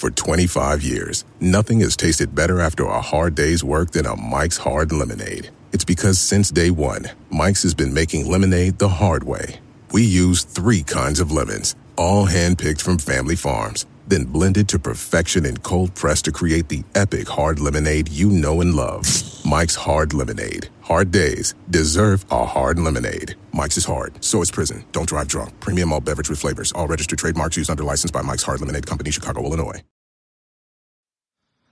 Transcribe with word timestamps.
For 0.00 0.10
25 0.10 0.82
years, 0.82 1.26
nothing 1.40 1.80
has 1.80 1.94
tasted 1.94 2.34
better 2.34 2.58
after 2.58 2.84
a 2.86 3.02
hard 3.02 3.34
day's 3.34 3.62
work 3.62 3.90
than 3.90 4.06
a 4.06 4.16
Mike's 4.16 4.56
Hard 4.56 4.92
Lemonade. 4.92 5.50
It's 5.72 5.84
because 5.84 6.18
since 6.18 6.50
day 6.50 6.70
one, 6.70 7.10
Mike's 7.28 7.64
has 7.64 7.74
been 7.74 7.92
making 7.92 8.26
lemonade 8.26 8.78
the 8.78 8.88
hard 8.88 9.24
way. 9.24 9.60
We 9.92 10.02
use 10.02 10.42
three 10.42 10.82
kinds 10.82 11.20
of 11.20 11.32
lemons, 11.32 11.74
all 11.96 12.26
handpicked 12.26 12.80
from 12.80 12.96
family 12.96 13.36
farms, 13.36 13.84
then 14.08 14.24
blended 14.24 14.70
to 14.70 14.78
perfection 14.78 15.44
and 15.44 15.62
cold 15.62 15.94
pressed 15.94 16.24
to 16.24 16.32
create 16.32 16.70
the 16.70 16.82
epic 16.94 17.28
hard 17.28 17.60
lemonade 17.60 18.08
you 18.08 18.30
know 18.30 18.62
and 18.62 18.72
love. 18.72 19.04
Mike's 19.44 19.74
Hard 19.74 20.14
Lemonade. 20.14 20.70
Hard 20.80 21.10
days 21.10 21.54
deserve 21.68 22.24
a 22.30 22.46
hard 22.46 22.78
lemonade. 22.78 23.34
Mike's 23.52 23.76
is 23.76 23.84
hard, 23.84 24.24
so 24.24 24.40
is 24.40 24.50
prison. 24.50 24.82
Don't 24.92 25.10
drive 25.10 25.28
drunk. 25.28 25.60
Premium 25.60 25.92
all 25.92 26.00
beverage 26.00 26.30
with 26.30 26.40
flavors. 26.40 26.72
All 26.72 26.88
registered 26.88 27.18
trademarks 27.18 27.58
used 27.58 27.68
under 27.68 27.84
license 27.84 28.10
by 28.10 28.22
Mike's 28.22 28.44
Hard 28.44 28.60
Lemonade 28.60 28.86
Company, 28.86 29.10
Chicago, 29.10 29.44
Illinois. 29.44 29.82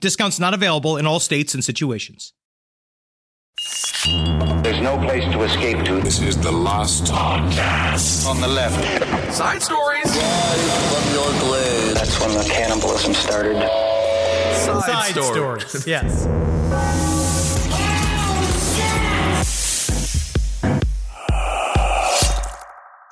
Discounts 0.00 0.38
not 0.40 0.54
available 0.54 0.96
in 0.96 1.06
all 1.06 1.20
states 1.20 1.54
and 1.54 1.64
situations. 1.64 2.32
There's 4.62 4.80
no 4.80 4.98
place 4.98 5.24
to 5.32 5.42
escape 5.42 5.84
to. 5.86 6.00
This 6.00 6.20
is 6.20 6.36
the 6.38 6.52
last 6.52 7.04
podcast. 7.04 8.26
On 8.26 8.40
the 8.40 8.48
left. 8.48 8.74
Side 9.32 9.62
stories. 9.62 10.04
From 10.04 11.14
your 11.14 11.40
glade. 11.40 11.96
That's 11.96 12.20
when 12.20 12.32
the 12.36 12.44
cannibalism 12.44 13.14
started. 13.14 13.56
Side, 14.64 15.12
stories. 15.14 15.86
Yes. 15.86 17.13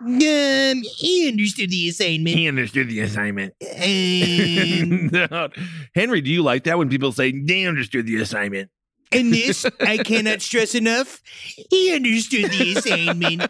Um, 0.04 0.82
he 0.96 1.28
understood 1.28 1.70
the 1.70 1.88
assignment. 1.88 2.36
He 2.36 2.48
understood 2.48 2.88
the 2.88 3.00
assignment. 3.00 3.54
Um, 3.62 5.50
Henry, 5.94 6.20
do 6.20 6.30
you 6.30 6.42
like 6.42 6.64
that 6.64 6.76
when 6.76 6.88
people 6.88 7.12
say 7.12 7.32
they 7.32 7.66
understood 7.66 8.06
the 8.06 8.16
assignment? 8.16 8.70
And 9.14 9.32
this, 9.32 9.66
I 9.80 9.98
cannot 9.98 10.42
stress 10.42 10.74
enough. 10.74 11.20
He 11.70 11.94
understood 11.94 12.50
the 12.50 12.74
assignment. 12.76 13.42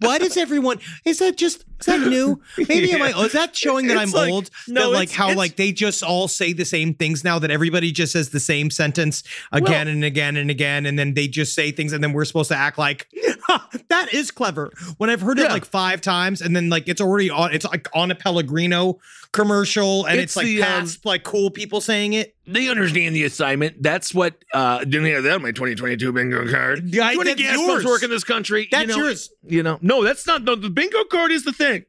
Why 0.00 0.18
does 0.18 0.36
everyone? 0.36 0.78
Is 1.04 1.18
that 1.20 1.36
just 1.36 1.64
is 1.80 1.86
that 1.86 2.00
new? 2.00 2.40
Maybe 2.58 2.92
am 2.92 3.02
I? 3.02 3.12
Oh, 3.12 3.24
is 3.24 3.32
that 3.32 3.54
showing 3.56 3.86
that 3.88 4.00
It's 4.02 4.14
I'm 4.14 4.20
like- 4.20 4.32
old? 4.32 4.50
no, 4.68 4.82
that 4.82 4.88
like 4.94 5.02
it's- 5.08 5.16
how 5.16 5.26
it's- 5.26 5.36
like 5.36 5.56
they 5.56 5.72
just 5.72 6.02
all 6.02 6.28
say 6.28 6.52
the 6.52 6.64
same 6.64 6.94
things 6.94 7.22
now. 7.24 7.38
That 7.38 7.50
everybody 7.50 7.92
just 7.92 8.12
says 8.12 8.30
the 8.30 8.40
same 8.40 8.70
sentence 8.70 9.22
again 9.52 9.88
and 9.88 10.04
again 10.04 10.36
and 10.36 10.50
again, 10.50 10.86
and 10.86 10.98
then 10.98 11.14
they 11.14 11.28
just 11.28 11.54
say 11.54 11.70
things, 11.72 11.92
and 11.92 12.02
then 12.02 12.12
we're 12.12 12.24
supposed 12.24 12.48
to 12.50 12.56
act 12.56 12.78
like 12.78 13.08
"Ha, 13.44 13.68
that 13.88 14.12
is 14.12 14.30
clever. 14.30 14.70
When 14.98 15.08
I've 15.10 15.20
heard 15.20 15.38
it 15.38 15.48
like 15.50 15.64
five 15.64 16.00
times, 16.00 16.40
and 16.40 16.54
then 16.54 16.68
like 16.68 16.88
it's 16.88 17.00
already 17.00 17.30
on. 17.30 17.52
It's 17.52 17.64
like 17.64 17.88
on 17.94 18.10
a 18.10 18.14
Pellegrino 18.14 18.98
commercial, 19.32 20.04
and 20.06 20.18
it's, 20.20 20.32
It's 20.32 20.36
like 20.36 20.46
the, 20.46 20.62
um, 20.62 20.68
past 20.68 21.04
like 21.04 21.22
cool 21.24 21.50
people 21.50 21.80
saying 21.80 22.12
it. 22.12 22.34
They 22.46 22.68
understand 22.68 23.16
the 23.16 23.24
assignment. 23.24 23.82
That's 23.82 24.14
what 24.14 24.34
uh 24.52 24.80
didn't 24.80 25.06
have 25.06 25.24
that 25.24 25.34
on 25.34 25.42
my 25.42 25.52
2022 25.52 26.12
bingo 26.12 26.50
card. 26.50 26.94
Yeah, 26.94 27.10
Too 27.12 27.18
many 27.18 27.30
that's 27.30 27.42
gas 27.42 27.58
yours. 27.58 27.84
work 27.84 28.02
in 28.02 28.10
this 28.10 28.24
country. 28.24 28.68
That's 28.70 28.88
you 28.88 28.96
know, 28.96 29.04
yours. 29.04 29.30
You 29.44 29.62
know, 29.62 29.78
no, 29.80 30.04
that's 30.04 30.26
not. 30.26 30.42
No, 30.42 30.54
the 30.54 30.70
bingo 30.70 31.04
card 31.04 31.32
is 31.32 31.44
the 31.44 31.52
thing. 31.52 31.84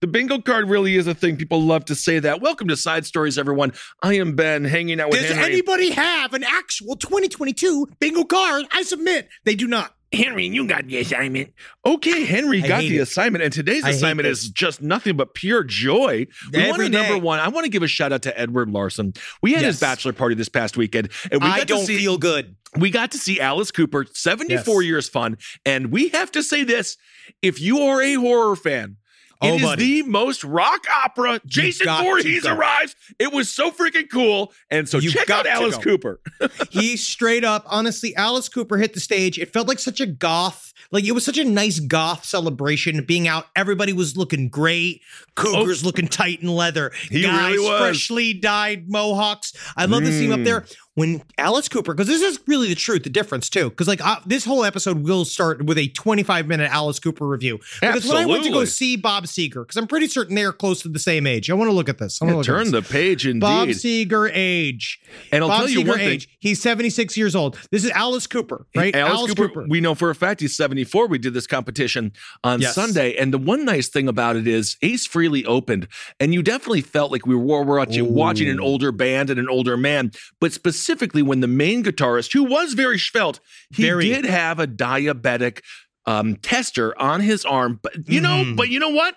The 0.00 0.06
bingo 0.06 0.40
card 0.40 0.68
really 0.68 0.94
is 0.94 1.08
a 1.08 1.14
thing. 1.14 1.36
People 1.36 1.60
love 1.60 1.84
to 1.86 1.94
say 1.96 2.20
that. 2.20 2.40
Welcome 2.40 2.68
to 2.68 2.76
Side 2.76 3.04
Stories, 3.04 3.36
everyone. 3.36 3.72
I 4.00 4.14
am 4.14 4.36
Ben, 4.36 4.64
hanging 4.64 5.00
out 5.00 5.10
with 5.10 5.20
Does 5.22 5.30
Henry. 5.32 5.52
anybody 5.54 5.90
have 5.90 6.34
an 6.34 6.44
actual 6.44 6.94
2022 6.94 7.88
bingo 7.98 8.22
card? 8.22 8.66
I 8.72 8.82
submit 8.82 9.28
they 9.44 9.56
do 9.56 9.66
not. 9.66 9.94
Henry, 10.12 10.46
you 10.46 10.66
got 10.66 10.86
the 10.86 10.98
assignment. 10.98 11.52
Okay, 11.84 12.24
Henry 12.24 12.62
I 12.62 12.68
got 12.68 12.80
the 12.80 12.96
it. 12.96 13.00
assignment, 13.00 13.44
and 13.44 13.52
today's 13.52 13.84
I 13.84 13.90
assignment 13.90 14.26
is 14.26 14.48
just 14.48 14.80
nothing 14.80 15.16
but 15.16 15.34
pure 15.34 15.62
joy. 15.62 16.26
We 16.52 16.58
Every 16.60 16.70
want 16.70 16.82
to 16.82 16.88
number 16.88 17.18
one. 17.18 17.40
I 17.40 17.48
want 17.48 17.64
to 17.64 17.70
give 17.70 17.82
a 17.82 17.86
shout 17.88 18.12
out 18.12 18.22
to 18.22 18.38
Edward 18.40 18.70
Larson. 18.70 19.12
We 19.42 19.52
had 19.52 19.62
his 19.62 19.78
bachelor 19.80 20.14
party 20.14 20.34
this 20.34 20.48
past 20.48 20.76
weekend, 20.78 21.10
and 21.30 21.42
we 21.42 21.48
I 21.48 21.58
got 21.58 21.66
don't 21.66 21.80
to 21.80 21.86
see 21.86 21.98
feel 21.98 22.16
good. 22.16 22.56
we 22.78 22.90
got 22.90 23.10
to 23.12 23.18
see 23.18 23.38
Alice 23.38 23.70
Cooper, 23.70 24.06
74 24.10 24.82
Yes. 24.82 24.86
years 24.88 25.08
fun. 25.10 25.36
And 25.66 25.92
we 25.92 26.08
have 26.08 26.32
to 26.32 26.42
say 26.42 26.64
this 26.64 26.96
if 27.42 27.60
you 27.60 27.80
are 27.80 28.00
a 28.00 28.14
horror 28.14 28.56
fan, 28.56 28.96
it 29.40 29.46
Oh, 29.50 29.54
is 29.56 29.62
buddy. 29.62 30.02
the 30.02 30.08
most 30.08 30.42
rock 30.44 30.84
opera. 31.04 31.40
Jason 31.46 31.86
Voorhees 31.86 32.44
arrives. 32.46 32.96
It 33.18 33.32
was 33.32 33.50
so 33.50 33.70
freaking 33.70 34.10
cool. 34.10 34.52
And 34.70 34.88
so 34.88 34.98
You 34.98 35.10
check 35.10 35.26
got 35.26 35.46
out 35.46 35.62
Alice 35.62 35.76
go. 35.76 35.82
Cooper. 35.82 36.20
he 36.70 36.96
straight 36.96 37.44
up, 37.44 37.64
honestly, 37.68 38.14
Alice 38.16 38.48
Cooper 38.48 38.76
hit 38.78 38.94
the 38.94 39.00
stage. 39.00 39.38
It 39.38 39.52
felt 39.52 39.68
like 39.68 39.78
such 39.78 40.00
a 40.00 40.06
goth, 40.06 40.72
like 40.90 41.04
it 41.04 41.12
was 41.12 41.24
such 41.24 41.38
a 41.38 41.44
nice 41.44 41.78
goth 41.80 42.24
celebration. 42.24 43.04
Being 43.04 43.28
out, 43.28 43.46
everybody 43.54 43.92
was 43.92 44.16
looking 44.16 44.48
great. 44.48 45.02
Cougars 45.36 45.84
looking 45.84 46.08
tight 46.08 46.42
in 46.42 46.48
leather. 46.48 46.90
Oh. 46.92 46.98
He 47.10 47.22
Guys 47.22 47.52
really 47.52 47.68
was. 47.68 47.80
freshly 47.80 48.34
dyed 48.34 48.88
mohawks. 48.90 49.52
I 49.76 49.84
love 49.84 50.02
to 50.02 50.10
see 50.12 50.26
him 50.26 50.32
up 50.32 50.40
Mm. 50.40 50.44
there. 50.44 50.66
When 50.98 51.22
Alice 51.38 51.68
Cooper, 51.68 51.94
because 51.94 52.08
this 52.08 52.22
is 52.22 52.40
really 52.46 52.68
the 52.68 52.74
truth, 52.74 53.04
the 53.04 53.10
difference 53.10 53.48
too. 53.48 53.70
Because 53.70 53.86
like 53.86 54.00
this 54.26 54.44
whole 54.44 54.64
episode 54.64 55.04
will 55.04 55.24
start 55.24 55.64
with 55.64 55.78
a 55.78 55.88
25 55.88 56.48
minute 56.48 56.70
Alice 56.72 56.98
Cooper 56.98 57.24
review. 57.26 57.60
Because 57.80 58.04
when 58.08 58.16
I 58.16 58.26
went 58.26 58.42
to 58.44 58.50
go 58.50 58.64
see 58.64 58.96
Bob 58.96 59.24
Seger, 59.26 59.62
because 59.62 59.76
I'm 59.76 59.86
pretty 59.86 60.08
certain 60.08 60.34
they 60.34 60.44
are 60.44 60.52
close 60.52 60.82
to 60.82 60.88
the 60.88 60.98
same 60.98 61.26
age. 61.26 61.50
I 61.50 61.54
want 61.54 61.68
to 61.70 61.72
look 61.72 61.88
at 61.88 61.98
this. 61.98 62.20
I 62.20 62.24
want 62.24 62.32
to 62.32 62.38
look 62.38 62.48
at 62.48 62.64
Turn 62.64 62.72
the 62.72 62.82
page 62.82 63.26
indeed. 63.26 63.40
Bob 63.40 63.68
Seger 63.68 64.30
age. 64.34 64.98
and 65.30 65.44
I'll 65.44 65.48
Bob 65.50 65.58
tell 65.60 65.68
you 65.68 65.80
Seger 65.82 65.88
one 65.88 65.98
thing. 65.98 66.08
age. 66.08 66.36
He's 66.40 66.60
76 66.60 67.16
years 67.16 67.36
old. 67.36 67.56
This 67.70 67.84
is 67.84 67.90
Alice 67.92 68.26
Cooper, 68.26 68.66
right? 68.74 68.94
Alice, 68.96 69.34
Cooper, 69.34 69.66
we 69.68 69.80
know 69.80 69.94
for 69.94 70.10
a 70.10 70.14
fact 70.16 70.40
he's 70.40 70.56
74. 70.56 71.06
We 71.06 71.18
did 71.18 71.32
this 71.32 71.46
competition 71.46 72.12
on 72.42 72.60
Yes. 72.60 72.74
Sunday. 72.74 73.14
And 73.16 73.32
the 73.32 73.38
one 73.38 73.64
nice 73.64 73.86
thing 73.88 74.08
about 74.08 74.34
it 74.34 74.48
is 74.48 74.76
Ace 74.82 75.06
Frehley 75.06 75.44
opened, 75.46 75.86
and 76.18 76.34
you 76.34 76.42
definitely 76.42 76.80
felt 76.82 77.12
like 77.12 77.24
we 77.24 77.36
were 77.36 77.62
watching, 77.62 78.12
watching 78.12 78.48
an 78.48 78.58
older 78.58 78.90
band 78.90 79.30
and 79.30 79.38
an 79.38 79.48
older 79.48 79.76
man. 79.76 80.10
But 80.40 80.52
specifically, 80.52 80.87
when 81.22 81.40
the 81.40 81.46
main 81.46 81.82
guitarist, 81.84 82.32
who 82.32 82.44
was 82.44 82.74
very 82.74 82.98
svelte, 82.98 83.40
he 83.74 83.82
Very. 83.82 84.06
did 84.06 84.24
have 84.24 84.58
a 84.58 84.66
diabetic 84.66 85.60
um, 86.06 86.36
tester 86.36 86.98
on 87.00 87.20
his 87.20 87.44
arm. 87.44 87.78
But 87.82 88.08
you 88.08 88.20
know, 88.20 88.44
Mhm. 88.44 88.56
but 88.56 88.68
you 88.70 88.78
know 88.80 88.88
what? 88.90 89.16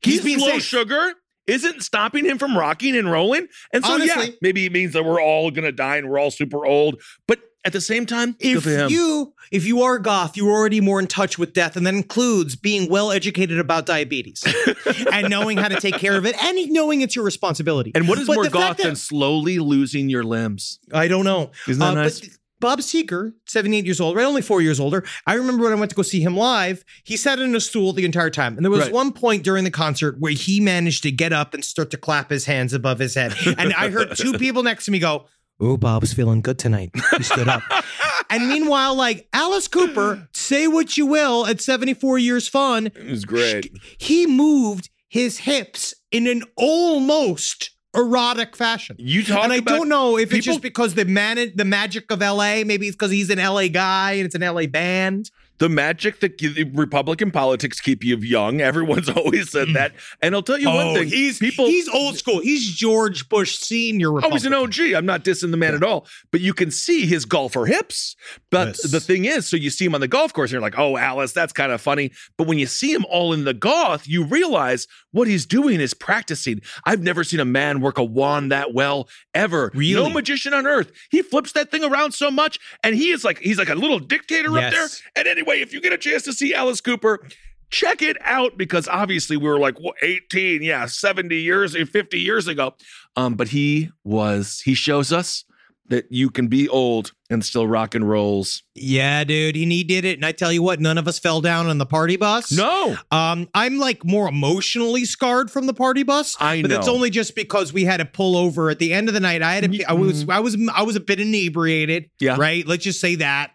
He's 0.00 0.24
low 0.24 0.48
safe. 0.52 0.62
sugar 0.64 1.14
isn't 1.46 1.82
stopping 1.82 2.24
him 2.24 2.38
from 2.38 2.56
rocking 2.56 2.96
and 2.96 3.10
rolling. 3.10 3.48
And 3.72 3.84
so, 3.84 3.96
yeah, 3.96 4.26
maybe 4.40 4.64
it 4.66 4.72
means 4.72 4.92
that 4.94 5.04
we're 5.04 5.20
all 5.20 5.50
going 5.50 5.64
to 5.64 5.72
die 5.72 5.96
and 5.96 6.08
we're 6.08 6.18
all 6.18 6.30
super 6.30 6.64
old. 6.64 7.00
But 7.28 7.40
at 7.64 7.72
the 7.72 7.80
same 7.80 8.06
time, 8.06 8.36
if 8.40 8.66
you 8.66 9.34
if 9.50 9.66
you 9.66 9.82
are 9.82 9.98
goth, 9.98 10.36
you're 10.36 10.50
already 10.50 10.80
more 10.80 10.98
in 10.98 11.06
touch 11.06 11.38
with 11.38 11.52
death, 11.52 11.76
and 11.76 11.86
that 11.86 11.94
includes 11.94 12.56
being 12.56 12.88
well 12.90 13.12
educated 13.12 13.58
about 13.58 13.86
diabetes 13.86 14.42
and 15.12 15.28
knowing 15.30 15.58
how 15.58 15.68
to 15.68 15.78
take 15.80 15.94
care 15.96 16.16
of 16.16 16.24
it 16.26 16.34
and 16.42 16.70
knowing 16.72 17.02
it's 17.02 17.14
your 17.14 17.24
responsibility. 17.24 17.92
And 17.94 18.08
what 18.08 18.18
is 18.18 18.26
But 18.26 18.34
more 18.34 18.48
goth 18.48 18.78
that- 18.78 18.82
than 18.82 18.96
slowly 18.96 19.58
losing 19.58 20.08
your 20.08 20.24
limbs? 20.24 20.78
I 20.92 21.06
don't 21.08 21.24
know. 21.24 21.50
Isn't 21.68 21.80
that 21.80 21.90
Uh, 21.98 22.02
nice? 22.02 22.20
But 22.20 22.28
Bob 22.60 22.78
Seger, 22.78 23.32
78 23.46 23.84
years 23.84 24.00
old, 24.00 24.14
right? 24.16 24.24
Only 24.24 24.40
four 24.40 24.62
years 24.62 24.78
older. 24.78 25.04
I 25.26 25.34
remember 25.34 25.64
when 25.64 25.72
I 25.72 25.76
went 25.76 25.90
to 25.90 25.96
go 25.96 26.02
see 26.02 26.20
him 26.20 26.36
live, 26.36 26.84
he 27.02 27.16
sat 27.16 27.40
in 27.40 27.54
a 27.56 27.60
stool 27.60 27.92
the 27.92 28.04
entire 28.04 28.30
time. 28.30 28.54
And 28.56 28.64
there 28.64 28.70
was 28.70 28.82
Right. 28.82 28.92
one 28.92 29.10
point 29.12 29.42
during 29.42 29.64
the 29.64 29.70
concert 29.72 30.20
where 30.20 30.30
he 30.32 30.60
managed 30.60 31.02
to 31.02 31.10
get 31.10 31.32
up 31.32 31.54
and 31.54 31.64
start 31.64 31.90
to 31.90 31.96
clap 31.96 32.30
his 32.30 32.44
hands 32.44 32.72
above 32.72 33.00
his 33.00 33.16
head. 33.16 33.34
And 33.58 33.72
I 33.74 33.90
heard 33.90 34.16
two 34.16 34.32
people 34.38 34.62
next 34.62 34.84
to 34.84 34.92
me 34.92 35.00
go, 35.00 35.26
Oh, 35.62 35.76
Bob's 35.76 36.12
feeling 36.12 36.40
good 36.40 36.58
tonight. 36.58 36.90
He 37.16 37.22
stood 37.22 37.46
up. 37.48 37.62
and 38.30 38.48
meanwhile, 38.48 38.96
like 38.96 39.28
Alice 39.32 39.68
Cooper, 39.68 40.28
say 40.34 40.66
what 40.66 40.96
you 40.96 41.06
will, 41.06 41.46
at 41.46 41.60
74 41.60 42.18
years 42.18 42.48
fun, 42.48 42.86
It 42.88 43.08
was 43.08 43.24
great. 43.24 43.70
he 43.98 44.26
moved 44.26 44.90
his 45.08 45.38
hips 45.38 45.94
in 46.10 46.26
an 46.26 46.42
almost 46.56 47.70
erotic 47.94 48.56
fashion. 48.56 48.96
You 48.98 49.22
talk 49.22 49.44
and 49.44 49.52
I 49.52 49.60
don't 49.60 49.88
know 49.88 50.18
if 50.18 50.32
it's 50.32 50.44
just 50.44 50.62
because 50.62 50.94
the 50.94 51.04
man, 51.04 51.52
the 51.54 51.64
magic 51.64 52.10
of 52.10 52.20
LA. 52.20 52.64
Maybe 52.64 52.88
it's 52.88 52.96
because 52.96 53.10
he's 53.12 53.30
an 53.30 53.38
LA 53.38 53.68
guy 53.68 54.12
and 54.12 54.26
it's 54.26 54.34
an 54.34 54.40
LA 54.42 54.66
band. 54.66 55.30
The 55.62 55.68
magic 55.68 56.18
that 56.18 56.72
Republican 56.74 57.30
politics 57.30 57.80
keep 57.80 58.02
you 58.02 58.16
young. 58.16 58.60
Everyone's 58.60 59.08
always 59.16 59.48
said 59.48 59.68
that. 59.74 59.92
And 60.20 60.34
I'll 60.34 60.42
tell 60.42 60.58
you 60.58 60.66
one 60.66 60.88
oh, 60.88 60.94
thing: 60.94 61.06
he's 61.06 61.38
people. 61.38 61.66
he's 61.66 61.88
old 61.88 62.18
school. 62.18 62.40
He's 62.40 62.74
George 62.74 63.28
Bush 63.28 63.56
senior. 63.58 64.12
Oh, 64.24 64.30
he's 64.30 64.44
an 64.44 64.54
OG. 64.54 64.80
I'm 64.96 65.06
not 65.06 65.22
dissing 65.22 65.52
the 65.52 65.56
man 65.56 65.76
at 65.76 65.84
all, 65.84 66.08
but 66.32 66.40
you 66.40 66.52
can 66.52 66.72
see 66.72 67.06
his 67.06 67.24
golfer 67.24 67.66
hips. 67.66 68.16
But 68.50 68.68
Yes. 68.68 68.90
the 68.90 68.98
thing 68.98 69.24
is, 69.24 69.46
so 69.46 69.56
you 69.56 69.70
see 69.70 69.84
him 69.84 69.94
on 69.94 70.00
the 70.00 70.08
golf 70.08 70.32
course, 70.32 70.50
and 70.50 70.54
you're 70.54 70.62
like, 70.62 70.78
oh, 70.78 70.96
Alice, 70.96 71.32
that's 71.32 71.52
kind 71.52 71.70
of 71.70 71.80
funny. 71.80 72.10
But 72.36 72.48
when 72.48 72.58
you 72.58 72.66
see 72.66 72.92
him 72.92 73.04
all 73.08 73.32
in 73.32 73.44
the 73.44 73.54
goth, 73.54 74.08
you 74.08 74.24
realize 74.24 74.88
what 75.12 75.28
he's 75.28 75.46
doing 75.46 75.80
is 75.80 75.94
practicing. 75.94 76.60
I've 76.84 77.02
never 77.02 77.22
seen 77.22 77.38
a 77.38 77.44
man 77.44 77.80
work 77.80 77.98
a 77.98 78.04
wand 78.04 78.50
that 78.50 78.74
well 78.74 79.08
ever. 79.32 79.70
Really? 79.74 80.02
No 80.02 80.10
magician 80.10 80.54
on 80.54 80.66
earth. 80.66 80.90
He 81.10 81.22
flips 81.22 81.52
that 81.52 81.70
thing 81.70 81.84
around 81.84 82.12
so 82.12 82.32
much, 82.32 82.58
and 82.82 82.96
he 82.96 83.10
is 83.10 83.24
like, 83.24 83.38
he's 83.38 83.58
like 83.58 83.68
a 83.68 83.74
little 83.76 84.00
dictator 84.00 84.58
up 84.58 84.72
there. 84.72 84.88
And 85.14 85.28
anyway, 85.28 85.51
if 85.60 85.72
you 85.72 85.80
get 85.80 85.92
a 85.92 85.98
chance 85.98 86.22
to 86.24 86.32
see 86.32 86.54
Alice 86.54 86.80
Cooper, 86.80 87.26
check 87.70 88.02
it 88.02 88.16
out 88.22 88.56
because 88.58 88.86
obviously 88.88 89.36
we 89.36 89.48
were 89.48 89.58
like 89.58 89.78
what, 89.78 89.96
18, 90.02 90.62
yeah, 90.62 90.86
70 90.86 91.34
years, 91.36 91.76
50 91.76 92.18
years 92.18 92.46
ago. 92.48 92.74
Um, 93.16 93.34
but 93.34 93.48
he 93.48 93.90
was, 94.04 94.60
he 94.64 94.74
shows 94.74 95.12
us 95.12 95.44
that 95.88 96.06
you 96.10 96.30
can 96.30 96.46
be 96.46 96.68
old 96.68 97.12
and 97.28 97.44
still 97.44 97.66
rock 97.66 97.94
and 97.94 98.08
rolls. 98.08 98.62
Yeah, 98.74 99.24
dude, 99.24 99.56
and 99.56 99.70
he 99.72 99.84
did 99.84 100.04
it. 100.06 100.16
And 100.16 100.24
I 100.24 100.32
tell 100.32 100.50
you 100.52 100.62
what, 100.62 100.80
none 100.80 100.96
of 100.96 101.06
us 101.08 101.18
fell 101.18 101.40
down 101.42 101.66
on 101.66 101.76
the 101.78 101.84
party 101.84 102.16
bus. 102.16 102.50
No, 102.52 102.96
Um, 103.10 103.48
I'm 103.52 103.78
like 103.78 104.02
more 104.04 104.28
emotionally 104.28 105.04
scarred 105.04 105.50
from 105.50 105.66
the 105.66 105.74
party 105.74 106.02
bus. 106.02 106.36
I 106.40 106.62
know. 106.62 106.68
but 106.68 106.78
it's 106.78 106.88
only 106.88 107.10
just 107.10 107.34
because 107.34 107.72
we 107.72 107.84
had 107.84 107.98
to 107.98 108.06
pull 108.06 108.36
over 108.36 108.70
at 108.70 108.78
the 108.78 108.92
end 108.92 109.08
of 109.08 109.14
the 109.14 109.20
night. 109.20 109.42
I 109.42 109.54
had 109.54 109.70
to, 109.72 109.84
I 109.84 109.92
was 109.92 110.26
I 110.28 110.40
was 110.40 110.56
I 110.72 110.82
was 110.82 110.96
a 110.96 111.00
bit 111.00 111.20
inebriated. 111.20 112.10
Yeah. 112.20 112.36
Right. 112.38 112.66
Let's 112.66 112.84
just 112.84 113.00
say 113.00 113.16
that. 113.16 113.50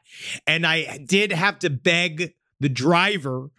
And 0.46 0.66
I 0.66 0.98
did 0.98 1.31
have 1.31 1.60
to 1.60 1.69
beg 1.69 2.34
the 2.60 2.69
driver 2.69 3.52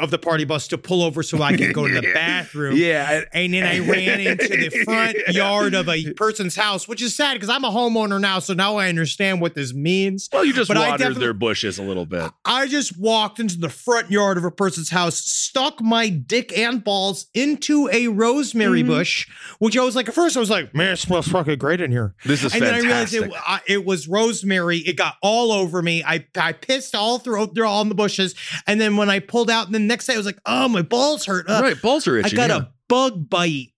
of 0.00 0.10
the 0.10 0.18
party 0.18 0.44
bus 0.44 0.68
to 0.68 0.76
pull 0.76 1.02
over 1.02 1.22
so 1.22 1.40
I 1.42 1.56
could 1.56 1.72
go 1.72 1.88
to 1.88 1.94
the 1.94 2.02
bathroom. 2.14 2.76
yeah. 2.76 3.22
And 3.32 3.54
then 3.54 3.64
I 3.64 3.78
ran 3.78 4.20
into 4.20 4.48
the 4.48 4.68
front 4.84 5.16
yard 5.28 5.72
of 5.74 5.88
a 5.88 6.12
person's 6.12 6.54
house, 6.54 6.86
which 6.86 7.00
is 7.00 7.16
sad 7.16 7.34
because 7.34 7.48
I'm 7.48 7.64
a 7.64 7.70
homeowner 7.70 8.20
now. 8.20 8.38
So 8.38 8.52
now 8.52 8.76
I 8.76 8.88
understand 8.90 9.40
what 9.40 9.54
this 9.54 9.72
means. 9.72 10.28
Well, 10.30 10.44
you 10.44 10.52
just 10.52 10.68
But 10.68 10.76
watered 10.76 11.16
their 11.16 11.32
bushes 11.32 11.78
a 11.78 11.82
little 11.82 12.04
bit. 12.04 12.30
I 12.44 12.66
just 12.66 12.98
walked 12.98 13.40
into 13.40 13.56
the 13.58 13.70
front 13.70 14.10
yard 14.10 14.36
of 14.36 14.44
a 14.44 14.50
person's 14.50 14.90
house, 14.90 15.18
stuck 15.24 15.80
my 15.80 16.10
dick 16.10 16.56
and 16.56 16.84
balls 16.84 17.26
into 17.34 17.88
a 17.90 18.08
rosemary 18.08 18.80
Mm-hmm. 18.82 18.88
bush, 18.90 19.28
which 19.58 19.76
I 19.78 19.84
was 19.84 19.96
like, 19.96 20.08
at 20.08 20.14
first 20.14 20.36
I 20.36 20.40
was 20.40 20.50
like, 20.50 20.74
man, 20.74 20.92
it 20.92 20.96
smells 20.98 21.28
fucking 21.28 21.58
great 21.58 21.80
in 21.80 21.90
here. 21.90 22.14
This 22.26 22.44
is 22.44 22.52
and 22.54 22.62
then 22.62 22.74
I 22.74 22.80
realized 22.80 23.14
it, 23.14 23.32
I, 23.34 23.60
it 23.66 23.84
was 23.86 24.06
rosemary. 24.06 24.78
It 24.78 24.96
got 24.96 25.14
all 25.22 25.50
over 25.50 25.80
me. 25.80 26.04
I, 26.04 26.26
I 26.36 26.52
pissed 26.52 26.94
all 26.94 27.18
through, 27.18 27.46
through 27.48 27.66
all 27.66 27.80
in 27.82 27.88
the 27.88 27.94
bushes. 27.94 28.34
And 28.66 28.78
then 28.80 28.96
when 28.96 29.08
I 29.08 29.20
pulled 29.20 29.48
out, 29.50 29.66
and 29.66 29.74
the 29.74 29.77
next 29.78 30.06
day 30.06 30.14
I 30.14 30.16
was 30.16 30.26
like, 30.26 30.38
oh, 30.46 30.68
my 30.68 30.82
balls 30.82 31.24
hurt. 31.26 31.48
Uh, 31.48 31.60
right, 31.62 31.80
balls 31.80 32.06
are 32.08 32.16
itchy. 32.18 32.36
I 32.36 32.48
got 32.48 32.50
yeah. 32.50 32.66
a 32.66 32.68
bug 32.88 33.28
bite 33.30 33.68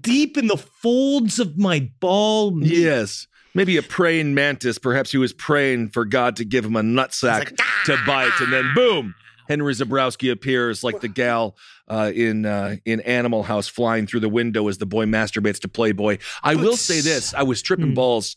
deep 0.00 0.36
in 0.36 0.46
the 0.48 0.56
folds 0.58 1.38
of 1.38 1.56
my 1.58 1.90
ball. 2.00 2.50
meat. 2.50 2.70
Yes. 2.70 3.26
Maybe 3.54 3.76
a 3.76 3.82
praying 3.82 4.34
mantis. 4.34 4.78
Perhaps 4.78 5.10
he 5.10 5.18
was 5.18 5.32
praying 5.32 5.88
for 5.88 6.04
God 6.04 6.36
to 6.36 6.44
give 6.44 6.64
him 6.64 6.76
a 6.76 6.82
nutsack 6.82 7.56
to 7.86 7.96
bite, 8.06 8.30
and 8.40 8.52
then 8.52 8.70
boom, 8.74 9.14
Henry 9.48 9.72
Zebrowski 9.72 10.30
appears 10.30 10.84
like 10.84 11.00
the 11.00 11.08
gal 11.08 11.56
uh, 11.88 12.12
in 12.14 12.44
uh, 12.44 12.76
in 12.84 13.00
Animal 13.00 13.42
House, 13.42 13.66
flying 13.66 14.06
through 14.06 14.20
the 14.20 14.28
window 14.28 14.68
as 14.68 14.78
the 14.78 14.86
boy 14.86 15.06
masturbates 15.06 15.58
to 15.60 15.68
Playboy. 15.68 16.18
I 16.44 16.54
will 16.54 16.76
say 16.76 17.00
this: 17.00 17.32
I 17.34 17.42
was 17.42 17.62
tripping 17.62 17.88
Hmm. 17.88 17.94
balls. 17.94 18.36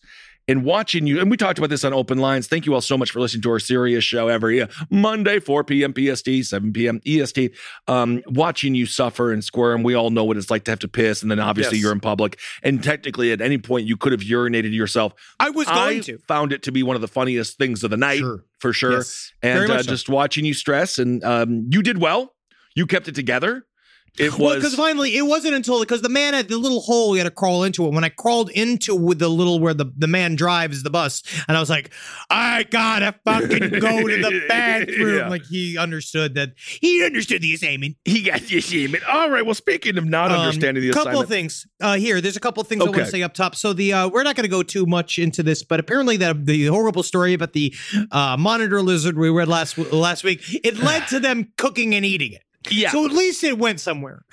And 0.52 0.66
watching 0.66 1.08
you, 1.08 1.22
and 1.22 1.32
we 1.32 1.38
talked 1.38 1.58
about 1.60 1.70
this 1.70 1.86
on 1.86 1.94
Open 1.94 2.18
Lines. 2.18 2.48
Thank 2.48 2.66
you 2.66 2.74
all 2.74 2.82
so 2.82 2.98
much 2.98 3.12
for 3.12 3.22
listening 3.22 3.42
to 3.44 3.52
our 3.52 3.60
serious 3.60 4.04
show 4.04 4.28
every 4.28 4.62
uh, 4.62 4.68
Monday, 4.90 5.40
4 5.40 5.64
p.m. 5.64 5.94
PST, 5.96 6.28
7 6.44 6.74
p.m. 6.74 7.00
EST. 7.06 7.54
Um, 7.88 8.22
watching 8.28 8.76
you 8.76 8.86
suffer 8.86 9.32
and 9.32 9.42
squirm, 9.44 9.82
we 9.82 9.94
all 9.94 10.10
know 10.10 10.26
what 10.26 10.36
it's 10.36 10.50
like 10.52 10.66
to 10.66 10.72
have 10.72 10.80
to 10.80 10.90
piss, 10.90 11.22
and 11.22 11.32
then 11.32 11.40
obviously 11.40 11.78
Yes. 11.78 11.84
you're 11.84 11.94
in 11.94 12.02
public. 12.02 12.38
And 12.64 12.84
technically, 12.84 13.32
at 13.32 13.40
any 13.40 13.58
point, 13.60 13.88
you 13.88 13.96
could 13.96 14.12
have 14.12 14.22
urinated 14.22 14.74
yourself. 14.74 15.14
I 15.40 15.52
was 15.52 15.68
going 15.68 16.00
I 16.00 16.02
to. 16.02 16.18
found 16.28 16.52
it 16.52 16.64
to 16.64 16.72
be 16.74 16.84
one 16.84 16.96
of 16.98 17.02
the 17.02 17.08
funniest 17.08 17.58
things 17.58 17.82
of 17.86 17.90
the 17.90 17.98
night, 17.98 18.20
Sure. 18.20 18.44
for 18.60 18.74
sure. 18.74 18.92
Yes. 18.98 19.32
And 19.42 19.72
uh, 19.72 19.82
so. 19.84 19.90
just 19.90 20.10
watching 20.10 20.44
you 20.44 20.54
stress, 20.54 21.00
and 21.00 21.24
um, 21.24 21.68
you 21.72 21.82
did 21.82 22.00
well. 22.00 22.34
You 22.76 22.88
kept 22.88 23.08
it 23.08 23.16
together. 23.16 23.66
It 24.20 24.38
was 24.38 24.56
because 24.58 24.76
finally 24.76 25.16
it 25.16 25.22
wasn't 25.22 25.56
until 25.56 25.80
because 25.80 26.02
the 26.02 26.10
man 26.10 26.34
had 26.34 26.50
the 26.50 26.58
little 26.58 26.82
hole 26.82 27.16
you 27.16 27.20
had 27.20 27.30
to 27.30 27.32
crawl 27.32 27.64
into 27.64 27.86
it. 27.88 27.94
When 27.94 28.04
I 28.04 28.10
crawled 28.10 28.50
into 28.50 28.94
with 28.94 29.20
the 29.20 29.30
little 29.30 29.60
where 29.60 29.74
the, 29.74 29.86
the 29.98 30.08
man 30.08 30.36
drives 30.36 30.84
the 30.84 30.90
bus, 30.90 31.24
and 31.48 31.56
I 31.56 31.60
was 31.62 31.70
like, 31.70 31.92
I 32.30 32.64
gotta 32.64 33.16
fucking 33.24 33.80
go 33.80 34.08
to 34.08 34.22
the 34.22 34.44
bathroom. 34.50 35.18
Yeah. 35.18 35.30
Like 35.30 35.44
he 35.46 35.78
understood 35.78 36.36
that 36.36 36.50
he 36.58 37.04
understood 37.06 37.42
the 37.42 37.54
assignment. 37.54 37.96
he 38.04 38.22
got 38.24 38.42
the 38.42 38.58
assignment. 38.58 39.08
All 39.08 39.30
right. 39.30 39.46
Well, 39.46 39.56
speaking 39.56 39.98
of 39.98 40.06
not 40.06 40.30
Um, 40.32 40.42
understanding 40.42 40.84
the 40.84 40.92
couple 40.92 41.12
assignment, 41.12 41.24
of 41.24 41.30
things 41.30 41.68
uh, 41.82 41.96
here. 41.96 42.20
There's 42.20 42.38
a 42.38 42.42
couple 42.42 42.60
of 42.62 42.68
things 42.68 42.82
I 42.82 42.86
want 42.86 42.98
to 42.98 43.06
say 43.06 43.24
up 43.24 43.34
top. 43.34 43.56
So 43.56 43.72
the 43.72 43.94
uh, 43.94 44.08
we're 44.10 44.24
not 44.24 44.36
going 44.36 44.44
to 44.44 44.50
go 44.50 44.62
too 44.62 44.86
much 44.86 45.20
into 45.20 45.42
this, 45.42 45.64
but 45.64 45.80
apparently 45.80 46.18
that 46.18 46.46
the 46.46 46.66
horrible 46.68 47.04
story 47.04 47.34
about 47.34 47.54
the 47.54 47.74
uh, 48.12 48.36
monitor 48.38 48.82
lizard 48.82 49.18
we 49.18 49.30
read 49.30 49.48
last 49.48 49.78
last 49.78 50.26
week 50.26 50.42
it 50.66 50.78
led 50.80 51.08
to 51.10 51.20
them 51.22 51.54
cooking 51.58 51.96
and 51.96 52.06
eating 52.06 52.34
it. 52.34 52.42
Yeah. 52.70 52.92
So 52.92 53.06
at 53.06 53.12
least 53.12 53.44
it 53.44 53.58
went 53.58 53.80
somewhere. 53.80 54.24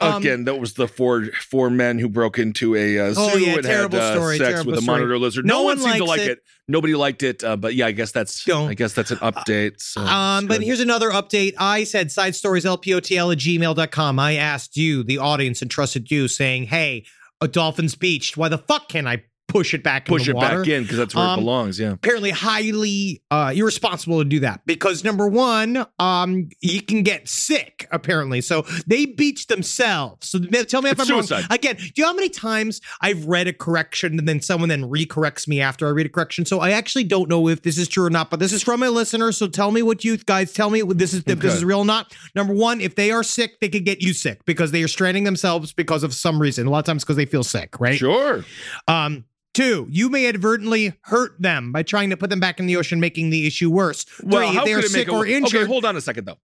Um, 0.00 0.16
Again, 0.22 0.44
that 0.44 0.56
was 0.58 0.74
the 0.74 0.88
four 0.88 1.26
four 1.48 1.70
men 1.70 1.98
who 1.98 2.08
broke 2.08 2.38
into 2.38 2.74
a 2.74 2.98
uh, 2.98 3.12
zoo 3.14 3.20
Oh, 3.20 3.36
yeah, 3.36 3.54
and 3.54 3.62
terrible 3.62 3.98
had 3.98 4.12
uh, 4.12 4.14
story, 4.16 4.38
sex 4.38 4.48
terrible 4.50 4.70
with 4.72 4.78
a 4.80 4.82
story. 4.82 4.98
monitor 4.98 5.18
lizard. 5.18 5.44
No 5.46 5.58
No, 5.58 5.62
one 5.64 5.78
one 5.80 5.86
seemed 5.86 5.96
to 5.98 6.04
like 6.04 6.20
it. 6.22 6.30
it. 6.30 6.38
Nobody 6.66 6.94
liked 6.94 7.22
it, 7.22 7.42
uh, 7.44 7.56
but 7.56 7.74
yeah, 7.74 7.86
I 7.86 7.92
guess 7.92 8.10
that's 8.12 8.44
Don't. 8.44 8.68
I 8.68 8.74
guess 8.74 8.92
that's 8.94 9.10
an 9.10 9.18
update. 9.18 9.80
So 9.80 10.00
Um, 10.02 10.46
but 10.46 10.62
here's 10.62 10.80
another 10.80 11.10
update. 11.10 11.54
I 11.56 11.84
said 11.84 12.10
side 12.10 12.34
stories 12.34 12.64
lpotl 12.64 13.32
at 13.32 13.38
gmail.com. 13.38 14.18
I 14.18 14.34
asked 14.34 14.76
you, 14.76 15.02
the 15.02 15.18
audience, 15.18 15.62
and 15.62 15.70
trusted 15.70 16.10
you, 16.10 16.28
saying, 16.28 16.64
Hey, 16.64 17.04
a 17.40 17.48
dolphin's 17.48 17.94
beached. 17.94 18.36
Why 18.36 18.48
the 18.48 18.58
fuck 18.58 18.88
can 18.88 19.06
I 19.06 19.22
push 19.48 19.72
it 19.74 19.82
back 19.82 20.04
push 20.06 20.28
in 20.28 20.30
it 20.30 20.36
water? 20.36 20.58
back 20.60 20.68
in 20.68 20.82
because 20.82 20.98
that's 20.98 21.14
where 21.14 21.24
Um, 21.24 21.38
it 21.38 21.42
belongs. 21.42 21.80
Yeah. 21.80 21.92
Apparently, 21.92 22.30
highly 22.30 23.22
uh, 23.30 23.52
irresponsible 23.54 24.18
to 24.18 24.24
do 24.24 24.40
that 24.40 24.60
because 24.66 25.02
number 25.04 25.26
one, 25.26 25.86
um, 25.98 26.48
you 26.60 26.82
can 26.82 27.02
get 27.02 27.28
sick. 27.28 27.88
Apparently, 27.90 28.40
so 28.40 28.62
they 28.86 29.06
beach 29.06 29.46
themselves. 29.46 30.28
So 30.28 30.38
tell 30.38 30.82
me 30.82 30.90
if 30.90 31.00
It's 31.00 31.02
I'm 31.02 31.06
suicide. 31.06 31.36
wrong. 31.40 31.46
Again, 31.50 31.76
do 31.76 31.84
you 31.96 32.02
know 32.02 32.08
how 32.08 32.14
many 32.14 32.28
times 32.28 32.80
I've 33.00 33.24
read 33.26 33.48
a 33.48 33.52
correction 33.52 34.18
and 34.18 34.28
then 34.28 34.40
someone 34.42 34.68
then 34.68 34.82
recorrects 34.84 35.48
me 35.48 35.60
after 35.60 35.86
I 35.86 35.90
read 35.90 36.06
a 36.06 36.10
correction? 36.10 36.44
So 36.44 36.60
I 36.60 36.70
actually 36.72 37.04
don't 37.04 37.28
know 37.28 37.48
if 37.48 37.62
this 37.62 37.78
is 37.78 37.88
true 37.88 38.04
or 38.04 38.10
not. 38.10 38.30
But 38.30 38.40
this 38.40 38.52
is 38.52 38.62
from 38.62 38.82
a 38.82 38.90
listener. 38.90 39.32
So 39.32 39.48
tell 39.48 39.70
me 39.70 39.82
what 39.82 40.04
you 40.04 40.16
guys 40.18 40.52
tell 40.52 40.70
me. 40.70 40.82
This 40.82 41.14
is 41.14 41.22
if 41.26 41.38
this 41.40 41.54
is 41.54 41.64
real 41.64 41.78
or 41.80 41.84
not. 41.84 42.14
Number 42.34 42.52
one, 42.54 42.80
if 42.80 42.94
they 42.96 43.10
are 43.10 43.22
sick, 43.22 43.60
they 43.60 43.68
could 43.68 43.84
get 43.84 44.02
you 44.02 44.12
sick 44.12 44.44
because 44.44 44.70
they 44.72 44.82
are 44.82 44.88
stranding 44.88 45.24
themselves 45.24 45.72
because 45.72 46.02
of 46.02 46.12
some 46.12 46.38
reason. 46.40 46.66
A 46.66 46.70
lot 46.70 46.80
of 46.80 46.84
times 46.84 47.02
because 47.04 47.16
they 47.16 47.24
feel 47.26 47.42
sick, 47.44 47.80
right? 47.80 47.96
Sure. 47.98 48.44
Um, 48.86 49.24
two, 49.58 49.86
you 49.90 50.08
may 50.08 50.26
inadvertently 50.28 50.92
hurt 51.02 51.40
them 51.40 51.72
by 51.72 51.82
trying 51.82 52.10
to 52.10 52.16
put 52.16 52.30
them 52.30 52.40
back 52.40 52.60
in 52.60 52.66
the 52.66 52.76
ocean, 52.76 53.00
making 53.00 53.30
the 53.30 53.46
issue 53.46 53.70
worse. 53.70 54.06
Well, 54.22 54.52
Three, 54.52 54.64
they 54.64 54.72
are 54.72 54.76
could 54.76 54.84
it 54.84 54.92
make 54.92 55.06
sick 55.06 55.08
or 55.08 55.18
worse? 55.20 55.28
injured, 55.30 55.60
Okay, 55.62 55.66
hold 55.66 55.84
on 55.84 55.96
a 55.96 56.00
second 56.00 56.26
though. 56.26 56.38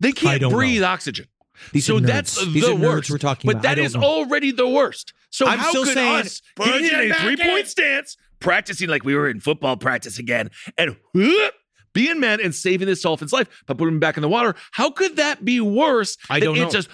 They 0.00 0.12
can't 0.12 0.40
breathe 0.50 0.82
know. 0.82 0.88
oxygen. 0.88 1.26
These 1.72 1.86
so 1.86 2.00
that's 2.00 2.44
These 2.46 2.64
the 2.64 2.72
are 2.72 2.76
worst. 2.76 3.10
we're 3.10 3.18
talking 3.18 3.48
but 3.48 3.58
about. 3.58 3.78
I 3.78 3.82
that 3.82 3.94
know. 3.94 4.02
already 4.02 4.50
the 4.52 4.68
worst. 4.68 5.12
So 5.30 5.46
I'm 5.46 5.58
how 5.58 5.70
still 5.70 5.84
could 5.84 5.94
saying, 5.94 6.16
us 6.16 6.42
push 6.56 6.80
get 6.80 7.04
in 7.04 7.10
a 7.12 7.14
three-point 7.14 7.66
stance, 7.68 8.16
practicing 8.40 8.88
like 8.88 9.04
we 9.04 9.14
were 9.14 9.28
in 9.28 9.40
football 9.40 9.76
practice 9.76 10.18
again, 10.18 10.50
and 10.78 10.96
whoop, 11.14 11.54
being 11.92 12.20
men 12.20 12.40
and 12.40 12.54
saving 12.54 12.86
this 12.86 13.02
dolphin's 13.02 13.32
life 13.32 13.48
by 13.66 13.74
putting 13.74 13.94
him 13.94 14.00
back 14.00 14.16
in 14.16 14.22
the 14.22 14.28
water? 14.28 14.54
How 14.72 14.90
could 14.90 15.16
that 15.16 15.44
be 15.44 15.60
worse? 15.60 16.16
I 16.30 16.40
don't 16.40 16.56
it 16.56 16.60
know. 16.60 16.70
just 16.70 16.88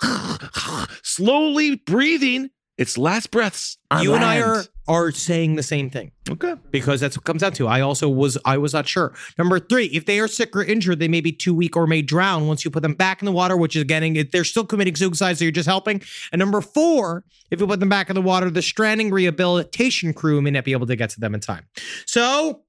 slowly 1.02 1.76
breathing 1.76 2.50
its 2.76 2.98
last 2.98 3.30
breaths. 3.30 3.78
On 3.90 4.02
you 4.02 4.14
and 4.14 4.24
I 4.24 4.40
are 4.40 4.64
are 4.86 5.10
saying 5.12 5.54
the 5.54 5.62
same 5.62 5.88
thing 5.88 6.12
okay. 6.28 6.54
because 6.70 7.00
that's 7.00 7.16
what 7.16 7.24
comes 7.24 7.40
down 7.40 7.52
to. 7.52 7.66
I 7.66 7.80
also 7.80 8.08
was 8.08 8.36
I 8.44 8.58
was 8.58 8.72
not 8.72 8.86
sure. 8.86 9.14
Number 9.38 9.58
three, 9.58 9.86
if 9.86 10.06
they 10.06 10.20
are 10.20 10.28
sick 10.28 10.54
or 10.54 10.62
injured, 10.62 10.98
they 10.98 11.08
may 11.08 11.20
be 11.20 11.32
too 11.32 11.54
weak 11.54 11.76
or 11.76 11.86
may 11.86 12.02
drown 12.02 12.46
once 12.48 12.64
you 12.64 12.70
put 12.70 12.82
them 12.82 12.94
back 12.94 13.22
in 13.22 13.26
the 13.26 13.32
water, 13.32 13.56
which 13.56 13.76
is 13.76 13.84
getting 13.84 14.14
they're 14.32 14.44
still 14.44 14.66
committing 14.66 14.96
suicide, 14.96 15.38
so 15.38 15.44
you're 15.44 15.52
just 15.52 15.68
helping. 15.68 16.02
And 16.32 16.38
number 16.38 16.60
four, 16.60 17.24
if 17.50 17.60
you 17.60 17.66
put 17.66 17.80
them 17.80 17.88
back 17.88 18.10
in 18.10 18.14
the 18.14 18.22
water, 18.22 18.50
the 18.50 18.62
stranding 18.62 19.10
rehabilitation 19.10 20.12
crew 20.12 20.42
may 20.42 20.50
not 20.50 20.64
be 20.64 20.72
able 20.72 20.86
to 20.86 20.96
get 20.96 21.10
to 21.10 21.20
them 21.20 21.34
in 21.34 21.40
time. 21.40 21.66
So, 22.06 22.62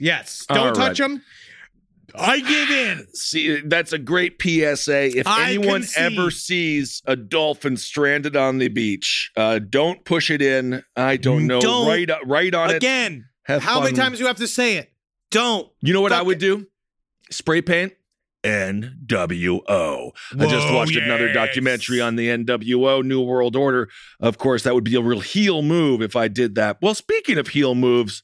yes, 0.00 0.46
don't 0.48 0.68
All 0.68 0.72
touch 0.72 1.00
right. 1.00 1.10
them. 1.10 1.22
I 2.14 2.40
give 2.40 2.70
in. 2.70 3.06
See, 3.14 3.60
that's 3.60 3.92
a 3.92 3.98
great 3.98 4.40
PSA. 4.40 5.16
If 5.18 5.26
I 5.26 5.50
anyone 5.50 5.80
can 5.80 5.88
see- 5.88 6.00
ever 6.00 6.30
sees 6.30 7.02
a 7.06 7.16
dolphin 7.16 7.76
stranded 7.76 8.36
on 8.36 8.58
the 8.58 8.68
beach, 8.68 9.30
uh, 9.36 9.58
don't 9.58 10.04
push 10.04 10.30
it 10.30 10.42
in. 10.42 10.82
I 10.96 11.16
don't 11.16 11.46
know. 11.46 11.60
Don't. 11.60 11.88
right, 11.88 12.10
right 12.26 12.54
on 12.54 12.70
it. 12.70 12.76
Again, 12.76 13.26
how 13.44 13.80
many 13.82 13.96
times 13.96 14.18
do 14.18 14.22
you 14.22 14.28
have 14.28 14.36
to 14.36 14.48
say 14.48 14.76
it? 14.76 14.92
Don't. 15.30 15.68
You 15.80 15.92
know 15.94 16.00
what 16.00 16.12
I 16.12 16.22
would 16.22 16.36
it. 16.36 16.40
do? 16.40 16.66
Spray 17.30 17.62
paint. 17.62 17.94
NWO. 18.44 20.10
I 20.32 20.46
just 20.46 20.66
Whoa, 20.66 20.74
watched 20.74 20.96
another 20.96 21.32
documentary 21.32 22.00
on 22.00 22.16
the 22.16 22.28
NWO, 22.28 23.04
New 23.04 23.22
World 23.22 23.56
Order. 23.56 23.88
Of 24.20 24.38
course, 24.38 24.64
that 24.64 24.74
would 24.74 24.84
be 24.84 24.96
a 24.96 25.00
real 25.00 25.20
heel 25.20 25.62
move 25.62 26.02
if 26.02 26.16
I 26.16 26.28
did 26.28 26.54
that. 26.56 26.78
Well, 26.82 26.94
speaking 26.94 27.38
of 27.38 27.48
heel 27.48 27.74
moves, 27.74 28.22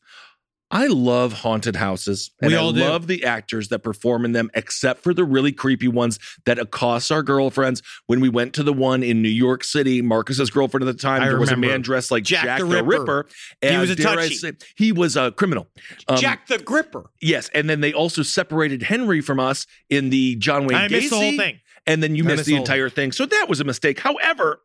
I 0.71 0.87
love 0.87 1.33
haunted 1.33 1.77
houses 1.77 2.31
and 2.43 2.51
We 2.51 2.57
I 2.57 2.61
all 2.61 2.73
do. 2.73 2.81
love 2.81 3.07
the 3.07 3.25
actors 3.25 3.69
that 3.69 3.79
perform 3.79 4.25
in 4.27 4.33
them, 4.33 4.51
except 4.55 5.03
for 5.03 5.15
the 5.15 5.25
really 5.25 5.51
creepy 5.51 5.89
ones 5.89 6.19
that 6.45 6.59
accost 6.59 7.11
our 7.11 7.23
girlfriends. 7.23 7.83
When 8.07 8.21
we 8.21 8.29
went 8.29 8.53
to 8.55 8.63
the 8.63 8.73
one 8.75 9.03
in 9.03 9.23
New 9.23 9.31
York 9.31 9.65
City, 9.65 10.03
Marcus's 10.03 10.51
girlfriend 10.51 10.87
at 10.87 10.95
the 10.95 11.01
time, 11.01 11.23
I 11.23 11.29
there 11.29 11.39
was 11.41 11.51
a 11.53 11.57
man 11.57 11.81
dressed 11.81 12.11
like 12.11 12.25
Jack, 12.25 12.45
Jack 12.45 12.61
the 12.61 12.67
the, 12.67 12.85
Ripper. 12.85 13.01
Ripper. 13.01 13.29
He 13.63 13.69
and 13.69 13.81
was 13.81 13.91
a 13.91 13.97
touchy. 13.97 14.35
say- 14.35 14.53
he 14.77 14.93
was 14.93 15.17
a 15.17 15.33
criminal. 15.33 15.69
Um, 16.07 16.19
Jack 16.19 16.49
the 16.49 16.59
Gripper. 16.59 17.11
Yes, 17.23 17.49
and 17.55 17.69
then 17.71 17.81
they 17.81 17.93
also 17.95 18.23
separated 18.23 18.83
Henry 18.83 19.21
from 19.23 19.41
us 19.41 19.67
in 19.89 20.11
the 20.11 20.37
John 20.37 20.67
Wayne 20.67 20.77
I 20.77 20.89
Gacy, 20.89 20.91
missed 20.91 21.11
the 21.11 21.17
whole 21.17 21.37
thing. 21.37 21.61
and 21.87 22.03
then 22.03 22.15
you 22.15 22.25
missed 22.25 22.37
missed 22.39 22.47
the 22.47 22.57
entire 22.57 22.91
thing. 22.91 23.13
So 23.13 23.25
that 23.25 23.47
was 23.49 23.61
a 23.61 23.65
mistake. 23.65 24.01
However, 24.01 24.61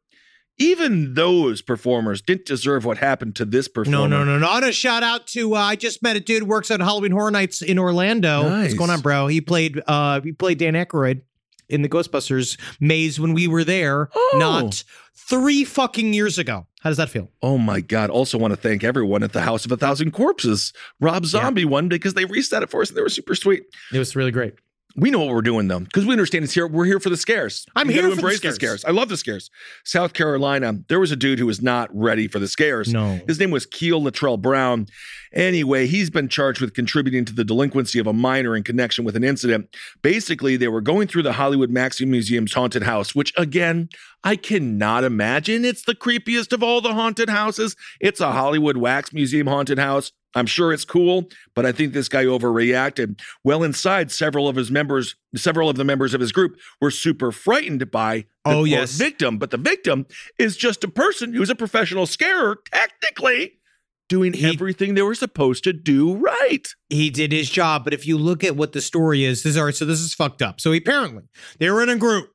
even 0.59 1.13
those 1.15 1.61
performers 1.61 2.21
didn't 2.21 2.45
deserve 2.45 2.85
what 2.85 2.97
happened 2.99 3.35
to 3.37 3.45
this 3.45 3.67
performer. 3.67 4.07
No, 4.07 4.07
no, 4.07 4.23
no, 4.23 4.37
no. 4.37 4.47
Want 4.47 4.65
to 4.65 4.71
shout 4.71 5.03
out 5.03 5.27
to. 5.27 5.55
Uh, 5.55 5.59
I 5.59 5.75
just 5.75 6.03
met 6.03 6.15
a 6.15 6.19
dude 6.19 6.43
who 6.43 6.45
works 6.45 6.69
at 6.71 6.79
Halloween 6.79 7.11
Horror 7.11 7.31
Nights 7.31 7.61
in 7.61 7.79
Orlando. 7.79 8.43
What's 8.61 8.73
going 8.73 8.89
on, 8.89 9.01
bro? 9.01 9.27
He 9.27 9.41
played. 9.41 9.81
Uh, 9.87 10.21
he 10.21 10.31
played 10.31 10.57
Dan 10.59 10.73
Aykroyd 10.73 11.21
in 11.69 11.81
the 11.81 11.89
Ghostbusters 11.89 12.59
maze 12.79 13.19
when 13.19 13.33
we 13.33 13.47
were 13.47 13.63
there, 13.63 14.09
Oh. 14.13 14.35
not 14.37 14.83
three 15.15 15.63
fucking 15.63 16.13
years 16.13 16.37
ago. 16.37 16.67
How 16.81 16.89
does 16.89 16.97
that 16.97 17.09
feel? 17.09 17.31
Oh 17.41 17.57
my 17.57 17.79
God. 17.79 18.09
Also 18.09 18.37
want 18.37 18.51
to 18.51 18.57
thank 18.57 18.83
everyone 18.83 19.23
at 19.23 19.31
the 19.31 19.41
House 19.41 19.63
of 19.65 19.71
a 19.71 19.77
Thousand 19.77 20.11
Corpses, 20.11 20.73
Rob 20.99 21.25
Zombie 21.25 21.63
one, 21.65 21.87
because 21.87 22.13
they 22.15 22.25
reset 22.25 22.61
it 22.61 22.69
for 22.69 22.81
us 22.81 22.89
and 22.89 22.97
they 22.97 23.01
were 23.01 23.07
super 23.09 23.33
sweet. 23.33 23.63
It 23.93 23.97
was 23.99 24.15
really 24.15 24.31
great. 24.31 24.55
We 24.95 25.09
know 25.09 25.19
what 25.19 25.29
we're 25.29 25.41
doing 25.41 25.67
though, 25.67 25.79
because 25.79 26.05
we 26.05 26.11
understand 26.13 26.43
it's 26.43 26.53
here. 26.53 26.67
We're 26.67 26.85
here 26.85 26.99
for 26.99 27.09
the 27.09 27.17
scares. 27.17 27.65
I'm 27.75 27.87
We 27.87 27.93
here 27.93 28.03
gotta 28.03 28.11
for 28.11 28.15
the 28.17 28.21
embrace 28.21 28.37
scares. 28.37 28.55
scares. 28.55 28.85
I 28.85 28.91
love 28.91 29.09
the 29.09 29.17
scares. 29.17 29.49
South 29.83 30.13
Carolina, 30.13 30.73
there 30.87 30.99
was 30.99 31.11
a 31.11 31.15
dude 31.15 31.39
who 31.39 31.47
was 31.47 31.61
not 31.63 31.89
ready 31.91 32.27
for 32.27 32.37
the 32.37 32.47
scares. 32.47 32.93
No. 32.93 33.19
His 33.27 33.39
name 33.39 33.49
was 33.49 33.65
Keel 33.65 34.01
Latrell 34.01 34.39
Brown. 34.39 34.85
Anyway, 35.33 35.87
he's 35.87 36.11
been 36.11 36.29
charged 36.29 36.61
with 36.61 36.75
contributing 36.75 37.25
to 37.25 37.33
the 37.33 37.43
delinquency 37.43 37.97
of 37.97 38.05
a 38.05 38.13
minor 38.13 38.55
in 38.55 38.61
connection 38.61 39.03
with 39.03 39.15
an 39.15 39.23
incident. 39.23 39.75
Basically, 40.03 40.57
they 40.57 40.67
were 40.67 40.81
going 40.81 41.07
through 41.07 41.23
the 41.23 41.33
Hollywood 41.33 41.71
Maxim 41.71 42.11
Museum's 42.11 42.53
haunted 42.53 42.83
house, 42.83 43.15
which 43.15 43.33
again, 43.35 43.89
I 44.23 44.35
cannot 44.35 45.03
imagine. 45.03 45.65
It's 45.65 45.83
the 45.83 45.95
creepiest 45.95 46.53
of 46.53 46.63
all 46.63 46.79
the 46.81 46.93
haunted 46.93 47.29
houses. 47.29 47.75
It's 47.99 48.19
a 48.21 48.31
Hollywood 48.31 48.77
Wax 48.77 49.11
Museum 49.13 49.47
haunted 49.47 49.77
house. 49.79 50.11
I'm 50.35 50.45
sure 50.47 50.73
it's 50.73 50.85
cool, 50.85 51.29
but 51.53 51.65
I 51.65 51.71
think 51.71 51.93
this 51.93 52.09
guy 52.09 52.25
overreacted. 52.25 53.19
Well, 53.43 53.61
inside, 53.61 54.11
several 54.11 54.47
of 54.47 54.55
his 54.55 54.71
members, 54.71 55.15
several 55.35 55.69
of 55.69 55.75
the 55.75 55.83
members 55.83 56.13
of 56.15 56.21
his 56.21 56.31
group 56.31 56.55
were 56.81 56.89
super 56.89 57.31
frightened 57.31 57.91
by 57.91 58.25
the 58.45 58.51
Oh, 58.51 58.63
yes. 58.63 58.93
victim. 58.93 59.37
But 59.37 59.51
the 59.51 59.57
victim 59.57 60.07
is 60.39 60.57
just 60.57 60.83
a 60.83 60.87
person 60.87 61.33
who's 61.33 61.51
a 61.51 61.55
professional 61.55 62.07
scarer, 62.07 62.57
technically 62.71 63.59
doing 64.09 64.33
He- 64.33 64.45
everything 64.47 64.95
they 64.95 65.01
were 65.03 65.15
supposed 65.15 65.63
to 65.65 65.73
do 65.73 66.15
right. 66.15 66.67
he 66.89 67.09
did 67.11 67.31
his 67.31 67.49
job. 67.49 67.83
But 67.83 67.93
if 67.93 68.07
you 68.07 68.17
look 68.17 68.43
at 68.43 68.55
what 68.55 68.71
the 68.73 68.81
story 68.81 69.23
is, 69.23 69.43
this 69.43 69.51
is 69.51 69.57
all 69.57 69.65
right. 69.65 69.75
So 69.75 69.85
this 69.85 69.99
is 69.99 70.13
fucked 70.15 70.41
up. 70.41 70.59
So 70.59 70.73
apparently 70.73 71.23
they 71.59 71.69
were 71.69 71.81
in 71.83 71.89
a 71.89 71.95
group, 71.95 72.29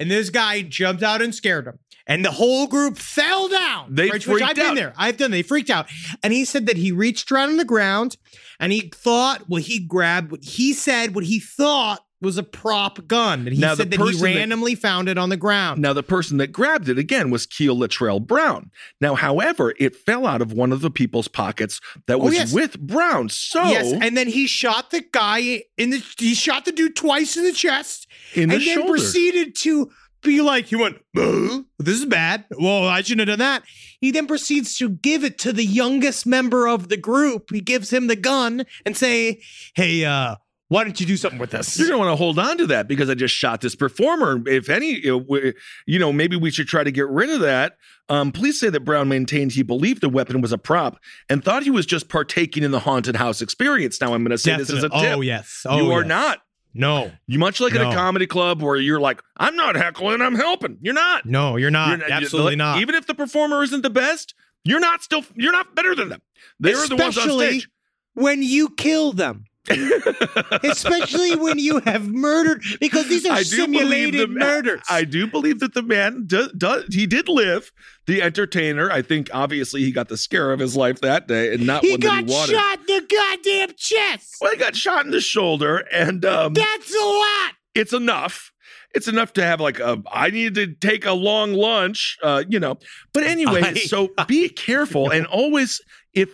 and 0.00 0.10
this 0.10 0.30
guy 0.30 0.62
jumped 0.62 1.04
out 1.04 1.22
and 1.22 1.32
scared 1.32 1.66
him. 1.68 1.78
and 2.06 2.24
the 2.24 2.32
whole 2.32 2.66
group 2.66 2.96
fell 2.98 3.48
down. 3.48 3.94
They 3.94 4.08
which, 4.08 4.26
which 4.26 4.42
I've 4.42 4.56
been 4.56 4.66
out. 4.66 4.74
there. 4.74 4.92
I've 4.96 5.16
done. 5.16 5.30
They 5.30 5.42
freaked 5.42 5.70
out, 5.70 5.86
and 6.24 6.32
he 6.32 6.44
said 6.44 6.66
that 6.66 6.76
he 6.76 6.90
reached 6.90 7.30
around 7.30 7.50
on 7.50 7.56
the 7.56 7.64
ground, 7.64 8.16
and 8.58 8.72
he 8.72 8.90
thought 8.92 9.48
what 9.48 9.62
he 9.62 9.78
grabbed. 9.78 10.32
What 10.32 10.42
he 10.42 10.72
said, 10.72 11.14
what 11.14 11.24
he 11.24 11.38
thought 11.38 12.00
was 12.20 12.36
a 12.36 12.42
prop 12.42 13.06
gun, 13.06 13.40
and 13.46 13.54
he 13.54 13.60
Now, 13.60 13.74
said 13.74 13.90
that 13.90 13.98
he 13.98 14.04
person 14.04 14.20
that- 14.22 14.36
randomly 14.36 14.74
found 14.74 15.08
it 15.08 15.16
on 15.16 15.28
the 15.30 15.36
ground. 15.36 15.80
Now, 15.80 15.92
the 15.92 16.02
person 16.02 16.36
that 16.38 16.48
grabbed 16.48 16.88
it 16.88 16.98
again 16.98 17.30
was 17.30 17.46
Keel 17.46 17.76
Latrell 17.76 18.20
Brown. 18.24 18.70
Now, 19.00 19.14
however, 19.14 19.74
it 19.78 19.96
fell 19.96 20.26
out 20.26 20.42
of 20.42 20.52
one 20.52 20.72
of 20.72 20.80
the 20.82 20.90
people's 20.90 21.28
pockets 21.28 21.80
that 22.06 22.14
Oh, 22.14 22.18
was 22.24 22.34
yes. 22.34 22.52
with 22.52 22.78
Brown. 22.78 23.28
So, 23.30 23.62
Yes, 23.64 23.92
and 24.02 24.16
then 24.16 24.28
he 24.28 24.46
shot 24.46 24.90
the 24.90 25.02
guy 25.12 25.62
in 25.78 25.90
the. 25.90 26.02
He 26.18 26.34
shot 26.34 26.64
the 26.66 26.72
dude 26.72 26.94
twice 26.96 27.36
in 27.36 27.44
the 27.44 27.52
chest, 27.52 28.06
in 28.34 28.48
the 28.50 28.56
and 28.56 28.64
then 28.66 28.86
proceeded 28.86 29.54
to 29.60 29.90
be 30.22 30.42
like, 30.42 30.66
he 30.66 30.76
went, 30.76 30.98
"Uh, 31.16 31.60
this 31.78 31.98
is 31.98 32.04
bad. 32.04 32.44
Well, 32.58 32.86
I 32.86 33.00
shouldn't 33.00 33.26
have 33.26 33.38
done 33.38 33.46
that. 33.46 33.62
He 34.02 34.10
then 34.10 34.26
proceeds 34.26 34.76
to 34.76 34.90
give 34.90 35.24
it 35.24 35.38
to 35.38 35.52
the 35.54 35.64
youngest 35.64 36.26
member 36.26 36.68
of 36.68 36.90
the 36.90 36.98
group. 36.98 37.48
He 37.50 37.62
gives 37.62 37.90
him 37.90 38.06
the 38.06 38.16
gun 38.16 38.64
and 38.84 38.94
say, 38.96 39.40
hey, 39.74 40.04
uh, 40.04 40.36
why 40.70 40.84
don't 40.84 40.98
you 41.00 41.04
do 41.06 41.16
something 41.16 41.38
with 41.38 41.50
this? 41.50 41.76
You're 41.78 41.88
going 41.88 42.00
to 42.00 42.06
want 42.06 42.12
to 42.12 42.16
hold 42.16 42.38
on 42.38 42.56
to 42.58 42.66
that 42.68 42.86
because 42.88 43.10
I 43.10 43.14
just 43.14 43.34
shot 43.34 43.60
this 43.60 43.74
performer. 43.74 44.40
If 44.48 44.68
any, 44.70 45.00
you 45.00 45.08
know, 45.10 45.24
we- 45.28 45.52
you 45.84 45.98
know, 45.98 46.12
maybe 46.12 46.36
we 46.36 46.50
should 46.50 46.68
try 46.68 46.82
to 46.84 46.90
get 46.92 47.08
rid 47.08 47.28
of 47.28 47.40
that. 47.40 47.76
Um, 48.08 48.30
police 48.32 48.58
say 48.60 48.70
that 48.70 48.80
Brown 48.80 49.08
maintained 49.08 49.52
he 49.52 49.62
believed 49.62 50.00
the 50.00 50.08
weapon 50.08 50.40
was 50.40 50.52
a 50.52 50.58
prop 50.58 50.98
and 51.28 51.44
thought 51.44 51.64
he 51.64 51.70
was 51.70 51.86
just 51.86 52.08
partaking 52.08 52.62
in 52.62 52.70
the 52.70 52.80
haunted 52.80 53.16
house 53.16 53.42
experience. 53.42 54.00
Now, 54.00 54.14
I'm 54.14 54.22
going 54.22 54.30
to 54.30 54.38
say 54.38 54.56
this 54.56 54.70
as 54.70 54.84
a 54.84 54.88
tip. 54.88 55.16
Oh, 55.16 55.20
yes. 55.20 55.66
Oh, 55.68 55.76
you 55.76 55.90
are 55.92 56.00
yes. 56.02 56.08
not. 56.08 56.38
No, 56.72 57.10
You 57.26 57.40
much 57.40 57.60
like 57.60 57.74
at 57.74 57.80
a 57.80 57.92
comedy 57.92 58.28
club 58.28 58.62
where 58.62 58.76
you're 58.76 59.00
like, 59.00 59.20
I'm 59.36 59.56
not 59.56 59.74
heckling, 59.74 60.22
I'm 60.22 60.36
helping. 60.36 60.78
You're 60.80 60.94
not. 60.94 61.26
no, 61.26 61.56
you're 61.56 61.68
not. 61.72 61.98
You're 61.98 62.12
Absolutely 62.12 62.52
you- 62.52 62.56
not. 62.58 62.80
Even 62.80 62.94
if 62.94 63.08
the 63.08 63.14
performer 63.14 63.64
isn't 63.64 63.82
the 63.82 63.90
best, 63.90 64.36
you're 64.62 64.78
not 64.78 65.02
still. 65.02 65.24
You're 65.34 65.50
not 65.50 65.74
better 65.74 65.96
than 65.96 66.10
them. 66.10 66.22
They're 66.60 66.86
the 66.86 66.94
ones 66.94 67.18
on 67.18 67.28
stage. 67.30 67.68
when 68.14 68.44
you 68.44 68.68
kill 68.70 69.12
them. 69.12 69.46
Especially 70.64 71.36
when 71.36 71.58
you 71.58 71.80
have 71.80 72.08
murdered, 72.08 72.62
because 72.80 73.08
these 73.08 73.26
are 73.26 73.32
I 73.32 73.42
simulated 73.42 74.20
the 74.20 74.26
murders. 74.26 74.80
I 74.88 75.04
do 75.04 75.26
believe 75.26 75.60
that 75.60 75.74
the 75.74 75.82
man 75.82 76.24
does, 76.26 76.50
does 76.52 76.84
he 76.92 77.06
did 77.06 77.28
live. 77.28 77.70
The 78.06 78.22
entertainer, 78.22 78.90
I 78.90 79.02
think, 79.02 79.28
obviously 79.32 79.82
he 79.84 79.92
got 79.92 80.08
the 80.08 80.16
scare 80.16 80.52
of 80.52 80.58
his 80.60 80.76
life 80.76 81.00
that 81.02 81.28
day, 81.28 81.54
and 81.54 81.66
not 81.66 81.82
he 81.84 81.92
one 81.92 82.00
got 82.00 82.26
that 82.26 82.28
he 82.28 82.34
wanted. 82.34 82.52
shot 82.54 82.78
in 82.80 82.86
the 82.86 83.06
goddamn 83.14 83.74
chest. 83.76 84.36
Well, 84.40 84.50
he 84.50 84.56
got 84.56 84.74
shot 84.74 85.04
in 85.04 85.10
the 85.12 85.20
shoulder, 85.20 85.84
and 85.92 86.24
um, 86.24 86.54
That's 86.54 86.94
a 86.94 87.04
lot. 87.04 87.52
it's 87.74 87.92
enough. 87.92 88.50
It's 88.92 89.06
enough 89.06 89.32
to 89.34 89.42
have 89.44 89.60
like 89.60 89.78
a. 89.78 90.02
I 90.10 90.30
need 90.30 90.56
to 90.56 90.74
take 90.74 91.06
a 91.06 91.12
long 91.12 91.52
lunch, 91.52 92.16
uh, 92.24 92.42
you 92.48 92.58
know. 92.58 92.78
But 93.12 93.22
anyway, 93.22 93.62
I- 93.64 93.74
so 93.74 94.08
be 94.26 94.48
careful 94.48 95.10
and 95.10 95.26
always 95.26 95.80
if 96.12 96.30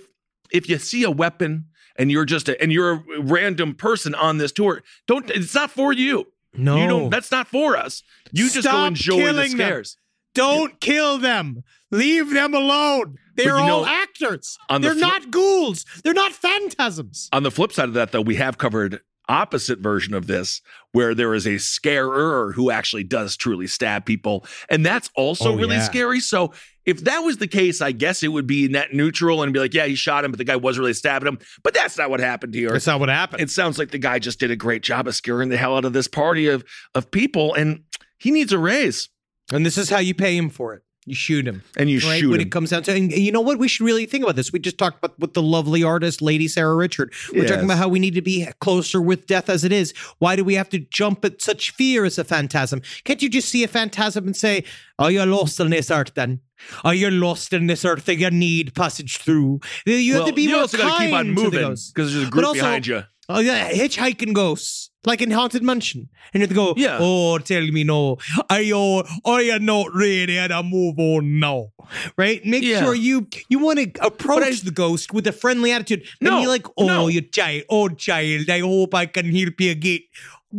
if 0.50 0.68
you 0.68 0.78
see 0.78 1.02
a 1.02 1.10
weapon 1.10 1.66
and 1.98 2.10
you're 2.10 2.24
just 2.24 2.48
a, 2.48 2.60
and 2.62 2.72
you're 2.72 2.92
a 2.92 3.20
random 3.20 3.74
person 3.74 4.14
on 4.14 4.38
this 4.38 4.52
tour, 4.52 4.82
don't. 5.06 5.28
It's 5.30 5.54
not 5.54 5.70
for 5.70 5.92
you. 5.92 6.26
No, 6.54 6.76
You 6.76 6.86
don't. 6.88 7.10
That's 7.10 7.30
not 7.30 7.46
for 7.46 7.76
us. 7.76 8.02
You 8.32 8.44
just 8.44 8.64
go 8.64 8.70
Stop 8.70 8.88
enjoy 8.88 9.16
the 9.16 9.22
killing 9.22 9.36
them. 9.36 9.50
scares. 9.58 9.96
don't 10.34 10.80
kill 10.80 11.18
them. 11.18 11.62
Leave 11.90 12.30
them 12.32 12.54
alone. 12.54 13.16
They're 13.36 13.56
all 13.56 13.82
know, 13.82 13.86
actors. 13.86 14.56
on 14.70 14.80
the 14.80 14.88
They're 14.88 14.96
fli- 14.96 15.00
not 15.00 15.30
ghouls. 15.30 15.84
They're 16.02 16.14
not 16.14 16.32
phantasms. 16.32 17.28
On 17.32 17.42
the 17.42 17.50
flip 17.50 17.72
side 17.72 17.88
of 17.88 17.94
that, 17.94 18.12
though, 18.12 18.22
we 18.22 18.36
have 18.36 18.56
covered 18.58 19.00
opposite 19.28 19.80
version 19.80 20.14
of 20.14 20.26
this 20.26 20.60
where 20.92 21.14
there 21.14 21.34
is 21.34 21.46
a 21.46 21.58
scarer 21.58 22.52
who 22.52 22.70
actually 22.70 23.02
does 23.04 23.36
truly 23.36 23.66
stab 23.66 24.04
people 24.06 24.44
and 24.70 24.84
that's 24.86 25.10
also 25.14 25.52
Oh, 25.52 25.56
really 25.56 25.76
yeah. 25.76 25.82
scary 25.82 26.20
so 26.20 26.52
if 26.84 27.02
that 27.04 27.18
was 27.20 27.38
the 27.38 27.46
case 27.48 27.80
i 27.80 27.90
guess 27.92 28.22
it 28.22 28.28
would 28.28 28.46
be 28.46 28.68
net 28.68 28.92
neutral 28.94 29.42
and 29.42 29.52
be 29.52 29.58
like 29.58 29.74
yeah 29.74 29.86
he 29.86 29.94
shot 29.96 30.24
him 30.24 30.30
but 30.30 30.38
the 30.38 30.44
guy 30.44 30.56
was 30.56 30.78
really 30.78 30.92
stabbing 30.92 31.26
him 31.28 31.38
but 31.64 31.74
that's 31.74 31.98
not 31.98 32.08
what 32.10 32.20
happened 32.20 32.54
here 32.54 32.70
That's 32.70 32.86
not 32.86 33.00
what 33.00 33.08
happened. 33.08 33.42
it 33.42 33.50
sounds 33.50 33.78
like 33.78 33.90
the 33.90 33.98
guy 33.98 34.18
just 34.20 34.38
did 34.38 34.50
a 34.50 34.56
great 34.56 34.82
job 34.82 35.08
of 35.08 35.14
scaring 35.16 35.48
the 35.48 35.56
hell 35.56 35.76
out 35.76 35.84
of 35.84 35.92
this 35.92 36.08
party 36.08 36.46
of 36.46 36.64
of 36.94 37.10
people 37.10 37.52
and 37.54 37.82
he 38.18 38.30
needs 38.30 38.52
a 38.52 38.58
raise 38.58 39.08
and 39.52 39.66
this 39.66 39.76
is 39.78 39.90
how 39.90 39.98
you 39.98 40.14
pay 40.14 40.36
him 40.36 40.50
for 40.50 40.74
it. 40.74 40.82
You 41.08 41.14
shoot 41.14 41.46
him. 41.46 41.62
and 41.76 41.88
you 41.88 42.00
right? 42.00 42.18
shoot 42.20 42.30
when 42.30 42.40
him 42.40 42.48
it 42.48 42.50
comes 42.50 42.70
down 42.70 42.82
to, 42.82 42.92
and 42.92 43.12
you 43.12 43.30
know 43.30 43.40
what? 43.40 43.58
We 43.60 43.68
should 43.68 43.84
really 43.84 44.06
think 44.06 44.24
about 44.24 44.34
this. 44.34 44.52
We 44.52 44.58
just 44.58 44.76
talked 44.76 44.98
about 44.98 45.16
with 45.20 45.34
the 45.34 45.42
lovely 45.42 45.84
artist, 45.84 46.20
Lady 46.20 46.48
Sarah 46.48 46.74
Richard. 46.74 47.12
We're 47.32 47.42
Yes. 47.42 47.50
talking 47.50 47.64
about 47.64 47.78
how 47.78 47.88
we 47.88 48.00
need 48.00 48.14
to 48.14 48.22
be 48.22 48.46
closer 48.60 49.00
with 49.00 49.26
death 49.26 49.48
as 49.48 49.62
it 49.62 49.70
is. 49.70 49.94
Why 50.18 50.34
do 50.34 50.42
we 50.42 50.54
have 50.54 50.68
to 50.70 50.80
jump 50.80 51.24
at 51.24 51.40
such 51.40 51.70
fear 51.70 52.04
as 52.04 52.18
a 52.18 52.24
phantasm? 52.24 52.82
Can't 53.04 53.22
you 53.22 53.28
just 53.28 53.48
see 53.48 53.62
a 53.62 53.68
phantasm 53.68 54.26
and 54.26 54.36
say, 54.36 54.64
"Are 54.98 55.12
you 55.12 55.24
lost 55.24 55.60
on 55.60 55.70
this 55.70 55.92
earth? 55.92 56.12
Then 56.16 56.40
are 56.82 56.94
you 56.94 57.10
lost 57.10 57.52
in 57.52 57.68
this 57.68 57.84
earth 57.84 58.06
that 58.06 58.16
you 58.16 58.30
need 58.30 58.74
passage 58.74 59.18
through?" 59.18 59.60
You 59.86 60.14
have 60.14 60.20
well, 60.22 60.28
to 60.30 60.34
be 60.34 60.42
you 60.42 60.50
more 60.50 60.60
also 60.62 60.76
gotta 60.78 61.04
keep 61.04 61.14
on 61.14 61.26
kind 61.26 61.34
moving 61.34 61.60
because 61.70 62.14
there's 62.14 62.26
a 62.26 62.30
group 62.30 62.46
also- 62.46 62.60
behind 62.62 62.86
you 62.88 63.04
Oh 63.28 63.40
yeah, 63.40 63.70
hitchhiking 63.72 64.32
ghosts. 64.34 64.90
Like 65.04 65.22
in 65.22 65.30
Haunted 65.30 65.62
Mansion. 65.62 66.08
And 66.34 66.40
you 66.40 66.40
have 66.40 66.48
to 66.48 66.54
go, 66.54 66.74
Yeah. 66.76 66.98
oh, 67.00 67.38
tell 67.38 67.64
me 67.64 67.84
no. 67.84 68.18
Are 68.50 68.60
you 68.60 69.04
are 69.24 69.40
you 69.42 69.58
not 69.60 69.94
ready 69.94 70.34
to 70.48 70.62
move 70.64 70.98
on 70.98 71.38
now? 71.38 71.68
Right? 72.16 72.44
Make 72.44 72.64
Yeah. 72.64 72.80
sure 72.82 72.94
you 72.94 73.28
you 73.48 73.60
want 73.60 73.78
to 73.78 74.04
approach 74.04 74.42
I- 74.42 74.64
the 74.64 74.72
ghost 74.72 75.12
with 75.14 75.26
a 75.28 75.32
friendly 75.32 75.70
attitude. 75.70 76.02
No, 76.20 76.32
and 76.34 76.42
you're 76.42 76.50
like, 76.50 76.66
oh, 76.76 76.86
no. 76.86 77.06
you 77.08 77.20
child, 77.20 77.62
oh 77.70 77.88
child, 77.88 78.50
I 78.50 78.58
hope 78.60 78.94
I 78.94 79.06
can 79.06 79.32
help 79.34 79.60
you 79.60 79.74
get 79.76 80.02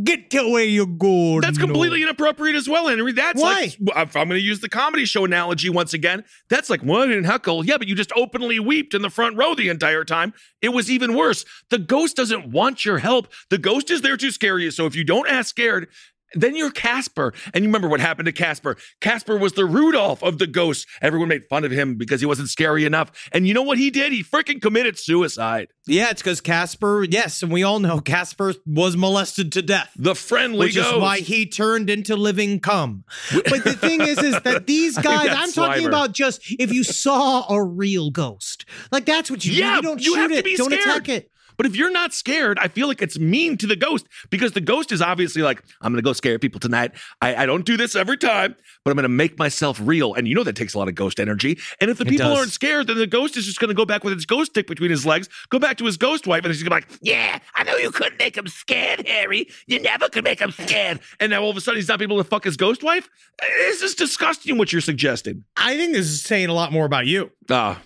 get 0.04 0.34
where 0.34 0.64
you 0.64 0.86
go. 0.86 1.42
That's 1.42 1.58
completely 1.58 2.04
inappropriate 2.04 2.56
as 2.56 2.68
well, 2.68 2.88
Henry. 2.88 3.14
That's 3.14 3.42
Why? 3.42 3.72
like, 3.96 4.16
I'm 4.16 4.28
going 4.28 4.40
to 4.40 4.40
use 4.40 4.60
the 4.60 4.70
comedy 4.70 5.06
show 5.06 5.26
analogy 5.26 5.70
once 5.70 5.94
again, 5.94 6.24
that's 6.50 6.70
like, 6.70 6.82
well, 6.84 7.04
I 7.04 7.08
didn't 7.08 7.24
heckle. 7.24 7.66
Yeah, 7.66 7.78
but 7.78 7.88
you 7.88 7.96
just 7.96 8.12
openly 8.16 8.60
weeped 8.60 8.94
in 8.94 9.02
the 9.02 9.10
front 9.10 9.38
row 9.38 9.56
the 9.56 9.70
entire 9.70 10.04
time. 10.04 10.34
It 10.62 10.70
was 10.70 10.92
even 10.92 11.16
worse. 11.16 11.46
The 11.70 11.80
ghost 11.80 12.16
doesn't 12.16 12.52
want 12.52 12.86
your 12.86 12.98
help. 13.00 13.32
The 13.50 13.58
ghost 13.58 13.90
is 13.90 14.02
there 14.02 14.18
to 14.18 14.32
scare 14.32 14.60
you. 14.60 14.72
So 14.72 14.86
if 14.86 14.96
you 14.96 15.04
don't 15.04 15.28
ask 15.28 15.50
scared, 15.50 15.88
Then 16.34 16.56
you're 16.56 16.72
Casper. 16.72 17.34
And 17.54 17.64
you 17.64 17.70
remember 17.70 17.88
what 17.88 18.00
happened 18.00 18.26
to 18.28 18.32
Casper. 18.32 18.78
Casper 19.02 19.38
was 19.38 19.54
the 19.54 19.66
Rudolph 19.66 20.22
of 20.24 20.38
the 20.40 20.48
ghosts. 20.48 20.86
Everyone 21.02 21.30
made 21.30 21.46
fun 21.46 21.64
of 21.66 21.72
him 21.72 21.96
because 21.96 22.20
he 22.20 22.26
wasn't 22.28 22.50
scary 22.50 22.86
enough. 22.86 23.12
And 23.32 23.48
you 23.48 23.54
know 23.54 23.62
what 23.62 23.78
he 23.78 23.90
did? 23.90 24.12
He 24.12 24.24
freaking 24.24 24.62
committed 24.62 24.98
suicide. 25.00 25.70
Yeah, 25.86 26.10
it's 26.10 26.22
because 26.22 26.42
Casper, 26.42 27.06
yes, 27.10 27.42
and 27.42 27.52
we 27.52 27.64
all 27.64 27.80
know 27.80 28.00
Casper 28.02 28.54
was 28.66 28.98
molested 28.98 29.52
to 29.54 29.62
death. 29.62 29.92
The 29.96 30.16
friendly 30.16 30.68
Which 30.68 30.76
ghost. 30.76 30.96
is 30.96 31.02
why 31.02 31.20
he 31.20 31.46
turned 31.46 31.90
into 31.90 32.16
living 32.16 32.60
cum. 32.60 33.04
But 33.32 33.64
the 33.64 33.74
thing 33.74 34.02
is, 34.02 34.18
is 34.18 34.40
that 34.42 34.68
these 34.68 34.98
guys, 35.02 35.30
I'm 35.32 35.52
talking 35.54 35.84
Slimer. 35.84 35.88
about 35.88 36.12
just 36.12 36.42
if 36.60 36.74
you 36.74 36.84
saw 36.84 37.46
a 37.50 37.64
real 37.64 38.12
ghost. 38.12 38.66
Like 38.92 39.06
that's 39.06 39.32
what 39.32 39.46
you 39.46 39.54
do. 39.54 39.60
Yeah, 39.60 39.76
You 39.78 39.82
don't 39.82 40.02
you 40.02 40.14
shoot 40.16 40.32
it. 40.32 40.58
don't 40.58 40.72
scared. 40.72 40.82
attack 40.88 41.10
it. 41.10 41.32
But 41.58 41.66
if 41.66 41.76
you're 41.76 41.92
not 41.92 42.14
scared, 42.14 42.58
I 42.60 42.68
feel 42.68 42.88
like 42.88 43.02
it's 43.02 43.18
mean 43.20 43.58
to 43.58 43.68
the 43.68 43.76
ghost 43.76 44.08
because 44.30 44.52
the 44.54 44.62
ghost 44.62 44.92
is 44.92 45.02
obviously 45.02 45.42
like, 45.42 45.64
I'm 45.82 45.92
going 45.92 45.98
to 46.02 46.06
go 46.08 46.14
scare 46.14 46.38
people 46.40 46.60
tonight. 46.60 46.92
I, 47.22 47.36
I 47.36 47.46
don't 47.46 47.66
do 47.66 47.78
this 47.78 47.96
every 47.96 48.18
time, 48.18 48.56
but 48.84 48.92
I'm 48.92 48.96
going 48.96 49.04
to 49.04 49.10
make 49.10 49.38
myself 49.40 49.80
real. 49.84 50.14
And 50.14 50.28
you 50.28 50.36
know 50.36 50.44
that 50.44 50.56
takes 50.56 50.74
a 50.74 50.78
lot 50.78 50.88
of 50.88 50.96
ghost 50.96 51.20
energy. 51.20 51.58
And 51.82 51.90
if 51.90 51.98
the 51.98 52.06
It 52.06 52.10
people 52.10 52.28
does. 52.30 52.38
aren't 52.38 52.52
scared, 52.52 52.88
then 52.88 52.98
the 52.98 53.08
ghost 53.08 53.38
is 53.38 53.46
just 53.46 53.60
going 53.60 53.70
to 53.70 53.74
go 53.74 53.86
back 53.86 54.04
with 54.04 54.14
his 54.14 54.26
ghost 54.26 54.52
stick 54.52 54.68
between 54.68 54.92
his 54.92 55.06
legs, 55.06 55.28
go 55.50 55.60
back 55.60 55.78
to 55.78 55.86
his 55.86 55.98
ghost 55.98 56.28
wife, 56.28 56.44
and 56.44 56.54
he's 56.54 56.62
going 56.64 56.82
to 56.82 56.88
be 56.88 56.94
like, 56.94 57.00
Yeah, 57.02 57.40
I 57.56 57.64
know 57.64 57.76
you 57.78 57.92
couldn't 57.92 58.20
make 58.20 58.38
him 58.38 58.48
scared, 58.48 59.08
Harry. 59.08 59.48
You 59.66 59.82
never 59.82 60.10
could 60.10 60.24
make 60.24 60.40
him 60.40 60.52
scared. 60.52 61.00
And 61.20 61.32
now 61.32 61.42
all 61.44 61.50
of 61.50 61.58
a 61.58 61.62
sudden 61.62 61.78
he's 61.78 61.88
not 61.88 62.02
able 62.02 62.18
to 62.18 62.24
fuck 62.24 62.44
his 62.44 62.58
ghost 62.58 62.84
wife? 62.84 63.10
This 63.42 63.82
is 63.82 63.96
disgusting 63.96 64.58
what 64.58 64.72
you're 64.72 64.82
suggesting. 64.82 65.44
I 65.56 65.76
think 65.76 65.94
this 65.94 66.08
is 66.08 66.22
saying 66.22 66.50
a 66.50 66.54
lot 66.54 66.72
more 66.72 66.86
about 66.86 67.08
you. 67.08 67.32
Ah. 67.50 67.82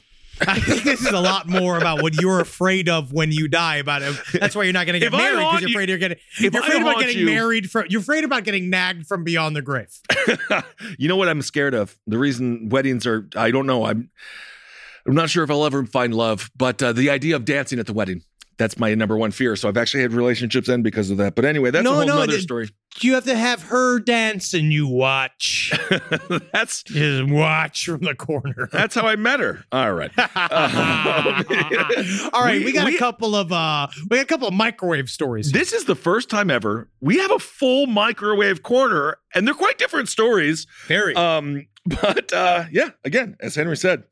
I 0.47 0.59
think 0.59 0.83
this 0.83 1.01
is 1.01 1.11
a 1.11 1.19
lot 1.19 1.47
more 1.47 1.77
about 1.77 2.01
what 2.01 2.19
you're 2.19 2.39
afraid 2.39 2.89
of 2.89 3.13
when 3.13 3.31
you 3.31 3.47
die. 3.47 3.77
About 3.77 4.01
it. 4.01 4.15
That's 4.33 4.55
why 4.55 4.63
you're 4.63 4.73
not 4.73 4.85
going 4.85 4.93
to 4.93 4.99
get 4.99 5.13
If 5.13 5.19
married 5.19 5.37
because 5.37 5.61
you're 5.61 5.69
you- 5.69 5.75
afraid 5.75 5.89
you're 5.89 5.97
getting. 5.97 6.17
if 6.39 6.53
You're 6.53 6.63
afraid 6.63 6.81
about 6.81 6.99
getting 6.99 7.17
you- 7.19 7.25
married 7.25 7.69
from. 7.71 7.85
You're 7.89 8.01
afraid 8.01 8.23
about 8.23 8.43
getting 8.43 8.69
nagged 8.69 9.07
from 9.07 9.23
beyond 9.23 9.55
the 9.55 9.61
grave. 9.61 9.89
you 10.97 11.07
know 11.07 11.15
what 11.15 11.27
I'm 11.29 11.41
scared 11.41 11.73
of? 11.73 11.97
The 12.07 12.17
reason 12.17 12.69
weddings 12.69 13.05
are, 13.07 13.27
I 13.35 13.51
don't 13.51 13.65
know. 13.67 13.85
I'm, 13.85 14.09
I'm 15.05 15.15
not 15.15 15.29
sure 15.29 15.43
if 15.43 15.49
I'll 15.51 15.65
ever 15.65 15.85
find 15.85 16.13
love, 16.13 16.51
but 16.55 16.81
uh, 16.83 16.93
the 16.93 17.09
idea 17.09 17.35
of 17.35 17.45
dancing 17.45 17.79
at 17.79 17.85
the 17.87 17.93
wedding. 17.93 18.23
That's 18.57 18.77
my 18.77 18.93
number 18.93 19.17
one 19.17 19.31
fear. 19.31 19.55
So 19.55 19.67
I've 19.69 19.77
actually 19.77 20.03
had 20.03 20.13
relationships 20.13 20.69
end 20.69 20.83
because 20.83 21.09
of 21.09 21.17
that. 21.17 21.33
But 21.35 21.45
anyway, 21.45 21.71
that's 21.71 21.83
No, 21.83 21.93
a 21.93 21.95
whole 21.95 22.05
no, 22.05 22.15
nother 22.19 22.33
it- 22.33 22.41
story. 22.41 22.69
You 22.99 23.13
have 23.15 23.23
to 23.25 23.35
have 23.35 23.63
her 23.63 23.99
dance 23.99 24.53
and 24.53 24.71
you 24.73 24.87
watch. 24.87 25.71
that's 26.53 26.83
Just 26.83 27.29
watch 27.31 27.85
from 27.85 28.01
the 28.01 28.15
corner. 28.15 28.69
that's 28.71 28.93
how 28.95 29.07
I 29.07 29.15
met 29.15 29.39
her. 29.39 29.63
All 29.71 29.93
right. 29.93 30.11
All 32.33 32.43
right, 32.43 32.59
we, 32.59 32.65
We- 32.65 32.71
got 32.73 32.85
we- 32.85 32.95
a 32.95 32.99
couple 32.99 33.35
of 33.35 33.51
uh 33.51 33.87
we 34.09 34.17
got 34.17 34.23
a 34.23 34.27
couple 34.27 34.47
of 34.47 34.53
microwave 34.53 35.09
stories. 35.09 35.51
This 35.51 35.73
is 35.73 35.85
the 35.85 35.95
first 35.95 36.29
time 36.29 36.49
ever 36.51 36.89
we 36.99 37.17
have 37.17 37.31
a 37.31 37.39
full 37.39 37.87
microwave 37.87 38.63
corner, 38.63 39.17
and 39.33 39.47
they're 39.47 39.53
quite 39.55 39.77
different 39.77 40.09
stories. 40.09 40.67
Very. 40.87 41.15
Um, 41.15 41.67
but 41.85 42.31
uh, 42.33 42.65
yeah, 42.71 42.89
again, 43.03 43.35
as 43.39 43.55
Henry 43.55 43.77
said, 43.77 44.03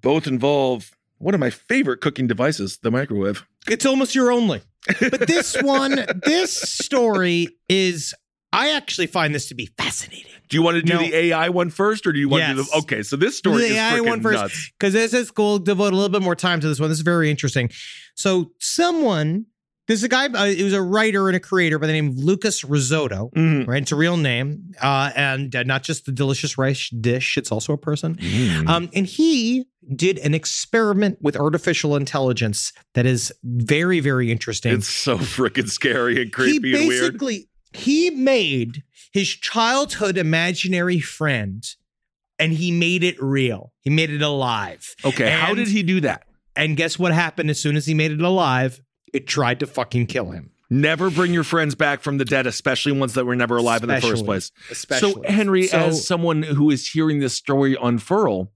both 0.00 0.26
involve 0.26 0.90
one 1.18 1.34
of 1.34 1.40
my 1.40 1.50
favorite 1.50 2.00
cooking 2.00 2.26
devices, 2.26 2.78
the 2.78 2.90
microwave. 2.90 3.46
it's 3.68 3.86
almost 3.86 4.14
your 4.14 4.32
only. 4.32 4.62
But 5.00 5.26
this 5.26 5.56
one, 5.62 6.04
this 6.24 6.52
story 6.52 7.48
is 7.68 8.14
I 8.52 8.70
actually 8.70 9.08
find 9.08 9.34
this 9.34 9.48
to 9.48 9.54
be 9.54 9.66
fascinating. 9.78 10.30
Do 10.48 10.56
you 10.56 10.62
want 10.62 10.76
to 10.76 10.82
do 10.82 10.92
No. 10.94 10.98
the 11.00 11.14
AI 11.14 11.48
one 11.48 11.70
first, 11.70 12.06
or 12.06 12.12
do 12.12 12.18
you 12.20 12.28
want 12.28 12.44
to 12.44 12.54
do 12.54 12.62
the? 12.62 12.76
Okay, 12.78 13.02
so 13.02 13.16
this 13.16 13.36
story 13.36 13.62
The 13.62 13.68
is 13.68 13.76
AI 13.76 14.00
one 14.00 14.20
first. 14.20 14.72
Because 14.78 14.92
this 14.92 15.12
is 15.14 15.30
cool. 15.30 15.58
Devote 15.58 15.92
a 15.92 15.96
little 15.96 16.10
bit 16.10 16.22
more 16.22 16.36
time 16.36 16.60
to 16.60 16.68
this 16.68 16.78
one. 16.78 16.88
This 16.90 16.98
is 16.98 17.04
very 17.04 17.30
interesting. 17.30 17.70
So 18.14 18.52
someone, 18.60 19.46
this 19.86 19.98
is 20.00 20.04
a 20.04 20.08
guy. 20.08 20.26
Uh, 20.26 20.46
he 20.46 20.62
was 20.62 20.72
a 20.72 20.82
writer 20.82 21.28
and 21.28 21.36
a 21.36 21.40
creator 21.40 21.78
by 21.78 21.86
the 21.86 21.92
name 21.92 22.08
of 22.08 22.16
Lucas 22.18 22.62
Rizzotto. 22.62 23.32
Mhm. 23.34 23.66
Right, 23.66 23.82
it's 23.82 23.92
a 23.92 23.96
real 23.96 24.16
name, 24.16 24.72
uh, 24.80 25.10
and 25.14 25.54
uh, 25.54 25.62
not 25.62 25.82
just 25.82 26.06
the 26.06 26.12
delicious 26.12 26.56
rice 26.56 26.88
dish. 26.90 27.36
It's 27.36 27.52
also 27.52 27.72
a 27.72 27.78
person. 27.78 28.16
Mm. 28.16 28.68
Um, 28.68 28.90
and 28.94 29.06
he 29.06 29.64
did 29.94 30.18
an 30.18 30.32
experiment 30.34 31.18
with 31.20 31.36
artificial 31.36 31.94
intelligence 31.96 32.72
that 32.94 33.04
is 33.04 33.32
very, 33.44 34.00
very 34.00 34.32
interesting. 34.32 34.72
It's 34.72 34.88
so 34.88 35.18
freaking 35.18 35.68
scary 35.68 36.22
and 36.22 36.32
creepy 36.32 36.70
he 36.72 36.78
and 36.78 36.88
weird. 36.88 37.12
basically 37.18 37.48
he 37.72 38.08
made 38.10 38.82
his 39.12 39.28
childhood 39.28 40.16
imaginary 40.16 41.00
friend, 41.00 41.64
and 42.38 42.52
he 42.52 42.70
made 42.72 43.04
it 43.04 43.16
real. 43.22 43.72
He 43.80 43.90
made 43.90 44.10
it 44.10 44.22
alive. 44.22 44.94
Okay, 45.04 45.30
how 45.30 45.54
did 45.54 45.68
he 45.68 45.82
do 45.82 46.00
that? 46.00 46.24
And 46.56 46.76
guess 46.76 46.98
what 46.98 47.12
happened 47.12 47.50
as 47.50 47.58
soon 47.60 47.76
as 47.76 47.84
he 47.86 47.94
made 47.94 48.12
it 48.12 48.20
alive? 48.20 48.80
It 49.14 49.26
tried 49.26 49.60
to 49.60 49.66
fucking 49.66 50.06
kill 50.08 50.32
him. 50.32 50.50
Never 50.70 51.08
bring 51.08 51.32
your 51.32 51.44
friends 51.44 51.74
back 51.74 52.00
from 52.02 52.18
the 52.18 52.24
dead, 52.24 52.46
especially 52.48 52.92
ones 52.92 53.14
that 53.14 53.24
were 53.24 53.36
never 53.36 53.56
alive 53.56 53.82
in 53.82 53.88
the 53.88 54.00
first 54.00 54.24
place. 54.24 54.50
Especially. 54.70 55.12
So, 55.12 55.22
Henry, 55.26 55.66
So- 55.68 55.78
as 55.78 56.06
someone 56.06 56.42
who 56.42 56.70
is 56.70 56.88
hearing 56.88 57.20
this 57.20 57.34
story 57.34 57.76
unfurl, 57.80 58.50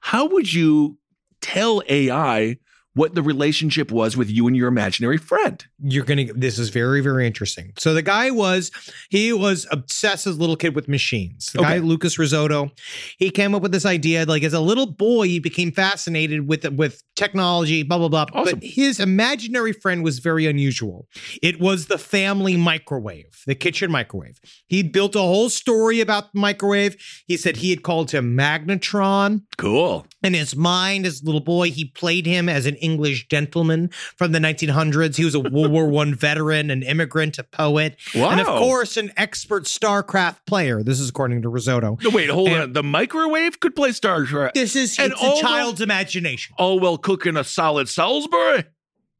how 0.00 0.26
would 0.26 0.52
you 0.52 0.98
tell 1.42 1.82
AI 1.88 2.58
what 2.98 3.14
the 3.14 3.22
relationship 3.22 3.90
was 3.90 4.16
with 4.16 4.28
you 4.30 4.46
and 4.48 4.56
your 4.56 4.68
imaginary 4.68 5.18
friend? 5.18 5.64
you're 5.80 6.04
gonna 6.04 6.26
this 6.34 6.58
is 6.58 6.68
very 6.70 7.00
very 7.00 7.24
interesting. 7.26 7.72
So 7.78 7.94
the 7.94 8.02
guy 8.02 8.30
was 8.30 8.70
he 9.10 9.32
was 9.32 9.66
obsessed 9.70 10.26
as 10.26 10.36
a 10.36 10.40
little 10.40 10.56
kid 10.56 10.74
with 10.74 10.88
machines. 10.88 11.52
The 11.52 11.62
guy 11.62 11.78
lucas 11.78 12.16
rizzotto 12.16 12.70
he 13.18 13.30
came 13.30 13.54
up 13.54 13.62
with 13.62 13.72
this 13.72 13.86
idea 13.86 14.24
like 14.26 14.42
as 14.42 14.52
a 14.52 14.60
little 14.60 14.86
boy 14.86 15.26
he 15.28 15.38
became 15.38 15.70
fascinated 15.72 16.48
with 16.48 16.68
with 16.72 17.02
technology 17.14 17.82
blah 17.84 17.98
blah 17.98 18.08
blah. 18.08 18.26
Awesome. 18.32 18.58
but 18.58 18.64
his 18.64 18.98
imaginary 19.00 19.72
friend 19.72 20.02
was 20.02 20.18
very 20.18 20.46
unusual. 20.46 21.06
It 21.42 21.60
was 21.60 21.86
the 21.86 21.98
family 21.98 22.56
microwave 22.56 23.32
the 23.46 23.54
kitchen 23.54 23.90
microwave. 23.90 24.40
He 24.66 24.82
built 24.82 25.14
a 25.14 25.20
whole 25.20 25.48
story 25.48 26.00
about 26.00 26.32
the 26.32 26.40
microwave. 26.40 26.96
He 27.26 27.36
said 27.36 27.56
he 27.58 27.70
had 27.70 27.82
called 27.82 28.10
him 28.10 28.36
magnetron. 28.36 29.42
Cool. 29.56 30.06
in 30.22 30.34
his 30.34 30.56
mind 30.56 31.06
as 31.06 31.22
a 31.22 31.24
little 31.24 31.40
boy 31.40 31.70
he 31.70 31.84
played 31.84 32.26
him 32.26 32.48
as 32.48 32.66
an 32.66 32.76
english 32.90 33.26
gentleman 33.28 33.88
from 34.16 34.32
the 34.32 34.38
1900s 34.38 35.16
he 35.16 35.24
was 35.24 35.34
a 35.34 35.40
world 35.40 35.70
war 35.70 35.86
one 35.88 36.14
veteran 36.14 36.70
an 36.70 36.82
immigrant 36.82 37.38
a 37.38 37.44
poet 37.44 37.96
and 38.14 38.40
of 38.40 38.46
course 38.46 38.96
an 38.96 39.10
expert 39.16 39.64
starcraft 39.64 40.38
player 40.46 40.82
this 40.82 40.98
is 41.00 41.08
according 41.08 41.42
to 41.42 41.48
rizzotto 41.50 42.00
No, 42.02 42.10
wait, 42.10 42.30
hold 42.30 42.48
And- 42.48 42.62
on. 42.62 42.72
The 42.72 42.82
microwave 42.82 43.60
could 43.60 43.74
play 43.76 43.90
StarCraft. 43.90 44.54
This 44.54 44.74
is 44.76 44.98
And 44.98 45.12
it's 45.12 45.22
a 45.22 45.40
child's 45.40 45.80
imagination 45.80 46.54
Oh, 46.58 46.74
well, 46.76 46.96
cooking 46.98 47.36
a 47.36 47.44
solid 47.44 47.88
Salisbury. 47.88 48.64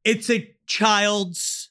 it's 0.05 0.29
a 0.31 0.51
child's 0.67 1.71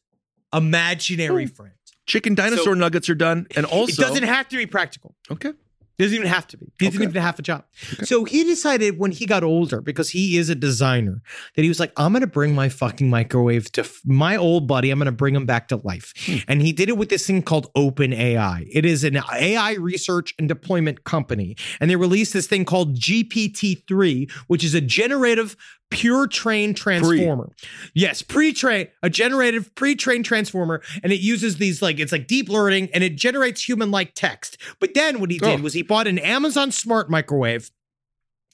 imaginary 0.54 1.46
Hmm. 1.46 1.54
friend 1.54 1.72
Chicken 2.06 2.36
dinosaur 2.36 2.74
nuggets 2.76 3.10
are 3.10 3.16
done. 3.16 3.48
And 3.56 3.66
also, 3.66 4.02
it 4.02 4.06
doesn't 4.08 4.24
have 4.24 4.48
to 4.50 4.56
be 4.58 4.66
practical 4.66 5.14
okay. 5.30 5.52
Doesn't 6.00 6.14
even 6.16 6.28
have 6.28 6.46
to 6.48 6.58
be. 6.58 6.68
He 6.80 6.86
doesn't 6.86 7.02
Okay. 7.02 7.10
even 7.10 7.22
have 7.22 7.40
a 7.40 7.42
job. 7.42 7.64
So 8.04 8.24
he 8.24 8.44
decided 8.44 9.00
when 9.00 9.12
he 9.12 9.26
got 9.26 9.44
older, 9.44 9.82
because 9.82 10.10
he 10.10 10.38
is 10.38 10.48
a 10.48 10.54
designer, 10.54 11.24
that 11.56 11.64
he 11.64 11.68
was 11.70 11.80
like, 11.80 11.92
I'm 11.98 12.12
going 12.12 12.22
to 12.22 12.28
bring 12.28 12.54
my 12.54 12.70
fucking 12.70 13.10
microwave 13.10 13.72
to 13.72 13.82
f- 13.82 14.02
my 14.06 14.36
old 14.38 14.68
buddy. 14.68 14.92
I'm 14.92 15.00
going 15.00 15.08
to 15.08 15.12
bring 15.12 15.36
him 15.36 15.48
back 15.48 15.68
to 15.70 15.78
life. 15.78 16.14
Hmm. 16.26 16.36
And 16.48 16.62
he 16.62 16.72
did 16.72 16.90
it 16.90 16.98
with 16.98 17.10
this 17.10 17.26
thing 17.26 17.42
called 17.42 17.72
Open 17.76 18.14
AI. 18.14 18.68
It 18.72 18.86
is 18.86 19.04
an 19.04 19.18
AI 19.34 19.74
research 19.74 20.36
and 20.38 20.48
deployment 20.48 21.04
company. 21.04 21.56
And 21.80 21.90
they 21.90 21.96
released 21.96 22.32
this 22.32 22.46
thing 22.46 22.64
called 22.64 22.96
GPT-3, 22.96 24.32
which 24.48 24.64
is 24.64 24.74
a 24.76 24.82
generative 24.82 25.56
pure 25.89 26.28
trained 26.28 26.76
transformer. 26.78 27.52
Yes, 27.93 28.21
pre-trained, 28.21 28.89
a 29.04 29.10
generative 29.10 29.73
pre-trained 29.76 30.26
transformer, 30.26 30.82
and 31.04 31.13
it 31.13 31.19
uses 31.19 31.58
these 31.58 31.82
like 31.82 32.00
it's 32.00 32.12
like 32.12 32.28
deep 32.28 32.50
learning 32.50 32.89
and 32.93 33.04
it 33.04 33.15
generates 33.15 33.67
human-like 33.67 34.13
text. 34.15 34.58
But 34.80 34.93
then 34.93 35.19
what 35.19 35.32
he 35.32 35.38
did 35.39 35.60
Oh. 35.60 35.63
was 35.63 35.73
he 35.73 35.82
bought 35.84 36.08
an 36.08 36.19
Amazon 36.19 36.71
smart 36.71 37.10
microwave. 37.10 37.71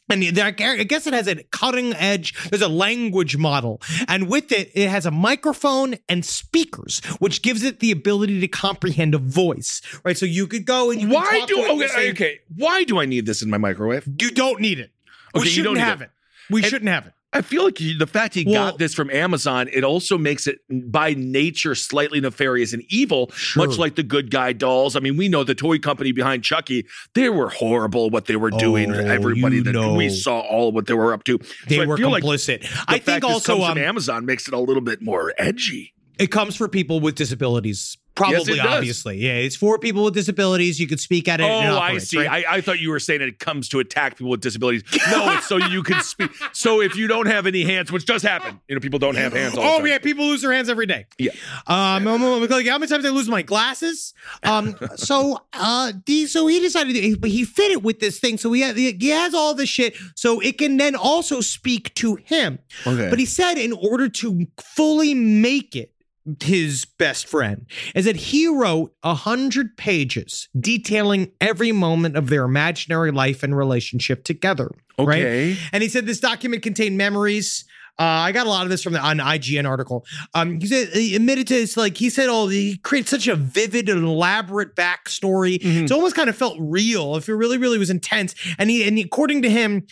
And 0.10 0.22
I 0.38 0.52
guess 0.52 1.08
it 1.08 1.14
has 1.14 1.28
a 1.28 1.42
cutting 1.52 1.94
edge. 1.94 2.34
There's 2.50 2.62
a 2.62 2.68
language 2.68 3.38
model, 3.38 3.82
and 4.08 4.28
with 4.28 4.52
it, 4.52 4.70
it 4.76 4.90
has 4.90 5.06
a 5.06 5.12
microphone 5.12 5.96
and 6.10 6.26
speakers, 6.26 7.00
which 7.20 7.42
gives 7.42 7.64
it 7.64 7.80
the 7.80 7.90
ability 7.90 8.42
to 8.42 8.48
comprehend 8.50 9.16
a 9.16 9.18
voice. 9.18 9.82
Right, 10.04 10.18
so 10.18 10.26
you 10.26 10.46
could 10.46 10.66
go 10.66 10.92
and 10.92 11.10
Why 11.10 11.46
do 11.48 11.56
to 11.56 11.62
it 11.62 11.72
and 11.72 11.82
okay, 11.82 11.88
say, 11.94 12.12
okay? 12.12 12.40
Why 12.54 12.84
do 12.84 13.00
I 13.00 13.06
need 13.06 13.26
this 13.26 13.42
in 13.42 13.50
my 13.50 13.58
microwave? 13.58 14.06
You 14.20 14.30
don't 14.30 14.60
need 14.60 14.78
it. 14.78 14.92
We 15.34 15.40
Okay, 15.40 15.50
you 15.50 15.56
shouldn't 15.56 15.76
don't 15.78 15.84
have 15.88 16.02
it. 16.02 16.06
it. 16.06 16.12
We 16.54 16.62
And- 16.62 16.70
shouldn't 16.70 16.90
have 16.92 17.08
it. 17.08 17.14
I 17.34 17.42
feel 17.42 17.64
like 17.64 17.78
the 17.78 18.08
fact 18.08 18.36
he 18.36 18.46
Well- 18.46 18.72
got 18.72 18.78
this 18.80 18.94
from 18.94 19.10
Amazon, 19.10 19.68
it 19.74 19.84
also 19.84 20.18
makes 20.18 20.46
it 20.48 20.60
by 20.70 21.14
nature 21.16 21.74
slightly 21.76 22.22
nefarious 22.22 22.74
and 22.74 22.84
evil, 22.90 23.32
much 23.56 23.78
like 23.78 23.96
the 23.96 24.04
good 24.04 24.30
guy 24.32 24.54
dolls. 24.54 24.96
I 24.96 25.00
mean, 25.00 25.18
we 25.18 25.28
know 25.30 25.44
the 25.44 25.56
toy 25.56 25.80
company 25.80 26.12
behind 26.12 26.44
Chucky, 26.44 26.86
they 27.16 27.30
were 27.30 27.50
horrible 27.50 28.10
what 28.10 28.26
they 28.26 28.36
were 28.36 28.52
doing. 28.52 28.92
Oh, 28.94 29.00
Everybody 29.00 29.60
that 29.62 29.74
know. 29.74 29.94
we 29.96 30.10
saw 30.10 30.40
all 30.42 30.72
what 30.72 30.86
they 30.88 30.94
were 30.94 31.12
up 31.14 31.24
to. 31.26 31.40
They 31.68 31.78
So 31.78 31.86
were 31.86 31.98
like 31.98 32.24
complicit. 32.24 32.62
the 32.62 32.70
I 32.88 33.00
think 33.00 33.24
also 33.24 33.62
um, 33.64 33.78
Amazon 33.78 34.26
makes 34.26 34.48
it 34.48 34.54
a 34.54 34.60
little 34.60 34.82
bit 34.84 35.02
more 35.02 35.34
edgy. 35.38 35.94
it 36.20 36.28
comes 36.28 36.56
for 36.56 36.68
people 36.68 37.00
with 37.00 37.16
disabilities 37.16 37.98
Probably, 38.16 38.58
does. 38.58 38.66
obviously. 38.66 39.18
Yeah, 39.18 39.34
it's 39.34 39.56
for 39.56 39.80
people 39.80 40.04
with 40.04 40.14
disabilities. 40.14 40.80
You 40.80 40.88
could 40.88 41.00
speak 41.00 41.28
at 41.28 41.40
it. 41.40 41.46
Oh, 41.46 41.80
I 41.80 41.98
see. 41.98 42.18
right? 42.18 42.46
I, 42.48 42.58
I 42.58 42.62
thought 42.62 42.80
you 42.80 42.92
were 42.92 43.00
saying 43.00 43.22
it 43.22 43.40
comes 43.40 43.70
to 43.70 43.80
attack 43.80 44.18
people 44.18 44.32
with 44.32 44.42
disabilities. 44.42 44.84
No, 45.14 45.32
it's 45.34 45.48
so 45.48 45.58
you 45.58 45.84
can 45.84 46.02
speak. 46.02 46.32
So 46.54 46.82
if 46.82 46.96
you 46.96 47.08
don't 47.08 47.28
have 47.28 47.46
any 47.46 47.64
hands, 47.64 47.92
which 47.92 48.06
does 48.06 48.24
happen, 48.24 48.60
you 48.68 48.74
know, 48.74 48.80
people 48.80 49.00
don't 49.00 49.16
have 49.16 49.34
hands. 49.34 49.58
All 49.58 49.78
the 49.78 49.84
Oh 49.84 49.86
yeah, 49.86 49.98
people 50.00 50.26
lose 50.26 50.42
their 50.42 50.54
hands 50.54 50.70
every 50.70 50.86
day. 50.86 51.06
Yeah. 51.20 51.32
Um, 51.68 52.08
I'm, 52.08 52.24
I'm 52.24 52.48
like, 52.48 52.66
how 52.66 52.78
many 52.78 52.88
times 52.90 53.06
I 53.06 53.10
lose 53.10 53.28
my 53.28 53.42
glasses? 53.42 54.14
Um, 54.42 54.76
so 54.96 55.40
uh, 55.52 55.92
so 56.28 56.48
he 56.48 56.60
decided, 56.60 56.94
to, 56.94 57.30
he 57.30 57.46
fit 57.46 57.72
it 57.72 57.84
with 57.84 58.00
this 58.00 58.20
thing. 58.20 58.38
So 58.38 58.52
he 58.54 58.62
had, 58.62 58.78
he 58.78 59.10
has 59.10 59.34
all 59.34 59.54
this 59.54 59.70
shit, 59.70 59.96
so 60.16 60.40
it 60.40 60.58
can 60.58 60.78
then 60.78 60.96
also 60.96 61.42
speak 61.42 61.94
to 61.96 62.16
him. 62.16 62.60
Okay. 62.88 63.10
But 63.10 63.20
he 63.20 63.26
said, 63.26 63.58
in 63.58 63.74
order 63.74 64.10
to 64.10 64.48
fully 64.58 65.14
make 65.14 65.76
it 65.76 65.94
his 66.42 66.86
best 66.86 67.28
friend, 67.28 67.66
is 67.96 68.06
that 68.06 68.16
he 68.16 68.48
wrote 68.48 68.94
a 69.04 69.14
hundred 69.14 69.76
pages 69.78 70.48
detailing 70.60 71.32
every 71.42 71.72
moment 71.72 72.16
of 72.16 72.30
their 72.30 72.44
imaginary 72.44 73.12
life 73.12 73.44
and 73.44 73.56
relationship 73.58 74.24
together. 74.24 74.72
right? 74.98 75.22
Okay. 75.22 75.58
And 75.72 75.84
he 75.84 75.90
said 75.90 76.06
this 76.06 76.20
document 76.20 76.64
contained 76.64 76.98
memories. 76.98 77.66
Uh, 78.00 78.04
I 78.04 78.32
got 78.32 78.48
a 78.48 78.50
lot 78.50 78.64
of 78.64 78.70
this 78.72 78.82
from 78.82 78.94
the 78.94 79.06
an 79.06 79.20
IGN 79.20 79.68
article. 79.70 80.04
Um, 80.34 80.60
he 80.60 80.66
said 80.66 80.88
he 80.90 81.16
admitted 81.16 81.46
to 81.50 81.56
it's 81.56 81.78
like 81.78 81.96
he 81.98 82.10
said, 82.10 82.28
oh, 82.28 82.48
he 82.48 82.78
created 82.78 83.08
such 83.10 83.28
a 83.28 83.36
vivid 83.36 83.88
and 83.88 84.04
elaborate 84.04 84.76
backstory. 84.76 85.60
Mhm. 85.60 85.84
It 85.84 85.92
almost 85.92 86.16
kind 86.16 86.28
of 86.28 86.36
felt 86.36 86.58
real. 86.60 87.16
If 87.18 87.30
it 87.30 87.36
really, 87.36 87.60
really 87.60 87.78
was 87.78 87.92
intense. 87.92 88.34
And 88.58 88.72
he 88.72 88.88
and 88.88 88.98
according 88.98 89.44
to 89.44 89.50
him, 89.50 89.86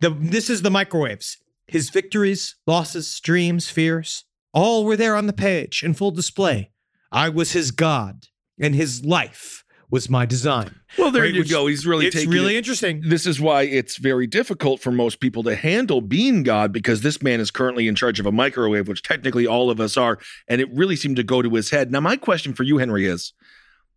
the 0.00 0.10
this 0.10 0.50
is 0.50 0.62
the 0.62 0.70
microwaves. 0.70 1.36
His 1.68 1.90
victories, 1.90 2.56
losses, 2.66 3.20
dreams, 3.20 3.70
fears, 3.70 4.24
all 4.52 4.84
were 4.84 4.96
there 4.96 5.16
on 5.16 5.26
the 5.26 5.32
page 5.32 5.82
in 5.82 5.94
full 5.94 6.10
display. 6.10 6.70
I 7.12 7.28
was 7.28 7.52
his 7.52 7.70
god, 7.70 8.26
and 8.60 8.74
his 8.74 9.04
life 9.04 9.64
was 9.90 10.08
my 10.08 10.24
design. 10.24 10.72
Well, 10.96 11.10
there 11.10 11.22
Right, 11.24 11.34
you 11.34 11.40
which- 11.40 11.50
go. 11.50 11.66
He's 11.66 11.84
really 11.84 12.06
it's 12.06 12.14
taking 12.14 12.30
really 12.30 12.54
it- 12.54 12.58
interesting. 12.58 13.02
This 13.04 13.26
is 13.26 13.40
why 13.40 13.62
it's 13.62 13.96
very 13.96 14.28
difficult 14.28 14.80
for 14.80 14.92
most 14.92 15.18
people 15.18 15.42
to 15.42 15.56
handle 15.56 16.00
being 16.00 16.44
God 16.44 16.72
because 16.72 17.00
this 17.00 17.20
man 17.20 17.40
is 17.40 17.50
currently 17.50 17.88
in 17.88 17.96
charge 17.96 18.20
of 18.20 18.26
a 18.26 18.30
microwave, 18.32 18.86
which 18.86 19.02
technically 19.02 19.48
all 19.48 19.68
of 19.68 19.80
us 19.80 19.96
are, 19.96 20.18
and 20.46 20.60
it 20.60 20.68
really 20.72 20.94
seemed 20.94 21.16
to 21.16 21.24
go 21.24 21.42
to 21.42 21.50
his 21.54 21.70
head. 21.70 21.90
Now, 21.90 21.98
my 22.00 22.16
question 22.16 22.52
for 22.54 22.62
you, 22.62 22.78
Henry, 22.78 23.04
is: 23.06 23.32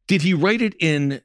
Did 0.07 0.23
he 0.23 0.33
write 0.33 0.61
it 0.63 0.73
in 0.79 1.21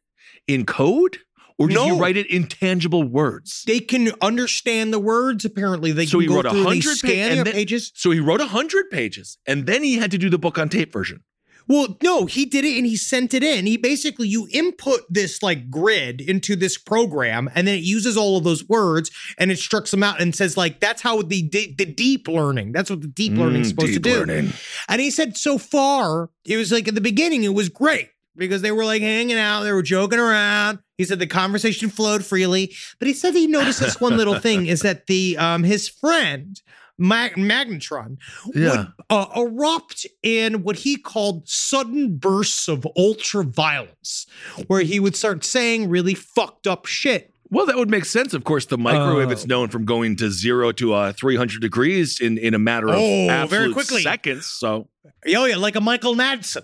in 0.46 0.66
code, 0.66 1.18
or 1.58 1.68
did 1.68 1.74
No. 1.74 1.98
write 1.98 2.16
it 2.16 2.26
in 2.30 2.46
tangible 2.46 3.02
words? 3.02 3.64
they 3.66 3.80
can 3.80 4.12
understand 4.22 4.92
the 4.92 4.98
words. 5.00 5.44
Apparently, 5.44 5.92
they 5.92 6.06
So 6.06 6.12
can 6.12 6.20
he 6.22 6.26
go 6.28 6.36
wrote 6.36 6.46
a 6.46 6.50
hundred 6.50 6.84
pa- 6.84 6.94
scan 6.94 7.28
and 7.30 7.36
their 7.38 7.44
then- 7.44 7.54
pages. 7.54 7.92
So 7.94 8.10
he 8.12 8.20
wrote 8.20 8.40
a 8.40 8.46
hundred 8.46 8.90
pages, 8.90 9.38
and 9.46 9.66
then 9.66 9.82
he 9.82 9.94
had 9.98 10.10
to 10.12 10.18
do 10.18 10.30
the 10.30 10.38
book 10.38 10.56
on 10.58 10.68
tape 10.68 10.92
version. 10.92 11.22
Well, 11.70 11.98
no, 12.02 12.24
he 12.24 12.46
did 12.46 12.64
it 12.64 12.78
and 12.78 12.86
he 12.86 12.96
sent 12.96 13.34
it 13.34 13.42
in. 13.42 13.66
He 13.66 13.76
basically 13.76 14.26
you 14.26 14.48
input 14.50 15.00
this 15.10 15.42
like 15.42 15.68
grid 15.68 16.22
into 16.22 16.56
this 16.56 16.78
program, 16.78 17.50
and 17.54 17.68
then 17.68 17.74
it 17.76 17.82
uses 17.84 18.16
all 18.16 18.38
of 18.38 18.44
those 18.44 18.66
words 18.66 19.10
and 19.36 19.50
it 19.52 19.58
structs 19.58 19.90
them 19.90 20.02
out 20.02 20.18
and 20.18 20.34
says 20.34 20.56
like 20.56 20.80
that's 20.80 21.02
how 21.02 21.20
the 21.20 21.46
the, 21.46 21.74
the 21.76 21.84
deep 21.84 22.26
learning. 22.26 22.72
That's 22.72 22.88
what 22.88 23.02
the 23.02 23.06
deep 23.06 23.34
learning 23.34 23.60
is 23.60 23.66
Mm, 23.66 23.70
supposed 23.76 23.92
to 23.92 23.98
do. 24.00 24.14
learning. 24.14 24.52
And 24.88 25.02
he 25.02 25.10
said 25.10 25.36
so 25.36 25.58
far 25.58 26.30
it 26.46 26.56
was 26.56 26.72
like 26.72 26.88
at 26.88 26.94
the 26.94 27.02
beginning 27.02 27.44
it 27.44 27.52
was 27.52 27.68
great 27.68 28.08
because 28.38 28.62
they 28.62 28.72
were 28.72 28.84
like 28.84 29.02
hanging 29.02 29.36
out, 29.38 29.62
they 29.64 29.72
were 29.72 29.82
joking 29.82 30.18
around. 30.18 30.78
He 30.96 31.04
said 31.04 31.18
the 31.18 31.26
conversation 31.26 31.90
flowed 31.90 32.24
freely, 32.24 32.74
but 32.98 33.08
he 33.08 33.14
said 33.14 33.34
he 33.34 33.46
noticed 33.46 33.80
this 33.80 34.00
one 34.00 34.16
little 34.16 34.38
thing 34.38 34.66
is 34.66 34.80
that 34.80 35.06
the 35.06 35.36
um 35.38 35.62
his 35.64 35.88
friend 35.88 36.60
Mag- 37.00 37.34
Magnetron 37.36 38.16
Yeah. 38.54 38.76
would 38.78 38.88
uh, 39.08 39.26
erupt 39.36 40.04
in 40.24 40.64
what 40.64 40.76
he 40.78 40.96
called 40.96 41.48
sudden 41.48 42.16
bursts 42.16 42.66
of 42.66 42.84
ultra 42.96 43.44
violence, 43.44 44.26
where 44.66 44.80
he 44.82 44.98
would 44.98 45.14
start 45.14 45.44
saying 45.44 45.88
really 45.90 46.14
fucked 46.14 46.66
up 46.66 46.86
shit. 46.86 47.32
Well, 47.50 47.66
that 47.66 47.76
would 47.76 47.88
make 47.88 48.04
sense. 48.04 48.34
Of 48.34 48.42
course, 48.44 48.66
the 48.66 48.76
microwave 48.76 49.28
Oh. 49.28 49.30
it's 49.30 49.46
known 49.46 49.68
from 49.68 49.84
going 49.84 50.16
to 50.16 50.28
zero 50.30 50.72
to 50.72 50.92
uh, 50.92 51.12
300 51.12 51.60
degrees 51.62 52.20
in, 52.20 52.36
in 52.36 52.52
a 52.52 52.58
matter 52.58 52.88
of 52.88 52.96
Oh, 52.98 53.46
very 53.48 53.72
quickly. 53.72 54.02
seconds. 54.02 54.46
So 54.46 54.88
Oh 55.06 55.44
yeah, 55.46 55.54
like 55.56 55.76
a 55.76 55.80
Michael 55.80 56.14
Madsen, 56.16 56.62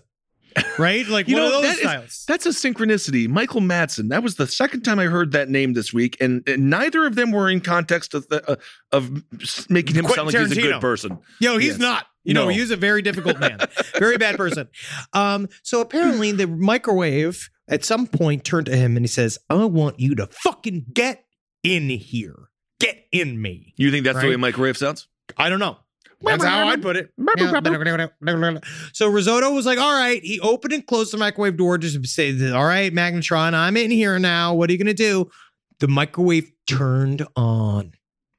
right? 0.78 1.06
Like 1.06 1.28
You 1.28 1.36
one 1.36 1.42
know, 1.42 1.46
of 1.48 1.52
those 1.54 1.62
that 1.62 1.72
is- 1.74 1.80
styles. 1.80 2.24
that's 2.26 2.46
a 2.46 2.50
synchronicity. 2.50 3.28
Michael 3.28 3.60
Madsen. 3.60 4.08
That 4.10 4.22
was 4.22 4.36
the 4.36 4.46
second 4.46 4.82
time 4.82 4.98
I 4.98 5.04
heard 5.06 5.32
that 5.32 5.48
name 5.48 5.72
this 5.74 5.92
week, 5.92 6.16
and, 6.20 6.42
and 6.48 6.70
neither 6.70 7.06
of 7.06 7.14
them 7.14 7.30
were 7.32 7.48
in 7.50 7.60
context 7.60 8.14
of 8.14 8.28
the, 8.28 8.48
uh, 8.50 8.56
of 8.92 9.10
making 9.70 9.96
him 9.96 10.04
Quentin 10.04 10.30
sound 10.30 10.34
like 10.34 10.48
he's 10.48 10.58
a 10.58 10.60
good 10.72 10.80
person. 10.80 11.18
Yo, 11.40 11.58
he's 11.58 11.70
Yes. 11.72 11.78
not. 11.78 12.06
You 12.24 12.32
know, 12.32 12.44
No. 12.44 12.48
he's 12.48 12.70
a 12.70 12.76
very 12.76 13.02
difficult 13.02 13.38
man, 13.38 13.58
very 13.98 14.16
bad 14.16 14.36
person. 14.38 14.68
Um, 15.12 15.48
so 15.62 15.80
apparently, 15.82 16.32
the 16.32 16.46
microwave 16.46 17.50
at 17.68 17.84
some 17.84 18.06
point 18.06 18.44
turned 18.44 18.64
to 18.66 18.76
him 18.76 18.96
and 18.96 19.04
he 19.04 19.08
says, 19.08 19.38
"I 19.50 19.56
want 19.66 20.00
you 20.00 20.14
to 20.14 20.28
fucking 20.28 20.86
get 20.94 21.26
in 21.62 21.90
here, 21.90 22.48
get 22.80 23.04
in 23.12 23.42
me." 23.42 23.74
You 23.76 23.90
think 23.90 24.04
that's 24.06 24.20
the 24.20 24.24
way 24.26 24.30
Right. 24.30 24.40
microwave 24.40 24.78
sounds? 24.78 25.06
I 25.36 25.50
don't 25.50 25.58
know. 25.58 25.78
That's 26.20 26.44
how 26.44 26.68
I'd 26.68 26.82
put 26.82 26.96
it. 26.96 27.10
So 28.92 29.10
Rizzotto 29.10 29.54
was 29.54 29.66
like, 29.66 29.78
all 29.78 29.92
right. 29.92 30.22
He 30.22 30.40
opened 30.40 30.72
and 30.72 30.86
closed 30.86 31.12
the 31.12 31.18
microwave 31.18 31.56
door 31.56 31.78
just 31.78 32.00
to 32.00 32.08
say, 32.08 32.50
all 32.50 32.64
right, 32.64 32.92
Magnetron, 32.92 33.54
I'm 33.54 33.76
in 33.76 33.90
here 33.90 34.18
now. 34.18 34.54
What 34.54 34.70
are 34.70 34.72
you 34.72 34.78
going 34.78 34.86
to 34.86 34.94
do? 34.94 35.30
The 35.80 35.88
microwave 35.88 36.50
turned 36.66 37.26
on. 37.36 37.92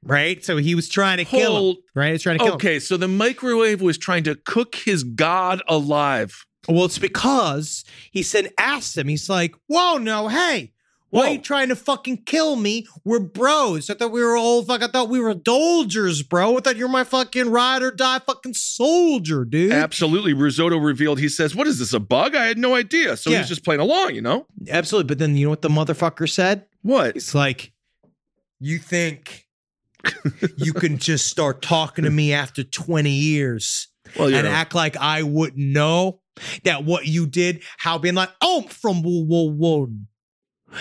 Right? 0.03 0.45
So 0.45 0.57
he 0.57 0.75
was 0.75 0.87
trying 0.87 1.17
to 1.17 1.25
kill 1.25 1.71
him. 1.71 1.77
Right? 1.95 2.11
He's 2.11 2.21
trying 2.21 2.37
to 2.37 2.43
kill 2.43 2.53
him. 2.53 2.57
Okay, 2.57 2.79
so 2.79 2.95
the 2.95 3.07
microwave 3.07 3.81
was 3.81 3.97
trying 3.97 4.23
to 4.25 4.35
cook 4.35 4.75
his 4.75 5.03
god 5.03 5.63
alive. 5.67 6.45
Well, 6.67 6.85
it's 6.85 6.99
because 6.99 7.83
he 8.11 8.21
said, 8.21 8.53
asked 8.57 8.97
him, 8.97 9.07
he's 9.07 9.29
like, 9.29 9.55
whoa, 9.67 9.97
no, 9.97 10.27
hey, 10.27 10.73
why 11.11 11.27
are 11.27 11.31
you 11.33 11.39
trying 11.39 11.69
to 11.69 11.75
fucking 11.75 12.23
kill 12.25 12.55
me? 12.57 12.87
We're 13.05 13.19
bros. 13.19 13.89
I 13.89 13.93
thought 13.93 14.11
we 14.11 14.21
were 14.23 14.35
old 14.35 14.67
fuck. 14.67 14.83
I 14.83 14.87
thought 14.87 15.07
we 15.09 15.19
were 15.19 15.33
dolgers, 15.33 16.21
bro. 16.23 16.57
I 16.57 16.59
thought 16.59 16.75
you're 16.75 16.89
my 16.89 17.03
fucking 17.05 17.49
ride 17.51 17.83
or 17.83 17.91
die 17.91 18.19
fucking 18.19 18.53
soldier, 18.55 19.45
dude. 19.45 19.71
Absolutely. 19.71 20.33
Rizzotto 20.33 20.83
revealed, 20.83 21.19
he 21.19 21.29
says, 21.29 21.55
What 21.55 21.67
is 21.67 21.79
this, 21.79 21.93
a 21.93 21.99
bug? 21.99 22.35
I 22.35 22.45
had 22.45 22.57
no 22.57 22.75
idea. 22.75 23.15
So 23.15 23.29
Yeah. 23.29 23.37
he's 23.39 23.47
just 23.47 23.63
playing 23.63 23.81
along, 23.81 24.15
you 24.15 24.21
know? 24.21 24.45
Absolutely. 24.69 25.07
But 25.07 25.19
then 25.19 25.37
you 25.37 25.45
know 25.45 25.51
what 25.51 25.61
the 25.61 25.69
motherfucker 25.69 26.29
said? 26.29 26.65
What? 26.81 27.15
It's 27.15 27.33
like, 27.33 27.71
you 28.59 28.77
think 28.79 29.45
you 30.57 30.73
can 30.73 30.97
just 30.99 31.27
start 31.27 31.61
talking 31.61 32.03
to 32.03 32.11
me 32.11 32.33
after 32.33 32.63
20 32.63 33.09
years 33.09 33.87
Well, 34.17 34.33
and 34.33 34.45
act 34.47 34.75
like 34.75 34.97
I 34.97 35.23
wouldn't 35.23 35.57
know 35.65 36.19
that 36.63 36.83
what 36.83 37.05
you 37.07 37.25
did, 37.25 37.63
how 37.77 37.97
being 37.97 38.15
like, 38.15 38.29
oh, 38.41 38.63
I'm 38.63 38.67
from 38.69 39.01
World 39.01 39.27
War 39.29 39.49
One. 39.51 40.07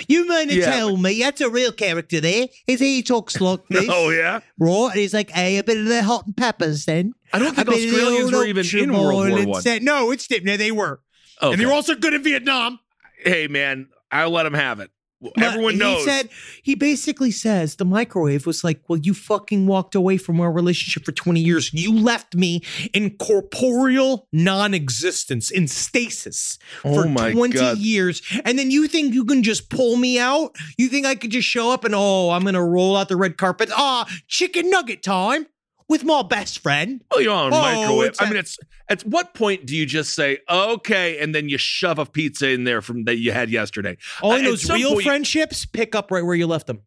You 0.08 0.28
mean 0.28 0.48
to 0.48 0.54
Yeah, 0.56 0.66
tell 0.70 0.96
me 0.96 1.20
that's 1.20 1.40
a 1.40 1.48
real 1.50 1.72
character 1.72 2.20
there? 2.20 2.48
Is 2.66 2.80
he 2.80 3.02
talks 3.02 3.40
like 3.40 3.60
this? 3.70 3.86
Oh, 3.88 4.10
yeah? 4.10 4.40
Right? 4.58 4.90
And 4.92 5.00
he's 5.00 5.14
like, 5.14 5.30
hey, 5.30 5.58
a 5.58 5.64
bit 5.64 5.78
of 5.78 5.86
the 5.86 6.02
hot 6.02 6.26
and 6.26 6.36
peppers 6.36 6.84
then. 6.84 7.12
I 7.32 7.38
don't 7.38 7.48
A 7.52 7.54
think 7.54 7.68
bit 7.68 7.74
of 7.76 7.80
the 7.80 7.88
Australians 7.88 8.24
old 8.26 8.34
were 8.34 8.44
even 8.46 8.78
in 8.78 8.92
World 8.92 9.30
War 9.30 9.46
One. 9.46 9.84
No, 9.84 10.10
it's 10.10 10.26
different. 10.26 10.46
no, 10.46 10.56
they 10.56 10.72
were. 10.72 11.00
And 11.40 11.48
Okay. 11.48 11.56
they 11.56 11.66
were 11.66 11.72
also 11.72 11.94
good 11.94 12.14
in 12.14 12.22
Vietnam. 12.22 12.78
hey, 13.24 13.48
man, 13.48 13.88
I'll 14.10 14.30
let 14.30 14.46
him 14.46 14.54
have 14.54 14.80
it. 14.80 14.90
But 15.34 15.42
Everyone 15.42 15.78
knows. 15.78 15.98
He 16.00 16.04
said 16.04 16.28
he 16.62 16.74
basically 16.74 17.30
says 17.30 17.76
the 17.76 17.84
microwave 17.84 18.46
was 18.46 18.62
like, 18.62 18.80
"Well, 18.88 18.98
you 18.98 19.14
fucking 19.14 19.66
walked 19.66 19.94
away 19.94 20.16
from 20.18 20.40
our 20.40 20.52
relationship 20.52 21.04
for 21.04 21.12
20 21.12 21.40
years. 21.40 21.72
You 21.72 21.92
left 21.98 22.34
me 22.34 22.62
in 22.92 23.16
corporeal 23.16 24.28
non-existence, 24.32 25.50
in 25.50 25.66
stasis 25.68 26.58
for 26.82 27.06
Oh 27.06 27.08
my 27.08 27.32
20 27.32 27.54
God. 27.54 27.78
years, 27.78 28.22
and 28.44 28.58
then 28.58 28.70
you 28.70 28.86
think 28.88 29.14
you 29.14 29.24
can 29.24 29.42
just 29.42 29.70
pull 29.70 29.96
me 29.96 30.18
out? 30.18 30.54
You 30.76 30.88
think 30.88 31.06
I 31.06 31.14
could 31.14 31.30
just 31.30 31.48
show 31.48 31.70
up 31.72 31.84
and 31.84 31.94
oh, 31.94 32.30
I'm 32.30 32.44
gonna 32.44 32.64
roll 32.64 32.96
out 32.96 33.08
the 33.08 33.16
red 33.16 33.36
carpet? 33.38 33.70
Ah, 33.72 34.06
chicken 34.28 34.70
nugget 34.70 35.02
time 35.02 35.46
with 35.88 36.04
my 36.04 36.22
best 36.22 36.60
friend. 36.60 37.02
Well, 37.10 37.20
you're 37.22 37.32
on 37.34 37.52
Oh, 37.52 37.60
microwave. 37.60 38.14
I 38.20 38.24
a- 38.24 38.28
mean, 38.28 38.36
it's 38.38 38.58
at 38.88 39.02
what 39.02 39.34
point 39.34 39.66
do 39.66 39.76
you 39.76 39.86
just 39.86 40.14
say 40.14 40.38
okay, 40.48 41.18
and 41.18 41.34
then 41.34 41.48
you 41.48 41.58
shove 41.58 41.98
a 41.98 42.06
pizza 42.06 42.48
in 42.50 42.64
there 42.64 42.80
from 42.82 43.04
that 43.04 43.16
you 43.18 43.32
had 43.32 43.50
yesterday? 43.50 43.96
Only 44.22 44.40
At 44.42 44.44
those 44.46 44.70
real 44.70 44.92
point- 44.94 45.04
friendships 45.06 45.64
pick 45.66 45.94
up 45.94 46.10
right 46.10 46.24
where 46.24 46.34
you 46.36 46.46
left 46.46 46.66
them. 46.66 46.80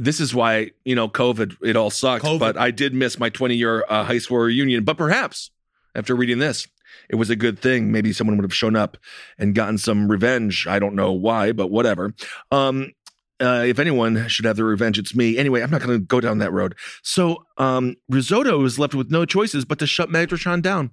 This 0.00 0.20
is 0.20 0.32
why 0.34 0.70
you 0.84 0.94
know 0.94 1.08
COVID. 1.08 1.56
It 1.62 1.74
all 1.76 1.90
sucks, 1.90 2.24
COVID. 2.24 2.38
but 2.38 2.56
I 2.56 2.70
did 2.70 2.94
miss 2.94 3.18
my 3.18 3.30
20 3.30 3.56
year 3.56 3.84
uh, 3.88 4.04
high 4.04 4.18
school 4.18 4.38
reunion. 4.38 4.84
But 4.84 4.96
perhaps 4.96 5.50
after 5.94 6.14
reading 6.14 6.38
this, 6.38 6.68
it 7.10 7.16
was 7.16 7.30
a 7.30 7.36
good 7.36 7.58
thing. 7.58 7.90
Maybe 7.90 8.12
someone 8.12 8.36
would 8.36 8.44
have 8.44 8.54
shown 8.54 8.76
up 8.76 8.96
and 9.38 9.54
gotten 9.56 9.76
some 9.76 10.08
revenge. 10.08 10.66
I 10.68 10.78
don't 10.78 10.94
know 10.94 11.10
why, 11.12 11.50
but 11.52 11.68
whatever. 11.68 12.14
Um, 12.52 12.92
uh, 13.40 13.64
if 13.66 13.78
anyone 13.78 14.26
should 14.28 14.44
have 14.44 14.56
the 14.56 14.64
revenge, 14.64 14.98
it's 14.98 15.14
me. 15.14 15.36
Anyway, 15.38 15.60
I'm 15.62 15.70
not 15.70 15.80
going 15.82 15.98
to 15.98 16.04
go 16.04 16.20
down 16.20 16.38
that 16.38 16.52
road. 16.52 16.74
So, 17.02 17.44
um, 17.56 17.96
Rizzotto 18.10 18.64
is 18.64 18.78
left 18.78 18.94
with 18.94 19.10
no 19.10 19.24
choices 19.24 19.64
but 19.64 19.78
to 19.80 19.86
shut 19.86 20.08
Magnetron 20.10 20.62
down. 20.62 20.90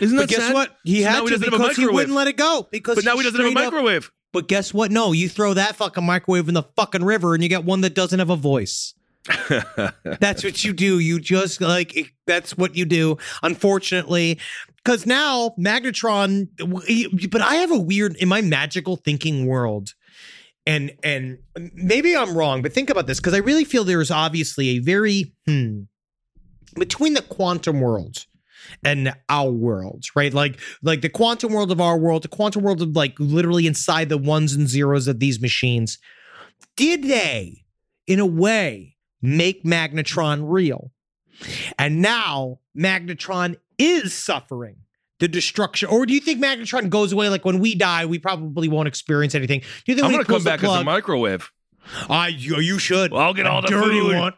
Isn't 0.00 0.16
that 0.16 0.22
But 0.22 0.28
guess 0.30 0.38
sad? 0.38 0.54
what? 0.54 0.76
He 0.84 1.02
So 1.02 1.08
had 1.08 1.20
he 1.20 1.26
to 1.26 1.30
doesn't 1.32 1.44
have 1.44 1.54
a 1.54 1.58
because 1.58 1.76
he 1.76 1.82
microwave. 1.82 1.94
wouldn't 1.94 2.16
let 2.16 2.26
it 2.28 2.36
go. 2.36 2.66
Because 2.70 2.96
But 2.96 3.04
now 3.04 3.16
he 3.16 3.22
doesn't 3.22 3.38
have 3.40 3.46
a 3.48 3.50
straight 3.50 3.66
up- 3.66 3.72
microwave. 3.72 4.10
But 4.32 4.46
guess 4.48 4.72
what? 4.72 4.90
No, 4.92 5.10
you 5.12 5.28
throw 5.28 5.54
that 5.54 5.74
fucking 5.76 6.04
microwave 6.04 6.46
in 6.48 6.54
the 6.54 6.62
fucking 6.76 7.02
river 7.04 7.34
and 7.34 7.42
you 7.42 7.48
get 7.48 7.64
one 7.64 7.80
that 7.80 7.94
doesn't 7.94 8.18
have 8.20 8.30
a 8.30 8.36
voice. 8.36 8.94
that's 10.04 10.44
what 10.44 10.64
you 10.64 10.72
do. 10.72 10.98
You 10.98 11.20
just 11.20 11.60
like 11.60 11.96
it- 11.96 12.06
that's 12.26 12.56
what 12.56 12.76
you 12.76 12.84
do. 12.84 13.18
Unfortunately, 13.42 14.38
because 14.76 15.04
now 15.06 15.54
Magnetron. 15.58 16.48
But 17.30 17.42
I 17.42 17.56
have 17.56 17.70
a 17.70 17.78
weird 17.78 18.16
in 18.16 18.28
my 18.28 18.40
magical 18.40 18.96
thinking 18.96 19.46
world, 19.46 19.94
and 20.66 20.92
and 21.02 21.38
maybe 21.74 22.16
I'm 22.16 22.36
wrong, 22.36 22.62
but 22.62 22.72
think 22.72 22.90
about 22.90 23.06
this 23.06 23.18
because 23.18 23.34
I 23.34 23.38
really 23.38 23.64
feel 23.64 23.84
there 23.84 24.00
is 24.00 24.10
obviously 24.10 24.70
a 24.70 24.78
very 24.78 25.32
hmm, 25.46 25.82
between 26.76 27.14
the 27.14 27.22
quantum 27.22 27.80
world 27.80 28.26
and 28.84 29.14
our 29.28 29.50
world, 29.50 30.04
right? 30.14 30.32
Like 30.32 30.58
like 30.82 31.00
the 31.00 31.08
quantum 31.08 31.52
world 31.52 31.72
of 31.72 31.80
our 31.80 31.98
world, 31.98 32.22
the 32.22 32.28
quantum 32.28 32.62
world 32.62 32.82
of 32.82 32.94
like 32.94 33.14
literally 33.18 33.66
inside 33.66 34.08
the 34.08 34.18
ones 34.18 34.54
and 34.54 34.68
zeros 34.68 35.08
of 35.08 35.18
these 35.18 35.40
machines. 35.40 35.98
Did 36.76 37.04
they, 37.04 37.64
in 38.06 38.20
a 38.20 38.26
way, 38.26 38.96
make 39.22 39.64
Magnetron 39.64 40.44
real? 40.44 40.92
And 41.78 42.02
now 42.02 42.60
Magnetron 42.76 43.56
is 43.78 44.12
suffering 44.12 44.76
the 45.20 45.28
destruction, 45.28 45.88
or 45.88 46.04
do 46.06 46.12
you 46.12 46.20
think 46.20 46.42
Magnetron 46.42 46.90
goes 46.90 47.12
away? 47.12 47.28
Like 47.28 47.44
when 47.44 47.60
we 47.60 47.74
die, 47.74 48.06
we 48.06 48.18
probably 48.18 48.68
won't 48.68 48.88
experience 48.88 49.34
anything. 49.34 49.60
Do 49.60 49.66
you 49.86 49.94
think 49.94 50.06
I'm 50.06 50.12
going 50.12 50.24
to 50.24 50.30
come 50.30 50.42
back 50.42 50.64
as 50.64 50.74
a 50.74 50.84
microwave. 50.84 51.52
I 52.08 52.28
you, 52.28 52.58
you 52.60 52.78
should. 52.78 53.12
I'll 53.12 53.34
get 53.34 53.46
all 53.46 53.62
the 53.62 53.68
dirty 53.68 54.00
food. 54.00 54.16
one. 54.16 54.32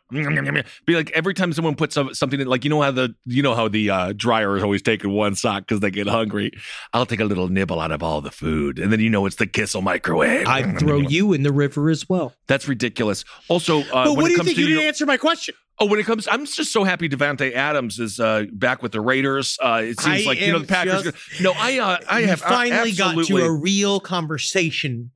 Be 0.86 0.94
like 0.94 1.10
every 1.10 1.34
time 1.34 1.52
someone 1.52 1.74
puts 1.74 1.94
something 1.94 2.40
in, 2.40 2.46
like 2.46 2.64
you 2.64 2.70
know 2.70 2.80
how 2.82 2.90
the 2.90 3.14
you 3.26 3.42
know 3.42 3.54
how 3.54 3.68
the 3.68 3.90
uh, 3.90 4.12
dryer 4.16 4.56
is 4.56 4.62
always 4.62 4.82
taking 4.82 5.10
one 5.10 5.34
sock 5.34 5.66
because 5.66 5.80
they 5.80 5.90
get 5.90 6.06
hungry. 6.06 6.52
I'll 6.92 7.06
take 7.06 7.20
a 7.20 7.24
little 7.24 7.48
nibble 7.48 7.80
out 7.80 7.92
of 7.92 8.02
all 8.02 8.20
the 8.20 8.30
food, 8.30 8.78
and 8.78 8.92
then 8.92 9.00
you 9.00 9.10
know 9.10 9.26
it's 9.26 9.36
the 9.36 9.46
Kissel 9.46 9.82
microwave. 9.82 10.46
I'd 10.46 10.78
throw 10.78 10.98
you 11.00 11.32
in 11.32 11.42
the 11.42 11.52
river 11.52 11.90
as 11.90 12.08
well. 12.08 12.32
That's 12.46 12.68
ridiculous. 12.68 13.24
Also, 13.48 13.80
uh, 13.80 14.04
but 14.04 14.16
what 14.16 14.26
do 14.26 14.32
you 14.32 14.42
think? 14.42 14.56
You 14.56 14.66
your- 14.66 14.78
didn't 14.78 14.88
answer 14.88 15.06
my 15.06 15.16
question. 15.16 15.54
Oh, 15.78 15.86
when 15.86 15.98
it 15.98 16.06
comes, 16.06 16.28
I'm 16.28 16.44
just 16.46 16.72
so 16.72 16.84
happy 16.84 17.08
Davante 17.08 17.52
Adams 17.54 17.98
is 17.98 18.20
uh, 18.20 18.44
back 18.52 18.82
with 18.82 18.92
the 18.92 19.00
Raiders. 19.00 19.58
Uh, 19.60 19.80
it 19.84 20.00
seems 20.00 20.22
I 20.24 20.28
like 20.28 20.40
you 20.40 20.52
know 20.52 20.60
the 20.60 20.66
Packers. 20.66 21.02
just- 21.02 21.40
no, 21.40 21.52
I 21.56 21.78
uh, 21.78 21.98
I 22.08 22.22
have 22.22 22.40
finally 22.40 22.92
got 22.92 23.26
to 23.26 23.36
a 23.38 23.50
real 23.50 23.98
conversation, 23.98 25.10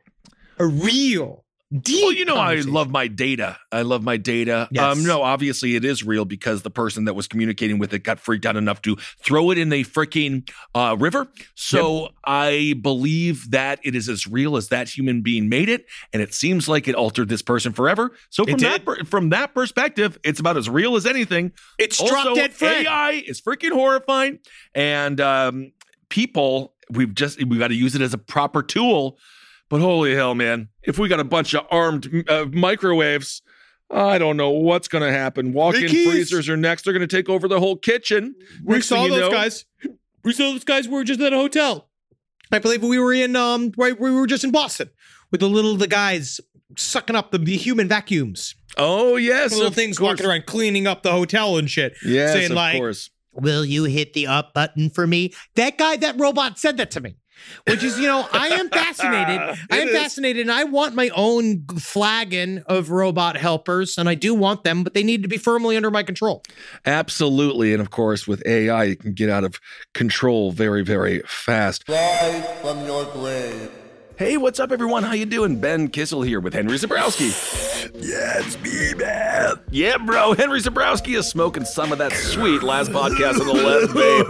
a 0.58 0.66
real 0.66 1.44
deep. 1.82 2.02
Well, 2.02 2.12
you 2.12 2.24
know, 2.24 2.36
I 2.36 2.56
love 2.56 2.90
my 2.90 3.08
data. 3.08 3.58
I 3.72 3.82
love 3.82 4.02
my 4.02 4.16
data. 4.16 4.68
Yes. 4.70 4.82
Um, 4.82 5.04
no, 5.04 5.22
obviously 5.22 5.74
it 5.74 5.84
is 5.84 6.04
real 6.04 6.24
because 6.24 6.62
the 6.62 6.70
person 6.70 7.04
that 7.04 7.14
was 7.14 7.26
communicating 7.28 7.78
with 7.78 7.92
it 7.92 8.00
got 8.00 8.20
freaked 8.20 8.46
out 8.46 8.56
enough 8.56 8.82
to 8.82 8.96
throw 9.24 9.50
it 9.50 9.58
in 9.58 9.72
a 9.72 9.84
freaking 9.84 10.48
uh, 10.74 10.96
river. 10.98 11.28
So 11.54 12.10
I 12.24 12.74
believe 12.80 13.50
that 13.50 13.80
it 13.84 13.94
is 13.94 14.08
as 14.08 14.26
real 14.26 14.56
as 14.56 14.68
that 14.68 14.88
human 14.88 15.22
being 15.22 15.48
made 15.48 15.68
it, 15.68 15.86
and 16.12 16.22
it 16.22 16.34
seems 16.34 16.68
like 16.68 16.88
it 16.88 16.94
altered 16.94 17.28
this 17.28 17.42
person 17.42 17.72
forever. 17.72 18.12
So 18.30 18.44
from 18.44 18.58
that 18.58 18.84
per- 18.84 19.04
from 19.04 19.30
that 19.30 19.54
perspective, 19.54 20.18
it's 20.24 20.40
about 20.40 20.56
as 20.56 20.68
real 20.68 20.96
as 20.96 21.06
anything. 21.06 21.52
It's 21.78 22.00
also, 22.00 22.12
drop 22.12 22.34
dead 22.34 22.52
Fred. 22.52 22.86
AI 22.86 23.22
is 23.26 23.40
freaking 23.40 23.72
horrifying, 23.72 24.38
and 24.74 25.20
um, 25.20 25.72
people 26.08 26.74
we've 26.90 27.14
just 27.14 27.42
we've 27.44 27.58
got 27.58 27.68
to 27.68 27.74
use 27.74 27.94
it 27.94 28.02
as 28.02 28.14
a 28.14 28.18
proper 28.18 28.62
tool. 28.62 29.18
But 29.68 29.80
holy 29.80 30.14
hell, 30.14 30.34
man! 30.34 30.68
If 30.82 30.98
we 30.98 31.08
got 31.08 31.20
a 31.20 31.24
bunch 31.24 31.54
of 31.54 31.66
armed 31.70 32.24
uh, 32.28 32.46
microwaves, 32.52 33.42
I 33.90 34.18
don't 34.18 34.36
know 34.36 34.50
what's 34.50 34.88
going 34.88 35.02
to 35.02 35.12
happen. 35.12 35.52
Walk-in 35.52 35.88
freezers 35.88 36.48
are 36.48 36.56
next. 36.56 36.84
They're 36.84 36.92
going 36.92 37.06
to 37.06 37.16
take 37.16 37.28
over 37.28 37.48
the 37.48 37.58
whole 37.60 37.76
kitchen. 37.76 38.34
We 38.64 38.76
Next 38.76 38.86
saw 38.88 39.06
those 39.08 39.20
know- 39.20 39.30
guys. 39.30 39.64
We 40.24 40.32
saw 40.32 40.50
those 40.52 40.64
guys. 40.64 40.88
We 40.88 40.94
were 40.94 41.04
just 41.04 41.20
at 41.20 41.32
a 41.32 41.36
hotel. 41.36 41.88
I 42.52 42.58
believe 42.58 42.82
we 42.82 42.98
were 42.98 43.12
in 43.12 43.34
um 43.34 43.72
right 43.76 43.98
we 43.98 44.10
were 44.10 44.26
just 44.26 44.44
in 44.44 44.52
Boston 44.52 44.90
with 45.30 45.40
the 45.40 45.48
little 45.48 45.76
the 45.76 45.88
guys 45.88 46.40
sucking 46.76 47.16
up 47.16 47.30
the, 47.32 47.38
the 47.38 47.56
human 47.56 47.88
vacuums. 47.88 48.54
Oh 48.76 49.16
yes, 49.16 49.52
little 49.52 49.72
things 49.72 49.98
course. 49.98 50.12
walking 50.12 50.26
around 50.26 50.46
cleaning 50.46 50.86
up 50.86 51.02
the 51.02 51.10
hotel 51.12 51.56
and 51.56 51.68
shit. 51.70 51.94
Yes, 52.04 52.32
saying 52.32 52.50
of 52.52 52.56
like, 52.56 52.76
course. 52.76 53.10
"Will 53.32 53.64
you 53.64 53.84
hit 53.84 54.12
the 54.12 54.26
up 54.28 54.54
button 54.54 54.90
for 54.90 55.06
me?" 55.06 55.32
That 55.56 55.76
guy, 55.78 55.96
that 55.96 56.18
robot, 56.20 56.58
said 56.58 56.76
that 56.76 56.90
to 56.92 57.00
me. 57.00 57.16
Which 57.66 57.82
is, 57.82 57.98
you 57.98 58.06
know, 58.06 58.26
I 58.32 58.48
am 58.48 58.68
fascinated. 58.68 59.40
I 59.70 59.78
am 59.78 59.88
It 59.88 59.88
is. 59.88 60.00
fascinated, 60.02 60.42
and 60.42 60.52
I 60.52 60.64
want 60.64 60.94
my 60.94 61.10
own 61.14 61.64
flagon 61.78 62.62
of 62.66 62.90
robot 62.90 63.36
helpers, 63.36 63.98
and 63.98 64.08
I 64.08 64.14
do 64.14 64.34
want 64.34 64.64
them, 64.64 64.82
but 64.84 64.94
they 64.94 65.02
need 65.02 65.22
to 65.22 65.28
be 65.28 65.36
firmly 65.36 65.76
under 65.76 65.90
my 65.90 66.02
control. 66.02 66.42
Absolutely, 66.84 67.72
and 67.72 67.80
of 67.80 67.90
course, 67.90 68.26
with 68.26 68.42
AI, 68.46 68.84
it 68.84 69.00
can 69.00 69.12
get 69.12 69.28
out 69.30 69.44
of 69.44 69.60
control 69.94 70.52
very, 70.52 70.82
very 70.82 71.20
fast. 71.26 71.88
Rise 71.88 72.44
from 72.62 72.84
your 72.86 73.04
grave. 73.06 73.70
Hey, 74.18 74.38
what's 74.38 74.58
up, 74.58 74.72
everyone? 74.72 75.02
How 75.02 75.12
you 75.12 75.26
doing? 75.26 75.60
Ben 75.60 75.88
Kissel 75.88 76.22
here 76.22 76.40
with 76.40 76.54
Henry 76.54 76.78
Zebrowski. 76.78 77.32
Yeah, 78.00 78.38
it's 78.38 78.58
me, 78.62 78.94
man. 78.94 79.56
Yeah, 79.70 79.98
bro. 79.98 80.32
Henry 80.32 80.58
Zebrowski 80.60 81.18
is 81.18 81.28
smoking 81.28 81.66
some 81.66 81.92
of 81.92 81.98
that 81.98 82.12
sweet 82.12 82.62
last 82.62 82.90
podcast 82.92 83.38
on 83.40 83.46
the 83.46 83.52
left, 83.52 83.92
babe. 83.92 84.26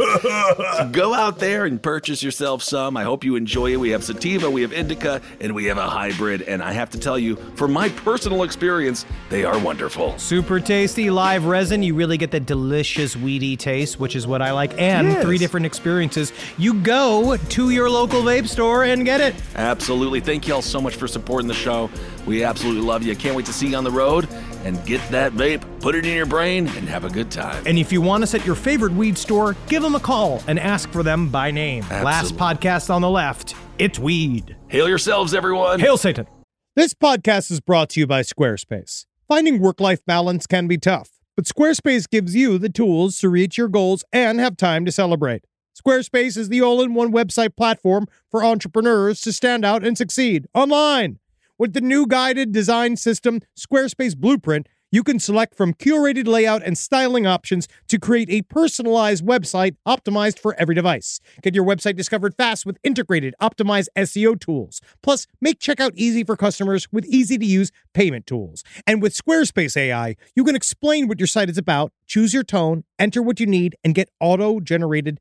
So 0.77 0.88
go 0.90 1.14
out 1.14 1.38
there 1.38 1.66
and 1.66 1.81
purchase 1.81 2.20
yourself 2.20 2.64
some. 2.64 2.96
I 2.96 3.05
hope 3.05 3.22
you 3.22 3.37
enjoy 3.37 3.75
it. 3.75 3.77
We 3.77 3.90
have 3.90 4.03
sativa, 4.03 4.51
we 4.51 4.62
have 4.62 4.72
indica, 4.72 5.20
and 5.40 5.55
we 5.55 5.66
have 5.66 5.79
a 5.79 5.88
hybrid. 5.88 6.42
And 6.42 6.64
I 6.64 6.72
have 6.72 6.90
to 6.90 6.99
tell 6.99 7.18
you, 7.18 7.37
from 7.55 7.72
my 7.72 7.88
personal 7.90 8.42
experience, 8.42 9.07
they 9.31 9.44
are 9.44 9.57
wonderful. 9.59 10.18
Super 10.18 10.59
tasty 10.59 11.11
live 11.11 11.44
resin. 11.44 11.85
You 11.85 11.94
really 11.94 12.16
get 12.18 12.33
the 12.33 12.40
delicious 12.40 13.16
weedy 13.16 13.57
taste, 13.57 14.01
which 14.01 14.16
is 14.16 14.27
what 14.27 14.42
I 14.42 14.51
like, 14.51 14.72
and 14.81 15.07
Yes. 15.12 15.22
three 15.22 15.38
different 15.38 15.66
experiences. 15.66 16.33
You 16.59 16.75
go 16.75 17.37
to 17.37 17.70
your 17.70 17.88
local 17.88 18.22
vape 18.22 18.49
store 18.49 18.83
and 18.83 19.05
get 19.05 19.20
it. 19.20 19.37
Absolutely. 19.55 19.76
Thank 19.81 20.49
you 20.49 20.55
all 20.55 20.62
so 20.62 20.81
much 20.81 20.97
for 20.97 21.07
supporting 21.07 21.49
the 21.49 21.55
show. 21.55 21.91
We 22.27 22.45
absolutely 22.45 22.83
love 22.83 23.03
you. 23.03 23.15
Can't 23.17 23.37
wait 23.37 23.47
to 23.47 23.53
see 23.53 23.69
you 23.69 23.77
on 23.77 23.85
the 23.85 23.91
road 23.91 24.29
and 24.65 24.85
get 24.85 25.01
that 25.11 25.33
vape, 25.33 25.62
put 25.81 25.95
it 25.95 26.05
in 26.05 26.17
your 26.17 26.27
brain, 26.27 26.67
and 26.69 26.89
have 26.89 27.05
a 27.05 27.09
good 27.09 27.31
time. 27.31 27.62
And 27.67 27.79
if 27.79 27.93
you 27.93 28.01
want 28.01 28.25
us 28.25 28.35
at 28.35 28.45
your 28.45 28.57
favorite 28.57 28.93
weed 28.93 29.17
store, 29.17 29.55
give 29.69 29.83
them 29.83 29.95
a 29.95 30.01
call 30.01 30.43
and 30.49 30.59
ask 30.59 30.91
for 30.91 31.03
them 31.03 31.29
by 31.29 31.51
name. 31.51 31.85
Last 31.89 32.37
podcast 32.37 32.93
on 32.93 33.03
the 33.03 33.11
left, 33.11 33.55
it's 33.79 33.99
weed. 33.99 34.57
Hail 34.69 34.89
yourselves, 34.89 35.35
everyone. 35.35 35.79
Hail 35.79 35.97
Satan. 35.97 36.27
This 36.75 36.95
podcast 36.95 37.51
is 37.51 37.61
brought 37.61 37.91
to 37.91 38.01
you 38.01 38.07
by 38.07 38.23
Squarespace. 38.23 39.07
Finding 39.29 39.61
work 39.61 39.81
life 39.81 40.05
balance 40.05 40.47
can 40.47 40.67
be 40.67 40.79
tough, 40.79 41.11
but 41.37 41.45
Squarespace 41.45 42.09
gives 42.09 42.35
you 42.35 42.59
the 42.59 42.69
tools 42.69 43.19
to 43.21 43.29
reach 43.29 43.57
your 43.57 43.69
goals 43.69 44.05
and 44.12 44.41
have 44.41 44.57
time 44.57 44.85
to 44.85 44.93
celebrate. 44.93 45.45
Squarespace 45.77 46.39
is 46.39 46.49
the 46.49 46.62
all 46.62 46.81
in 46.81 46.95
one 46.95 47.12
website 47.12 47.55
platform 47.55 48.07
for 48.31 48.43
entrepreneurs 48.43 49.21
to 49.21 49.33
stand 49.33 49.62
out 49.62 49.85
and 49.85 49.99
succeed 49.99 50.47
online. 50.55 51.19
With 51.59 51.75
the 51.75 51.83
new 51.83 52.07
guided 52.07 52.51
design 52.51 52.97
system, 52.97 53.41
Squarespace 53.59 54.17
Blueprint, 54.17 54.69
you 54.91 55.03
can 55.03 55.19
select 55.19 55.55
from 55.55 55.75
curated 55.75 56.27
layout 56.27 56.62
and 56.62 56.79
styling 56.79 57.27
options 57.27 57.69
to 57.89 57.99
create 57.99 58.31
a 58.31 58.43
personalized 58.43 59.27
website 59.27 59.77
optimized 59.87 60.39
for 60.39 60.55
every 60.59 60.75
device. 60.75 61.21
Get 61.43 61.55
your 61.55 61.67
website 61.67 61.97
discovered 61.97 62.35
fast 62.35 62.65
with 62.65 62.79
integrated, 62.83 63.35
optimized 63.43 63.89
SEO 63.99 64.41
tools. 64.41 64.81
Plus, 65.03 65.27
make 65.43 65.59
checkout 65.59 65.93
easy 65.95 66.25
for 66.25 66.37
customers 66.37 66.89
with 66.91 67.05
easy 67.07 67.37
to 67.37 67.45
use 67.45 67.71
payment 67.93 68.27
tools. 68.27 68.65
And 68.87 69.03
with 69.03 69.15
Squarespace 69.15 69.77
AI, 69.77 70.17
you 70.35 70.45
can 70.45 70.57
explain 70.57 71.09
what 71.09 71.21
your 71.21 71.27
site 71.27 71.51
is 71.51 71.59
about, 71.59 71.93
choose 72.07 72.33
your 72.33 72.45
tone, 72.45 72.85
enter 72.99 73.21
what 73.21 73.41
you 73.41 73.47
need, 73.47 73.77
and 73.85 73.95
get 73.95 74.09
auto 74.21 74.61
generated 74.61 75.21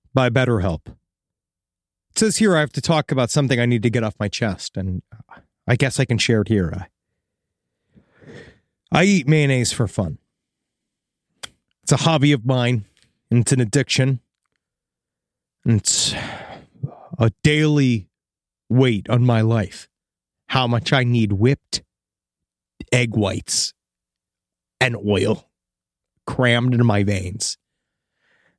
by 0.13 0.29
BetterHelp. 0.29 0.87
It 0.87 2.19
says 2.19 2.37
here 2.37 2.55
I 2.55 2.59
have 2.59 2.73
to 2.73 2.81
talk 2.81 3.11
about 3.11 3.29
something 3.29 3.59
I 3.59 3.65
need 3.65 3.83
to 3.83 3.89
get 3.89 4.03
off 4.03 4.15
my 4.19 4.27
chest, 4.27 4.77
and 4.77 5.01
uh, 5.11 5.39
I 5.67 5.75
guess 5.75 5.99
I 5.99 6.05
can 6.05 6.17
share 6.17 6.41
it 6.41 6.47
here. 6.47 6.73
I 6.75 6.87
I 8.93 9.03
eat 9.05 9.27
mayonnaise 9.27 9.71
for 9.71 9.87
fun. 9.87 10.17
It's 11.83 11.93
a 11.93 11.97
hobby 11.97 12.33
of 12.33 12.45
mine, 12.45 12.85
and 13.29 13.41
it's 13.41 13.53
an 13.53 13.61
addiction. 13.61 14.19
And 15.63 15.79
it's 15.79 16.13
a 17.17 17.31
daily 17.43 18.09
weight 18.67 19.09
on 19.09 19.25
my 19.25 19.41
life 19.41 19.87
how 20.47 20.67
much 20.67 20.91
I 20.91 21.03
need 21.05 21.33
whipped 21.33 21.83
egg 22.91 23.15
whites 23.15 23.73
and 24.81 24.97
oil 24.97 25.49
crammed 26.25 26.73
into 26.73 26.83
my 26.83 27.03
veins 27.03 27.57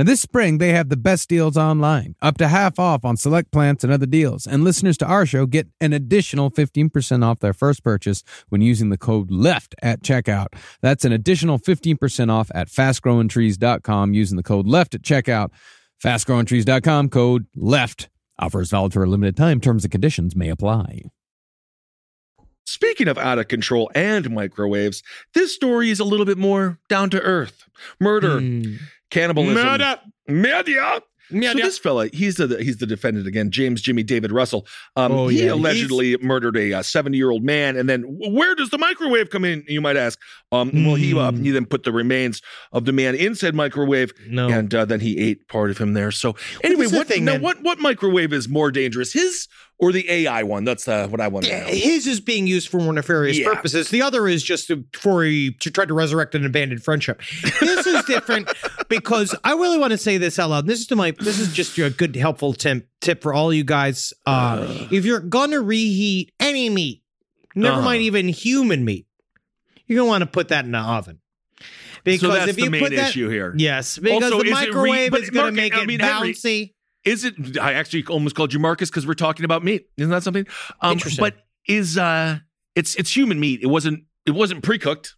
Now, 0.00 0.04
this 0.04 0.22
spring, 0.22 0.56
they 0.56 0.72
have 0.72 0.88
the 0.88 0.96
best 0.96 1.28
deals 1.28 1.58
online, 1.58 2.16
up 2.22 2.38
to 2.38 2.48
half 2.48 2.78
off 2.78 3.04
on 3.04 3.18
select 3.18 3.52
plants 3.52 3.84
and 3.84 3.92
other 3.92 4.06
deals. 4.06 4.46
And 4.46 4.64
listeners 4.64 4.96
to 4.96 5.06
our 5.06 5.26
show 5.26 5.44
get 5.44 5.68
an 5.78 5.92
additional 5.92 6.50
15% 6.50 7.22
off 7.22 7.40
their 7.40 7.52
first 7.52 7.84
purchase 7.84 8.24
when 8.48 8.62
using 8.62 8.88
the 8.88 8.96
code 8.96 9.30
LEFT 9.30 9.74
at 9.82 10.00
checkout. 10.00 10.54
That's 10.80 11.04
an 11.04 11.12
additional 11.12 11.58
15% 11.58 12.32
off 12.32 12.50
at 12.54 12.68
fastgrowingtrees.com 12.68 14.14
using 14.14 14.38
the 14.38 14.42
code 14.42 14.66
LEFT 14.66 14.94
at 14.94 15.02
checkout. 15.02 15.50
Fastgrowingtrees.com, 16.02 17.10
code 17.10 17.44
LEFT. 17.54 18.08
Offers 18.38 18.70
valid 18.70 18.94
for 18.94 19.04
a 19.04 19.06
limited 19.06 19.36
time. 19.36 19.60
Terms 19.60 19.84
and 19.84 19.92
conditions 19.92 20.34
may 20.34 20.48
apply. 20.48 21.02
Speaking 22.64 23.08
of 23.08 23.18
out 23.18 23.38
of 23.38 23.48
control 23.48 23.90
and 23.94 24.30
microwaves, 24.30 25.02
this 25.34 25.54
story 25.54 25.90
is 25.90 26.00
a 26.00 26.04
little 26.04 26.24
bit 26.24 26.38
more 26.38 26.78
down 26.88 27.10
to 27.10 27.20
earth. 27.20 27.68
Murder, 27.98 28.38
hmm. 28.40 28.76
Cannibalism, 29.10 29.54
Murder. 29.62 29.96
Murder. 30.28 31.00
So 31.32 31.36
Murder. 31.36 31.62
this 31.62 31.78
fella, 31.78 32.08
he's 32.08 32.36
the 32.38 32.48
he's 32.60 32.78
the 32.78 32.86
defendant 32.86 33.28
again, 33.28 33.52
James 33.52 33.80
Jimmy 33.80 34.02
David 34.02 34.32
Russell. 34.32 34.66
Um, 34.96 35.12
Oh, 35.12 35.28
he 35.28 35.44
yeah, 35.44 35.52
allegedly 35.52 36.16
murdered 36.16 36.56
a 36.56 36.82
seventy 36.82 37.18
year 37.18 37.30
old 37.30 37.44
man, 37.44 37.76
and 37.76 37.88
then 37.88 38.02
where 38.02 38.56
does 38.56 38.70
the 38.70 38.78
microwave 38.78 39.30
come 39.30 39.44
in? 39.44 39.62
You 39.68 39.80
might 39.80 39.96
ask. 39.96 40.18
Um, 40.50 40.72
Well, 40.84 40.96
he 40.96 41.16
uh, 41.16 41.30
Hmm. 41.30 41.44
he 41.44 41.50
then 41.52 41.66
put 41.66 41.84
the 41.84 41.92
remains 41.92 42.42
of 42.72 42.84
the 42.84 42.92
man 42.92 43.14
in 43.14 43.36
said 43.36 43.54
microwave, 43.54 44.12
No. 44.26 44.48
and 44.48 44.74
uh, 44.74 44.84
then 44.84 44.98
he 44.98 45.18
ate 45.18 45.46
part 45.46 45.70
of 45.70 45.78
him 45.78 45.92
there. 45.94 46.10
So 46.10 46.34
anyway, 46.64 46.88
what 46.88 47.06
thing, 47.06 47.24
now, 47.24 47.32
man? 47.34 47.42
what 47.42 47.62
what 47.62 47.78
microwave 47.78 48.32
is 48.32 48.48
more 48.48 48.72
dangerous, 48.72 49.12
his 49.12 49.46
or 49.80 49.92
the 49.92 50.08
AI 50.10 50.42
one? 50.42 50.64
That's 50.64 50.86
uh, 50.86 51.08
what 51.08 51.20
I 51.20 51.28
want 51.28 51.46
to 51.46 51.58
know. 51.60 51.66
His 51.66 52.06
is 52.06 52.20
being 52.20 52.46
used 52.46 52.68
for 52.68 52.78
more 52.78 52.92
nefarious 52.92 53.38
Yeah. 53.38 53.52
purposes. 53.54 53.88
The 53.90 54.02
other 54.02 54.28
is 54.28 54.42
just 54.42 54.68
to, 54.68 54.84
for 54.92 55.24
a, 55.24 55.50
to 55.50 55.70
try 55.70 55.84
to 55.86 55.94
resurrect 55.94 56.34
an 56.34 56.44
abandoned 56.46 56.82
friendship. 56.84 57.20
This 57.60 57.86
is 57.86 58.04
different 58.04 58.48
because 58.88 59.34
I 59.42 59.52
really 59.52 59.78
want 59.78 59.92
to 59.92 59.98
say 59.98 60.18
this 60.18 60.38
out 60.38 60.50
loud. 60.50 60.66
This 60.66 60.80
is 60.80 60.86
to 60.88 60.96
my. 60.96 61.12
This 61.12 61.38
is 61.40 61.52
just 61.52 61.76
a 61.78 61.90
good, 61.90 62.14
helpful 62.16 62.52
tip 62.52 62.88
tip 63.00 63.22
for 63.22 63.32
all 63.34 63.52
you 63.52 63.64
guys. 63.64 64.12
Uh, 64.26 64.86
if 64.90 65.04
you're 65.04 65.20
gonna 65.20 65.60
reheat 65.60 66.32
any 66.38 66.68
meat, 66.68 67.02
never 67.54 67.76
Uh-huh. 67.76 67.82
mind 67.84 68.02
even 68.02 68.28
human 68.28 68.84
meat, 68.84 69.06
you're 69.86 69.96
gonna 69.98 70.08
want 70.08 70.22
to 70.22 70.26
put 70.26 70.48
that 70.48 70.64
in 70.64 70.72
the 70.72 70.78
oven. 70.78 71.18
Because 72.04 72.20
so 72.20 72.48
if 72.48 72.58
you 72.58 72.64
the 72.66 72.70
main 72.70 72.82
put 72.82 72.94
that, 72.96 73.10
issue 73.10 73.28
here. 73.28 73.52
yes, 73.56 73.98
because 73.98 74.22
Also, 74.24 74.38
the 74.42 74.44
is 74.50 74.50
it 74.52 74.54
re- 74.54 74.66
microwave 74.66 75.14
is 75.16 75.30
gonna 75.30 75.42
Mark, 75.44 75.54
make 75.54 75.74
I 75.74 75.82
it 75.82 75.86
mean, 75.86 76.00
Henry, 76.00 76.32
bouncy. 76.32 76.72
Is 77.04 77.24
it? 77.24 77.58
I 77.58 77.72
actually 77.74 78.04
almost 78.06 78.34
called 78.36 78.52
you 78.52 78.58
Marcus 78.58 78.90
because 78.90 79.06
we're 79.06 79.14
talking 79.14 79.44
about 79.44 79.64
meat. 79.64 79.86
Isn't 79.96 80.10
that 80.10 80.22
something? 80.22 80.46
Um, 80.82 80.92
Interesting. 80.92 81.22
But 81.22 81.36
is 81.66 81.96
uh, 81.96 82.38
it's 82.74 82.94
it's 82.96 83.14
human 83.14 83.40
meat. 83.40 83.60
It 83.62 83.66
wasn't 83.68 84.04
it 84.26 84.32
wasn't 84.32 84.62
pre 84.62 84.78
cooked, 84.78 85.14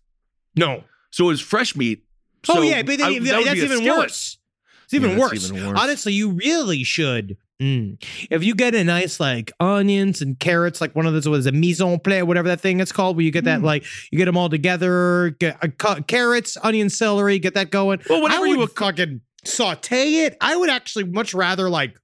No. 0.56 0.84
so 1.10 1.24
it 1.24 1.28
was 1.28 1.40
fresh 1.40 1.74
meat. 1.74 2.04
oh 2.48 2.62
yeah, 2.62 2.82
but 2.82 3.00
I- 3.00 3.18
that 3.18 3.42
that's 3.44 3.60
even 3.60 3.84
worse. 3.84 4.38
It's 4.84 4.94
even 4.94 5.10
Yeah, 5.12 5.18
worse. 5.18 5.50
even 5.50 5.66
worse. 5.66 5.78
Honestly, 5.80 6.12
you 6.12 6.30
really 6.32 6.84
should. 6.84 7.36
mm, 7.60 7.96
If 8.30 8.44
you 8.44 8.54
get 8.54 8.74
a 8.74 8.84
nice 8.84 9.18
like 9.18 9.50
onions 9.58 10.20
and 10.22 10.38
carrots, 10.38 10.80
like 10.80 10.94
one 10.94 11.06
of 11.06 11.14
those 11.14 11.28
was 11.28 11.46
a 11.46 11.52
mise 11.52 11.80
en 11.80 11.98
place, 11.98 12.22
whatever 12.24 12.48
that 12.48 12.60
thing 12.60 12.78
it's 12.78 12.92
called, 12.92 13.16
where 13.16 13.24
you 13.24 13.30
get 13.30 13.44
that 13.44 13.62
like 13.62 13.84
you 14.10 14.18
get 14.18 14.26
them 14.26 14.36
all 14.36 14.48
together, 14.50 15.30
get 15.40 15.56
uh, 15.64 15.68
ca- 15.78 16.00
carrots, 16.06 16.56
onion, 16.62 16.90
celery, 16.90 17.38
get 17.38 17.54
that 17.54 17.70
going. 17.70 18.00
Well, 18.08 18.22
whenever 18.22 18.44
I 18.44 18.48
you 18.48 18.58
would 18.58 18.70
fucking 18.70 19.20
saute 19.44 20.24
it. 20.24 20.36
I 20.40 20.56
would 20.56 20.70
actually 20.70 21.04
much 21.04 21.34
rather 21.34 21.68
like 21.70 21.96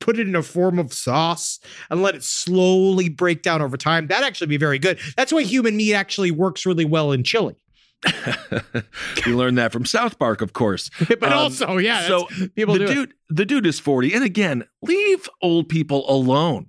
put 0.00 0.18
it 0.18 0.28
in 0.28 0.36
a 0.36 0.42
form 0.42 0.78
of 0.78 0.92
sauce 0.92 1.58
and 1.90 2.02
let 2.02 2.14
it 2.14 2.22
slowly 2.22 3.08
break 3.08 3.42
down 3.42 3.62
over 3.62 3.76
time. 3.76 4.06
That'd 4.06 4.26
actually 4.26 4.48
be 4.48 4.56
very 4.58 4.78
good. 4.78 4.98
That's 5.16 5.32
why 5.32 5.42
human 5.42 5.76
meat 5.76 5.94
actually 5.94 6.30
works 6.30 6.66
really 6.66 6.84
well 6.84 7.12
in 7.12 7.24
chili. 7.24 7.56
you 9.26 9.36
learned 9.36 9.58
that 9.58 9.72
from 9.72 9.84
South 9.86 10.18
Park, 10.18 10.42
of 10.42 10.52
course. 10.52 10.90
But 11.08 11.24
Um, 11.24 11.32
also, 11.32 11.78
yeah, 11.78 12.06
so 12.06 12.26
people 12.54 12.74
the 12.78 12.86
do 12.86 13.02
it. 13.04 13.12
the 13.30 13.46
dude 13.46 13.66
is 13.66 13.80
forty, 13.80 14.12
and 14.12 14.22
again, 14.22 14.64
leave 14.82 15.28
old 15.42 15.68
people 15.68 16.08
alone. 16.08 16.68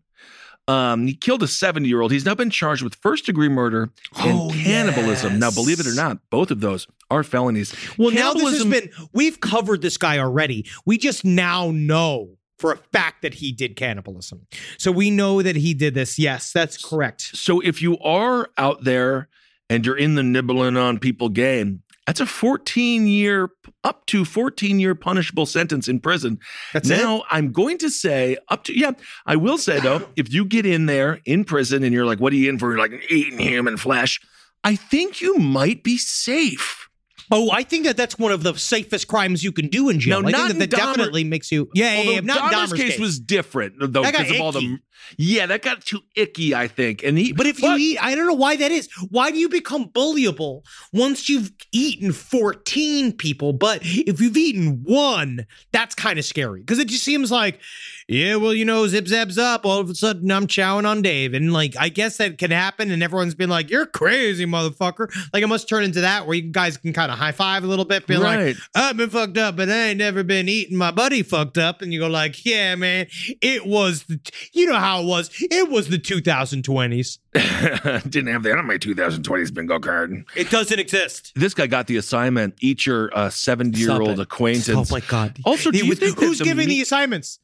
Um, 0.68 1.08
he 1.08 1.14
killed 1.16 1.44
a 1.44 1.48
seventy-year-old. 1.48 2.12
He's 2.12 2.26
now 2.26 2.36
been 2.36 2.50
charged 2.50 2.84
with 2.84 2.96
first-degree 2.96 3.48
murder 3.50 3.90
and 4.20 4.38
Oh, 4.40 4.50
cannibalism. 4.52 5.40
Now, 5.40 5.50
believe 5.52 5.80
it 5.80 5.88
or 5.88 5.96
not, 5.96 6.20
both 6.30 6.52
of 6.52 6.60
those 6.60 6.88
are 7.10 7.24
felonies. 7.24 7.74
Well, 7.98 8.12
now 8.12 8.34
this 8.34 8.44
has 8.44 8.64
Cannibalism- 8.64 8.70
been, 8.70 9.08
we've 9.14 9.40
covered 9.40 9.82
this 9.82 9.98
guy 9.98 10.20
already. 10.20 10.66
We 10.86 10.98
just 10.98 11.24
now 11.24 11.72
know 11.72 12.32
for 12.60 12.72
a 12.74 12.78
fact 12.92 13.22
that 13.22 13.36
he 13.36 13.52
did 13.52 13.76
cannibalism. 13.76 14.48
So 14.78 14.92
we 14.92 15.10
know 15.12 15.42
that 15.42 15.56
he 15.56 15.74
did 15.74 15.94
this. 15.94 16.18
Yes, 16.20 16.52
that's 16.52 16.84
correct. 16.84 17.22
So 17.34 17.60
if 17.62 17.82
you 17.82 17.98
are 18.00 18.50
out 18.58 18.84
there 18.84 19.30
and 19.70 19.86
you're 19.86 19.98
in 19.98 20.16
the 20.16 20.24
nibbling 20.24 20.76
on 20.76 20.98
people 20.98 21.30
game, 21.30 21.84
that's 22.08 22.22
a 22.22 22.26
14 22.26 23.06
year, 23.06 23.52
up 23.84 24.06
to 24.08 24.24
14 24.24 24.80
year 24.80 24.96
punishable 24.96 25.46
sentence 25.46 25.90
in 25.90 26.00
prison. 26.00 26.40
That's 26.74 26.88
now, 26.88 27.24
I'm 27.30 27.52
going 27.52 27.78
to 27.80 27.90
say 27.90 28.38
up 28.48 28.64
to, 28.64 28.78
yeah, 28.78 28.92
I 29.26 29.36
will 29.36 29.58
say 29.58 29.80
though, 29.82 30.08
if 30.16 30.34
you 30.34 30.46
get 30.46 30.66
in 30.66 30.86
there 30.86 31.20
in 31.26 31.44
prison 31.44 31.84
and 31.84 31.94
you're 31.94 32.06
like, 32.06 32.20
what 32.20 32.32
are 32.32 32.38
you 32.38 32.50
in 32.50 32.58
for? 32.58 32.70
You're 32.70 32.80
like 32.80 33.04
eating 33.12 33.40
human 33.40 33.76
flesh. 33.76 34.22
I 34.64 34.76
think 34.76 35.22
you 35.22 35.36
might 35.38 35.84
be 35.84 35.98
safe. 35.98 36.88
Oh, 37.30 37.52
I 37.52 37.64
think 37.64 37.86
that 37.86 37.98
that's 37.98 38.18
one 38.18 38.32
of 38.32 38.44
the 38.44 38.54
safest 38.56 39.08
crimes 39.10 39.44
you 39.44 39.52
can 39.52 39.68
do 39.68 39.90
in 39.90 40.00
jail. 40.00 40.22
No, 40.22 40.30
I 40.30 40.32
not 40.32 40.48
think 40.48 40.60
that, 40.60 40.72
that 40.72 40.80
Dahmer- 40.80 40.96
definitely 40.96 41.24
makes 41.26 41.52
you. 41.52 41.70
Yeah, 41.74 42.02
yeah, 42.02 42.12
yeah. 42.12 42.20
Not 42.22 42.54
Dahmer's 42.54 42.72
Dahmer's 42.72 42.82
case, 42.82 43.00
was 43.00 43.20
different 43.20 43.76
though 43.80 44.04
because 44.04 44.32
of 44.32 44.40
all 44.40 44.54
the. 44.54 44.80
Yeah 45.18 45.46
that 45.46 45.62
got 45.62 45.82
too 45.86 46.02
icky 46.16 46.54
I 46.56 46.68
think 46.68 47.04
and 47.04 47.18
he 47.18 47.34
But 47.34 47.46
if 47.48 47.62
you 47.62 47.76
eat, 47.78 47.98
I 48.02 48.16
don't 48.16 48.28
know 48.28 48.34
why 48.34 48.56
that 48.58 48.72
is. 48.72 48.90
Why 49.10 49.32
do 49.32 49.38
you 49.38 49.50
become 49.50 49.90
bullyable 49.90 50.64
once 50.94 51.30
you've 51.30 51.52
eaten 51.72 52.12
14 52.12 53.14
people? 53.14 53.54
But 53.54 53.80
if 53.84 54.20
you've 54.22 54.38
eaten 54.38 54.84
one, 54.84 55.46
that's 55.72 55.96
kind 55.96 56.18
of 56.20 56.26
scary 56.26 56.62
because 56.62 56.80
it 56.80 56.88
just 56.88 57.04
seems 57.04 57.32
like, 57.32 57.60
yeah, 58.08 58.36
well, 58.36 58.54
you 58.54 58.64
know, 58.64 58.88
zip 58.88 59.06
zaps 59.06 59.38
up. 59.38 59.66
All 59.66 59.80
of 59.80 59.90
a 59.90 59.96
sudden, 59.96 60.32
I'm 60.32 60.48
chowing 60.48 60.86
on 60.88 61.02
Dave. 61.02 61.34
And 61.34 61.52
like, 61.52 61.76
I 61.78 61.90
guess 61.90 62.18
that 62.18 62.38
can 62.38 62.52
happen. 62.52 62.90
And 62.90 63.04
everyone's 63.04 63.36
been 63.36 63.50
like, 63.50 63.70
you're 63.70 63.86
crazy, 63.86 64.46
motherfucker. 64.46 65.12
Like, 65.34 65.44
it 65.44 65.48
must 65.48 65.68
turn 65.68 65.84
into 65.84 66.02
that 66.02 66.26
where 66.26 66.36
you 66.38 66.44
guys 66.52 66.78
can 66.78 66.94
kind 66.94 67.12
of 67.12 67.18
high 67.18 67.34
five 67.34 67.64
a 67.66 67.68
little 67.68 67.84
bit, 67.86 68.08
be 68.08 68.16
Right. 68.16 68.48
like, 68.48 68.58
I've 68.76 68.96
been 68.96 69.10
fucked 69.10 69.38
up, 69.38 69.58
but 69.58 69.70
I 69.70 69.90
ain't 69.90 69.98
never 69.98 70.24
been 70.24 70.48
eating 70.48 70.78
my 70.78 70.92
buddy 70.92 71.22
fucked 71.22 71.58
up. 71.58 71.82
And 71.82 71.92
you 71.92 72.00
go, 72.00 72.08
like, 72.08 72.46
yeah, 72.46 72.76
man, 72.76 73.08
it 73.42 73.66
was, 73.66 74.04
the, 74.06 74.20
you 74.54 74.68
know 74.68 74.78
how 74.78 74.87
it 74.96 75.06
was. 75.06 75.30
It 75.52 75.70
was 75.70 75.90
the 75.90 75.98
2020s. 75.98 77.20
didn't 78.10 78.32
have 78.32 78.44
that 78.44 78.58
on 78.58 78.66
my 78.68 78.78
2020s 78.78 79.54
bingo 79.54 79.80
card. 79.80 80.26
It 80.36 80.50
doesn't 80.50 80.80
exist. 80.80 81.32
This 81.36 81.54
guy 81.54 81.68
got 81.68 81.88
the 81.88 81.98
assignment. 81.98 82.56
Eat 82.60 82.86
your 82.86 83.16
uh, 83.18 83.30
70 83.30 83.78
year 83.80 83.92
old 83.92 84.20
acquaintance. 84.20 84.92
Oh 84.92 84.94
my 84.94 85.02
god! 85.02 85.38
Also, 85.46 85.72
do 85.72 85.78
you 85.78 85.90
was- 85.90 86.00
think 86.00 86.18
who's 86.20 86.42
giving 86.42 86.68
me- 86.68 86.76
the 86.78 86.82
assignments? 86.82 87.40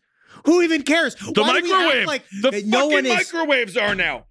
Who 0.46 0.62
even 0.62 0.84
cares? 0.84 1.16
The 1.16 1.42
Why 1.42 1.60
do 1.62 1.64
we 1.64 1.74
act 1.74 1.84
microwave. 1.84 2.08
Like 2.08 2.24
the 2.42 2.64
no 2.66 2.88
one 2.88 3.06
is. 3.06 3.14
microwaves 3.14 3.78
are 3.78 3.96
now. 3.96 4.26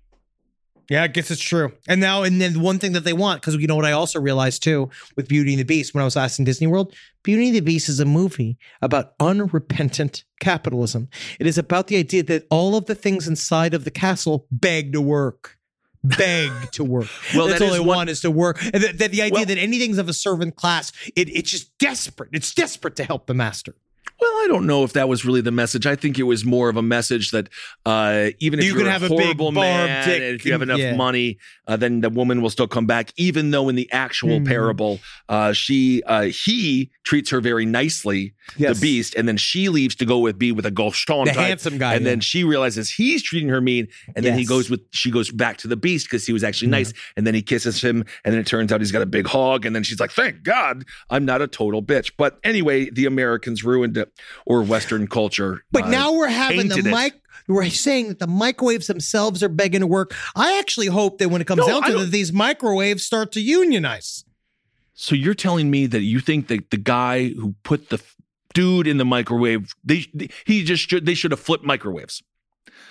Yeah, 0.92 1.04
I 1.04 1.06
guess 1.06 1.30
it's 1.30 1.40
true. 1.40 1.72
And 1.88 2.02
now, 2.02 2.22
and 2.22 2.38
then 2.38 2.60
one 2.60 2.78
thing 2.78 2.92
that 2.92 3.04
they 3.04 3.14
want, 3.14 3.40
because 3.40 3.54
you 3.56 3.66
know 3.66 3.76
what 3.76 3.86
I 3.86 3.92
also 3.92 4.20
realized 4.20 4.62
too 4.62 4.90
with 5.16 5.26
Beauty 5.26 5.52
and 5.54 5.60
the 5.60 5.64
Beast 5.64 5.94
when 5.94 6.02
I 6.02 6.04
was 6.04 6.16
last 6.16 6.38
in 6.38 6.44
Disney 6.44 6.66
World, 6.66 6.94
Beauty 7.22 7.46
and 7.46 7.56
the 7.56 7.60
Beast 7.60 7.88
is 7.88 7.98
a 7.98 8.04
movie 8.04 8.58
about 8.82 9.14
unrepentant 9.18 10.24
capitalism. 10.40 11.08
It 11.40 11.46
is 11.46 11.56
about 11.56 11.86
the 11.86 11.96
idea 11.96 12.22
that 12.24 12.46
all 12.50 12.76
of 12.76 12.84
the 12.84 12.94
things 12.94 13.26
inside 13.26 13.72
of 13.72 13.84
the 13.84 13.90
castle 13.90 14.46
beg 14.50 14.92
to 14.92 15.00
work. 15.00 15.56
Beg 16.04 16.52
to 16.72 16.84
work. 16.84 17.08
Well, 17.34 17.46
that's 17.46 17.60
that 17.60 17.66
all 17.68 17.72
they 17.72 17.80
one- 17.80 17.96
want 17.96 18.10
is 18.10 18.20
to 18.20 18.30
work. 18.30 18.62
And 18.62 18.82
the 18.82 19.04
idea 19.22 19.30
Well- 19.32 19.46
that 19.46 19.56
anything's 19.56 19.96
of 19.96 20.10
a 20.10 20.12
servant 20.12 20.56
class, 20.56 20.92
it, 21.16 21.28
it's 21.34 21.50
just 21.50 21.76
desperate. 21.78 22.28
It's 22.34 22.52
desperate 22.52 22.96
to 22.96 23.04
help 23.04 23.26
the 23.28 23.34
master. 23.34 23.76
Well, 24.22 24.30
I 24.44 24.46
don't 24.46 24.66
know 24.66 24.84
if 24.84 24.92
that 24.92 25.08
was 25.08 25.24
really 25.24 25.40
the 25.40 25.50
message. 25.50 25.84
I 25.84 25.96
think 25.96 26.16
it 26.16 26.22
was 26.22 26.44
more 26.44 26.68
of 26.68 26.76
a 26.76 26.82
message 26.82 27.32
that 27.32 27.48
uh, 27.84 28.28
even 28.38 28.60
if 28.60 28.64
You 28.66 28.74
can 28.74 28.86
have 28.86 29.02
a 29.02 29.06
a 29.06 29.08
big 29.08 29.18
horrible 29.20 29.50
man, 29.50 30.06
dick 30.06 30.22
and 30.22 30.34
if 30.36 30.46
you 30.46 30.52
have 30.52 30.62
enough 30.62 30.78
yeah. 30.78 30.94
money, 30.94 31.38
uh, 31.66 31.76
then 31.76 32.02
the 32.02 32.08
woman 32.10 32.40
will 32.40 32.50
still 32.50 32.68
come 32.68 32.86
back. 32.86 33.12
Even 33.16 33.50
though 33.50 33.68
in 33.68 33.74
the 33.74 33.90
actual 33.90 34.38
Mhm. 34.38 34.46
parable, 34.46 35.00
uh, 35.28 35.52
she 35.52 36.04
uh, 36.04 36.22
he 36.22 36.90
treats 37.02 37.30
her 37.30 37.40
very 37.40 37.66
nicely, 37.66 38.32
Yes. 38.56 38.78
the 38.78 38.80
beast, 38.86 39.14
and 39.16 39.26
then 39.26 39.36
she 39.36 39.68
leaves 39.68 39.96
to 39.96 40.04
go 40.04 40.18
with 40.20 40.38
be 40.38 40.52
with 40.52 40.66
a 40.66 40.70
Gaston 40.70 41.24
The 41.24 41.32
type, 41.32 41.48
handsome 41.48 41.78
guy, 41.78 41.94
and 41.94 42.06
then 42.06 42.20
she 42.20 42.44
realizes 42.44 42.90
he's 42.92 43.24
treating 43.24 43.48
her 43.48 43.60
mean, 43.60 43.88
and 44.14 44.24
then 44.24 44.38
he 44.38 44.44
goes 44.44 44.70
with 44.70 44.82
she 44.92 45.10
goes 45.10 45.32
back 45.32 45.56
to 45.58 45.68
the 45.68 45.76
beast 45.76 46.06
because 46.06 46.24
he 46.26 46.32
was 46.32 46.44
actually 46.44 46.68
nice, 46.68 46.92
and 47.16 47.26
then 47.26 47.34
he 47.34 47.42
kisses 47.42 47.82
him, 47.82 48.04
and 48.24 48.32
then 48.32 48.40
it 48.40 48.46
turns 48.46 48.72
out 48.72 48.80
he's 48.80 48.92
got 48.92 49.02
a 49.02 49.06
big 49.06 49.26
hog, 49.26 49.66
and 49.66 49.74
then 49.74 49.82
she's 49.82 49.98
like, 49.98 50.12
"Thank 50.12 50.44
God, 50.44 50.84
I'm 51.10 51.24
not 51.24 51.42
a 51.42 51.48
total 51.48 51.82
bitch." 51.82 52.12
But 52.16 52.38
anyway, 52.44 52.88
the 52.90 53.06
Americans 53.06 53.64
ruined 53.64 53.96
it, 53.96 54.11
or 54.46 54.62
Western 54.62 55.06
culture. 55.06 55.64
But 55.72 55.84
uh, 55.84 55.90
now 55.90 56.12
we're 56.12 56.28
having 56.28 56.68
the 56.68 56.78
it. 56.78 56.84
mic. 56.84 57.14
We're 57.48 57.68
saying 57.70 58.08
that 58.08 58.18
the 58.20 58.26
microwaves 58.26 58.86
themselves 58.86 59.42
are 59.42 59.48
begging 59.48 59.80
to 59.80 59.86
work. 59.86 60.14
I 60.36 60.58
actually 60.58 60.86
hope 60.86 61.18
that 61.18 61.28
when 61.28 61.40
it 61.40 61.46
comes 61.46 61.58
No, 61.60 61.66
down 61.66 61.84
I 61.84 61.90
to 61.90 61.98
that, 61.98 62.10
these 62.10 62.32
microwaves 62.32 63.04
start 63.04 63.32
to 63.32 63.40
unionize. 63.40 64.24
So 64.94 65.14
you're 65.14 65.34
telling 65.34 65.70
me 65.70 65.86
that 65.86 66.02
you 66.02 66.20
think 66.20 66.48
that 66.48 66.70
the 66.70 66.76
guy 66.76 67.30
who 67.30 67.54
put 67.64 67.88
the 67.88 68.00
dude 68.54 68.86
in 68.86 68.98
the 68.98 69.04
microwave, 69.04 69.74
they 69.82 70.06
he 70.46 70.62
just 70.64 70.88
should 70.88 71.06
they 71.06 71.14
should 71.14 71.30
have 71.30 71.40
flipped 71.40 71.64
microwaves. 71.64 72.22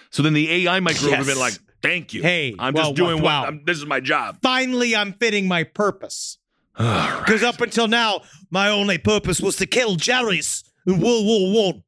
So 0.10 0.22
then 0.22 0.34
the 0.34 0.52
AI 0.68 0.80
microwave 0.82 1.12
would 1.12 1.18
have 1.20 1.28
been 1.28 1.40
like, 1.40 1.58
"Thank 1.82 2.14
you, 2.14 2.22
Hey, 2.22 2.54
I'm 2.60 2.74
well, 2.74 2.86
just 2.88 2.96
doing 2.96 3.22
wow. 3.22 3.42
what 3.42 3.50
I'm, 3.50 3.64
this 3.66 3.78
is 3.78 3.86
my 3.86 4.00
job." 4.02 4.40
Finally, 4.42 4.96
I'm 4.96 5.14
fitting 5.14 5.48
my 5.48 5.64
purpose. 5.64 6.38
All 6.78 6.86
right. 6.86 7.20
Because 7.26 7.44
up 7.44 7.62
until 7.62 7.88
now, 7.88 8.22
my 8.50 8.68
only 8.68 8.98
purpose 8.98 9.40
was 9.40 9.56
to 9.58 9.66
kill 9.66 9.96
Jerry's 9.96 10.64
in 10.88 11.00
World 11.00 11.26
War 11.26 11.66
One. 11.72 11.84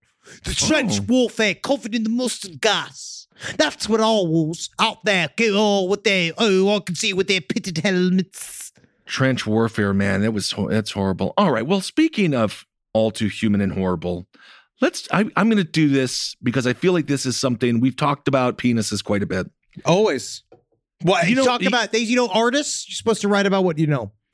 The 0.46 0.54
trench 0.54 1.00
Oh. 1.02 1.06
warfare 1.08 1.56
covered 1.56 1.94
in 1.96 2.04
the 2.04 2.10
mustard 2.10 2.62
gas. 2.62 3.28
That's 3.58 3.90
what 3.90 4.00
all 4.00 4.28
wolves 4.28 4.70
out 4.80 5.04
there 5.04 5.30
go 5.36 5.58
all 5.58 5.88
with 5.90 6.04
their 6.04 6.32
oh 6.38 6.76
I 6.76 6.80
can 6.80 6.96
see 6.96 7.14
with 7.14 7.28
their 7.28 7.42
pitted 7.42 7.80
helmets. 7.80 8.72
Trench 9.06 9.46
warfare, 9.46 9.94
man, 9.94 10.22
that 10.22 10.32
was 10.32 10.54
that's 10.70 10.92
horrible. 10.92 11.34
All 11.38 11.52
right, 11.52 11.66
well, 11.68 11.82
speaking 11.82 12.34
of 12.34 12.66
all 12.94 13.12
too 13.12 13.28
human 13.28 13.60
and 13.60 13.74
horrible, 13.74 14.28
let's. 14.80 15.08
I, 15.12 15.26
I'm 15.36 15.50
going 15.50 15.58
to 15.58 15.64
do 15.66 15.90
this 15.90 16.36
because 16.42 16.66
I 16.68 16.74
feel 16.74 16.94
like 16.94 17.08
this 17.08 17.26
is 17.26 17.36
something 17.36 17.82
we've 17.82 17.98
talked 17.98 18.28
about 18.30 18.58
penises 18.58 19.04
quite 19.04 19.24
a 19.24 19.26
bit. 19.26 19.50
Always. 19.84 20.44
What 21.02 21.24
You 21.26 21.32
you 21.32 21.36
know, 21.36 21.44
talk 21.46 21.62
you- 21.64 21.68
about 21.68 21.92
these? 21.92 22.10
You 22.10 22.16
know, 22.16 22.28
artists. 22.30 22.88
You're 22.88 22.96
supposed 22.96 23.20
to 23.22 23.28
write 23.28 23.46
about 23.46 23.66
what 23.66 23.78
you 23.78 23.88
know. 23.88 24.12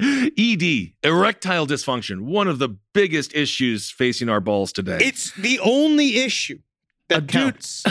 ED, 0.38 0.92
erectile 1.02 1.66
dysfunction, 1.66 2.22
one 2.22 2.48
of 2.48 2.58
the 2.58 2.76
biggest 2.94 3.34
issues 3.34 3.90
facing 3.90 4.28
our 4.28 4.40
balls 4.40 4.72
today. 4.72 4.98
It's 5.00 5.32
the 5.32 5.58
only 5.60 6.18
issue 6.18 6.58
that 7.08 7.18
A 7.18 7.20
dude- 7.22 7.30
counts. 7.30 7.84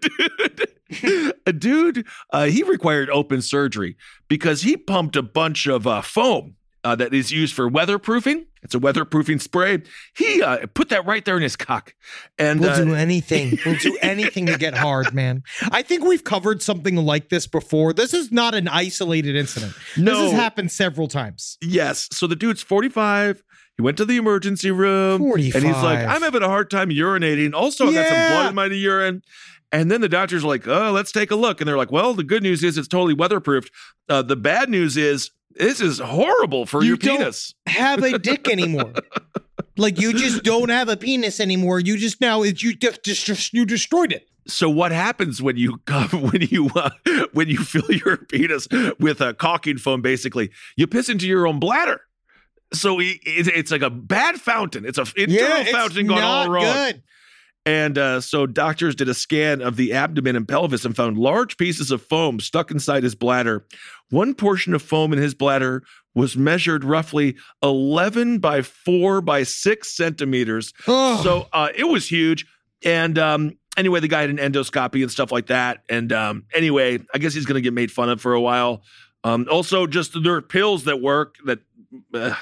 dude, 0.00 1.32
a 1.46 1.52
dude, 1.52 2.06
uh, 2.32 2.44
he 2.46 2.62
required 2.62 3.10
open 3.10 3.42
surgery 3.42 3.96
because 4.28 4.62
he 4.62 4.76
pumped 4.76 5.16
a 5.16 5.22
bunch 5.22 5.66
of 5.66 5.86
uh, 5.86 6.02
foam 6.02 6.56
uh, 6.84 6.94
that 6.96 7.12
is 7.14 7.30
used 7.32 7.54
for 7.54 7.68
weatherproofing. 7.70 8.44
It's 8.62 8.74
a 8.74 8.78
weatherproofing 8.78 9.40
spray. 9.40 9.82
He 10.16 10.42
uh, 10.42 10.66
put 10.74 10.88
that 10.90 11.04
right 11.06 11.24
there 11.24 11.36
in 11.36 11.42
his 11.42 11.56
cock, 11.56 11.94
and 12.38 12.60
We'll 12.60 12.70
uh, 12.70 12.84
do 12.84 12.94
anything. 12.94 13.58
We'll 13.66 13.76
do 13.76 13.98
anything 14.02 14.46
to 14.46 14.56
get 14.58 14.74
hard, 14.74 15.12
man. 15.12 15.42
I 15.70 15.82
think 15.82 16.04
we've 16.04 16.24
covered 16.24 16.62
something 16.62 16.96
like 16.96 17.28
this 17.28 17.46
before. 17.46 17.92
This 17.92 18.14
is 18.14 18.30
not 18.32 18.54
an 18.54 18.68
isolated 18.68 19.36
incident. 19.36 19.74
No. 19.96 20.12
This 20.22 20.30
has 20.32 20.40
happened 20.40 20.70
several 20.72 21.08
times. 21.08 21.58
yes. 21.62 22.08
So 22.12 22.26
the 22.26 22.36
dude's 22.36 22.62
forty-five. 22.62 23.42
He 23.76 23.82
went 23.82 23.96
to 23.96 24.04
the 24.04 24.16
emergency 24.16 24.70
room, 24.70 25.20
and 25.32 25.42
he's 25.42 25.54
like, 25.82 25.98
"I'm 26.06 26.22
having 26.22 26.42
a 26.42 26.48
hard 26.48 26.70
time 26.70 26.90
urinating. 26.90 27.54
Also, 27.54 27.88
I 27.88 27.92
got 27.92 28.06
some 28.06 28.30
blood 28.32 28.48
in 28.50 28.54
my 28.54 28.66
urine." 28.66 29.22
And 29.72 29.90
then 29.90 30.00
the 30.00 30.08
doctor's 30.08 30.44
are 30.44 30.48
like, 30.48 30.68
"Oh, 30.68 30.92
let's 30.92 31.10
take 31.10 31.32
a 31.32 31.34
look." 31.36 31.60
And 31.60 31.66
they're 31.66 31.76
like, 31.76 31.90
"Well, 31.90 32.14
the 32.14 32.22
good 32.22 32.44
news 32.44 32.62
is 32.62 32.78
it's 32.78 32.86
totally 32.86 33.14
weatherproofed. 33.16 33.70
Uh, 34.08 34.22
the 34.22 34.36
bad 34.36 34.68
news 34.70 34.96
is 34.96 35.30
this 35.56 35.80
is 35.80 35.98
horrible 35.98 36.66
for 36.66 36.82
You 36.82 36.88
your 36.88 36.96
don't- 36.96 37.18
penis." 37.18 37.54
Have 37.66 38.02
a 38.02 38.18
dick 38.30 38.48
anymore. 38.48 38.92
like 39.76 40.00
you 40.00 40.12
just 40.12 40.42
don't 40.44 40.68
have 40.68 40.88
a 40.88 40.96
penis 40.96 41.40
anymore. 41.40 41.80
You 41.80 41.96
just 41.96 42.20
now 42.20 42.42
you 42.42 42.52
just, 42.74 43.02
just 43.04 43.52
you 43.52 43.64
destroyed 43.64 44.12
it. 44.12 44.28
So 44.46 44.68
what 44.68 44.92
happens 44.92 45.40
when 45.40 45.56
you 45.56 45.80
when 46.12 46.42
you 46.42 46.68
uh, 46.76 46.90
when 47.32 47.48
you 47.48 47.58
fill 47.58 47.90
your 47.90 48.18
penis 48.18 48.68
with 49.00 49.20
a 49.20 49.32
caulking 49.34 49.78
foam? 49.78 50.02
Basically, 50.02 50.50
you 50.76 50.86
piss 50.86 51.08
into 51.08 51.26
your 51.26 51.46
own 51.46 51.58
bladder. 51.58 52.00
So 52.72 52.98
it, 53.00 53.18
it- 53.24 53.48
it's 53.48 53.70
like 53.70 53.82
a 53.82 53.90
bad 53.90 54.40
fountain. 54.40 54.84
It's 54.84 54.98
a 54.98 55.06
internal 55.16 55.58
it's 55.62 55.70
fountain 55.70 56.06
gone 56.08 56.22
all 56.22 56.50
wrong. 56.50 56.64
Good. 56.64 57.02
And 57.66 57.96
uh, 57.96 58.20
so 58.20 58.46
doctors 58.46 58.94
did 58.94 59.08
a 59.08 59.14
scan 59.14 59.62
of 59.62 59.76
the 59.76 59.94
abdomen 59.94 60.36
and 60.36 60.46
pelvis 60.46 60.84
and 60.84 60.94
found 60.94 61.16
large 61.16 61.56
pieces 61.56 61.90
of 61.90 62.02
foam 62.02 62.38
stuck 62.40 62.70
inside 62.70 63.02
his 63.02 63.14
bladder. 63.14 63.64
One 64.10 64.34
portion 64.34 64.74
of 64.74 64.82
foam 64.82 65.12
in 65.12 65.18
his 65.18 65.34
bladder 65.34 65.82
was 66.14 66.36
measured 66.36 66.84
roughly 66.84 67.36
11 67.62 68.38
by 68.38 68.62
4 68.62 69.22
by 69.22 69.44
6 69.44 69.96
centimeters. 69.96 70.72
Ugh. 70.86 71.22
So 71.22 71.48
uh, 71.52 71.68
it 71.74 71.84
was 71.84 72.06
huge. 72.08 72.46
And 72.84 73.18
um, 73.18 73.56
anyway, 73.78 74.00
the 74.00 74.08
guy 74.08 74.20
had 74.20 74.30
an 74.30 74.36
endoscopy 74.36 75.02
and 75.02 75.10
stuff 75.10 75.32
like 75.32 75.46
that. 75.46 75.84
And 75.88 76.12
um, 76.12 76.44
anyway, 76.54 76.98
I 77.14 77.18
guess 77.18 77.32
he's 77.32 77.46
going 77.46 77.56
to 77.56 77.62
get 77.62 77.72
made 77.72 77.90
fun 77.90 78.10
of 78.10 78.20
for 78.20 78.34
a 78.34 78.40
while. 78.40 78.82
Um, 79.24 79.46
also, 79.50 79.86
just 79.86 80.22
there 80.22 80.34
are 80.34 80.42
pills 80.42 80.84
that 80.84 81.00
work 81.00 81.36
that. 81.46 81.60
Uh, 82.12 82.34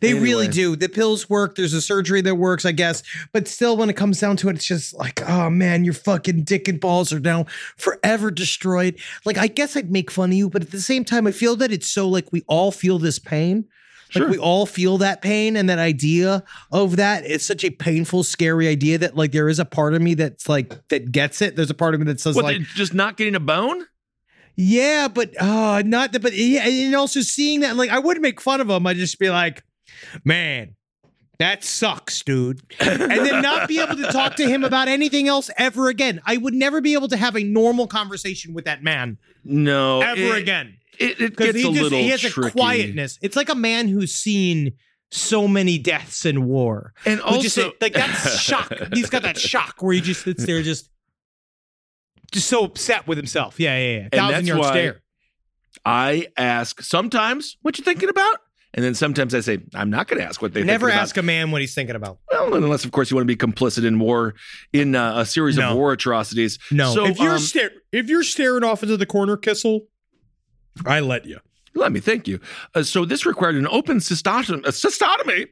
They 0.00 0.14
really 0.14 0.48
do. 0.48 0.76
The 0.76 0.88
pills 0.88 1.28
work. 1.28 1.56
There's 1.56 1.72
a 1.72 1.80
surgery 1.82 2.20
that 2.22 2.34
works, 2.36 2.64
I 2.64 2.72
guess. 2.72 3.02
But 3.32 3.48
still, 3.48 3.76
when 3.76 3.90
it 3.90 3.96
comes 3.96 4.20
down 4.20 4.36
to 4.38 4.48
it, 4.48 4.56
it's 4.56 4.64
just 4.66 4.94
like, 4.94 5.28
oh 5.28 5.50
man, 5.50 5.84
your 5.84 5.94
fucking 5.94 6.44
dick 6.44 6.68
and 6.68 6.80
balls 6.80 7.12
are 7.12 7.20
now 7.20 7.46
forever 7.76 8.30
destroyed. 8.30 8.98
Like, 9.24 9.38
I 9.38 9.46
guess 9.46 9.76
I'd 9.76 9.90
make 9.90 10.10
fun 10.10 10.30
of 10.30 10.36
you, 10.36 10.48
but 10.50 10.62
at 10.62 10.70
the 10.70 10.80
same 10.80 11.04
time, 11.04 11.26
I 11.26 11.32
feel 11.32 11.56
that 11.56 11.72
it's 11.72 11.88
so 11.88 12.08
like 12.08 12.32
we 12.32 12.42
all 12.46 12.70
feel 12.72 12.98
this 12.98 13.18
pain. 13.18 13.66
Like 14.12 14.22
Sure. 14.22 14.28
we 14.30 14.38
all 14.38 14.66
feel 14.66 14.98
that 14.98 15.22
pain 15.22 15.54
and 15.54 15.68
that 15.70 15.78
idea 15.78 16.42
of 16.72 16.96
that. 16.96 17.24
It's 17.24 17.44
such 17.44 17.62
a 17.64 17.70
painful, 17.70 18.24
scary 18.24 18.66
idea 18.66 18.98
that 18.98 19.16
like 19.16 19.30
there 19.30 19.48
is 19.48 19.60
a 19.60 19.64
part 19.64 19.94
of 19.94 20.02
me 20.02 20.14
that's 20.14 20.48
like 20.48 20.88
that 20.88 21.12
gets 21.12 21.40
it. 21.40 21.54
There's 21.54 21.70
a 21.70 21.74
part 21.74 21.94
of 21.94 22.00
me 22.00 22.06
that 22.06 22.18
says 22.18 22.34
What, 22.34 22.44
like, 22.44 22.60
just 22.74 22.92
not 22.92 23.16
getting 23.16 23.36
a 23.36 23.40
bone? 23.40 23.86
Yeah, 24.60 25.08
but 25.08 25.30
uh 25.40 25.82
not 25.84 26.12
that, 26.12 26.20
but 26.20 26.32
yeah, 26.34 26.66
and 26.66 26.94
also 26.94 27.20
seeing 27.20 27.60
that, 27.60 27.76
like, 27.76 27.90
I 27.90 27.98
wouldn't 27.98 28.22
make 28.22 28.40
fun 28.40 28.60
of 28.60 28.68
him. 28.68 28.86
I'd 28.86 28.96
just 28.96 29.18
be 29.18 29.30
like, 29.30 29.62
man, 30.24 30.74
That 31.38 31.64
sucks, 31.64 32.22
dude. 32.22 32.60
and 32.78 33.00
then 33.26 33.40
not 33.42 33.66
be 33.68 33.80
able 33.80 33.96
to 33.96 34.12
talk 34.12 34.36
to 34.36 34.46
him 34.46 34.62
about 34.64 34.88
anything 34.88 35.26
else 35.28 35.50
ever 35.56 35.88
again. 35.88 36.20
I 36.26 36.36
would 36.36 36.52
never 36.54 36.80
be 36.80 36.92
able 36.94 37.08
to 37.08 37.16
have 37.16 37.34
a 37.36 37.42
normal 37.42 37.86
conversation 37.86 38.52
with 38.52 38.66
that 38.66 38.82
man 38.82 39.16
No, 39.44 40.00
ever 40.02 40.36
it- 40.36 40.42
again. 40.42 40.76
It, 40.98 41.18
it 41.18 41.36
gets 41.36 41.56
he 41.56 41.62
a 41.62 41.70
just 41.70 41.82
little 41.82 41.98
he 41.98 42.08
has 42.10 42.20
tricky. 42.20 42.48
a 42.48 42.50
quietness. 42.50 43.18
It's 43.22 43.34
like 43.34 43.48
a 43.48 43.54
man 43.54 43.88
who's 43.88 44.14
seen 44.14 44.74
so 45.10 45.48
many 45.48 45.78
deaths 45.78 46.26
in 46.26 46.44
war. 46.44 46.92
and 47.06 47.20
Who 47.20 47.40
just 47.40 47.56
also 47.58 47.72
like 47.80 47.94
that 47.94 48.10
shock. 48.38 48.70
He's 48.92 49.08
got 49.08 49.22
that 49.22 49.38
shock 49.38 49.76
where 49.80 49.94
he 49.94 50.02
just 50.02 50.22
sits 50.24 50.44
there, 50.44 50.60
just 50.62 50.90
just 52.30 52.48
so 52.48 52.64
upset 52.64 53.06
with 53.06 53.18
himself. 53.18 53.58
Yeah, 53.58 53.78
yeah, 53.78 53.98
yeah. 53.98 54.08
Thousand 54.12 54.46
yard 54.46 54.64
stare. 54.64 55.00
I 55.84 56.26
ask 56.36 56.82
sometimes 56.82 57.56
what 57.62 57.78
you're 57.78 57.84
thinking 57.84 58.08
about, 58.08 58.38
and 58.74 58.84
then 58.84 58.94
sometimes 58.94 59.34
I 59.34 59.40
say 59.40 59.58
I'm 59.74 59.88
not 59.90 60.08
going 60.08 60.20
to 60.20 60.26
ask 60.26 60.42
what 60.42 60.52
they 60.52 60.60
Never 60.62 60.86
thinking 60.86 60.86
about. 60.88 60.94
Never 60.94 61.02
ask 61.02 61.16
a 61.16 61.22
man 61.22 61.50
what 61.50 61.60
he's 61.60 61.74
thinking 61.74 61.96
about. 61.96 62.18
Well, 62.30 62.54
unless 62.54 62.84
of 62.84 62.92
course 62.92 63.10
you 63.10 63.16
want 63.16 63.26
to 63.28 63.34
be 63.34 63.36
complicit 63.36 63.84
in 63.86 63.98
war, 63.98 64.34
in 64.72 64.94
uh, 64.94 65.20
a 65.20 65.26
series 65.26 65.56
No. 65.56 65.70
of 65.70 65.76
war 65.76 65.92
atrocities. 65.92 66.58
No, 66.70 66.92
So, 66.94 67.06
if 67.06 67.18
you're 67.18 67.34
um, 67.34 67.38
stare, 67.38 67.70
if 67.92 68.08
you're 68.08 68.22
staring 68.22 68.64
off 68.64 68.82
into 68.82 68.96
the 68.96 69.06
corner, 69.06 69.36
Kissel, 69.36 69.86
I 70.84 71.00
let 71.00 71.24
you. 71.26 71.38
Let 71.74 71.92
me 71.92 72.00
thank 72.00 72.26
you. 72.26 72.40
Uh, 72.74 72.82
so 72.82 73.04
this 73.04 73.24
required 73.24 73.54
an 73.54 73.68
open 73.68 73.98
cystotomy, 73.98 74.62
cystotomy 74.64 75.46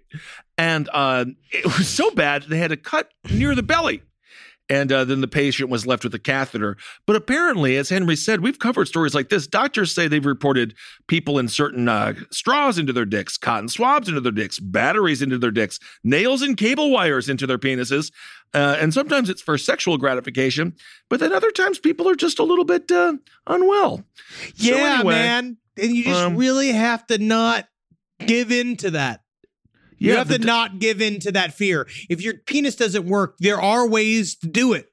and 0.58 0.88
uh, 0.92 1.26
it 1.52 1.64
was 1.64 1.88
so 1.88 2.10
bad 2.10 2.42
they 2.44 2.58
had 2.58 2.70
to 2.70 2.76
cut 2.76 3.10
near 3.30 3.54
the 3.54 3.62
belly. 3.62 4.02
And 4.70 4.92
uh, 4.92 5.04
then 5.04 5.20
the 5.22 5.28
patient 5.28 5.70
was 5.70 5.86
left 5.86 6.04
with 6.04 6.14
a 6.14 6.18
catheter. 6.18 6.76
But 7.06 7.16
apparently, 7.16 7.76
as 7.76 7.88
Henry 7.88 8.16
said, 8.16 8.40
we've 8.40 8.58
covered 8.58 8.86
stories 8.86 9.14
like 9.14 9.30
this. 9.30 9.46
Doctors 9.46 9.94
say 9.94 10.08
they've 10.08 10.24
reported 10.24 10.74
people 11.06 11.38
inserting 11.38 11.88
uh, 11.88 12.14
straws 12.30 12.78
into 12.78 12.92
their 12.92 13.06
dicks, 13.06 13.38
cotton 13.38 13.68
swabs 13.68 14.08
into 14.08 14.20
their 14.20 14.32
dicks, 14.32 14.58
batteries 14.58 15.22
into 15.22 15.38
their 15.38 15.50
dicks, 15.50 15.78
nails 16.04 16.42
and 16.42 16.56
cable 16.56 16.90
wires 16.90 17.28
into 17.28 17.46
their 17.46 17.58
penises. 17.58 18.12
Uh, 18.54 18.76
and 18.78 18.94
sometimes 18.94 19.28
it's 19.28 19.42
for 19.42 19.58
sexual 19.58 19.98
gratification. 19.98 20.74
But 21.08 21.20
then 21.20 21.32
other 21.32 21.50
times 21.50 21.78
people 21.78 22.08
are 22.08 22.14
just 22.14 22.38
a 22.38 22.44
little 22.44 22.64
bit 22.64 22.90
uh, 22.90 23.14
unwell. 23.46 24.04
So 24.54 24.76
Yeah, 24.76 24.94
anyway, 24.94 25.14
man. 25.14 25.56
And 25.76 25.92
you 25.92 26.04
just 26.04 26.20
um, 26.20 26.36
really 26.36 26.72
have 26.72 27.06
to 27.06 27.18
not 27.18 27.68
give 28.26 28.50
in 28.50 28.76
to 28.78 28.90
that. 28.92 29.22
You 29.98 30.12
Yeah, 30.12 30.18
have 30.18 30.28
to 30.28 30.38
not 30.38 30.78
give 30.78 31.00
in 31.00 31.20
to 31.20 31.32
that 31.32 31.54
fear. 31.54 31.86
If 32.08 32.22
your 32.22 32.34
penis 32.34 32.76
doesn't 32.76 33.06
work, 33.06 33.36
there 33.38 33.60
are 33.60 33.86
ways 33.86 34.36
to 34.36 34.46
do 34.46 34.72
it. 34.72 34.88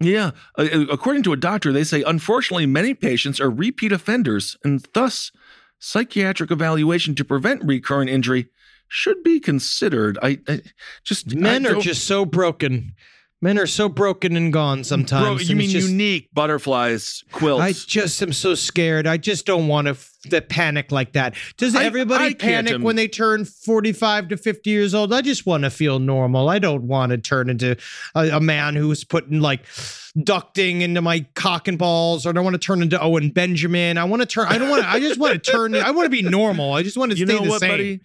Yeah. 0.00 0.30
Uh, 0.56 0.86
according 0.90 1.22
to 1.24 1.32
a 1.32 1.36
doctor, 1.36 1.72
they 1.72 1.84
say 1.84 2.02
unfortunately 2.02 2.66
many 2.66 2.94
patients 2.94 3.40
are 3.40 3.50
repeat 3.50 3.92
offenders 3.92 4.56
and 4.64 4.86
thus 4.94 5.32
psychiatric 5.80 6.50
evaluation 6.50 7.14
to 7.16 7.24
prevent 7.24 7.64
recurrent 7.64 8.10
injury 8.10 8.48
should 8.88 9.22
be 9.22 9.38
considered. 9.38 10.18
I, 10.22 10.38
I 10.48 10.62
just 11.04 11.34
Men 11.34 11.66
I 11.66 11.70
are 11.70 11.80
just 11.80 12.06
so 12.06 12.24
broken. 12.24 12.94
Men 13.40 13.56
are 13.56 13.66
so 13.66 13.88
broken 13.88 14.36
and 14.36 14.52
gone 14.52 14.82
sometimes. 14.82 15.24
Bro, 15.24 15.36
you 15.38 15.54
mean 15.54 15.70
just- 15.70 15.88
unique 15.88 16.28
butterflies 16.32 17.22
quilts? 17.30 17.62
I 17.62 17.72
just 17.72 18.20
am 18.20 18.32
so 18.32 18.56
scared. 18.56 19.06
I 19.06 19.16
just 19.16 19.46
don't 19.46 19.68
want 19.68 19.86
to, 19.86 19.92
f- 19.92 20.48
panic 20.48 20.90
like 20.90 21.12
that. 21.12 21.34
Does 21.56 21.76
I- 21.76 21.84
everybody 21.84 22.24
I 22.24 22.34
panic 22.34 22.82
when 22.82 22.96
they 22.96 23.06
turn 23.06 23.44
45 23.44 24.28
to 24.30 24.36
50 24.36 24.70
years 24.70 24.92
old? 24.92 25.12
I 25.12 25.20
just 25.20 25.46
want 25.46 25.62
to 25.62 25.70
feel 25.70 26.00
normal. 26.00 26.48
I 26.48 26.58
don't 26.58 26.84
want 26.84 27.10
to 27.10 27.18
turn 27.18 27.48
into 27.48 27.76
a, 28.16 28.28
a 28.30 28.40
man 28.40 28.74
who's 28.74 29.04
putting 29.04 29.40
like 29.40 29.64
ducting 30.18 30.80
into 30.80 31.00
my 31.00 31.24
cock 31.34 31.68
and 31.68 31.78
balls, 31.78 32.26
or 32.26 32.30
I 32.30 32.32
don't 32.32 32.44
want 32.44 32.54
to 32.54 32.58
turn 32.58 32.82
into 32.82 33.00
Owen 33.00 33.30
Benjamin. 33.30 33.98
I 33.98 34.04
want 34.04 34.20
to 34.22 34.26
turn, 34.26 34.48
I 34.48 34.58
don't 34.58 34.68
want 34.68 34.82
to, 34.82 34.88
I 34.88 34.98
just 34.98 35.20
want 35.20 35.32
to 35.44 35.50
turn, 35.52 35.76
I 35.76 35.92
want 35.92 36.06
to 36.06 36.10
be 36.10 36.22
normal. 36.22 36.72
I 36.72 36.82
just 36.82 36.96
want 36.96 37.12
to 37.12 37.16
you 37.18 37.24
stay 37.26 37.36
know 37.36 37.44
the 37.44 37.50
what, 37.50 37.60
same. 37.60 37.70
buddy? 37.70 38.00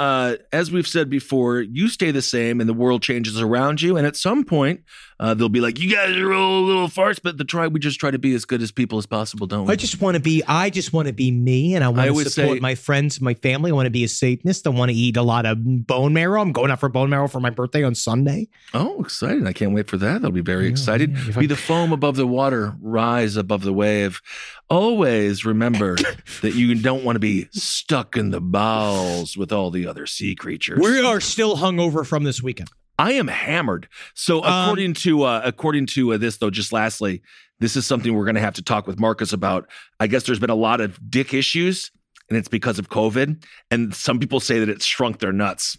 Uh, 0.00 0.36
as 0.50 0.72
we've 0.72 0.86
said 0.86 1.10
before, 1.10 1.60
you 1.60 1.86
stay 1.86 2.10
the 2.10 2.22
same 2.22 2.58
and 2.58 2.66
the 2.66 2.72
world 2.72 3.02
changes 3.02 3.38
around 3.38 3.82
you. 3.82 3.98
And 3.98 4.06
at 4.06 4.16
some 4.16 4.44
point, 4.44 4.80
uh, 5.20 5.34
they'll 5.34 5.50
be 5.50 5.60
like, 5.60 5.78
you 5.78 5.90
guys 5.94 6.16
are 6.16 6.32
all 6.32 6.60
a 6.60 6.64
little 6.66 6.88
farts, 6.88 7.20
but 7.22 7.36
the 7.36 7.44
try, 7.44 7.66
we 7.66 7.78
just 7.78 8.00
try 8.00 8.10
to 8.10 8.18
be 8.18 8.34
as 8.34 8.46
good 8.46 8.62
as 8.62 8.72
people 8.72 8.96
as 8.96 9.04
possible, 9.04 9.46
don't 9.46 9.66
we? 9.66 9.72
I 9.74 9.76
just 9.76 10.00
want 10.00 10.14
to 10.16 10.20
be. 10.20 10.42
I 10.48 10.70
just 10.70 10.94
want 10.94 11.08
to 11.08 11.12
be 11.12 11.30
me, 11.30 11.74
and 11.74 11.84
I 11.84 11.88
I 11.88 11.90
want 12.10 12.24
to 12.24 12.30
support 12.30 12.56
say- 12.56 12.60
my 12.60 12.74
friends, 12.74 13.20
my 13.20 13.34
family. 13.34 13.70
I 13.70 13.74
want 13.74 13.84
to 13.84 13.90
be 13.90 14.02
a 14.02 14.08
Satanist. 14.08 14.66
I 14.66 14.70
want 14.70 14.90
to 14.90 14.96
eat 14.96 15.18
a 15.18 15.22
lot 15.22 15.44
of 15.44 15.58
bone 15.86 16.14
marrow. 16.14 16.40
I'm 16.40 16.52
going 16.52 16.70
out 16.70 16.80
for 16.80 16.88
bone 16.88 17.10
marrow 17.10 17.28
for 17.28 17.38
my 17.38 17.50
birthday 17.50 17.84
on 17.84 17.94
Sunday. 17.94 18.48
Oh, 18.72 19.02
excited. 19.02 19.46
I 19.46 19.52
can't 19.52 19.74
wait 19.74 19.88
for 19.88 19.98
that. 19.98 20.22
That'll 20.22 20.30
be 20.32 20.40
very 20.40 20.66
excited. 20.68 21.12
yeah. 21.12 21.28
If 21.28 21.36
I- 21.36 21.40
Be 21.42 21.46
the 21.46 21.56
foam 21.56 21.92
above 21.92 22.16
the 22.16 22.26
water, 22.26 22.74
rise 22.80 23.36
above 23.36 23.60
the 23.62 23.74
wave. 23.74 24.22
Always 24.70 25.44
remember 25.44 25.96
that 26.42 26.54
you 26.54 26.74
don't 26.76 27.04
want 27.04 27.16
to 27.16 27.20
be 27.20 27.48
stuck 27.50 28.16
in 28.16 28.30
the 28.30 28.40
bowels 28.40 29.36
with 29.36 29.52
all 29.52 29.70
the 29.70 29.86
other 29.86 30.06
sea 30.06 30.34
creatures. 30.34 30.78
We 30.80 31.04
are 31.04 31.20
still 31.20 31.56
hungover 31.58 32.06
from 32.06 32.24
this 32.24 32.42
weekend. 32.42 32.70
I 33.00 33.12
am 33.12 33.28
hammered. 33.28 33.88
So 34.14 34.44
Um, 34.44 34.64
according 34.64 34.94
to 34.94 35.22
uh, 35.22 35.40
according 35.44 35.86
to 35.86 36.12
uh, 36.14 36.18
this 36.18 36.36
though, 36.36 36.50
just 36.50 36.72
lastly, 36.72 37.22
this 37.58 37.76
is 37.76 37.86
something 37.86 38.14
we're 38.14 38.24
going 38.24 38.34
to 38.34 38.40
have 38.40 38.54
to 38.54 38.62
talk 38.62 38.86
with 38.86 38.98
Marcus 38.98 39.32
about. 39.32 39.68
I 39.98 40.06
guess 40.06 40.24
there's 40.24 40.38
been 40.38 40.50
a 40.50 40.54
lot 40.54 40.80
of 40.80 40.98
dick 41.10 41.32
issues, 41.34 41.90
and 42.30 42.38
it's 42.38 42.48
because 42.48 42.78
of 42.78 42.88
COVID. 42.88 43.44
And 43.72 43.94
some 43.94 44.20
people 44.20 44.38
say 44.38 44.60
that 44.60 44.68
it's 44.68 44.84
shrunk 44.84 45.18
their 45.18 45.32
nuts. 45.32 45.76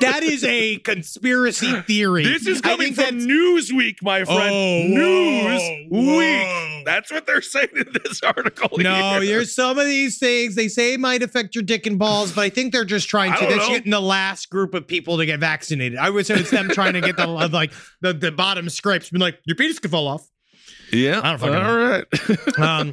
That 0.00 0.24
is 0.24 0.42
a 0.42 0.78
conspiracy 0.78 1.80
theory. 1.86 2.24
This 2.24 2.46
is 2.48 2.60
coming 2.60 2.92
from 2.92 3.04
that's- 3.04 3.24
Newsweek, 3.24 4.02
my 4.02 4.22
oh, 4.22 4.24
friend. 4.24 4.52
Oh, 4.52 4.98
Newsweek. 4.98 5.88
whoa, 5.90 6.16
whoa. 6.16 6.82
That's 6.84 7.12
what 7.12 7.26
they're 7.26 7.40
saying 7.40 7.68
in 7.76 7.86
this 8.02 8.20
article. 8.22 8.76
No, 8.78 9.20
here. 9.20 9.36
there's 9.36 9.54
some 9.54 9.78
of 9.78 9.86
these 9.86 10.18
things 10.18 10.56
they 10.56 10.66
say 10.66 10.96
might 10.96 11.22
affect 11.22 11.54
your 11.54 11.62
dick 11.62 11.86
and 11.86 12.00
balls, 12.00 12.32
but 12.32 12.42
I 12.42 12.50
think 12.50 12.72
they're 12.72 12.84
just 12.84 13.08
trying 13.08 13.32
to. 13.34 13.38
don't 13.38 13.50
That's 13.50 13.68
getting 13.68 13.92
the 13.92 14.00
last 14.00 14.50
group 14.50 14.74
of 14.74 14.86
people 14.88 15.18
to 15.18 15.26
get 15.26 15.38
vaccinated. 15.38 15.98
I 15.98 16.10
would 16.10 16.26
say 16.26 16.34
it's 16.34 16.50
them 16.50 16.68
trying 16.68 16.94
to 16.94 17.00
get 17.00 17.16
the 17.16 17.26
like 17.52 17.72
the, 18.00 18.12
the 18.12 18.32
bottom 18.32 18.68
scrapes. 18.68 19.10
Been 19.10 19.20
like 19.20 19.38
your 19.44 19.54
penis 19.54 19.78
could 19.78 19.92
fall 19.92 20.08
off. 20.08 20.28
Yeah. 20.92 21.20
I 21.22 21.30
don't 21.30 21.38
fucking 21.38 21.54
All 21.54 21.76
right. 21.76 22.04
Um, 22.58 22.92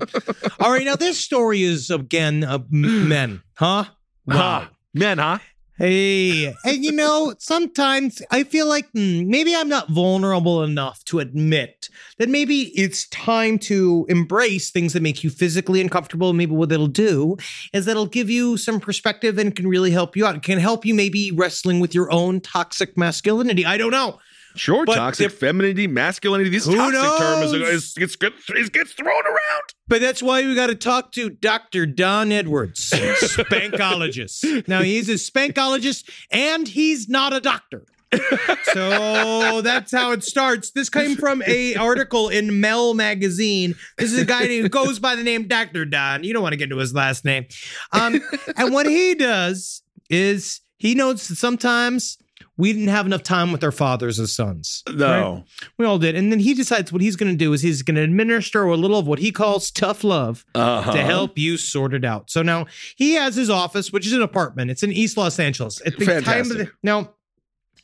all 0.59 0.71
right, 0.71 0.85
now 0.85 0.95
this 0.95 1.19
story 1.19 1.63
is 1.63 1.89
again 1.89 2.43
of 2.43 2.65
m- 2.73 3.07
men, 3.07 3.41
huh? 3.55 3.85
Huh. 4.27 4.67
Men, 4.93 5.17
huh? 5.17 5.39
Hey, 5.79 6.53
and 6.65 6.83
you 6.83 6.91
know, 6.91 7.35
sometimes 7.39 8.21
I 8.31 8.43
feel 8.43 8.67
like 8.67 8.89
hmm, 8.91 9.29
maybe 9.29 9.55
I'm 9.55 9.69
not 9.69 9.89
vulnerable 9.89 10.61
enough 10.61 11.05
to 11.05 11.19
admit 11.19 11.87
that 12.17 12.27
maybe 12.27 12.77
it's 12.77 13.07
time 13.07 13.57
to 13.59 14.05
embrace 14.09 14.71
things 14.71 14.91
that 14.91 15.01
make 15.01 15.23
you 15.23 15.29
physically 15.29 15.79
uncomfortable. 15.79 16.33
Maybe 16.33 16.53
what 16.53 16.73
it'll 16.73 16.87
do 16.87 17.37
is 17.71 17.85
that 17.85 17.91
it'll 17.91 18.07
give 18.07 18.29
you 18.29 18.57
some 18.57 18.81
perspective 18.81 19.37
and 19.37 19.55
can 19.55 19.67
really 19.67 19.91
help 19.91 20.17
you 20.17 20.25
out. 20.25 20.35
It 20.35 20.43
can 20.43 20.59
help 20.59 20.85
you 20.85 20.93
maybe 20.93 21.31
wrestling 21.31 21.79
with 21.79 21.95
your 21.95 22.11
own 22.11 22.41
toxic 22.41 22.97
masculinity. 22.97 23.65
I 23.65 23.77
don't 23.77 23.91
know. 23.91 24.19
Sure, 24.55 24.85
But 24.85 24.95
toxic 24.95 25.31
femininity, 25.31 25.87
masculinity. 25.87 26.49
These 26.49 26.65
toxic 26.65 27.01
terms 27.01 27.53
knows? 27.53 27.53
is, 27.53 27.97
is, 27.97 28.15
gets, 28.15 28.35
it 28.49 28.73
gets 28.73 28.93
thrown 28.93 29.25
around. 29.25 29.63
But 29.87 30.01
that's 30.01 30.21
why 30.21 30.45
we 30.45 30.55
got 30.55 30.67
to 30.67 30.75
talk 30.75 31.11
to 31.13 31.29
Dr. 31.29 31.85
Don 31.85 32.31
Edwards, 32.31 32.89
spankologist. 32.91 34.67
Now, 34.67 34.81
he's 34.81 35.09
a 35.09 35.13
spankologist 35.13 36.09
and 36.31 36.67
he's 36.67 37.07
not 37.09 37.33
a 37.33 37.39
doctor. 37.39 37.85
so 38.73 39.61
that's 39.61 39.91
how 39.91 40.11
it 40.11 40.23
starts. 40.23 40.71
This 40.71 40.89
came 40.89 41.15
from 41.15 41.43
a 41.45 41.75
article 41.75 42.29
in 42.29 42.59
Mel 42.59 42.95
magazine. 42.95 43.75
This 43.97 44.11
is 44.11 44.19
a 44.19 44.25
guy 44.25 44.47
who 44.47 44.67
goes 44.67 44.97
by 44.99 45.15
the 45.15 45.23
name 45.23 45.47
Dr. 45.47 45.85
Don. 45.85 46.23
You 46.23 46.33
don't 46.33 46.41
want 46.41 46.53
to 46.53 46.57
get 46.57 46.65
into 46.65 46.77
his 46.77 46.93
last 46.93 47.23
name. 47.23 47.45
Um, 47.91 48.19
and 48.57 48.73
what 48.73 48.87
he 48.87 49.13
does 49.13 49.83
is 50.09 50.61
he 50.77 50.95
notes 50.95 51.27
that 51.27 51.35
sometimes 51.35 52.17
we 52.59 52.73
didn't 52.73 52.89
have 52.89 53.05
enough 53.05 53.23
time 53.23 53.53
with 53.53 53.63
our 53.63 53.71
fathers 53.71 54.19
as 54.19 54.33
sons. 54.33 54.83
right? 54.93 55.43
We 55.77 55.85
all 55.85 55.97
did. 55.97 56.13
And 56.15 56.29
then 56.29 56.39
he 56.39 56.53
decides 56.53 56.91
what 56.91 57.01
he's 57.01 57.15
going 57.15 57.31
to 57.31 57.37
do 57.37 57.53
is 57.53 57.61
he's 57.61 57.81
going 57.83 57.95
to 57.95 58.01
administer 58.03 58.63
a 58.65 58.75
little 58.75 58.99
of 58.99 59.07
what 59.07 59.19
he 59.19 59.31
calls 59.31 59.71
tough 59.71 60.03
love 60.03 60.45
Uh-huh. 60.53 60.91
to 60.91 61.01
help 61.01 61.37
you 61.37 61.55
sort 61.55 61.93
it 61.93 62.03
out. 62.03 62.29
So 62.29 62.41
now 62.41 62.65
he 62.97 63.13
has 63.13 63.35
his 63.35 63.49
office, 63.49 63.93
which 63.93 64.05
is 64.05 64.11
an 64.11 64.21
apartment. 64.21 64.71
It's 64.71 64.83
in 64.83 64.91
East 64.91 65.15
Los 65.15 65.39
Angeles. 65.39 65.81
At 65.85 65.97
the 65.97 66.05
time 66.05 66.17
of 66.17 66.23
Fantastic. 66.25 66.57
the, 66.57 66.71
now, 66.83 67.13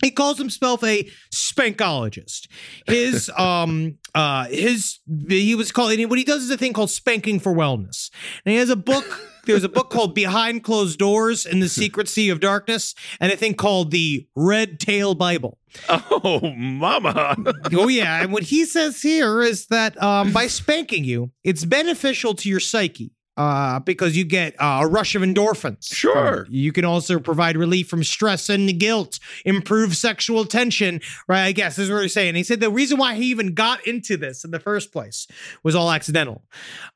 he 0.03 0.11
calls 0.11 0.37
himself 0.37 0.83
a 0.83 1.09
spankologist. 1.33 2.47
His 2.85 3.31
um 3.37 3.97
uh 4.13 4.45
his 4.47 4.99
he 5.29 5.55
was 5.55 5.71
called 5.71 5.97
what 6.09 6.19
he 6.19 6.25
does 6.25 6.43
is 6.43 6.49
a 6.51 6.57
thing 6.57 6.73
called 6.73 6.89
spanking 6.89 7.39
for 7.39 7.53
wellness. 7.53 8.09
And 8.45 8.51
he 8.51 8.57
has 8.57 8.69
a 8.69 8.75
book. 8.75 9.05
There's 9.45 9.63
a 9.63 9.69
book 9.69 9.89
called 9.89 10.15
Behind 10.15 10.63
Closed 10.63 10.99
Doors 10.99 11.45
in 11.45 11.59
the 11.59 11.69
Secret 11.69 12.07
Sea 12.07 12.29
of 12.29 12.39
Darkness, 12.39 12.95
and 13.19 13.31
a 13.31 13.37
thing 13.37 13.53
called 13.53 13.91
the 13.91 14.27
Red 14.35 14.79
Tail 14.79 15.15
Bible. 15.15 15.57
Oh, 15.89 16.53
mama. 16.55 17.35
Oh 17.73 17.87
yeah, 17.87 18.21
and 18.21 18.31
what 18.31 18.43
he 18.43 18.65
says 18.65 19.01
here 19.01 19.41
is 19.41 19.67
that 19.67 20.01
um, 20.01 20.31
by 20.31 20.47
spanking 20.47 21.03
you, 21.03 21.31
it's 21.43 21.65
beneficial 21.65 22.33
to 22.35 22.49
your 22.49 22.59
psyche 22.59 23.11
uh, 23.37 23.79
because 23.79 24.15
you 24.15 24.23
get 24.23 24.55
uh, 24.61 24.79
a 24.83 24.87
rush 24.87 25.15
of 25.15 25.21
endorphins. 25.21 25.93
Sure. 25.93 26.47
You 26.49 26.71
can 26.71 26.85
also 26.85 27.19
provide 27.19 27.57
relief 27.57 27.87
from 27.87 28.03
stress 28.03 28.49
and 28.49 28.79
guilt, 28.79 29.19
improve 29.45 29.95
sexual 29.97 30.45
tension. 30.45 31.01
Right? 31.27 31.43
I 31.45 31.51
guess 31.51 31.75
this 31.75 31.85
is 31.85 31.91
what 31.91 32.01
he's 32.03 32.13
saying. 32.13 32.35
He 32.35 32.43
said 32.43 32.59
the 32.59 32.69
reason 32.69 32.97
why 32.97 33.15
he 33.15 33.25
even 33.25 33.53
got 33.53 33.85
into 33.87 34.17
this 34.17 34.43
in 34.43 34.51
the 34.51 34.59
first 34.59 34.91
place 34.91 35.27
was 35.63 35.75
all 35.75 35.91
accidental. 35.91 36.43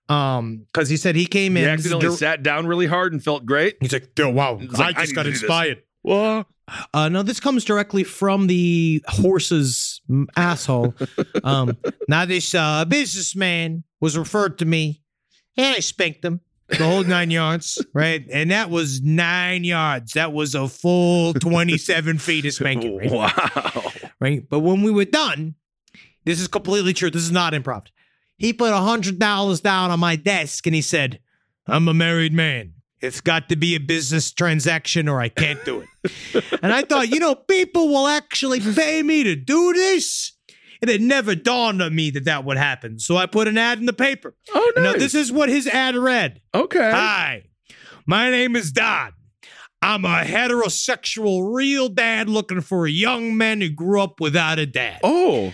Um, 0.07 0.65
because 0.73 0.89
he 0.89 0.97
said 0.97 1.15
he 1.15 1.25
came 1.25 1.55
He 1.55 1.63
in. 1.63 1.69
accidentally 1.69 2.15
sat 2.15 2.41
down 2.41 2.65
really 2.67 2.87
hard 2.87 3.13
and 3.13 3.23
felt 3.23 3.45
great. 3.45 3.77
He's 3.81 3.93
like, 3.93 4.09
oh, 4.19 4.29
wow, 4.29 4.59
like, 4.77 4.97
I 4.97 5.01
I 5.01 5.03
just 5.03 5.15
got 5.15 5.23
to 5.23 5.29
do 5.29 5.33
this. 5.33 5.41
inspired. 5.43 5.83
What? 6.01 6.47
Uh, 6.93 7.09
no, 7.09 7.23
this 7.23 7.39
comes 7.39 7.65
directly 7.65 8.03
from 8.03 8.47
the 8.47 9.03
horse's 9.07 10.01
asshole. 10.35 10.93
Um, 11.43 11.77
now, 12.07 12.25
this 12.25 12.53
uh, 12.53 12.85
businessman 12.85 13.83
was 14.01 14.17
referred 14.17 14.59
to 14.59 14.65
me, 14.65 15.01
and 15.59 15.75
I 15.75 15.79
spanked 15.79 16.23
him 16.23 16.39
the 16.69 16.85
whole 16.85 17.03
nine 17.03 17.31
yards, 17.31 17.83
right? 17.93 18.25
And 18.31 18.51
that 18.51 18.69
was 18.69 19.01
nine 19.01 19.63
yards. 19.63 20.13
That 20.13 20.31
was 20.31 20.55
a 20.55 20.67
full 20.67 21.33
27 21.35 22.17
feet 22.17 22.45
of 22.45 22.53
spanking, 22.53 22.97
right? 22.97 23.11
Wow. 23.11 23.91
right? 24.19 24.47
But 24.47 24.59
when 24.59 24.83
we 24.83 24.91
were 24.91 25.05
done, 25.05 25.55
this 26.25 26.39
is 26.39 26.47
completely 26.47 26.93
true. 26.93 27.09
This 27.11 27.23
is 27.23 27.31
not 27.31 27.53
improv. 27.53 27.87
He 28.37 28.53
put 28.53 28.71
a 28.71 28.77
hundred 28.77 29.19
dollars 29.19 29.59
down 29.59 29.91
on 29.91 29.99
my 29.99 30.15
desk 30.15 30.65
and 30.65 30.73
he 30.73 30.81
said, 30.81 31.19
I'm 31.67 31.87
a 31.87 31.93
married 31.93 32.33
man. 32.33 32.73
It's 33.01 33.21
got 33.21 33.49
to 33.49 33.55
be 33.55 33.75
a 33.75 33.79
business 33.79 34.31
transaction 34.31 35.09
or 35.09 35.19
I 35.19 35.29
can't 35.29 35.63
do 35.65 35.85
it. 36.03 36.43
and 36.63 36.73
I 36.73 36.83
thought, 36.83 37.09
you 37.09 37.19
know, 37.19 37.35
people 37.35 37.89
will 37.89 38.07
actually 38.07 38.59
pay 38.59 39.03
me 39.03 39.23
to 39.23 39.35
do 39.35 39.73
this. 39.73 40.33
And 40.81 40.89
it 40.89 41.01
never 41.01 41.35
dawned 41.35 41.81
on 41.81 41.93
me 41.93 42.09
that 42.11 42.23
that 42.25 42.45
would 42.45 42.57
happen. 42.57 42.99
So 42.99 43.17
I 43.17 43.25
put 43.25 43.47
an 43.49 43.57
ad 43.57 43.79
in 43.79 43.85
the 43.85 43.93
paper. 43.93 44.33
Oh, 44.53 44.71
nice. 44.77 44.83
Now, 44.83 44.93
this 44.93 45.13
is 45.13 45.31
what 45.31 45.49
his 45.49 45.67
ad 45.67 45.95
read. 45.95 46.41
okay. 46.53 46.91
Hi, 46.91 47.43
my 48.05 48.29
name 48.29 48.55
is 48.55 48.71
Don. 48.71 49.11
I'm 49.81 50.03
a 50.05 50.23
heterosexual 50.23 51.53
real 51.53 51.89
dad 51.89 52.29
looking 52.29 52.61
for 52.61 52.85
a 52.85 52.89
young 52.91 53.37
man 53.37 53.61
who 53.61 53.69
grew 53.69 54.01
up 54.01 54.19
without 54.19 54.59
a 54.59 54.65
dad. 54.65 54.99
oh. 55.03 55.53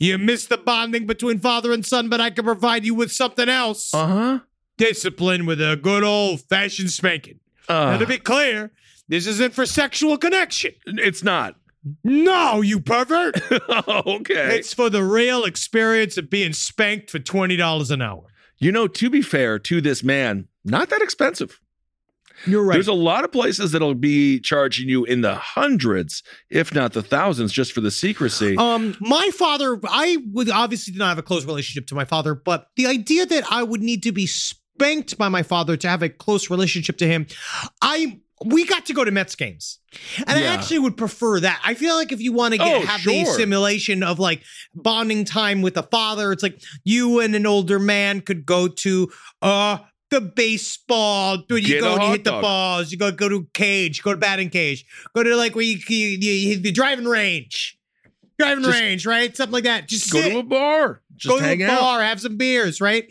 You 0.00 0.18
missed 0.18 0.48
the 0.48 0.56
bonding 0.56 1.06
between 1.06 1.38
father 1.38 1.72
and 1.72 1.84
son, 1.86 2.08
but 2.08 2.20
I 2.20 2.30
can 2.30 2.44
provide 2.44 2.84
you 2.84 2.94
with 2.94 3.12
something 3.12 3.48
else. 3.48 3.94
Uh 3.94 4.06
huh. 4.06 4.38
Discipline 4.78 5.46
with 5.46 5.60
a 5.60 5.76
good 5.80 6.02
old 6.02 6.40
fashioned 6.40 6.90
spanking. 6.90 7.38
now, 7.68 7.90
Uh, 7.90 7.98
to 7.98 8.06
be 8.06 8.18
clear, 8.18 8.72
this 9.08 9.26
isn't 9.26 9.54
for 9.54 9.64
sexual 9.64 10.16
connection. 10.18 10.72
it's 10.86 11.22
not. 11.22 11.56
No, 12.02 12.62
you 12.62 12.80
pervert. 12.80 13.40
okay. 13.88 14.56
it's 14.56 14.74
for 14.74 14.90
the 14.90 15.04
real 15.04 15.44
experience 15.44 16.16
of 16.16 16.30
being 16.30 16.52
spanked 16.52 17.10
for 17.10 17.18
$20 17.18 17.90
an 17.90 18.02
hour. 18.02 18.24
You 18.58 18.72
know, 18.72 18.88
to 18.88 19.10
be 19.10 19.22
fair 19.22 19.58
to 19.60 19.80
this 19.80 20.02
man, 20.02 20.48
not 20.64 20.88
that 20.90 21.02
expensive. 21.02 21.60
You're 22.46 22.64
right. 22.64 22.74
There's 22.74 22.88
a 22.88 22.92
lot 22.92 23.24
of 23.24 23.32
places 23.32 23.72
that'll 23.72 23.94
be 23.94 24.40
charging 24.40 24.88
you 24.88 25.04
in 25.04 25.22
the 25.22 25.34
hundreds, 25.34 26.22
if 26.50 26.74
not 26.74 26.92
the 26.92 27.02
thousands, 27.02 27.52
just 27.52 27.72
for 27.72 27.80
the 27.80 27.90
secrecy. 27.90 28.56
Um, 28.56 28.96
my 29.00 29.30
father, 29.32 29.80
I 29.84 30.18
would 30.32 30.50
obviously 30.50 30.92
did 30.92 30.98
not 30.98 31.08
have 31.08 31.18
a 31.18 31.22
close 31.22 31.46
relationship 31.46 31.86
to 31.88 31.94
my 31.94 32.04
father, 32.04 32.34
but 32.34 32.68
the 32.76 32.86
idea 32.86 33.26
that 33.26 33.44
I 33.50 33.62
would 33.62 33.82
need 33.82 34.02
to 34.02 34.12
be 34.12 34.26
spanked 34.26 35.16
by 35.16 35.28
my 35.28 35.42
father 35.42 35.76
to 35.78 35.88
have 35.88 36.02
a 36.02 36.08
close 36.08 36.50
relationship 36.50 36.98
to 36.98 37.06
him, 37.06 37.26
I 37.80 38.20
we 38.44 38.66
got 38.66 38.86
to 38.86 38.92
go 38.92 39.04
to 39.04 39.10
Mets 39.10 39.34
games. 39.34 39.78
And 40.18 40.30
I 40.38 40.42
actually 40.42 40.80
would 40.80 40.96
prefer 40.96 41.40
that. 41.40 41.60
I 41.64 41.74
feel 41.74 41.94
like 41.94 42.12
if 42.12 42.20
you 42.20 42.32
want 42.32 42.52
to 42.52 42.58
get 42.58 42.82
Oh, 42.82 42.86
have 42.86 43.02
the 43.02 43.24
simulation 43.24 44.02
of 44.02 44.18
like 44.18 44.42
bonding 44.74 45.24
time 45.24 45.62
with 45.62 45.76
a 45.78 45.82
father, 45.84 46.32
it's 46.32 46.42
like 46.42 46.60
you 46.84 47.20
and 47.20 47.34
an 47.34 47.46
older 47.46 47.78
man 47.78 48.20
could 48.20 48.44
go 48.44 48.68
to 48.68 49.10
uh 49.40 49.78
the 50.10 50.20
baseball, 50.20 51.38
dude. 51.48 51.66
You 51.66 51.74
Get 51.76 51.80
go 51.80 51.94
and 51.94 52.02
you 52.02 52.08
hit 52.10 52.24
the 52.24 52.30
balls. 52.32 52.92
You 52.92 52.98
go 52.98 53.10
go 53.10 53.28
to 53.28 53.46
cage, 53.54 54.02
go 54.02 54.12
to 54.12 54.18
batting 54.18 54.50
cage, 54.50 54.84
go 55.14 55.22
to 55.22 55.34
like 55.34 55.54
where 55.54 55.64
you, 55.64 55.78
you, 55.88 56.58
the 56.60 56.70
driving 56.72 57.06
range, 57.06 57.78
driving 58.38 58.64
Just- 58.64 58.78
range, 58.80 59.06
right? 59.06 59.36
Something 59.36 59.52
like 59.52 59.64
that. 59.64 59.88
Just 59.88 60.12
Go 60.12 60.20
sit, 60.20 60.30
to 60.32 60.38
a 60.38 60.42
bar. 60.42 61.00
Just 61.16 61.34
go 61.34 61.40
to 61.40 61.44
a 61.64 61.64
out. 61.70 61.80
bar, 61.80 62.02
have 62.02 62.20
some 62.20 62.36
beers, 62.36 62.80
right? 62.80 63.10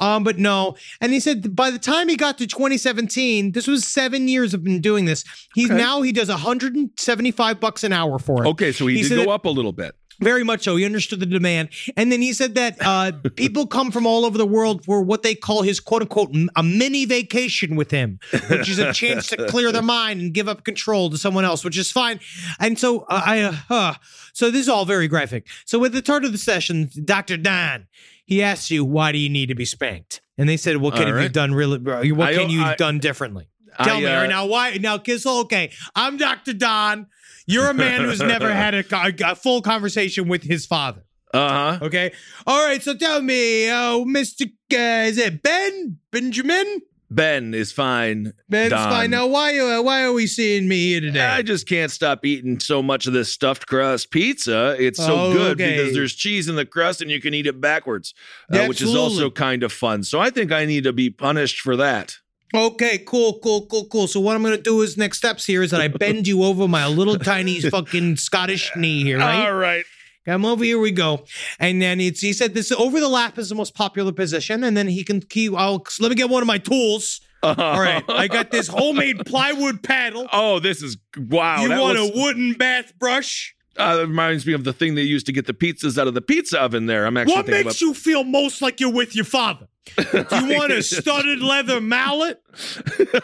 Um, 0.00 0.24
but 0.24 0.38
no. 0.38 0.76
And 1.00 1.12
he 1.12 1.20
said 1.20 1.54
by 1.54 1.70
the 1.70 1.78
time 1.78 2.08
he 2.08 2.16
got 2.16 2.38
to 2.38 2.46
2017, 2.46 3.52
this 3.52 3.66
was 3.66 3.86
seven 3.86 4.26
years 4.28 4.54
of 4.54 4.64
been 4.64 4.80
doing 4.80 5.04
this. 5.04 5.24
He's 5.54 5.70
Okay. 5.70 5.76
now 5.78 6.02
he 6.02 6.10
does 6.12 6.28
175 6.28 7.60
bucks 7.60 7.84
an 7.84 7.92
hour 7.92 8.18
for 8.18 8.44
it. 8.44 8.48
Okay, 8.48 8.72
so 8.72 8.86
he, 8.86 8.96
He 8.96 9.02
did 9.02 9.10
go 9.10 9.16
that- 9.24 9.28
up 9.30 9.44
a 9.44 9.50
little 9.50 9.72
bit. 9.72 9.94
Very 10.22 10.44
much 10.44 10.64
so. 10.64 10.76
He 10.76 10.84
understood 10.84 11.18
the 11.20 11.24
demand. 11.24 11.70
And 11.96 12.12
then 12.12 12.20
he 12.20 12.34
said 12.34 12.54
that 12.56 12.76
uh, 12.84 13.12
people 13.36 13.66
come 13.66 13.90
from 13.90 14.06
all 14.06 14.26
over 14.26 14.36
the 14.36 14.44
world 14.44 14.84
for 14.84 15.00
what 15.00 15.22
they 15.22 15.34
call 15.34 15.62
his 15.62 15.80
quote 15.80 16.02
unquote 16.02 16.36
a 16.56 16.62
mini 16.62 17.06
vacation 17.06 17.74
with 17.74 17.90
him, 17.90 18.18
which 18.50 18.68
is 18.68 18.78
a 18.78 18.92
chance 18.92 19.28
to 19.28 19.46
clear 19.46 19.72
their 19.72 19.80
mind 19.98 20.20
and 20.20 20.34
give 20.34 20.46
up 20.46 20.62
control 20.64 21.08
to 21.08 21.16
someone 21.16 21.46
else, 21.46 21.64
which 21.64 21.78
is 21.78 21.90
fine. 21.90 22.20
And 22.58 22.78
so 22.78 23.06
uh, 23.08 23.22
I, 23.24 23.62
uh, 23.70 23.94
so 24.34 24.50
this 24.50 24.60
is 24.60 24.68
all 24.68 24.84
very 24.84 25.08
graphic. 25.08 25.46
So 25.64 25.78
with 25.78 25.92
the 25.92 26.00
start 26.00 26.26
of 26.26 26.32
the 26.32 26.38
session, 26.38 26.90
Dr. 27.02 27.38
Don, 27.38 27.86
he 28.30 28.42
asks 28.42 28.70
you, 28.70 28.84
why 28.84 29.12
do 29.12 29.18
you 29.18 29.28
need 29.28 29.46
to 29.50 29.54
be 29.54 29.64
spanked? 29.66 30.22
And 30.38 30.48
they 30.48 30.56
said, 30.56 30.78
what 30.78 30.94
can 30.94 31.02
All 31.02 31.08
have 31.08 31.16
you 31.16 31.22
right. 31.22 31.32
done 31.32 31.52
really, 31.52 31.78
what 31.78 32.28
I- 32.28 32.34
can 32.34 32.48
you 32.48 32.62
I- 32.62 32.68
have 32.68 32.76
done 32.78 32.98
differently? 33.00 33.48
Tell 33.82 33.96
I, 33.98 34.00
me, 34.00 34.06
uh, 34.06 34.20
right, 34.22 34.28
now 34.28 34.46
why, 34.46 34.78
now 34.80 34.98
Kissel, 34.98 35.40
okay, 35.42 35.70
I'm 35.94 36.16
Dr. 36.16 36.52
Don. 36.54 37.06
You're 37.46 37.68
a 37.70 37.74
man 37.74 38.02
who's 38.04 38.20
never 38.20 38.52
had 38.64 38.74
a, 38.74 38.82
co- 38.82 39.10
a 39.24 39.34
full 39.34 39.62
conversation 39.62 40.28
with 40.28 40.42
his 40.42 40.66
father. 40.66 41.04
Uh 41.32 41.48
huh. 41.78 41.84
Okay. 41.86 42.12
All 42.46 42.64
right. 42.66 42.82
So 42.82 42.94
tell 42.96 43.22
me, 43.22 43.70
oh, 43.70 44.04
Mr. 44.08 44.46
Uh, 44.72 45.06
is 45.08 45.16
it 45.18 45.42
Ben 45.42 45.98
Benjamin? 46.10 46.80
Ben 47.10 47.54
is 47.54 47.72
fine. 47.72 48.32
Ben's 48.48 48.70
Don. 48.70 48.88
fine. 48.88 49.10
Now, 49.10 49.26
why 49.26 49.58
uh, 49.58 49.82
why 49.82 50.02
are 50.04 50.12
we 50.12 50.26
seeing 50.28 50.68
me 50.68 50.90
here 50.90 51.00
today? 51.00 51.20
I 51.26 51.42
just 51.42 51.68
can't 51.68 51.90
stop 51.90 52.24
eating 52.24 52.60
so 52.60 52.82
much 52.82 53.06
of 53.08 53.12
this 53.12 53.32
stuffed 53.32 53.66
crust 53.66 54.10
pizza. 54.12 54.76
It's 54.78 54.98
so 54.98 55.16
Oh, 55.18 55.32
good 55.32 55.60
okay. 55.60 55.76
because 55.78 55.92
there's 55.94 56.14
cheese 56.14 56.48
in 56.48 56.54
the 56.54 56.64
crust 56.64 57.00
and 57.02 57.10
you 57.10 57.20
can 57.20 57.34
eat 57.34 57.46
it 57.46 57.60
backwards, 57.60 58.14
uh, 58.52 58.66
which 58.66 58.80
is 58.80 58.94
also 58.94 59.28
kind 59.30 59.62
of 59.64 59.72
fun. 59.72 60.04
So 60.04 60.20
I 60.20 60.30
think 60.30 60.52
I 60.52 60.64
need 60.66 60.84
to 60.84 60.92
be 60.92 61.10
punished 61.10 61.60
for 61.60 61.76
that. 61.76 62.16
Okay, 62.54 62.98
cool, 63.06 63.38
cool, 63.42 63.66
cool, 63.66 63.86
cool. 63.86 64.06
So 64.08 64.18
what 64.20 64.34
I'm 64.36 64.42
gonna 64.42 64.56
do 64.56 64.80
is 64.82 64.96
next 64.96 65.18
steps 65.18 65.44
here 65.46 65.62
is 65.62 65.70
that 65.72 65.80
I 65.80 65.88
bend 65.88 66.26
you 66.28 66.44
over 66.44 66.66
my 66.68 66.86
little 66.86 67.16
tiny 67.18 67.60
fucking 67.60 68.16
Scottish 68.16 68.70
knee 68.76 69.02
here, 69.02 69.18
right? 69.18 69.46
All 69.46 69.54
right. 69.54 69.84
Come 70.30 70.44
over 70.44 70.62
here 70.62 70.78
we 70.78 70.92
go. 70.92 71.24
And 71.58 71.82
then 71.82 72.00
it's 72.00 72.20
he 72.20 72.32
said 72.32 72.54
this 72.54 72.70
over 72.70 73.00
the 73.00 73.08
lap 73.08 73.36
is 73.36 73.48
the 73.48 73.56
most 73.56 73.74
popular 73.74 74.12
position, 74.12 74.62
and 74.62 74.76
then 74.76 74.86
he 74.86 75.02
can 75.02 75.20
keep 75.20 75.52
I'll 75.54 75.84
let 75.98 76.10
me 76.10 76.14
get 76.14 76.30
one 76.30 76.40
of 76.42 76.46
my 76.46 76.58
tools. 76.58 77.20
All 77.42 77.54
right. 77.56 78.04
I 78.08 78.28
got 78.28 78.50
this 78.50 78.68
homemade 78.68 79.24
plywood 79.26 79.82
paddle. 79.82 80.28
Oh, 80.32 80.60
this 80.60 80.82
is 80.82 80.98
wow. 81.16 81.62
you 81.62 81.70
want 81.70 81.98
a 81.98 82.12
wooden 82.14 82.52
bath 82.52 82.92
brush? 82.98 83.54
uh, 83.76 83.96
that 83.96 84.06
reminds 84.06 84.46
me 84.46 84.52
of 84.52 84.64
the 84.64 84.72
thing 84.72 84.94
they 84.94 85.02
used 85.02 85.26
to 85.26 85.32
get 85.32 85.46
the 85.46 85.54
pizzas 85.54 85.98
out 85.98 86.06
of 86.06 86.14
the 86.14 86.20
pizza 86.20 86.60
oven. 86.60 86.86
There, 86.86 87.06
I'm 87.06 87.16
actually 87.16 87.34
What 87.34 87.48
makes 87.48 87.62
about. 87.62 87.80
you 87.80 87.94
feel 87.94 88.24
most 88.24 88.62
like 88.62 88.78
you're 88.78 88.92
with 88.92 89.16
your 89.16 89.24
father? 89.24 89.66
Do 89.96 90.46
you 90.46 90.54
want 90.56 90.72
a 90.72 90.82
studded 90.82 91.40
leather 91.40 91.80
mallet? 91.80 92.42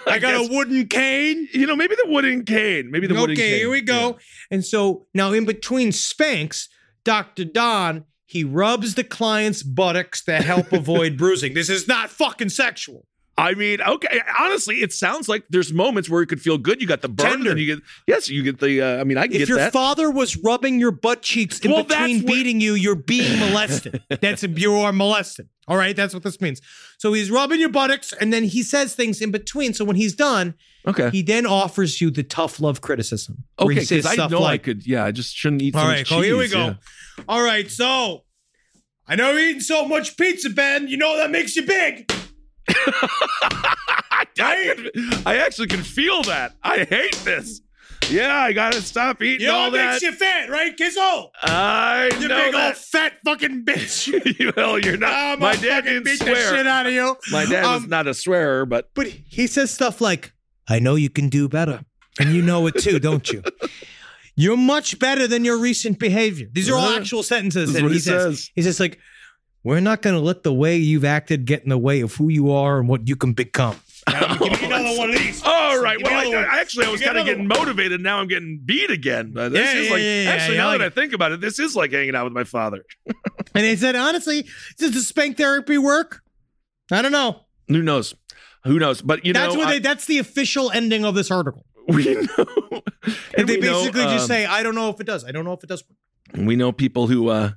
I 0.07 0.19
got 0.19 0.21
guess- 0.21 0.49
a 0.49 0.53
wooden 0.53 0.87
cane. 0.89 1.49
You 1.53 1.67
know, 1.67 1.77
maybe 1.77 1.95
the 1.95 2.11
wooden 2.11 2.45
cane. 2.45 2.91
Maybe 2.91 3.07
the 3.07 3.15
wooden 3.15 3.37
cane. 3.37 3.45
Okay, 3.45 3.59
here 3.59 3.71
we 3.71 3.83
go. 3.83 4.19
And 4.51 4.65
so 4.65 5.07
now, 5.15 5.33
in 5.33 5.45
between 5.45 5.93
spanks, 5.93 6.69
Dr. 7.07 7.45
Don 7.47 8.05
he 8.27 8.43
rubs 8.43 8.97
the 8.97 9.05
client's 9.05 9.63
buttocks 9.63 10.25
to 10.25 10.43
help 10.43 10.73
avoid 10.73 11.17
bruising. 11.17 11.55
This 11.55 11.71
is 11.71 11.87
not 11.87 12.11
fucking 12.11 12.49
sexual. 12.49 13.07
I 13.39 13.55
mean, 13.55 13.81
okay. 13.83 14.21
Honestly, 14.41 14.77
it 14.77 14.93
sounds 14.95 15.29
like 15.29 15.45
there's 15.51 15.71
moments 15.73 16.09
where 16.09 16.23
you 16.23 16.27
could 16.27 16.41
feel 16.41 16.57
good. 16.57 16.81
You 16.81 16.89
got 16.89 17.03
the 17.03 17.09
burn, 17.09 17.33
Tender. 17.33 17.51
and 17.51 17.61
you 17.61 17.77
get 17.77 17.85
yes, 18.07 18.29
you 18.31 18.43
get 18.43 18.59
the. 18.61 18.81
Uh, 18.81 19.01
I 19.01 19.05
mean, 19.05 19.19
I 19.19 19.29
can 19.29 19.41
If 19.43 19.49
your 19.49 19.59
that. 19.59 19.73
father 19.75 20.11
was 20.11 20.39
rubbing 20.39 20.81
your 20.81 20.91
butt 20.91 21.21
cheeks 21.23 21.61
in 21.61 21.71
Well, 21.71 21.85
between 21.85 22.25
beating 22.25 22.61
you, 22.63 22.73
you're 22.75 22.95
being 22.97 23.39
molested. 23.39 24.03
That's 24.09 24.43
you 24.43 24.75
are 24.77 24.93
molested. 24.93 25.49
All 25.69 25.77
right, 25.77 25.95
that's 25.95 26.15
what 26.15 26.23
this 26.23 26.41
means. 26.41 26.63
So 26.99 27.13
he's 27.13 27.31
rubbing 27.31 27.61
your 27.61 27.69
buttocks, 27.69 28.13
and 28.15 28.33
then 28.33 28.45
he 28.45 28.63
says 28.63 28.95
things 28.95 29.21
in 29.21 29.31
between. 29.31 29.75
So 29.75 29.85
when 29.85 29.97
he's 29.97 30.15
done, 30.15 30.55
okay. 30.87 31.11
he 31.11 31.23
then 31.23 31.47
offers 31.47 32.01
you 32.01 32.11
the 32.11 32.23
tough 32.23 32.61
love 32.61 32.81
criticism. 32.81 33.45
Okay, 33.59 33.81
because 33.81 34.07
I 34.07 34.27
know 34.29 34.45
I 34.45 34.59
could. 34.59 34.87
Yeah, 34.87 35.05
I 35.05 35.13
just 35.13 35.35
shouldn't 35.35 35.63
eat. 35.63 35.75
So 35.75 35.81
All 35.81 35.87
much 35.87 35.97
right, 35.97 36.09
cool. 36.09 36.21
Here 36.23 36.37
we 36.37 36.49
go. 36.49 36.59
yeah. 36.59 36.75
All 37.29 37.43
right, 37.43 37.71
so 37.71 38.25
I 39.07 39.17
know 39.17 39.31
you're 39.33 39.41
eating 39.41 39.61
so 39.61 39.87
much 39.87 40.17
pizza, 40.17 40.51
Ben. 40.51 40.89
You 40.89 40.97
know 40.97 41.17
that 41.17 41.31
makes 41.31 41.57
you 41.57 41.65
big. 41.67 42.11
I, 44.39 44.91
I 45.25 45.37
actually 45.39 45.69
can 45.69 45.83
feel 45.83 46.23
that. 46.25 46.55
I 46.63 46.85
hate 46.85 47.17
this. 47.25 47.61
Yeah, 48.11 48.37
I 48.37 48.53
gotta 48.53 48.83
stop 48.83 49.21
eating 49.23 49.41
You 49.41 49.47
know 49.49 49.59
all 49.59 49.71
what 49.71 49.85
makes 49.85 50.03
you 50.03 50.13
fat, 50.13 50.49
right, 50.49 50.77
Kizzo? 50.77 51.31
I 51.43 52.11
You 52.21 52.29
know 52.29 52.37
big 52.37 52.55
old 52.55 52.77
fat 52.77 53.15
fucking 53.25 53.65
bitch. 53.65 54.07
you 54.39 54.53
hell, 54.55 54.79
you're 54.79 54.97
not. 54.97 55.13
I'm 55.13 55.41
my 55.41 55.57
dad 55.57 55.85
didn't 55.85 56.05
beat 56.05 56.21
the 56.21 56.35
shit 56.35 56.67
out 56.67 56.87
of 56.87 56.93
you. 56.93 57.17
My 57.33 57.45
dad 57.47 57.63
was 57.67 57.85
Um, 57.85 57.89
not 57.89 58.07
a 58.07 58.15
swearer, 58.15 58.65
but 58.65 58.91
But 58.95 59.09
he 59.09 59.47
says 59.47 59.71
stuff 59.73 60.01
like, 60.01 60.33
I 60.69 60.79
know 60.79 60.95
you 60.95 61.11
can 61.11 61.29
do 61.29 61.49
better. 61.49 61.85
And 62.19 62.31
you 62.33 62.43
know 62.43 62.67
it 62.67 62.77
too, 62.79 62.99
don't 62.99 63.31
you? 63.31 63.43
You're 64.37 64.57
much 64.57 64.99
better 64.99 65.27
than 65.27 65.45
your 65.45 65.59
recent 65.59 65.99
behavior. 65.99 66.47
These 66.53 66.69
are 66.69 66.75
all 66.77 66.87
Uh-huh. 66.89 66.99
actual 67.01 67.23
sentences 67.23 67.73
That's 67.73 67.83
that 67.83 67.89
he 67.89 67.95
he 67.95 68.01
says. 68.01 68.23
says. 68.23 68.51
He 68.55 68.63
says, 68.63 68.81
like, 68.81 68.99
we're 69.65 69.81
not 69.81 70.01
going 70.03 70.15
to 70.15 70.21
let 70.21 70.43
the 70.43 70.53
way 70.53 70.77
you've 70.77 71.05
acted 71.05 71.45
get 71.45 71.63
in 71.63 71.69
the 71.71 71.79
way 71.79 72.01
of 72.01 72.15
who 72.15 72.29
you 72.29 72.51
are 72.53 72.79
and 72.79 72.89
what 72.89 73.09
you 73.09 73.17
can 73.17 73.33
become. 73.33 73.77
Now, 74.09 74.35
give 74.39 74.53
me 74.61 74.67
another 74.67 74.97
one 74.99 75.11
of 75.11 75.17
these. 75.19 75.43
All 75.45 75.83
right. 75.83 75.99
Give 75.99 76.07
Well, 76.07 76.35
I. 76.37 76.57
I 76.57 76.61
actually 76.61 76.87
I 76.87 76.91
was 76.91 77.01
kind 77.01 77.17
of 77.19 77.27
another 77.27 77.31
getting 77.35 77.49
motivated. 77.49 78.01
Now 78.01 78.19
I'm 78.21 78.29
getting 78.29 78.61
beat 78.65 78.91
again. 78.91 79.33
But 79.35 79.51
this 79.53 79.61
Yeah, 79.75 79.81
is 79.81 79.87
yeah, 79.87 79.93
like 79.93 80.03
yeah, 80.03 80.23
yeah, 80.23 80.31
actually 80.31 80.57
yeah, 80.57 80.63
now 80.63 80.69
I 80.69 80.73
that 80.79 80.85
like 80.85 80.93
I 80.93 80.95
think 80.95 81.13
about 81.13 81.33
it, 81.33 81.41
this 81.41 81.59
is 81.59 81.75
like 81.75 81.93
hanging 81.93 82.15
out 82.15 82.25
with 82.25 82.33
my 82.33 82.45
father. 82.45 82.85
And 83.55 83.65
he 83.65 83.75
said, 83.75 83.97
honestly, 83.97 84.47
does 84.79 84.93
the 84.93 85.01
spank 85.01 85.39
therapy 85.39 85.79
work? 85.79 86.21
I 86.93 87.01
don't 87.01 87.11
know. 87.13 87.41
Who 87.69 87.81
knows? 87.83 88.15
Who 88.67 88.79
knows? 88.79 89.03
But 89.03 89.25
you 89.25 89.33
that's 89.33 89.55
know, 89.55 89.61
what 89.61 89.69
I- 89.69 89.73
they, 89.75 89.79
that's 89.79 90.07
the 90.07 90.19
official 90.19 90.71
ending 90.71 91.05
of 91.05 91.15
this 91.15 91.31
article. 91.31 91.65
we 91.89 92.05
know. 92.15 92.83
And 93.39 93.49
they 93.49 93.57
we 93.57 93.61
know, 93.61 93.79
basically 93.79 94.03
just 94.03 94.23
um, 94.23 94.27
say, 94.29 94.45
I 94.45 94.63
don't 94.65 94.75
know 94.75 94.91
if 94.91 95.01
it 95.01 95.07
does. 95.07 95.25
I 95.25 95.31
don't 95.31 95.45
know 95.45 95.53
if 95.53 95.63
it 95.63 95.69
does. 95.69 95.85
And 96.35 96.47
we 96.47 96.57
know 96.57 96.73
people 96.73 97.07
who 97.07 97.29
uh 97.29 97.51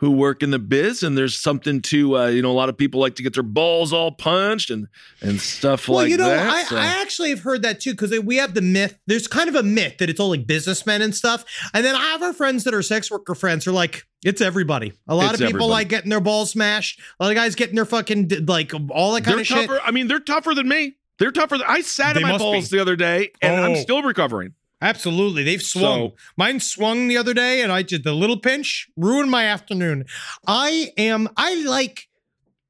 who 0.00 0.10
work 0.10 0.42
in 0.42 0.50
the 0.50 0.58
biz 0.58 1.02
and 1.02 1.16
there's 1.16 1.38
something 1.38 1.80
to 1.82 2.16
uh 2.16 2.26
you 2.28 2.40
know 2.40 2.50
a 2.50 2.52
lot 2.56 2.68
of 2.70 2.76
people 2.76 3.00
like 3.00 3.14
to 3.16 3.22
get 3.22 3.34
their 3.34 3.42
balls 3.42 3.92
all 3.92 4.10
punched 4.10 4.70
and 4.70 4.88
and 5.20 5.38
stuff 5.40 5.88
like 5.88 5.88
that. 5.88 5.92
Well, 5.92 6.02
like 6.02 6.10
you 6.10 6.16
know, 6.16 6.28
that 6.28 6.50
I, 6.54 6.62
so- 6.64 6.76
I 6.76 6.86
actually 7.02 7.28
have 7.30 7.40
heard 7.40 7.62
that 7.62 7.80
too 7.80 7.90
because 7.92 8.18
we 8.20 8.36
have 8.36 8.54
the 8.54 8.62
myth. 8.62 8.98
There's 9.06 9.26
kind 9.28 9.48
of 9.48 9.54
a 9.54 9.62
myth 9.62 9.98
that 9.98 10.08
it's 10.10 10.18
all 10.18 10.30
like 10.30 10.46
businessmen 10.46 11.02
and 11.02 11.14
stuff, 11.14 11.44
and 11.74 11.84
then 11.84 11.94
I 11.94 12.00
have 12.12 12.22
our 12.22 12.32
friends 12.32 12.64
that 12.64 12.74
are 12.74 12.82
sex 12.82 13.10
worker 13.10 13.34
friends 13.34 13.66
are 13.66 13.72
like, 13.72 14.06
it's 14.24 14.40
everybody. 14.40 14.92
A 15.06 15.14
lot 15.14 15.34
It's 15.34 15.40
of 15.42 15.46
people 15.48 15.64
everybody. 15.64 15.70
like 15.70 15.88
getting 15.88 16.10
their 16.10 16.20
balls 16.20 16.50
smashed. 16.52 17.00
A 17.20 17.24
lot 17.24 17.30
of 17.30 17.36
guys 17.36 17.54
getting 17.54 17.74
their 17.76 17.84
fucking 17.84 18.30
like 18.46 18.72
all 18.90 19.12
that 19.12 19.24
kind 19.24 19.34
they're 19.34 19.40
of 19.40 19.46
shit. 19.46 19.70
i 19.84 19.90
mean 19.90 20.08
they're 20.08 20.18
tougher 20.20 20.54
than 20.54 20.66
me 20.68 20.96
they're 21.18 21.30
tougher 21.30 21.58
than 21.58 21.66
i 21.68 21.82
sat 21.82 22.14
They 22.14 22.22
on 22.22 22.30
my 22.32 22.38
balls 22.38 22.70
be. 22.70 22.76
the 22.78 22.80
other 22.82 22.96
day 22.96 23.30
and 23.42 23.54
i'm 23.60 23.72
Oh. 23.72 23.74
still 23.74 24.02
recovering 24.02 24.54
Absolutely, 24.82 25.42
they've 25.44 25.62
swung. 25.62 26.10
So- 26.10 26.14
Mine 26.36 26.60
swung 26.60 27.08
the 27.08 27.16
other 27.16 27.34
day, 27.34 27.62
and 27.62 27.70
I 27.70 27.82
did 27.82 28.02
the 28.04 28.12
little 28.14 28.38
pinch, 28.38 28.88
ruined 28.96 29.30
my 29.30 29.44
afternoon. 29.44 30.04
I 30.46 30.92
am. 30.96 31.28
I 31.36 31.54
like 31.64 32.08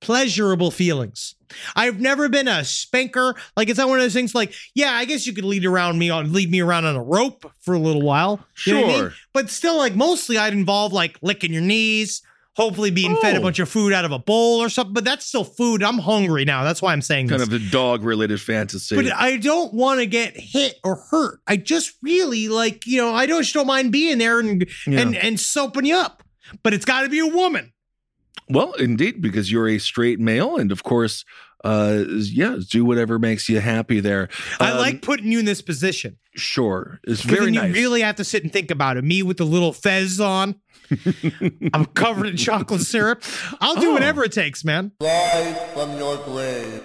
pleasurable 0.00 0.70
feelings. 0.70 1.34
I've 1.76 2.00
never 2.00 2.28
been 2.28 2.48
a 2.48 2.64
spanker. 2.64 3.34
Like 3.56 3.68
it's 3.68 3.78
not 3.78 3.88
one 3.88 3.98
of 3.98 4.04
those 4.04 4.14
things. 4.14 4.34
Like, 4.34 4.54
yeah, 4.74 4.92
I 4.92 5.04
guess 5.04 5.26
you 5.26 5.32
could 5.34 5.44
lead 5.44 5.64
around 5.66 5.98
me 5.98 6.08
on, 6.10 6.32
lead 6.32 6.50
me 6.50 6.60
around 6.60 6.86
on 6.86 6.96
a 6.96 7.02
rope 7.02 7.50
for 7.60 7.74
a 7.74 7.78
little 7.78 8.02
while. 8.02 8.36
What 8.36 8.46
I 8.68 8.72
mean? 8.72 8.90
Sure. 8.98 9.12
but 9.32 9.50
still, 9.50 9.76
like 9.76 9.94
mostly, 9.94 10.38
I'd 10.38 10.52
involve 10.52 10.92
like 10.92 11.18
licking 11.22 11.52
your 11.52 11.62
knees. 11.62 12.22
Hopefully, 12.60 12.90
being 12.90 13.16
fed 13.16 13.36
a 13.36 13.38
Oh. 13.38 13.42
bunch 13.42 13.58
of 13.58 13.68
food 13.68 13.92
out 13.92 14.04
of 14.04 14.12
a 14.12 14.18
bowl 14.18 14.60
or 14.62 14.68
something. 14.68 14.92
But 14.92 15.04
that's 15.04 15.24
still 15.26 15.44
food. 15.44 15.82
I'm 15.82 15.98
hungry 15.98 16.44
now. 16.44 16.62
That's 16.62 16.82
why 16.82 16.92
I'm 16.92 17.00
saying 17.02 17.28
kind 17.28 17.40
this. 17.40 17.48
of 17.48 17.54
a 17.54 17.58
dog 17.70 18.04
related 18.04 18.40
fantasy 18.40 18.94
But 18.96 19.10
I 19.12 19.38
don't 19.38 19.72
want 19.72 20.00
to 20.00 20.06
get 20.06 20.36
hit 20.36 20.78
or 20.84 20.96
hurt. 21.10 21.40
I 21.46 21.56
just 21.56 21.92
really 22.02 22.48
like, 22.48 22.86
you 22.86 22.98
know, 22.98 23.14
I 23.14 23.24
don't 23.26 23.42
just 23.42 23.54
don't 23.54 23.66
mind 23.66 23.92
being 23.92 24.18
there 24.18 24.38
and 24.40 24.66
and 24.86 25.16
and 25.16 25.40
soaping 25.40 25.86
you 25.86 25.96
up. 25.96 26.22
But 26.62 26.74
it's 26.74 26.84
got 26.84 27.02
to 27.02 27.08
be 27.08 27.20
a 27.20 27.26
woman. 27.26 27.72
well 28.48 28.72
indeed 28.74 29.22
because 29.22 29.50
you're 29.50 29.68
a 29.68 29.78
straight 29.78 30.18
male 30.20 30.56
and 30.56 30.70
of 30.72 30.82
course 30.82 31.24
uh 31.64 32.04
yeah 32.08 32.56
do 32.68 32.84
whatever 32.84 33.18
makes 33.18 33.48
you 33.48 33.60
happy 33.60 34.00
there 34.00 34.28
I 34.58 34.70
Um, 34.72 34.78
like 34.78 35.02
putting 35.02 35.30
you 35.30 35.38
in 35.40 35.44
this 35.44 35.60
position. 35.62 36.16
sure 36.34 37.00
it's 37.04 37.20
'Cause 37.22 37.30
very 37.30 37.44
then 37.46 37.54
you 37.54 37.60
nice 37.62 37.74
really 37.74 38.00
have 38.02 38.16
to 38.16 38.24
sit 38.24 38.42
and 38.44 38.52
think 38.52 38.70
about 38.70 38.96
it. 38.96 39.04
Me 39.04 39.22
with 39.22 39.36
the 39.36 39.44
little 39.46 39.72
fez 39.72 40.20
on. 40.20 40.54
I'm 41.74 41.84
covered 41.86 42.26
in 42.26 42.36
chocolate 42.36 42.80
syrup. 42.82 43.22
I'll 43.60 43.74
do 43.80 43.90
Oh. 43.90 43.92
whatever 43.92 44.24
it 44.24 44.32
takes, 44.32 44.64
man. 44.64 44.92
Right 45.00 45.56
from 45.74 45.96
your 45.98 46.16
grave. 46.24 46.82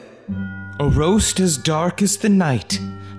A 0.79 0.89
roast 0.89 1.39
as 1.39 1.57
dark 1.57 2.01
as 2.01 2.17
the 2.17 2.29
night, 2.29 2.79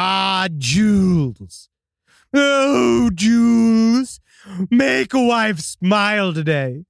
Ah, 0.00 0.46
Jules. 0.56 1.68
Oh, 2.32 3.10
Jules. 3.12 4.20
Make 4.70 5.12
a 5.12 5.20
wife 5.20 5.58
smile 5.58 6.32
today. 6.32 6.84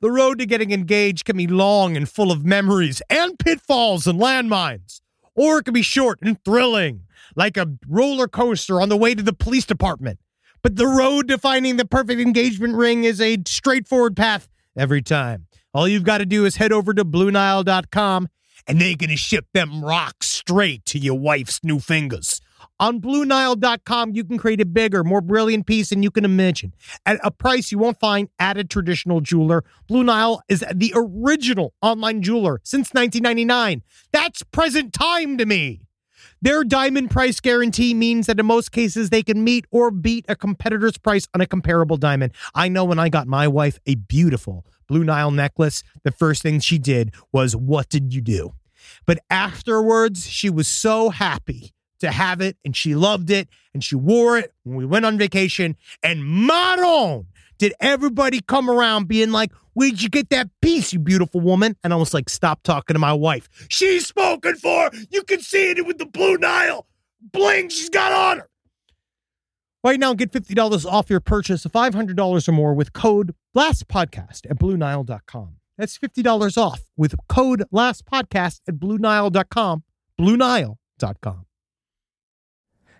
The 0.00 0.12
road 0.12 0.38
to 0.38 0.46
getting 0.46 0.70
engaged 0.70 1.24
can 1.24 1.36
be 1.36 1.48
long 1.48 1.96
and 1.96 2.08
full 2.08 2.30
of 2.30 2.44
memories 2.44 3.02
and 3.10 3.36
pitfalls 3.36 4.06
and 4.06 4.20
landmines. 4.20 5.00
Or 5.34 5.58
it 5.58 5.64
can 5.64 5.74
be 5.74 5.82
short 5.82 6.20
and 6.22 6.38
thrilling, 6.44 7.00
like 7.34 7.56
a 7.56 7.66
roller 7.88 8.28
coaster 8.28 8.80
on 8.80 8.90
the 8.90 8.96
way 8.96 9.16
to 9.16 9.24
the 9.24 9.32
police 9.32 9.66
department. 9.66 10.20
But 10.62 10.76
the 10.76 10.86
road 10.86 11.26
to 11.28 11.38
finding 11.38 11.78
the 11.78 11.84
perfect 11.84 12.20
engagement 12.20 12.76
ring 12.76 13.02
is 13.02 13.20
a 13.20 13.38
straightforward 13.44 14.16
path 14.16 14.48
every 14.76 15.02
time. 15.02 15.48
All 15.74 15.88
you've 15.88 16.04
got 16.04 16.18
to 16.18 16.26
do 16.26 16.44
is 16.44 16.54
head 16.54 16.70
over 16.70 16.94
to 16.94 17.04
BlueNile.com 17.04 18.28
and 18.68 18.80
they're 18.80 18.94
going 18.94 19.10
to 19.10 19.16
ship 19.16 19.46
them 19.52 19.84
rocks 19.84 20.28
straight 20.28 20.84
to 20.84 20.98
your 21.00 21.18
wife's 21.18 21.58
new 21.64 21.80
fingers. 21.80 22.40
On 22.82 23.00
BlueNile.com, 23.00 24.10
you 24.16 24.24
can 24.24 24.38
create 24.38 24.60
a 24.60 24.66
bigger, 24.66 25.04
more 25.04 25.20
brilliant 25.20 25.66
piece 25.66 25.90
than 25.90 26.02
you 26.02 26.10
can 26.10 26.24
imagine 26.24 26.74
at 27.06 27.20
a 27.22 27.30
price 27.30 27.70
you 27.70 27.78
won't 27.78 28.00
find 28.00 28.28
at 28.40 28.58
a 28.58 28.64
traditional 28.64 29.20
jeweler. 29.20 29.62
Blue 29.86 30.02
Nile 30.02 30.42
is 30.48 30.64
the 30.74 30.92
original 30.96 31.74
online 31.80 32.22
jeweler 32.22 32.60
since 32.64 32.92
1999. 32.92 33.84
That's 34.10 34.42
present 34.42 34.92
time 34.92 35.38
to 35.38 35.46
me. 35.46 35.82
Their 36.40 36.64
diamond 36.64 37.12
price 37.12 37.38
guarantee 37.38 37.94
means 37.94 38.26
that 38.26 38.40
in 38.40 38.46
most 38.46 38.72
cases 38.72 39.10
they 39.10 39.22
can 39.22 39.44
meet 39.44 39.64
or 39.70 39.92
beat 39.92 40.24
a 40.26 40.34
competitor's 40.34 40.98
price 40.98 41.28
on 41.36 41.40
a 41.40 41.46
comparable 41.46 41.98
diamond. 41.98 42.32
I 42.52 42.68
know 42.68 42.84
when 42.84 42.98
I 42.98 43.10
got 43.10 43.28
my 43.28 43.46
wife 43.46 43.78
a 43.86 43.94
beautiful 43.94 44.66
Blue 44.88 45.04
Nile 45.04 45.30
necklace, 45.30 45.84
the 46.02 46.10
first 46.10 46.42
thing 46.42 46.58
she 46.58 46.78
did 46.78 47.14
was, 47.30 47.54
What 47.54 47.88
did 47.88 48.12
you 48.12 48.20
do? 48.20 48.54
But 49.06 49.20
afterwards, 49.30 50.26
she 50.26 50.50
was 50.50 50.66
so 50.66 51.10
happy 51.10 51.74
to 52.02 52.12
have 52.12 52.40
it 52.40 52.56
and 52.64 52.76
she 52.76 52.94
loved 52.94 53.30
it 53.30 53.48
and 53.74 53.82
she 53.82 53.96
wore 53.96 54.38
it 54.38 54.52
when 54.62 54.76
we 54.76 54.86
went 54.86 55.04
on 55.04 55.18
vacation. 55.18 55.76
And 56.02 56.24
Maron, 56.24 57.26
did 57.58 57.72
everybody 57.80 58.40
come 58.40 58.70
around 58.70 59.08
being 59.08 59.32
like, 59.32 59.50
Where'd 59.74 60.02
you 60.02 60.10
get 60.10 60.28
that 60.28 60.50
piece, 60.60 60.92
you 60.92 60.98
beautiful 60.98 61.40
woman? 61.40 61.76
And 61.82 61.94
I 61.94 61.96
was 61.96 62.12
like, 62.12 62.28
Stop 62.28 62.62
talking 62.62 62.94
to 62.94 63.00
my 63.00 63.12
wife. 63.12 63.48
She's 63.68 64.06
spoken 64.06 64.56
for. 64.56 64.90
You 65.10 65.22
can 65.22 65.40
see 65.40 65.70
it 65.70 65.86
with 65.86 65.98
the 65.98 66.06
Blue 66.06 66.36
Nile 66.36 66.86
bling 67.32 67.68
she's 67.70 67.88
got 67.88 68.12
on 68.12 68.38
her. 68.38 68.48
Right 69.84 69.98
now, 69.98 70.14
get 70.14 70.30
$50 70.30 70.86
off 70.86 71.10
your 71.10 71.20
purchase 71.20 71.64
of 71.64 71.72
$500 71.72 72.48
or 72.48 72.52
more 72.52 72.72
with 72.74 72.92
code 72.92 73.34
LASTPODCAST 73.56 74.50
at 74.50 74.58
BlueNile.com. 74.58 75.56
That's 75.76 75.98
$50 75.98 76.56
off 76.56 76.82
with 76.96 77.14
code 77.28 77.64
LASTPODCAST 77.74 78.60
at 78.68 78.74
BlueNile.com. 78.74 79.82
BlueNile.com. 80.20 81.46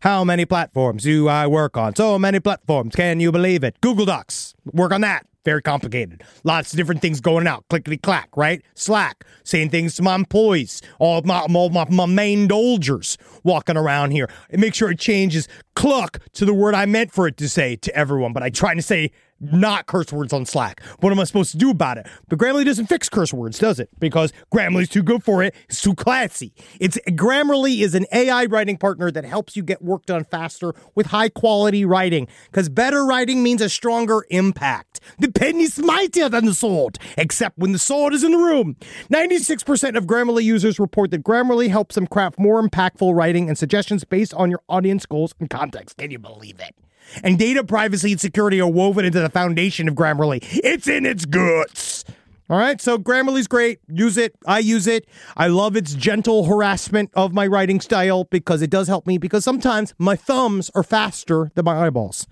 How 0.03 0.25
many 0.25 0.45
platforms 0.45 1.05
do 1.05 1.29
I 1.29 1.47
work 1.47 1.77
on? 1.77 1.95
So 1.95 2.19
many 2.19 2.41
platforms. 2.41 2.97
Can 2.97 3.21
you 3.21 3.31
believe 3.31 3.63
it? 3.63 3.81
Google 3.81 4.05
Docs. 4.05 4.53
Work 4.73 4.91
on 4.91 5.03
that. 5.03 5.29
Very 5.45 5.63
complicated. 5.63 6.25
Lots 6.43 6.73
of 6.73 6.77
different 6.77 7.01
things 7.01 7.21
going 7.21 7.47
out. 7.47 7.65
Clickety 7.71 7.99
clack, 7.99 8.29
right? 8.37 8.63
Slack. 8.75 9.25
Saying 9.45 9.71
things 9.71 9.95
to 9.95 10.03
my 10.03 10.17
employees. 10.17 10.83
All 10.99 11.19
of 11.19 11.25
my, 11.25 11.43
all 11.43 11.69
my, 11.69 11.87
my 11.89 12.07
main 12.07 12.49
dolgers 12.49 13.17
walking 13.45 13.77
around 13.77 14.11
here. 14.11 14.29
And 14.51 14.61
make 14.61 14.75
sure 14.75 14.91
it 14.91 14.99
changes 14.99 15.47
cluck 15.77 16.19
to 16.33 16.45
the 16.45 16.53
word 16.53 16.75
I 16.75 16.85
meant 16.85 17.13
for 17.13 17.29
it 17.29 17.37
to 17.37 17.49
say 17.49 17.77
to 17.77 17.95
everyone. 17.95 18.33
But 18.33 18.43
I 18.43 18.51
try 18.51 18.75
to 18.75 18.83
say 18.83 19.13
not 19.43 19.87
curse 19.87 20.13
words 20.13 20.33
on 20.33 20.47
Slack. 20.47 20.83
What 21.01 21.13
am 21.13 21.21
I 21.21 21.25
supposed 21.25 21.51
to 21.53 21.59
do 21.59 21.71
about 21.71 21.99
it? 21.99 22.07
But 22.29 22.39
Grammarly 22.39 22.65
doesn't 22.65 22.87
fix 22.87 23.09
curse 23.09 23.33
words, 23.33 23.59
does 23.59 23.81
it? 23.81 23.91
Because 23.99 24.33
Grammarly's 24.55 24.89
too 24.89 25.03
good 25.03 25.25
for 25.25 25.43
it. 25.43 25.55
It's 25.69 25.83
too 25.83 25.95
classy. 25.95 26.55
It's 26.81 26.99
Grammarly 27.09 27.81
is 27.81 27.95
an 27.95 28.07
AI 28.13 28.47
writing 28.47 28.77
partner 28.77 29.11
that 29.11 29.25
helps 29.25 29.57
you 29.57 29.63
get 29.63 29.83
work 29.83 30.07
done 30.07 30.25
faster 30.25 30.75
with 30.95 31.07
high 31.07 31.29
quality 31.29 31.85
writing. 31.85 32.29
Because 32.51 32.69
better 32.69 33.05
writing 33.05 33.43
means 33.43 33.61
a 33.61 33.69
stronger 33.69 34.25
impact. 34.31 35.01
The 35.19 35.31
pen 35.31 35.57
is 35.57 35.79
mightier 35.79 36.29
than 36.29 36.47
the 36.47 36.55
sword, 36.55 36.99
except 37.19 37.59
when 37.59 37.73
the 37.73 37.79
sword 37.79 38.15
is 38.15 38.23
in 38.23 38.33
the 38.33 38.39
room. 38.39 38.77
96% 39.11 39.97
of 39.97 40.07
Grammarly 40.07 40.45
users 40.45 40.79
report 40.79 41.11
that 41.11 41.25
Grammarly 41.25 41.69
helps 41.69 41.95
them 41.95 42.07
craft 42.07 42.39
more 42.39 42.63
impactful 42.63 43.15
writing 43.15 43.49
and 43.49 43.59
suggestions 43.59 44.05
based 44.05 44.35
on 44.35 44.51
your 44.51 44.63
audience 44.69 45.07
goals 45.07 45.35
and 45.41 45.51
context. 45.51 45.97
Can 45.97 46.11
you 46.11 46.19
believe 46.19 46.61
it? 46.61 46.75
And 47.23 47.39
data 47.39 47.65
privacy 47.65 48.13
and 48.13 48.21
security 48.21 48.61
are 48.61 48.71
woven 48.71 49.05
into 49.05 49.21
the 49.21 49.29
foundation 49.29 49.89
of 49.89 49.95
Grammarly. 49.95 50.39
It's 50.65 50.89
in 50.89 51.07
its 51.07 51.25
guts. 51.25 52.05
All 52.51 52.59
right, 52.59 52.81
so 52.81 52.99
Grammarly's 52.99 53.47
great. 53.47 53.79
Use 53.89 54.19
it. 54.19 54.35
I 54.47 54.59
use 54.59 54.87
it. 54.87 55.07
I 55.37 55.47
love 55.47 55.75
its 55.77 55.95
gentle 55.95 56.45
harassment 56.45 57.11
of 57.15 57.33
my 57.33 57.47
writing 57.47 57.81
style 57.81 58.25
because 58.25 58.61
it 58.61 58.69
does 58.69 58.89
help 58.89 59.07
me 59.07 59.17
because 59.17 59.45
sometimes 59.45 59.95
my 59.99 60.17
thumbs 60.17 60.71
are 60.75 60.83
faster 60.83 61.51
than 61.55 61.65
my 61.65 61.87
eyeballs. 61.87 62.27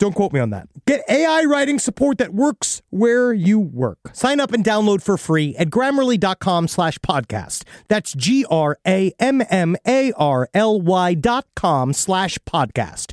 Don't 0.00 0.14
quote 0.14 0.32
me 0.32 0.40
on 0.40 0.48
that. 0.50 0.66
Get 0.86 1.04
AI 1.10 1.44
writing 1.44 1.78
support 1.78 2.16
that 2.18 2.32
works 2.32 2.80
where 2.88 3.34
you 3.34 3.60
work. 3.60 3.98
Sign 4.14 4.40
up 4.40 4.50
and 4.52 4.64
download 4.64 5.02
for 5.02 5.18
free 5.18 5.54
at 5.56 5.68
grammarly.com 5.68 6.68
slash 6.68 6.98
podcast. 7.00 7.64
That's 7.88 8.14
G 8.14 8.46
R 8.50 8.78
A 8.86 9.12
M 9.18 9.42
M 9.50 9.76
A 9.86 10.12
R 10.12 10.48
L 10.54 10.80
Y 10.80 11.14
dot 11.14 11.46
com 11.54 11.92
slash 11.92 12.38
podcast. 12.46 13.12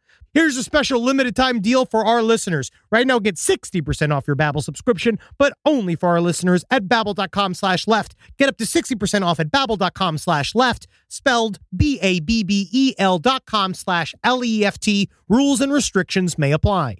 Here's 0.33 0.55
a 0.55 0.63
special 0.63 1.03
limited 1.03 1.35
time 1.35 1.59
deal 1.59 1.85
for 1.85 2.05
our 2.05 2.21
listeners. 2.23 2.71
Right 2.89 3.05
now, 3.05 3.19
get 3.19 3.35
60% 3.35 4.15
off 4.15 4.27
your 4.27 4.35
Babbel 4.35 4.63
subscription, 4.63 5.19
but 5.37 5.53
only 5.65 5.95
for 5.95 6.07
our 6.09 6.21
listeners 6.21 6.63
at 6.71 6.85
babbel.com 6.85 7.53
slash 7.53 7.85
left. 7.85 8.15
Get 8.37 8.47
up 8.47 8.57
to 8.57 8.63
60% 8.63 9.25
off 9.25 9.39
at 9.41 9.51
babbel.com 9.51 10.17
slash 10.17 10.55
left, 10.55 10.87
spelled 11.09 11.59
B-A-B-B-E-L 11.75 13.19
dot 13.19 13.45
com 13.45 13.73
slash 13.73 14.15
L-E-F-T. 14.23 15.09
Rules 15.27 15.59
and 15.59 15.73
restrictions 15.73 16.37
may 16.37 16.53
apply. 16.53 16.97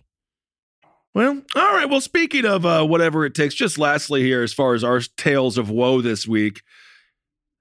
Well, 1.13 1.41
all 1.55 1.73
right. 1.73 1.89
Well, 1.89 2.01
speaking 2.01 2.45
of 2.45 2.65
uh, 2.65 2.85
whatever 2.85 3.25
it 3.25 3.35
takes, 3.35 3.53
just 3.55 3.77
lastly 3.77 4.23
here, 4.23 4.43
as 4.43 4.53
far 4.53 4.73
as 4.73 4.83
our 4.83 5.01
tales 5.17 5.57
of 5.57 5.69
woe 5.69 6.01
this 6.01 6.27
week, 6.27 6.61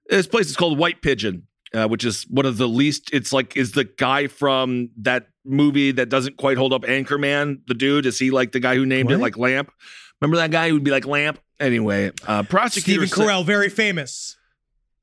this 0.09 0.27
place 0.27 0.49
is 0.49 0.55
called 0.57 0.77
White 0.77 1.01
Pigeon, 1.01 1.47
uh, 1.73 1.87
which 1.87 2.03
is 2.05 2.23
one 2.29 2.45
of 2.45 2.57
the 2.57 2.67
least. 2.67 3.09
It's 3.13 3.31
like 3.33 3.55
is 3.57 3.71
the 3.73 3.83
guy 3.85 4.27
from 4.27 4.89
that 4.97 5.27
movie 5.45 5.91
that 5.91 6.09
doesn't 6.09 6.37
quite 6.37 6.57
hold 6.57 6.73
up, 6.73 6.83
Anchorman. 6.83 7.61
The 7.67 7.73
dude 7.73 8.05
is 8.05 8.19
he 8.19 8.31
like 8.31 8.51
the 8.51 8.59
guy 8.59 8.75
who 8.75 8.85
named 8.85 9.09
it 9.11 9.17
like 9.19 9.37
Lamp? 9.37 9.71
Remember 10.19 10.37
that 10.37 10.51
guy 10.51 10.67
who 10.67 10.75
would 10.75 10.83
be 10.83 10.91
like 10.91 11.05
Lamp? 11.07 11.39
Anyway, 11.59 12.07
uh, 12.07 12.11
Stephen 12.41 12.45
prosecutors 12.45 13.13
say- 13.13 13.21
Carell, 13.23 13.45
very 13.45 13.69
famous. 13.69 14.37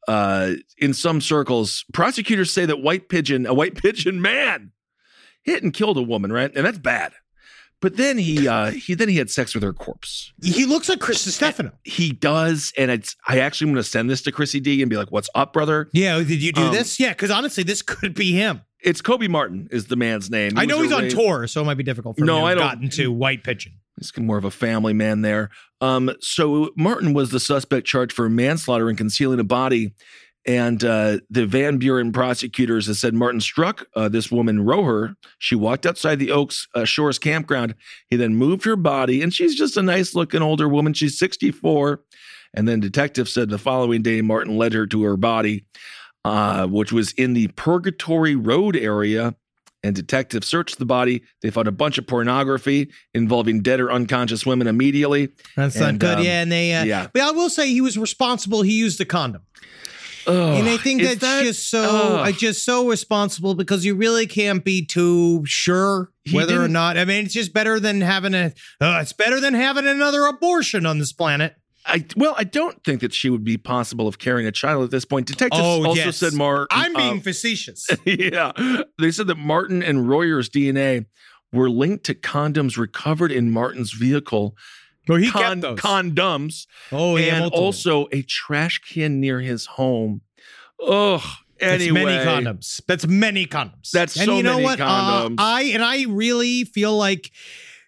uh, 0.08 0.52
in 0.78 0.94
some 0.94 1.20
circles, 1.20 1.84
prosecutors 1.92 2.52
say 2.52 2.64
that 2.66 2.80
white 2.80 3.08
pigeon, 3.08 3.46
a 3.46 3.54
white 3.54 3.74
pigeon 3.82 4.20
man, 4.22 4.72
hit 5.42 5.62
and 5.62 5.72
killed 5.74 5.96
a 5.96 6.02
woman, 6.02 6.32
right? 6.32 6.50
And 6.54 6.64
that's 6.66 6.78
bad. 6.78 7.12
But 7.80 7.96
then 7.96 8.18
he 8.18 8.48
uh 8.48 8.72
he 8.72 8.94
then 8.94 9.08
he 9.08 9.16
had 9.16 9.30
sex 9.30 9.54
with 9.54 9.62
her 9.62 9.72
corpse. 9.72 10.32
He 10.42 10.64
looks 10.66 10.88
like 10.88 10.98
Chris 11.00 11.24
Distefano. 11.24 11.72
He 11.84 12.10
does, 12.12 12.72
and 12.76 12.90
it's 12.90 13.14
I 13.28 13.38
actually 13.38 13.68
am 13.70 13.74
gonna 13.74 13.84
send 13.84 14.10
this 14.10 14.22
to 14.22 14.32
Chrissy 14.32 14.58
D 14.60 14.82
and 14.82 14.90
be 14.90 14.96
like, 14.96 15.12
"What's 15.12 15.30
up, 15.34 15.52
brother?" 15.52 15.88
Yeah, 15.92 16.18
did 16.18 16.42
you 16.42 16.52
do 16.52 16.62
Um, 16.62 16.72
this? 16.74 16.98
Yeah, 16.98 17.10
because 17.10 17.30
honestly, 17.30 17.62
this 17.62 17.82
could 17.82 18.14
be 18.14 18.32
him. 18.32 18.62
It's 18.80 19.00
Kobe 19.00 19.28
Martin 19.28 19.68
is 19.70 19.86
the 19.86 19.96
man's 19.96 20.28
name. 20.30 20.52
He 20.56 20.62
I 20.62 20.64
know 20.64 20.82
he's 20.82 20.92
on 20.92 21.08
tour, 21.08 21.46
so 21.46 21.60
it 21.60 21.64
might 21.64 21.76
be 21.76 21.82
difficult 21.84 22.16
for 22.18 22.24
No, 22.24 22.38
him 22.38 22.42
to 22.42 22.46
I 22.46 22.54
don't- 22.54 22.62
gotten 22.62 22.88
to 22.90 23.12
White 23.12 23.44
Pigeon. 23.44 23.72
He's 23.98 24.16
more 24.16 24.38
of 24.38 24.44
a 24.44 24.50
family 24.52 24.92
man 24.92 25.22
there. 25.22 25.50
Um, 25.80 26.12
so 26.20 26.70
Martin 26.76 27.14
was 27.14 27.30
the 27.30 27.40
suspect 27.40 27.86
charged 27.86 28.12
for 28.12 28.28
manslaughter 28.28 28.88
and 28.88 28.96
concealing 28.96 29.40
a 29.40 29.44
body. 29.44 29.92
And 30.46 30.82
uh, 30.82 31.18
the 31.28 31.44
Van 31.46 31.76
Buren 31.76 32.10
prosecutors 32.12 32.86
have 32.86 32.96
said 32.96 33.12
Martin 33.12 33.40
struck 33.40 33.86
uh, 33.94 34.08
this 34.08 34.30
woman, 34.30 34.60
Roher. 34.64 35.14
She 35.38 35.54
walked 35.54 35.84
outside 35.84 36.18
the 36.18 36.30
Oaks 36.32 36.66
uh, 36.74 36.84
Shores 36.84 37.18
campground. 37.18 37.74
He 38.08 38.16
then 38.16 38.34
moved 38.34 38.64
her 38.64 38.76
body, 38.76 39.20
and 39.20 39.34
she's 39.34 39.54
just 39.54 39.76
a 39.76 39.82
nice 39.82 40.14
looking 40.14 40.40
older 40.40 40.68
woman. 40.68 40.94
She's 40.94 41.18
64. 41.18 42.00
And 42.54 42.66
then 42.66 42.80
detectives 42.80 43.32
said 43.32 43.50
the 43.50 43.58
following 43.58 44.00
day, 44.00 44.22
Martin 44.22 44.56
led 44.56 44.72
her 44.72 44.86
to 44.86 45.02
her 45.02 45.18
body, 45.18 45.66
uh, 46.24 46.66
which 46.66 46.92
was 46.92 47.12
in 47.12 47.34
the 47.34 47.48
Purgatory 47.48 48.34
Road 48.34 48.74
area. 48.74 49.34
And 49.84 49.94
detectives 49.94 50.48
searched 50.48 50.78
the 50.78 50.86
body. 50.86 51.22
They 51.40 51.50
found 51.50 51.68
a 51.68 51.72
bunch 51.72 51.98
of 51.98 52.06
pornography 52.08 52.90
involving 53.14 53.60
dead 53.60 53.78
or 53.80 53.92
unconscious 53.92 54.44
women 54.44 54.66
immediately. 54.66 55.28
That's 55.56 55.76
And, 55.76 55.98
not 55.98 55.98
good. 56.00 56.18
um, 56.18 56.24
yeah, 56.24 56.42
and 56.42 56.50
they. 56.50 56.72
Uh, 56.74 56.84
yeah. 56.84 57.06
But 57.12 57.22
I 57.22 57.30
will 57.30 57.48
say 57.50 57.68
he 57.68 57.80
was 57.80 57.96
responsible. 57.96 58.62
He 58.62 58.72
used 58.72 59.00
a 59.00 59.04
condom, 59.04 59.42
and 60.28 60.68
I 60.68 60.76
think 60.76 61.02
that's 61.02 61.20
that- 61.20 61.44
just 61.44 61.70
so. 61.70 61.82
ugh. 61.82 62.20
I 62.26 62.32
just 62.32 62.64
so 62.64 62.88
responsible 62.88 63.54
because 63.54 63.84
you 63.84 63.94
really 63.94 64.26
can't 64.26 64.64
be 64.64 64.84
too 64.84 65.42
sure 65.46 66.10
whether 66.32 66.62
or 66.62 66.68
not. 66.68 66.96
I 66.98 67.04
mean, 67.04 67.24
it's 67.24 67.34
just 67.34 67.52
better 67.52 67.80
than 67.80 68.00
having 68.00 68.34
a. 68.34 68.52
Uh, 68.80 68.98
it's 69.02 69.12
better 69.12 69.40
than 69.40 69.54
having 69.54 69.86
another 69.86 70.24
abortion 70.26 70.86
on 70.86 70.98
this 70.98 71.12
planet. 71.12 71.54
I 71.86 72.04
well, 72.16 72.34
I 72.36 72.44
don't 72.44 72.84
think 72.84 73.00
that 73.00 73.14
she 73.14 73.30
would 73.30 73.44
be 73.44 73.56
possible 73.56 74.06
of 74.06 74.18
carrying 74.18 74.46
a 74.46 74.52
child 74.52 74.84
at 74.84 74.90
this 74.90 75.06
point. 75.06 75.26
Detectives 75.26 75.60
Oh, 75.62 75.84
also 75.86 75.94
yes. 75.94 76.18
said 76.18 76.34
Martin. 76.34 76.66
I'm 76.70 76.92
being 76.92 77.12
um, 77.12 77.20
facetious. 77.20 77.88
yeah, 78.04 78.52
they 78.98 79.10
said 79.10 79.26
that 79.28 79.38
Martin 79.38 79.82
and 79.82 80.06
Royer's 80.08 80.50
DNA 80.50 81.06
were 81.50 81.70
linked 81.70 82.04
to 82.04 82.14
condoms 82.14 82.76
recovered 82.76 83.32
in 83.32 83.50
Martin's 83.50 83.92
vehicle. 83.92 84.54
Well, 85.08 85.18
he 85.18 85.30
Con- 85.30 85.42
kept 85.42 85.60
those. 85.62 85.78
condoms, 85.78 86.66
oh, 86.92 87.16
and 87.16 87.40
multiple. 87.40 87.64
also 87.64 88.08
a 88.12 88.22
trash 88.22 88.78
can 88.80 89.20
near 89.20 89.40
his 89.40 89.66
home. 89.66 90.20
Ugh. 90.86 91.22
That's 91.60 91.90
many 91.90 92.24
condoms. 92.24 92.80
That's 92.86 93.06
many 93.06 93.44
condoms. 93.46 93.90
That's 93.90 94.16
and 94.16 94.26
so 94.26 94.36
you 94.36 94.42
know 94.44 94.52
many 94.54 94.64
what? 94.64 94.80
Uh, 94.80 94.86
condoms. 95.28 95.36
I 95.38 95.62
and 95.62 95.82
I 95.82 96.04
really 96.04 96.62
feel 96.64 96.96
like 96.96 97.32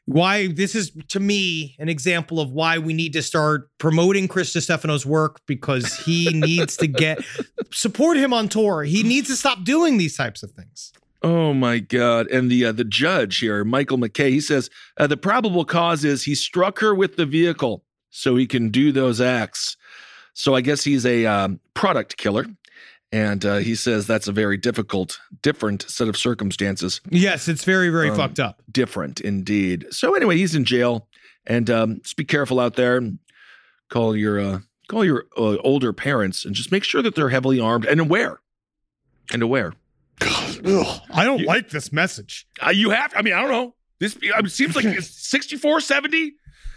why 0.07 0.49
this 0.49 0.75
is 0.75 0.91
to 1.09 1.21
me 1.21 1.77
an 1.79 1.89
example 1.89 2.41
of 2.41 2.51
why 2.51 2.79
we 2.79 2.93
need 2.93 3.12
to 3.12 3.23
start 3.23 3.71
promoting 3.79 4.27
Chris 4.27 4.53
Distefano's 4.53 5.07
work 5.07 5.41
because 5.47 5.95
he 5.99 6.31
needs 6.33 6.77
to 6.79 6.89
get 6.89 7.21
support 7.73 8.16
him 8.16 8.33
on 8.33 8.49
tour. 8.49 8.83
He 8.83 9.05
needs 9.05 9.29
to 9.29 9.37
stop 9.37 9.62
doing 9.62 9.99
these 9.99 10.16
types 10.16 10.43
of 10.43 10.51
things. 10.51 10.93
Oh 11.23 11.53
my 11.53 11.79
God! 11.81 12.29
And 12.29 12.51
the 12.51 12.64
uh, 12.64 12.73
the 12.73 12.85
judge 12.85 13.39
here, 13.39 13.62
Michael 13.64 13.99
McKay, 13.99 14.31
he 14.31 14.41
says 14.41 14.71
uh, 14.97 15.07
the 15.07 15.16
probable 15.16 15.64
cause 15.64 16.05
is 16.05 16.25
he 16.25 16.35
struck 16.35 16.79
her 16.79 16.95
with 16.95 17.16
the 17.16 17.27
vehicle 17.27 17.85
so 18.09 18.37
he 18.37 18.47
can 18.47 18.71
do 18.71 18.91
those 18.91 19.21
acts. 19.21 19.77
So 20.33 20.55
I 20.55 20.62
guess 20.62 20.85
he's 20.85 21.05
a 21.05 21.27
um, 21.27 21.61
product 21.75 22.16
killer, 22.16 22.47
and 23.12 23.45
uh, 23.45 23.57
he 23.57 23.75
says 23.75 24.07
that's 24.07 24.29
a 24.29 24.33
very 24.33 24.57
difficult, 24.57 25.21
different 25.43 25.83
set 25.83 26.09
of 26.09 26.16
circumstances. 26.16 27.03
Yes, 27.11 27.49
it's 27.49 27.64
very 27.64 27.91
very 27.91 28.09
Um, 28.09 28.16
fucked 28.16 28.41
up. 28.41 28.62
Different 28.71 29.21
indeed. 29.21 29.87
So 29.91 30.14
anyway, 30.14 30.39
he's 30.39 30.55
in 30.55 30.64
jail, 30.64 31.07
and 31.47 31.68
um, 31.68 32.01
just 32.03 32.16
be 32.16 32.25
careful 32.25 32.59
out 32.59 32.77
there. 32.77 33.03
Call 33.91 34.16
your 34.16 34.41
uh, 34.41 34.59
call 34.89 35.05
your 35.05 35.27
uh, 35.37 35.57
older 35.59 35.93
parents, 35.93 36.47
and 36.47 36.55
just 36.55 36.73
make 36.73 36.85
sure 36.85 37.03
that 37.03 37.14
they're 37.14 37.29
heavily 37.29 37.61
armed 37.61 37.85
and 37.85 38.01
aware, 38.01 38.41
and 39.35 39.43
aware. 39.43 39.75
I 40.23 41.23
don't 41.25 41.43
like 41.45 41.71
this 41.71 41.93
message. 41.93 42.47
Uh, 42.64 42.71
you 42.71 42.91
have. 42.91 43.12
I 43.16 43.23
mean, 43.23 43.35
I 43.35 43.41
don't 43.41 43.51
know. 43.51 43.75
This 43.99 44.16
I 44.35 44.41
mean, 44.41 44.49
seems 44.51 44.77
like 44.77 44.85
it's 44.87 45.09
64, 45.29 45.81
70. 45.81 46.33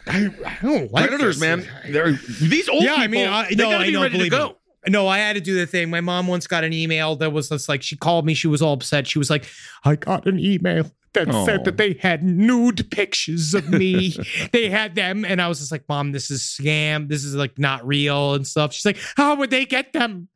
I, 0.08 0.30
I 0.46 0.58
don't 0.62 0.92
like 0.92 1.08
Predators, 1.08 1.40
this. 1.40 1.42
man. 1.42 1.68
They're 1.92 2.12
these 2.42 2.68
old 2.68 2.84
Yeah, 2.84 2.96
people. 2.96 3.04
I 3.04 3.08
mean, 3.08 3.28
I- 3.28 3.50
they 3.50 3.56
no, 3.56 3.70
gotta 3.72 3.84
I 3.86 3.88
be 3.88 3.96
ready 3.96 4.10
to 4.10 4.18
believe 4.18 4.32
go. 4.32 4.48
me. 4.50 4.56
No, 4.90 5.08
I 5.08 5.18
had 5.20 5.34
to 5.34 5.42
do 5.42 5.56
the 5.56 5.66
thing. 5.66 5.90
My 5.90 6.02
mom 6.02 6.28
once 6.28 6.46
got 6.46 6.66
an 6.66 6.74
email 6.74 7.16
that 7.18 7.32
was 7.32 7.48
just 7.48 7.70
like 7.70 7.82
she 7.82 7.96
called 7.96 8.26
me. 8.26 8.34
She 8.34 8.48
was 8.48 8.62
all 8.62 8.74
upset. 8.74 9.08
She 9.08 9.18
was 9.18 9.30
like, 9.30 9.46
"I 9.86 9.96
got 9.96 10.28
an 10.28 10.38
email 10.40 10.92
that 11.14 11.30
Oh. 11.32 11.46
said 11.46 11.64
that 11.64 11.78
they 11.78 11.94
had 12.02 12.22
nude 12.22 12.92
pictures 12.92 13.54
of 13.54 13.70
me. 13.70 14.14
they 14.52 14.68
had 14.70 14.96
them, 14.96 15.24
and 15.24 15.42
I 15.42 15.48
was 15.48 15.60
just 15.60 15.72
like, 15.72 15.86
Mom, 15.88 16.12
this 16.12 16.30
is 16.30 16.42
scam. 16.42 17.08
This 17.08 17.24
is 17.24 17.34
like 17.34 17.58
not 17.58 17.88
real 17.88 18.34
and 18.34 18.46
stuff." 18.46 18.74
She's 18.74 18.86
like, 18.86 18.98
"How 19.16 19.36
would 19.36 19.52
they 19.52 19.66
get 19.66 19.94
them? 19.94 20.28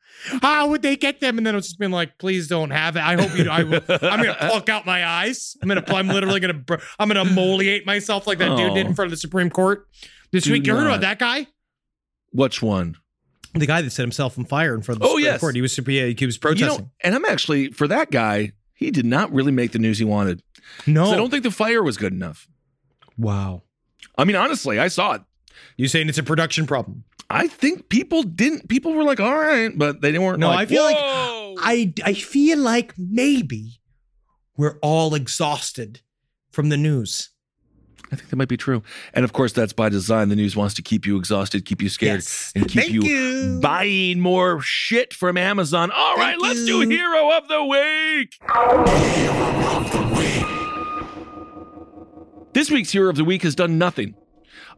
How 0.41 0.68
would 0.70 0.82
they 0.82 0.95
get 0.95 1.20
them?" 1.20 1.38
And 1.38 1.45
then 1.45 1.55
it's 1.55 1.68
just 1.68 1.80
been 1.80 1.91
like, 1.91 2.18
"Please 2.18 2.47
don't 2.47 2.72
have 2.72 2.95
it. 2.95 3.01
I 3.01 3.15
hope 3.22 3.38
you. 3.38 3.49
I 3.49 3.63
will. 3.63 3.82
I'm 3.89 4.22
gonna 4.24 4.36
pluck 4.39 4.70
out 4.70 4.86
my 4.86 5.05
eyes. 5.05 5.55
I'm 5.61 5.68
gonna. 5.68 5.84
I'm 5.88 6.07
literally 6.07 6.39
gonna. 6.39 6.53
br- 6.53 6.76
I'm 6.99 7.07
gonna 7.07 7.24
emoliate 7.26 7.86
myself 7.86 8.28
like 8.28 8.38
that 8.39 8.57
dude 8.57 8.74
did 8.74 8.86
in 8.88 8.91
Oh. 8.93 8.95
front 8.95 9.07
of 9.07 9.11
the 9.11 9.18
Supreme 9.18 9.49
Court 9.49 9.88
this 10.32 10.43
Do 10.45 10.51
week. 10.53 10.65
You 10.68 10.76
heard 10.76 10.88
about 10.88 11.01
that 11.01 11.20
guy? 11.20 11.47
Which 12.32 12.61
one? 12.61 12.95
The 13.53 13.65
guy 13.65 13.82
that 13.82 13.89
set 13.91 14.03
himself 14.03 14.38
on 14.38 14.45
fire 14.45 14.76
in 14.76 14.82
front 14.82 14.97
of 14.97 15.01
the 15.01 15.07
Oh, 15.07 15.11
Supreme 15.11 15.26
yes. 15.26 15.39
Court. 15.39 15.55
He 15.55 15.61
was 15.61 15.74
super. 15.74 15.91
yeah, 15.91 16.07
he 16.07 16.26
was 16.26 16.36
You 16.36 16.39
protesting. 16.41 16.82
know, 16.86 16.91
and 17.03 17.15
I'm 17.15 17.26
actually 17.26 17.72
for 17.72 17.88
that 17.88 18.11
guy. 18.11 18.51
He 18.74 18.91
did 18.91 19.05
not 19.07 19.32
really 19.34 19.51
make 19.51 19.72
the 19.72 19.80
news 19.80 19.97
he 19.97 20.05
wanted. 20.05 20.43
No, 20.86 21.05
I 21.11 21.15
don't 21.15 21.32
think 21.32 21.41
the 21.43 21.49
fire 21.51 21.82
was 21.82 21.97
good 21.97 22.13
enough. 22.13 22.47
wow. 23.18 23.63
I 24.20 24.24
mean, 24.24 24.36
honestly, 24.36 24.78
I 24.80 24.88
saw 24.88 25.13
it. 25.13 25.22
You 25.78 25.88
saying 25.88 26.09
it's 26.09 26.18
a 26.20 26.24
production 26.24 26.68
problem? 26.68 27.03
I 27.30 27.47
think 27.47 27.89
people 27.89 28.23
didn't. 28.23 28.69
People 28.69 28.93
were 28.93 29.03
like, 29.03 29.19
"All 29.19 29.36
right," 29.38 29.78
but 29.78 30.01
they 30.01 30.17
weren't. 30.17 30.39
No, 30.39 30.47
like, 30.47 30.59
I 30.59 30.65
feel 30.65 30.84
like 30.84 30.95
I 30.97 31.93
I 32.05 32.13
feel 32.13 32.57
like 32.59 32.93
maybe 32.97 33.80
we're 34.55 34.78
all 34.82 35.13
exhausted 35.13 36.01
from 36.51 36.69
the 36.69 36.78
news. 36.78 37.30
I 38.09 38.15
think 38.15 38.30
that 38.30 38.38
might 38.38 38.47
be 38.47 38.55
true. 38.55 38.82
And 39.13 39.25
of 39.25 39.34
course, 39.34 39.51
that's 39.51 39.73
by 39.73 39.89
design. 39.89 40.30
The 40.30 40.38
news 40.38 40.55
wants 40.55 40.73
to 40.75 40.82
keep 40.82 41.05
you 41.05 41.17
exhausted, 41.17 41.65
keep 41.65 41.82
you 41.82 41.89
scared, 41.89 42.19
Yes. 42.19 42.53
and 42.55 42.65
keep 42.69 42.89
you, 42.89 43.01
you. 43.01 43.59
buying 43.61 44.21
more 44.21 44.61
shit 44.61 45.13
from 45.13 45.36
Amazon. 45.36 45.91
All 45.91 46.15
right, 46.15 46.32
Thank 46.39 46.41
let's 46.43 46.59
you. 46.61 46.86
do 46.86 46.89
Hero 46.89 47.32
of 47.34 47.49
the 47.49 47.65
Week. 47.65 48.39
This 52.53 52.71
week's 52.71 52.91
Hero 52.91 53.09
of 53.09 53.17
the 53.17 53.25
Week 53.25 53.43
has 53.43 53.53
done 53.55 53.78
nothing. 53.78 54.15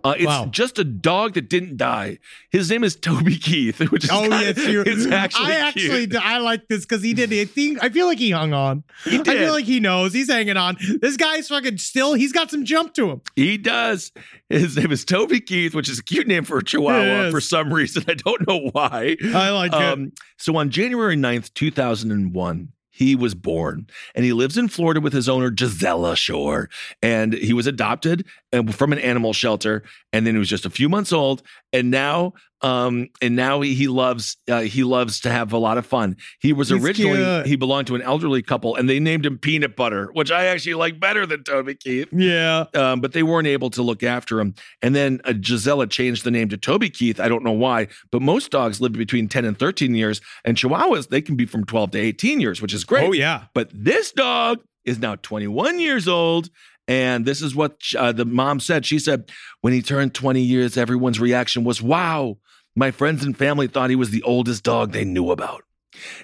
Uh, 0.03 0.15
it's 0.17 0.25
Wow. 0.27 0.45
just 0.49 0.79
a 0.79 0.83
dog 0.83 1.33
that 1.33 1.49
didn't 1.49 1.75
die. 1.77 2.19
His 2.51 2.69
name 2.69 2.83
is 2.83 2.95
Toby 2.95 3.35
Keith, 3.39 3.79
which 3.91 4.05
is 4.05 4.09
Oh 4.11 4.21
kinda- 4.21 4.37
yes, 4.41 4.57
you. 4.67 4.81
it's 4.85 5.05
actually 5.07 5.45
I 5.53 5.55
actually, 5.55 6.07
cute. 6.07 6.15
I 6.15 6.37
like 6.37 6.67
this 6.69 6.85
because 6.85 7.03
he 7.03 7.13
did. 7.13 7.33
I 7.33 7.45
think 7.45 7.83
I 7.83 7.89
feel 7.89 8.05
like 8.07 8.17
he 8.19 8.31
hung 8.31 8.53
on. 8.53 8.83
He 9.03 9.17
did. 9.17 9.27
I 9.27 9.37
feel 9.37 9.53
like 9.53 9.65
he 9.65 9.79
knows 9.79 10.13
he's 10.13 10.29
hanging 10.31 10.57
on. 10.57 10.77
This 11.01 11.17
guy's 11.17 11.47
fucking 11.49 11.77
still. 11.79 12.13
He's 12.13 12.31
got 12.31 12.49
some 12.49 12.63
jump 12.65 12.93
to 12.95 13.09
him. 13.09 13.21
He 13.35 13.57
does. 13.57 14.11
His 14.49 14.77
name 14.77 14.91
is 14.91 15.03
Toby 15.05 15.41
Keith, 15.41 15.75
which 15.75 15.89
is 15.89 15.99
a 15.99 16.03
cute 16.03 16.27
name 16.27 16.43
for 16.45 16.57
a 16.57 16.63
chihuahua 16.63 17.29
for 17.31 17.41
some 17.41 17.73
reason. 17.73 18.03
I 18.07 18.13
don't 18.15 18.47
know 18.47 18.69
why. 18.71 19.17
I 19.33 19.49
like 19.51 19.73
it. 19.73 19.81
Um, 19.81 20.11
so 20.37 20.55
on 20.57 20.69
January 20.69 21.15
9th, 21.17 21.53
2001, 21.53 22.69
he 22.99 23.15
was 23.15 23.33
born 23.33 23.87
and 24.13 24.25
he 24.25 24.33
lives 24.33 24.57
in 24.57 24.67
Florida 24.67 24.99
with 24.99 25.13
his 25.13 25.29
owner, 25.29 25.49
Gisela 25.49 26.17
Shore. 26.17 26.69
And 27.01 27.31
he 27.31 27.53
was 27.53 27.65
adopted 27.65 28.25
uh, 28.51 28.69
from 28.73 28.91
an 28.91 28.99
animal 28.99 29.31
shelter. 29.31 29.83
And 30.11 30.27
then 30.27 30.35
he 30.35 30.39
was 30.39 30.49
just 30.49 30.65
a 30.65 30.69
few 30.69 30.89
months 30.89 31.13
old. 31.13 31.41
And 31.71 31.91
now, 31.91 32.33
um, 32.61 33.07
and 33.21 33.35
now 33.35 33.61
he, 33.61 33.73
he 33.73 33.87
loves, 33.87 34.37
uh, 34.49 34.61
he 34.61 34.83
loves 34.83 35.21
to 35.21 35.29
have 35.31 35.53
a 35.53 35.57
lot 35.57 35.77
of 35.77 35.85
fun. 35.85 36.17
He 36.39 36.51
was 36.53 36.69
He's 36.69 36.83
originally, 36.83 37.17
cute. 37.23 37.45
he 37.45 37.55
belonged 37.55 37.87
to 37.87 37.95
an 37.95 38.01
elderly 38.01 38.41
couple 38.41 38.75
and 38.75 38.89
they 38.89 38.99
named 38.99 39.25
him 39.25 39.37
Peanut 39.37 39.75
Butter, 39.75 40.09
which 40.13 40.31
I 40.31 40.45
actually 40.45 40.73
like 40.75 40.99
better 40.99 41.25
than 41.25 41.43
Toby 41.43 41.75
Keith 41.75 42.09
Yeah. 42.11 42.65
um, 42.75 42.99
but 43.01 43.13
they 43.13 43.23
weren't 43.23 43.47
able 43.47 43.69
to 43.71 43.81
look 43.81 44.03
after 44.03 44.39
him. 44.39 44.55
And 44.81 44.95
then 44.95 45.21
uh, 45.23 45.33
Gisela 45.33 45.87
changed 45.87 46.23
the 46.23 46.31
name 46.31 46.49
to 46.49 46.57
Toby 46.57 46.89
Keith. 46.89 47.19
I 47.19 47.27
don't 47.29 47.43
know 47.43 47.51
why, 47.53 47.87
but 48.11 48.21
most 48.21 48.51
dogs 48.51 48.81
live 48.81 48.93
between 48.93 49.27
10 49.29 49.45
and 49.45 49.57
13 49.57 49.95
years, 49.95 50.19
and 50.43 50.57
Chihuahuas, 50.57 51.09
they 51.09 51.21
can 51.21 51.35
be 51.35 51.45
from 51.45 51.63
12 51.65 51.91
to 51.91 51.97
18 51.99 52.41
years, 52.41 52.61
which 52.61 52.73
is 52.73 52.83
great. 52.83 53.07
Oh 53.07 53.11
yeah. 53.13 53.45
But 53.53 53.69
this 53.73 54.11
dog 54.11 54.59
is 54.85 54.99
now 54.99 55.15
21 55.15 55.79
years 55.79 56.07
old. 56.07 56.49
And 56.87 57.23
this 57.23 57.43
is 57.43 57.53
what 57.55 57.79
uh, 57.95 58.11
the 58.13 58.25
mom 58.25 58.59
said. 58.59 58.83
She 58.83 58.97
said, 58.97 59.29
when 59.61 59.73
he 59.73 59.83
turned 59.83 60.15
20 60.15 60.41
years, 60.41 60.75
everyone's 60.75 61.19
reaction 61.19 61.63
was, 61.63 61.83
wow, 61.83 62.37
my 62.75 62.91
friends 62.91 63.23
and 63.23 63.37
family 63.37 63.67
thought 63.67 63.89
he 63.89 63.95
was 63.95 64.11
the 64.11 64.23
oldest 64.23 64.63
dog 64.63 64.91
they 64.91 65.05
knew 65.05 65.31
about. 65.31 65.63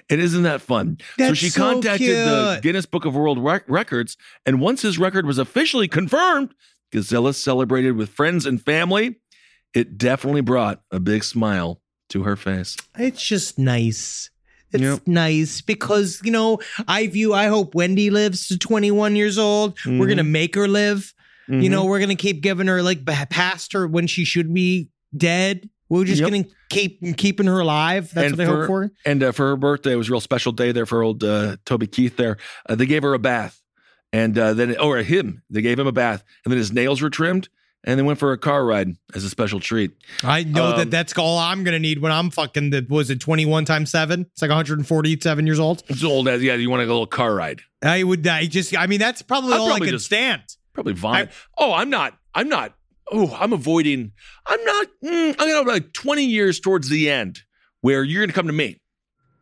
And 0.08 0.20
isn't 0.20 0.44
that 0.44 0.62
fun? 0.62 0.98
so 1.00 1.06
That's 1.18 1.38
she 1.38 1.50
so 1.50 1.60
contacted 1.60 2.08
the. 2.08 2.60
Guinness 2.62 2.86
Book 2.86 3.04
of 3.04 3.14
World 3.14 3.42
Rec- 3.42 3.68
Records. 3.68 4.16
And 4.44 4.60
once 4.60 4.82
his 4.82 4.98
record 4.98 5.26
was 5.26 5.38
officially 5.38 5.88
confirmed, 5.88 6.54
Gisela 6.92 7.34
celebrated 7.34 7.92
with 7.92 8.10
friends 8.10 8.46
and 8.46 8.62
family. 8.62 9.16
It 9.74 9.98
definitely 9.98 10.40
brought 10.40 10.82
a 10.90 11.00
big 11.00 11.24
smile 11.24 11.80
to 12.10 12.22
her 12.22 12.36
face. 12.36 12.76
It's 12.96 13.22
just 13.22 13.58
nice. 13.58 14.30
It's 14.72 14.82
Yep. 14.82 15.06
nice 15.06 15.60
because 15.60 16.20
you 16.24 16.30
know 16.30 16.58
I 16.88 17.06
view. 17.06 17.34
I 17.34 17.46
hope 17.46 17.74
Wendy 17.74 18.10
lives 18.10 18.48
to 18.48 18.58
21 18.58 19.16
years 19.16 19.38
old. 19.38 19.78
We're 19.86 20.06
gonna 20.06 20.22
mm-hmm. 20.22 20.32
make 20.32 20.54
her 20.54 20.68
live. 20.68 21.12
You 21.48 21.68
know, 21.70 21.82
mm-hmm. 21.82 21.90
we're 21.90 22.00
gonna 22.00 22.16
keep 22.16 22.40
giving 22.40 22.66
her 22.66 22.82
like 22.82 23.04
past 23.04 23.72
her 23.72 23.86
when 23.86 24.06
she 24.08 24.24
should 24.24 24.52
be 24.52 24.88
dead. 25.16 25.70
We're 25.88 26.04
just 26.04 26.20
Yep. 26.20 26.30
gonna 26.30 26.44
keep 26.68 27.16
keeping 27.16 27.46
her 27.46 27.60
alive. 27.60 28.10
That's 28.12 28.28
And 28.32 28.38
what 28.38 28.46
I 28.46 28.50
hope 28.50 28.66
for. 28.66 28.90
And 29.04 29.22
uh, 29.22 29.32
for 29.32 29.48
her 29.48 29.56
birthday, 29.56 29.92
it 29.92 29.96
was 29.96 30.08
a 30.08 30.12
real 30.12 30.20
special 30.20 30.52
day 30.52 30.72
there 30.72 30.86
for 30.86 31.02
old 31.02 31.22
uh, 31.22 31.56
Toby 31.64 31.86
Keith. 31.86 32.16
There, 32.16 32.38
uh, 32.68 32.74
they 32.74 32.86
gave 32.86 33.02
her 33.02 33.14
a 33.14 33.18
bath, 33.18 33.60
and 34.12 34.36
uh, 34.36 34.54
then 34.54 34.76
or 34.78 34.98
him, 34.98 35.42
they 35.50 35.62
gave 35.62 35.78
him 35.78 35.86
a 35.86 35.92
bath, 35.92 36.24
and 36.44 36.50
then 36.52 36.58
his 36.58 36.72
nails 36.72 37.00
were 37.02 37.10
trimmed, 37.10 37.48
and 37.84 37.96
they 37.98 38.02
went 38.02 38.18
for 38.18 38.32
a 38.32 38.38
car 38.38 38.64
ride 38.66 38.96
as 39.14 39.22
a 39.22 39.30
special 39.30 39.60
treat. 39.60 39.92
I 40.24 40.42
know 40.42 40.72
Um, 40.72 40.78
that 40.78 40.90
that's 40.90 41.16
all 41.18 41.38
I'm 41.38 41.62
gonna 41.62 41.78
need 41.78 42.00
when 42.00 42.10
I'm 42.10 42.30
fucking. 42.30 42.70
The 42.70 42.84
was 42.88 43.10
it 43.10 43.20
21 43.20 43.64
times 43.64 43.90
seven? 43.92 44.22
It's 44.32 44.42
like 44.42 44.50
147 44.50 45.46
years 45.46 45.60
old. 45.60 45.84
It's 45.88 46.02
old 46.02 46.26
as 46.26 46.42
yeah. 46.42 46.54
You 46.54 46.68
want 46.68 46.82
a 46.82 46.86
little 46.86 47.06
car 47.06 47.32
ride? 47.34 47.60
I 47.82 48.02
would. 48.02 48.26
I 48.26 48.46
just. 48.46 48.76
I 48.76 48.88
mean, 48.88 48.98
that's 48.98 49.22
probably 49.22 49.52
I'd 49.52 49.58
all 49.60 49.68
probably 49.68 49.86
I 49.86 49.90
can 49.90 49.94
just- 49.98 50.06
stand. 50.06 50.42
Probably 50.74 50.94
vomit. 50.94 51.30
oh, 51.56 51.72
I'm 51.72 51.88
not. 51.90 52.18
I'm 52.34 52.48
not. 52.50 52.74
Oh, 53.10 53.36
I'm 53.38 53.52
avoiding. 53.52 54.12
I'm 54.46 54.64
not. 54.64 54.86
Mm, 55.04 55.36
I'm 55.38 55.48
gonna 55.64 55.68
like 55.70 55.92
20 55.92 56.24
years 56.24 56.58
towards 56.60 56.88
the 56.88 57.08
end 57.10 57.40
where 57.80 58.02
you're 58.02 58.22
gonna 58.22 58.32
come 58.32 58.46
to 58.48 58.52
me. 58.52 58.80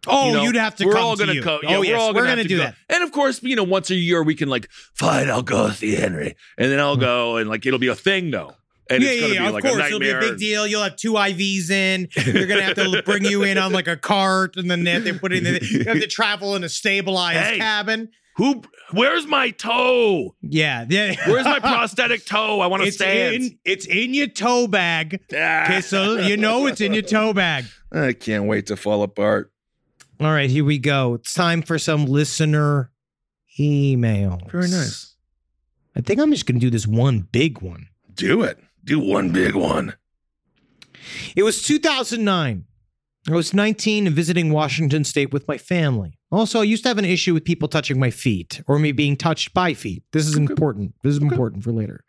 Oh, 0.07 0.27
You 0.29 0.33
know, 0.35 0.43
you'd 0.43 0.57
have 0.57 0.77
to 0.77 0.85
we're 0.87 0.93
come 0.93 1.03
all 1.05 1.17
to 1.17 1.21
gonna 1.23 1.33
you. 1.35 1.43
co- 1.43 1.61
oh 1.65 1.67
yeah, 1.71 1.79
we're 1.79 1.85
yes, 1.87 2.01
all 2.01 2.09
we're 2.13 2.25
gonna 2.25 2.37
gonna 2.37 2.45
do 2.49 2.59
go. 2.59 2.65
that. 2.65 2.75
And 2.91 3.03
of 3.03 3.11
course, 3.11 3.43
you 3.43 3.57
know, 3.57 3.63
once 3.65 3.89
a 3.91 3.95
year 3.95 4.23
we 4.23 4.35
can 4.35 4.51
like, 4.51 4.69
fine, 4.95 5.31
I'll 5.31 5.41
go 5.43 5.71
see 5.71 5.95
Henry, 5.95 6.37
and 6.59 6.71
then 6.71 6.79
I'll 6.79 6.99
go 6.99 7.39
and 7.39 7.49
like 7.49 7.65
it'll 7.65 7.79
be 7.79 7.89
a 7.89 7.95
thing 7.95 8.31
though, 8.31 8.53
and 8.91 9.03
yeah, 9.03 9.11
it's 9.13 9.21
gonna 9.23 9.33
yeah, 9.35 9.41
be 9.41 9.47
of 9.47 9.53
like 9.55 9.65
course. 9.65 9.77
a 9.83 9.87
It'll 9.87 9.99
be 10.01 10.11
a 10.11 10.21
big 10.21 10.37
deal. 10.37 10.67
You'll 10.67 10.83
have 10.83 10.97
two 10.97 11.15
IVs 11.15 11.71
in. 11.71 12.09
You're 12.27 12.47
gonna 12.47 12.61
have 12.65 12.75
to 12.77 13.03
bring 13.07 13.25
you 13.25 13.45
in 13.45 13.57
on 13.57 13.73
like 13.73 13.89
a 13.89 13.97
cart, 13.97 14.57
and 14.57 14.71
then 14.71 14.85
they 14.85 14.91
have 14.91 15.05
to 15.05 15.15
put 15.19 15.33
it 15.33 15.47
in. 15.47 15.59
You 15.63 15.85
have 15.85 16.01
to 16.01 16.07
travel 16.07 16.55
in 16.55 16.65
a 16.65 16.69
stabilized 16.69 17.39
Hey. 17.39 17.57
cabin. 17.59 18.11
Who? 18.37 18.63
Where's 18.93 19.27
my 19.27 19.51
toe? 19.51 20.35
Yeah, 20.43 20.85
yeah. 20.89 21.15
Where's 21.29 21.45
my 21.45 21.59
prosthetic 21.61 22.25
toe? 22.27 22.61
I 22.61 22.67
want 22.67 22.83
to 22.83 22.89
It's 22.89 22.97
stand. 22.97 23.35
in. 23.37 23.59
It's 23.65 23.87
in 23.87 24.13
your 24.15 24.27
toe 24.27 24.67
bag. 24.67 25.21
Ah. 25.35 25.65
Okay, 25.65 25.81
so 25.81 26.17
you 26.19 26.37
know 26.37 26.67
it's 26.67 26.81
in 26.81 26.93
your 26.93 27.03
toe 27.03 27.33
bag. 27.33 27.65
I 27.93 28.13
can't 28.13 28.45
wait 28.47 28.67
to 28.67 28.77
fall 28.77 29.03
apart. 29.03 29.53
All 30.21 30.31
right, 30.33 30.51
here 30.51 30.65
we 30.65 30.79
go. 30.79 31.15
It's 31.15 31.33
time 31.33 31.63
for 31.63 31.79
some 31.79 32.07
listener 32.07 32.91
emails. 33.59 34.51
Very 34.51 34.69
nice. 34.69 35.15
I 35.97 36.01
think 36.01 36.21
I'm 36.21 36.31
just 36.33 36.47
gonna 36.47 36.59
do 36.61 36.71
this 36.71 36.87
one 36.87 37.21
big 37.31 37.61
one. 37.63 37.87
Do 38.15 38.43
it. 38.43 38.59
Do 38.85 38.99
one 38.99 39.31
big 39.31 39.55
one. 39.55 39.95
It 41.37 41.43
was 41.43 41.63
2009. 41.63 42.65
I 43.29 43.33
was 43.33 43.55
19 43.55 44.07
and 44.07 44.15
visiting 44.15 44.53
Washington 44.53 45.05
State 45.05 45.33
with 45.33 45.49
my 45.49 45.57
family. 45.57 46.19
Also, 46.35 46.61
I 46.61 46.65
used 46.65 46.83
to 46.83 46.89
have 46.89 46.99
an 46.99 47.05
issue 47.05 47.33
with 47.33 47.45
people 47.45 47.69
touching 47.69 47.99
my 48.01 48.11
feet 48.11 48.61
or 48.67 48.79
me 48.79 48.91
being 48.93 49.17
touched 49.17 49.55
by 49.55 49.73
feet. 49.73 50.03
This 50.13 50.27
is 50.27 50.37
important. 50.37 50.95
This 51.03 51.15
is 51.15 51.23
important 51.23 51.63
for 51.63 51.71
later. 51.73 52.05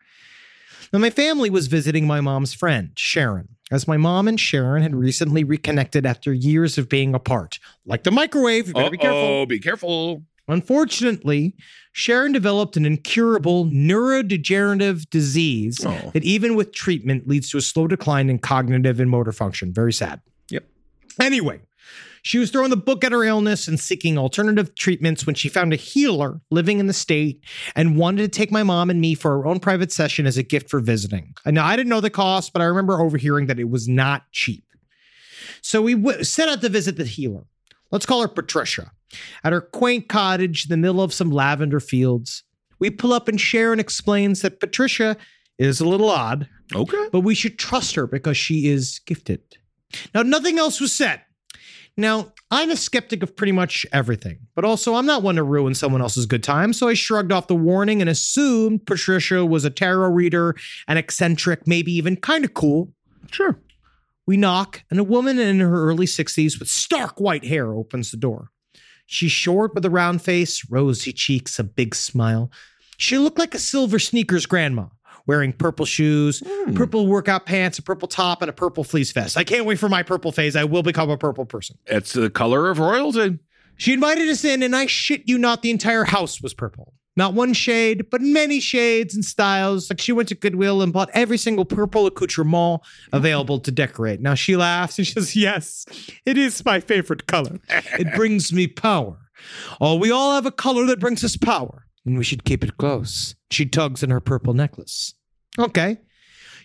Now, 0.92 0.98
my 0.98 1.10
family 1.10 1.48
was 1.48 1.68
visiting 1.68 2.06
my 2.06 2.20
mom's 2.20 2.52
friend, 2.52 2.90
Sharon, 2.96 3.48
as 3.70 3.86
my 3.86 3.96
mom 3.96 4.26
and 4.28 4.38
Sharon 4.38 4.82
had 4.82 4.94
recently 4.96 5.44
reconnected 5.44 6.04
after 6.06 6.32
years 6.32 6.76
of 6.76 6.88
being 6.88 7.14
apart. 7.14 7.58
Like 7.84 8.02
the 8.02 8.10
microwave, 8.10 8.68
you 8.68 8.74
better 8.74 8.90
be 8.90 8.96
careful. 8.98 9.18
Oh, 9.20 9.46
be 9.46 9.58
careful. 9.60 10.22
Unfortunately, 10.48 11.54
Sharon 11.92 12.30
developed 12.32 12.76
an 12.76 12.86
incurable 12.86 13.66
neurodegenerative 13.66 15.08
disease 15.10 15.84
Oh. 15.84 16.10
that, 16.14 16.24
even 16.24 16.54
with 16.54 16.72
treatment, 16.72 17.26
leads 17.28 17.50
to 17.50 17.58
a 17.58 17.62
slow 17.62 17.86
decline 17.86 18.28
in 18.30 18.38
cognitive 18.38 19.00
and 19.00 19.10
motor 19.10 19.32
function. 19.32 19.72
Very 19.72 19.92
sad. 19.92 20.20
Yep. 20.50 20.64
Anyway, 21.20 21.60
she 22.26 22.38
was 22.38 22.50
throwing 22.50 22.70
the 22.70 22.76
book 22.76 23.04
at 23.04 23.12
her 23.12 23.22
illness 23.22 23.68
and 23.68 23.78
seeking 23.78 24.18
alternative 24.18 24.74
treatments 24.74 25.24
when 25.24 25.36
she 25.36 25.48
found 25.48 25.72
a 25.72 25.76
healer 25.76 26.40
living 26.50 26.80
in 26.80 26.88
the 26.88 26.92
state 26.92 27.40
and 27.76 27.96
wanted 27.96 28.22
to 28.22 28.28
take 28.36 28.50
my 28.50 28.64
mom 28.64 28.90
and 28.90 29.00
me 29.00 29.14
for 29.14 29.38
our 29.38 29.46
own 29.46 29.60
private 29.60 29.92
session 29.92 30.26
as 30.26 30.36
a 30.36 30.42
gift 30.42 30.68
for 30.68 30.80
visiting. 30.80 31.34
And 31.44 31.54
now 31.54 31.64
I 31.64 31.76
didn't 31.76 31.88
know 31.90 32.00
the 32.00 32.10
cost, 32.10 32.52
but 32.52 32.60
I 32.60 32.64
remember 32.64 33.00
overhearing 33.00 33.46
that 33.46 33.60
it 33.60 33.70
was 33.70 33.86
not 33.86 34.24
cheap. 34.32 34.64
So 35.62 35.80
we 35.80 35.94
w- 35.94 36.24
set 36.24 36.48
out 36.48 36.60
to 36.62 36.68
visit 36.68 36.96
the 36.96 37.04
healer. 37.04 37.44
Let's 37.92 38.06
call 38.06 38.22
her 38.22 38.28
Patricia. 38.28 38.90
At 39.44 39.52
her 39.52 39.60
quaint 39.60 40.08
cottage 40.08 40.64
in 40.64 40.70
the 40.70 40.76
middle 40.76 41.02
of 41.02 41.14
some 41.14 41.30
lavender 41.30 41.78
fields, 41.78 42.42
we 42.80 42.90
pull 42.90 43.12
up 43.12 43.28
and 43.28 43.40
Sharon 43.40 43.78
explains 43.78 44.42
that 44.42 44.58
Patricia 44.58 45.16
is 45.60 45.80
a 45.80 45.86
little 45.88 46.10
odd, 46.10 46.48
Okay. 46.74 47.06
but 47.12 47.20
we 47.20 47.36
should 47.36 47.56
trust 47.56 47.94
her 47.94 48.08
because 48.08 48.36
she 48.36 48.66
is 48.66 48.98
gifted. 49.06 49.42
Now, 50.12 50.22
nothing 50.22 50.58
else 50.58 50.80
was 50.80 50.92
said. 50.92 51.20
Now, 51.96 52.32
I'm 52.50 52.70
a 52.70 52.76
skeptic 52.76 53.22
of 53.22 53.34
pretty 53.34 53.52
much 53.52 53.86
everything, 53.92 54.38
but 54.54 54.64
also 54.64 54.94
I'm 54.94 55.06
not 55.06 55.22
one 55.22 55.36
to 55.36 55.42
ruin 55.42 55.74
someone 55.74 56.02
else's 56.02 56.26
good 56.26 56.42
time, 56.42 56.72
so 56.72 56.88
I 56.88 56.94
shrugged 56.94 57.32
off 57.32 57.46
the 57.46 57.54
warning 57.54 58.00
and 58.00 58.10
assumed 58.10 58.86
Patricia 58.86 59.44
was 59.44 59.64
a 59.64 59.70
tarot 59.70 60.10
reader, 60.10 60.54
an 60.88 60.98
eccentric, 60.98 61.66
maybe 61.66 61.92
even 61.92 62.16
kind 62.16 62.44
of 62.44 62.54
cool. 62.54 62.92
Sure. 63.30 63.58
We 64.26 64.36
knock, 64.36 64.82
and 64.90 64.98
a 64.98 65.04
woman 65.04 65.38
in 65.38 65.60
her 65.60 65.88
early 65.88 66.06
60s 66.06 66.58
with 66.58 66.68
stark 66.68 67.18
white 67.18 67.44
hair 67.44 67.72
opens 67.72 68.10
the 68.10 68.16
door. 68.16 68.50
She's 69.06 69.32
short 69.32 69.74
with 69.74 69.84
a 69.84 69.90
round 69.90 70.20
face, 70.20 70.68
rosy 70.68 71.12
cheeks, 71.12 71.58
a 71.58 71.64
big 71.64 71.94
smile. 71.94 72.50
She 72.98 73.18
looked 73.18 73.38
like 73.38 73.54
a 73.54 73.58
silver 73.58 73.98
sneakers 73.98 74.46
grandma, 74.46 74.86
wearing 75.26 75.52
purple 75.52 75.86
shoes, 75.86 76.42
hmm. 76.46 76.74
purple 76.74 77.06
workout 77.06 77.46
pants, 77.46 77.78
a 77.78 77.82
purple 77.82 78.08
top, 78.08 78.42
and 78.42 78.48
a 78.48 78.52
purple 78.52 78.84
fleece 78.84 79.12
vest. 79.12 79.36
I 79.36 79.44
can't 79.44 79.64
wait 79.64 79.78
for 79.78 79.88
my 79.88 80.02
purple 80.02 80.32
phase. 80.32 80.56
I 80.56 80.64
will 80.64 80.82
become 80.82 81.10
a 81.10 81.18
purple 81.18 81.44
person. 81.44 81.78
It's 81.86 82.12
the 82.12 82.30
color 82.30 82.70
of 82.70 82.78
royalty. 82.78 83.38
She 83.76 83.92
invited 83.92 84.28
us 84.28 84.44
in, 84.44 84.62
and 84.62 84.74
I 84.74 84.86
shit 84.86 85.28
you 85.28 85.38
not, 85.38 85.62
the 85.62 85.70
entire 85.70 86.04
house 86.04 86.40
was 86.40 86.54
purple. 86.54 86.94
Not 87.18 87.32
one 87.32 87.54
shade, 87.54 88.10
but 88.10 88.20
many 88.20 88.60
shades 88.60 89.14
and 89.14 89.24
styles. 89.24 89.88
Like 89.88 90.00
she 90.00 90.12
went 90.12 90.28
to 90.28 90.34
Goodwill 90.34 90.82
and 90.82 90.92
bought 90.92 91.08
every 91.14 91.38
single 91.38 91.64
purple 91.64 92.06
accoutrement 92.06 92.82
available 93.10 93.58
to 93.60 93.70
decorate. 93.70 94.20
Now 94.20 94.34
she 94.34 94.54
laughs 94.54 94.98
and 94.98 95.06
she 95.06 95.14
says, 95.14 95.34
Yes, 95.34 95.86
it 96.26 96.36
is 96.36 96.62
my 96.64 96.78
favorite 96.78 97.26
color. 97.26 97.58
It 97.98 98.14
brings 98.14 98.52
me 98.52 98.66
power. 98.66 99.16
Oh, 99.80 99.96
we 99.96 100.10
all 100.10 100.34
have 100.34 100.44
a 100.44 100.50
color 100.50 100.84
that 100.86 101.00
brings 101.00 101.24
us 101.24 101.36
power, 101.36 101.86
and 102.04 102.18
we 102.18 102.24
should 102.24 102.44
keep 102.44 102.62
it 102.64 102.76
close. 102.76 103.34
She 103.50 103.66
tugs 103.66 104.02
in 104.02 104.10
her 104.10 104.20
purple 104.20 104.54
necklace. 104.54 105.14
Okay. 105.58 105.98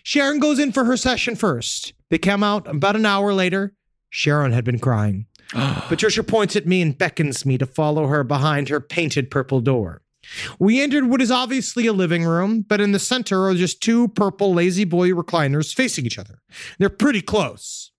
Sharon 0.02 0.40
goes 0.40 0.58
in 0.58 0.72
for 0.72 0.84
her 0.84 0.96
session 0.96 1.36
first. 1.36 1.92
They 2.10 2.18
come 2.18 2.42
out 2.42 2.66
about 2.68 2.96
an 2.96 3.06
hour 3.06 3.32
later. 3.32 3.74
Sharon 4.10 4.52
had 4.52 4.64
been 4.64 4.78
crying. 4.78 5.26
Patricia 5.52 6.22
points 6.22 6.56
at 6.56 6.66
me 6.66 6.82
and 6.82 6.96
beckons 6.96 7.46
me 7.46 7.56
to 7.58 7.66
follow 7.66 8.06
her 8.06 8.24
behind 8.24 8.68
her 8.68 8.80
painted 8.80 9.30
purple 9.30 9.60
door. 9.60 10.02
We 10.58 10.80
entered 10.80 11.06
what 11.06 11.20
is 11.20 11.30
obviously 11.30 11.86
a 11.86 11.92
living 11.92 12.24
room, 12.24 12.62
but 12.62 12.80
in 12.80 12.92
the 12.92 12.98
center 12.98 13.46
are 13.46 13.54
just 13.54 13.82
two 13.82 14.08
purple 14.08 14.54
La-Z-Boy 14.54 15.10
recliners 15.10 15.74
facing 15.74 16.06
each 16.06 16.18
other. 16.18 16.40
They're 16.78 16.88
pretty 16.88 17.22
close. 17.22 17.90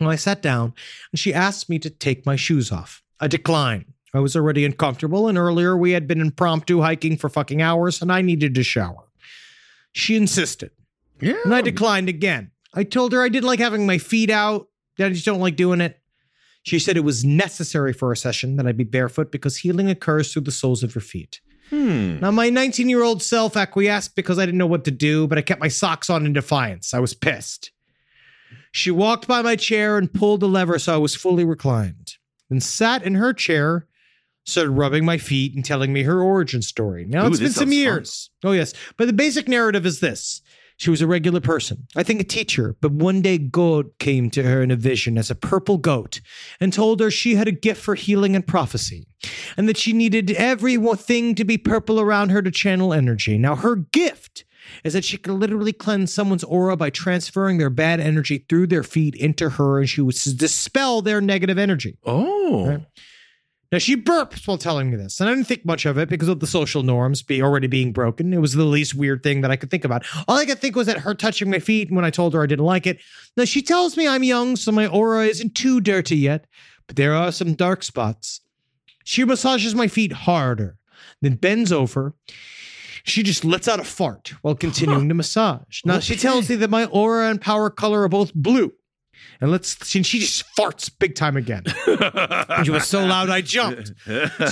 Well, 0.00 0.10
I 0.10 0.16
sat 0.16 0.42
down 0.42 0.74
and 1.12 1.18
she 1.18 1.34
asked 1.34 1.68
me 1.68 1.78
to 1.80 1.90
take 1.90 2.26
my 2.26 2.36
shoes 2.36 2.70
off. 2.70 3.02
I 3.20 3.28
declined. 3.28 3.93
I 4.14 4.20
was 4.20 4.36
already 4.36 4.64
uncomfortable, 4.64 5.26
and 5.28 5.36
earlier 5.36 5.76
we 5.76 5.90
had 5.90 6.06
been 6.06 6.20
impromptu 6.20 6.80
hiking 6.80 7.16
for 7.16 7.28
fucking 7.28 7.60
hours, 7.60 8.00
and 8.00 8.12
I 8.12 8.22
needed 8.22 8.54
to 8.54 8.62
shower. 8.62 9.08
She 9.92 10.14
insisted, 10.16 10.70
Yeah. 11.20 11.34
and 11.44 11.54
I 11.54 11.60
declined 11.60 12.08
again. 12.08 12.52
I 12.72 12.84
told 12.84 13.12
her 13.12 13.22
I 13.22 13.28
didn't 13.28 13.46
like 13.46 13.58
having 13.58 13.86
my 13.86 13.98
feet 13.98 14.30
out, 14.30 14.68
that 14.98 15.06
I 15.06 15.10
just 15.10 15.26
don't 15.26 15.40
like 15.40 15.56
doing 15.56 15.80
it. 15.80 16.00
She 16.62 16.78
said 16.78 16.96
it 16.96 17.00
was 17.04 17.24
necessary 17.24 17.92
for 17.92 18.10
a 18.12 18.16
session 18.16 18.56
that 18.56 18.66
I 18.66 18.72
be 18.72 18.84
barefoot 18.84 19.30
because 19.30 19.58
healing 19.58 19.90
occurs 19.90 20.32
through 20.32 20.42
the 20.42 20.50
soles 20.52 20.82
of 20.82 20.94
your 20.94 21.02
feet. 21.02 21.40
Hmm. 21.70 22.20
Now, 22.20 22.30
my 22.30 22.48
19 22.50 22.88
year 22.88 23.02
old 23.02 23.22
self 23.22 23.56
acquiesced 23.56 24.14
because 24.16 24.38
I 24.38 24.46
didn't 24.46 24.58
know 24.58 24.66
what 24.66 24.84
to 24.84 24.90
do, 24.90 25.26
but 25.26 25.36
I 25.38 25.42
kept 25.42 25.60
my 25.60 25.68
socks 25.68 26.08
on 26.08 26.24
in 26.24 26.32
defiance. 26.32 26.94
I 26.94 27.00
was 27.00 27.12
pissed. 27.14 27.70
She 28.72 28.90
walked 28.90 29.26
by 29.28 29.42
my 29.42 29.56
chair 29.56 29.98
and 29.98 30.12
pulled 30.12 30.40
the 30.40 30.48
lever 30.48 30.78
so 30.78 30.94
I 30.94 30.98
was 30.98 31.14
fully 31.14 31.44
reclined, 31.44 32.14
then 32.48 32.60
sat 32.60 33.02
in 33.02 33.14
her 33.14 33.32
chair, 33.32 33.86
started 34.44 34.70
rubbing 34.70 35.04
my 35.04 35.18
feet 35.18 35.54
and 35.54 35.64
telling 35.64 35.92
me 35.92 36.02
her 36.02 36.22
origin 36.22 36.62
story. 36.62 37.04
Now, 37.08 37.24
Ooh, 37.24 37.28
it's 37.28 37.38
been 37.38 37.48
some 37.48 37.64
sounds 37.64 37.70
fun. 37.70 37.72
years. 37.72 38.30
Oh, 38.42 38.52
yes. 38.52 38.74
But 38.96 39.06
the 39.06 39.12
basic 39.12 39.48
narrative 39.48 39.86
is 39.86 40.00
this. 40.00 40.42
She 40.76 40.90
was 40.90 41.00
a 41.00 41.06
regular 41.06 41.40
person, 41.40 41.86
I 41.94 42.02
think 42.02 42.20
a 42.20 42.24
teacher, 42.24 42.74
but 42.80 42.90
one 42.90 43.22
day 43.22 43.38
God 43.38 43.96
came 44.00 44.28
to 44.30 44.42
her 44.42 44.60
in 44.60 44.72
a 44.72 44.76
vision 44.76 45.16
as 45.16 45.30
a 45.30 45.36
purple 45.36 45.78
goat 45.78 46.20
and 46.58 46.72
told 46.72 46.98
her 46.98 47.12
she 47.12 47.36
had 47.36 47.46
a 47.46 47.52
gift 47.52 47.80
for 47.80 47.94
healing 47.94 48.34
and 48.34 48.44
prophecy, 48.44 49.06
and 49.56 49.68
that 49.68 49.76
she 49.76 49.92
needed 49.92 50.32
everything 50.32 51.36
to 51.36 51.44
be 51.44 51.58
purple 51.58 52.00
around 52.00 52.30
her 52.30 52.42
to 52.42 52.50
channel 52.50 52.92
energy. 52.92 53.38
Now, 53.38 53.54
her 53.54 53.76
gift 53.76 54.44
is 54.82 54.94
that 54.94 55.04
she 55.04 55.16
could 55.16 55.34
literally 55.34 55.72
cleanse 55.72 56.12
someone's 56.12 56.42
aura 56.42 56.76
by 56.76 56.90
transferring 56.90 57.58
their 57.58 57.70
bad 57.70 58.00
energy 58.00 58.44
through 58.48 58.66
their 58.66 58.82
feet 58.82 59.14
into 59.14 59.50
her, 59.50 59.78
and 59.78 59.88
she 59.88 60.00
would 60.00 60.16
dispel 60.36 61.02
their 61.02 61.20
negative 61.20 61.56
energy. 61.56 61.98
Oh. 62.04 62.66
Right. 62.66 62.86
Now 63.74 63.78
she 63.78 63.96
burps 63.96 64.46
while 64.46 64.56
telling 64.56 64.88
me 64.88 64.96
this, 64.96 65.18
and 65.18 65.28
I 65.28 65.34
didn't 65.34 65.48
think 65.48 65.64
much 65.64 65.84
of 65.84 65.98
it 65.98 66.08
because 66.08 66.28
of 66.28 66.38
the 66.38 66.46
social 66.46 66.84
norms 66.84 67.22
be 67.22 67.42
already 67.42 67.66
being 67.66 67.92
broken. 67.92 68.32
It 68.32 68.38
was 68.38 68.52
the 68.52 68.62
least 68.62 68.94
weird 68.94 69.24
thing 69.24 69.40
that 69.40 69.50
I 69.50 69.56
could 69.56 69.68
think 69.68 69.84
about. 69.84 70.06
All 70.28 70.36
I 70.36 70.46
could 70.46 70.60
think 70.60 70.76
was 70.76 70.86
that 70.86 70.98
her 70.98 71.12
touching 71.12 71.50
my 71.50 71.58
feet 71.58 71.90
when 71.90 72.04
I 72.04 72.10
told 72.10 72.34
her 72.34 72.42
I 72.44 72.46
didn't 72.46 72.66
like 72.66 72.86
it. 72.86 73.00
Now 73.36 73.44
she 73.44 73.62
tells 73.62 73.96
me 73.96 74.06
I'm 74.06 74.22
young, 74.22 74.54
so 74.54 74.70
my 74.70 74.86
aura 74.86 75.26
isn't 75.26 75.56
too 75.56 75.80
dirty 75.80 76.16
yet, 76.16 76.46
but 76.86 76.94
there 76.94 77.16
are 77.16 77.32
some 77.32 77.54
dark 77.54 77.82
spots. 77.82 78.42
She 79.02 79.24
massages 79.24 79.74
my 79.74 79.88
feet 79.88 80.12
harder, 80.12 80.76
then 81.20 81.34
bends 81.34 81.72
over. 81.72 82.14
She 83.02 83.24
just 83.24 83.44
lets 83.44 83.66
out 83.66 83.80
a 83.80 83.84
fart 83.84 84.34
while 84.42 84.54
continuing 84.54 85.08
to 85.08 85.14
massage. 85.16 85.80
Now 85.84 85.98
she 85.98 86.14
tells 86.14 86.48
me 86.48 86.54
that 86.54 86.70
my 86.70 86.84
aura 86.84 87.28
and 87.28 87.40
power 87.40 87.70
color 87.70 88.02
are 88.02 88.08
both 88.08 88.32
blue. 88.34 88.72
And 89.40 89.50
let's 89.50 89.86
she, 89.86 90.02
she 90.02 90.20
just 90.20 90.44
farts 90.58 90.90
big 90.98 91.14
time 91.14 91.36
again. 91.36 91.64
She 92.64 92.70
was 92.70 92.86
so 92.86 93.04
loud 93.04 93.30
I 93.30 93.40
jumped. 93.40 93.92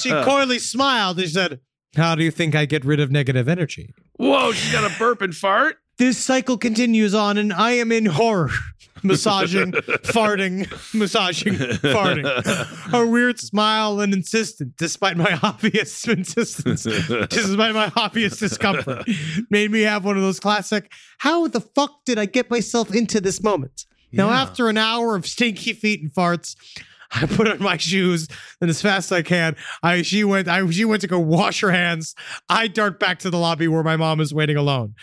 She 0.01 0.11
coyly 0.25 0.59
smiled 0.59 1.19
and 1.19 1.29
said, 1.29 1.61
How 1.97 2.15
do 2.15 2.25
you 2.25 2.31
think 2.31 2.55
I 2.55 2.67
get 2.67 2.85
rid 2.85 3.01
of 3.01 3.11
negative 3.11 3.49
energy? 3.49 3.95
Whoa, 4.17 4.53
she's 4.53 4.73
got 4.73 4.91
a 4.91 4.99
burp 4.99 5.23
and 5.23 5.35
fart. 5.35 5.77
This 5.99 6.19
cycle 6.19 6.59
continues 6.59 7.15
on, 7.15 7.39
and 7.39 7.53
I 7.53 7.73
am 7.73 7.93
in 7.93 8.07
horror. 8.07 8.51
Massaging, 9.05 9.73
farting, 9.73 10.69
massaging, 10.95 11.55
farting. 11.55 12.93
A 12.93 13.07
weird 13.07 13.41
smile 13.41 14.01
and 14.01 14.15
insistent, 14.15 14.77
despite 14.77 15.17
my 15.17 15.41
obvious 15.43 16.07
insistence, 16.07 16.85
despite 16.85 17.75
my 17.75 17.91
obvious 17.97 18.37
discomfort, 18.37 19.09
made 19.51 19.73
me 19.73 19.81
have 19.81 20.05
one 20.05 20.17
of 20.17 20.23
those 20.23 20.39
classic, 20.39 20.93
how 21.19 21.49
the 21.49 21.61
fuck 21.61 22.05
did 22.05 22.17
I 22.17 22.27
get 22.27 22.49
myself 22.49 22.95
into 22.95 23.21
this 23.21 23.43
moment? 23.43 23.87
Now, 24.13 24.29
Yeah. 24.31 24.43
after 24.43 24.69
an 24.69 24.79
hour 24.79 25.17
of 25.17 25.27
stinky 25.27 25.73
feet 25.73 26.03
and 26.03 26.13
farts, 26.13 26.55
I 27.15 27.27
put 27.27 27.47
on 27.49 27.63
my 27.63 27.77
shoes 27.77 28.27
and 28.61 28.71
as 28.71 28.81
fast 28.81 29.13
as 29.13 29.19
I 29.19 29.23
can, 29.23 29.55
I 29.83 30.01
she 30.03 30.25
went 30.25 30.49
I 30.49 30.69
she 30.71 30.85
went 30.87 31.03
to 31.03 31.07
go 31.09 31.19
wash 31.19 31.61
her 31.61 31.71
hands. 31.71 32.15
I 32.49 32.69
dart 32.69 32.99
back 32.99 33.19
to 33.21 33.31
the 33.31 33.39
lobby 33.39 33.69
where 33.69 33.83
my 33.83 33.97
mom 33.97 34.21
is 34.21 34.33
waiting 34.33 34.57
alone. 34.57 34.95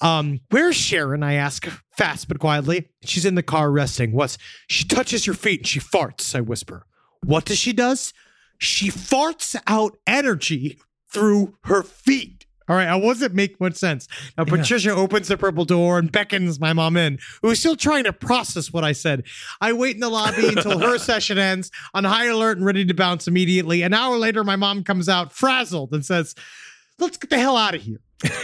Um, 0.00 0.40
where's 0.50 0.74
Sharon? 0.76 1.22
I 1.22 1.34
ask 1.34 1.66
fast 1.96 2.28
but 2.28 2.38
quietly. 2.38 2.88
She's 3.04 3.24
in 3.26 3.34
the 3.34 3.42
car 3.42 3.70
resting. 3.70 4.12
What's 4.12 4.38
she 4.68 4.84
touches 4.84 5.26
your 5.26 5.34
feet 5.34 5.60
and 5.60 5.66
she 5.66 5.80
farts, 5.80 6.34
I 6.34 6.40
whisper. 6.40 6.86
What 7.22 7.44
does 7.44 7.58
she 7.58 7.72
does? 7.74 8.12
She 8.58 8.88
farts 8.90 9.54
out 9.66 9.96
energy 10.06 10.78
through 11.12 11.56
her 11.64 11.82
feet. 11.82 12.33
All 12.68 12.76
right, 12.76 12.88
I 12.88 12.96
wasn't 12.96 13.34
make 13.34 13.60
much 13.60 13.74
sense. 13.74 14.08
Now 14.38 14.44
Patricia 14.44 14.90
opens 14.90 15.28
the 15.28 15.36
purple 15.36 15.66
door 15.66 15.98
and 15.98 16.10
beckons 16.10 16.58
my 16.58 16.72
mom 16.72 16.96
in, 16.96 17.18
who's 17.42 17.60
still 17.60 17.76
trying 17.76 18.04
to 18.04 18.12
process 18.12 18.72
what 18.72 18.84
I 18.84 18.92
said. 18.92 19.24
I 19.60 19.74
wait 19.74 19.96
in 19.96 20.00
the 20.00 20.08
lobby 20.08 20.48
until 20.48 20.78
her 20.78 20.96
session 20.98 21.36
ends, 21.36 21.70
on 21.92 22.04
high 22.04 22.26
alert 22.26 22.56
and 22.56 22.64
ready 22.64 22.84
to 22.86 22.94
bounce 22.94 23.28
immediately. 23.28 23.82
An 23.82 23.92
hour 23.92 24.16
later, 24.16 24.44
my 24.44 24.56
mom 24.56 24.82
comes 24.82 25.08
out 25.10 25.32
frazzled 25.32 25.92
and 25.92 26.04
says, 26.06 26.34
"Let's 26.98 27.18
get 27.18 27.28
the 27.28 27.38
hell 27.38 27.56
out 27.56 27.74
of 27.74 27.82
here." 27.82 28.00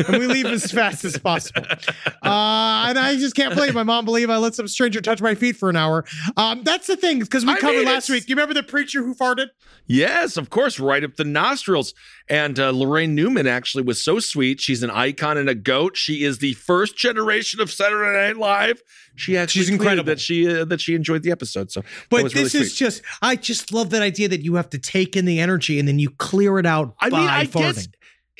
And 0.08 0.18
we 0.18 0.26
leave 0.26 0.46
as 0.46 0.70
fast 0.72 1.04
as 1.04 1.18
possible. 1.18 1.62
Uh, 2.22 2.84
and 2.88 2.98
I 2.98 3.16
just 3.16 3.34
can't 3.34 3.54
believe 3.54 3.74
my 3.74 3.82
mom 3.82 4.04
believe 4.04 4.28
I 4.30 4.36
let 4.36 4.54
some 4.54 4.68
stranger 4.68 5.00
touch 5.00 5.20
my 5.22 5.34
feet 5.34 5.56
for 5.56 5.70
an 5.70 5.76
hour. 5.76 6.04
Um, 6.36 6.62
that's 6.64 6.86
the 6.86 6.96
thing 6.96 7.18
because 7.20 7.44
we 7.46 7.52
I 7.52 7.58
covered 7.58 7.76
mean, 7.78 7.86
last 7.86 8.08
it's- 8.08 8.20
week. 8.22 8.28
You 8.28 8.36
remember 8.36 8.54
the 8.54 8.62
preacher 8.62 9.02
who 9.02 9.14
farted? 9.14 9.46
Yes, 9.86 10.36
of 10.36 10.50
course, 10.50 10.78
right 10.78 11.02
up 11.02 11.16
the 11.16 11.24
nostrils. 11.24 11.94
And 12.28 12.58
uh, 12.60 12.72
Laraine 12.72 13.10
Newman 13.10 13.46
actually 13.46 13.82
was 13.84 14.00
so 14.04 14.20
sweet. 14.20 14.60
She's 14.60 14.82
an 14.82 14.90
icon 14.90 15.38
and 15.38 15.48
a 15.48 15.54
goat. 15.54 15.96
She 15.96 16.22
is 16.22 16.38
the 16.38 16.52
first 16.54 16.96
generation 16.96 17.60
of 17.60 17.72
Saturday 17.72 18.12
Night 18.16 18.36
Live. 18.36 18.82
She 19.16 19.36
actually 19.36 19.62
She's 19.62 19.70
incredible. 19.70 20.04
that 20.04 20.20
she 20.20 20.46
uh, 20.46 20.64
that 20.66 20.80
she 20.80 20.94
enjoyed 20.94 21.22
the 21.22 21.30
episode. 21.32 21.72
So, 21.72 21.82
But 22.10 22.22
was 22.22 22.34
really 22.34 22.44
this 22.44 22.54
is 22.54 22.74
just, 22.74 23.02
I 23.22 23.34
just 23.34 23.72
love 23.72 23.90
that 23.90 24.02
idea 24.02 24.28
that 24.28 24.42
you 24.42 24.54
have 24.56 24.70
to 24.70 24.78
take 24.78 25.16
in 25.16 25.24
the 25.24 25.40
energy 25.40 25.78
and 25.78 25.88
then 25.88 25.98
you 25.98 26.10
clear 26.10 26.58
it 26.58 26.66
out 26.66 26.94
I 27.00 27.08
by 27.10 27.18
mean, 27.18 27.28
I 27.28 27.44
farting. 27.46 27.60
guess 27.74 27.88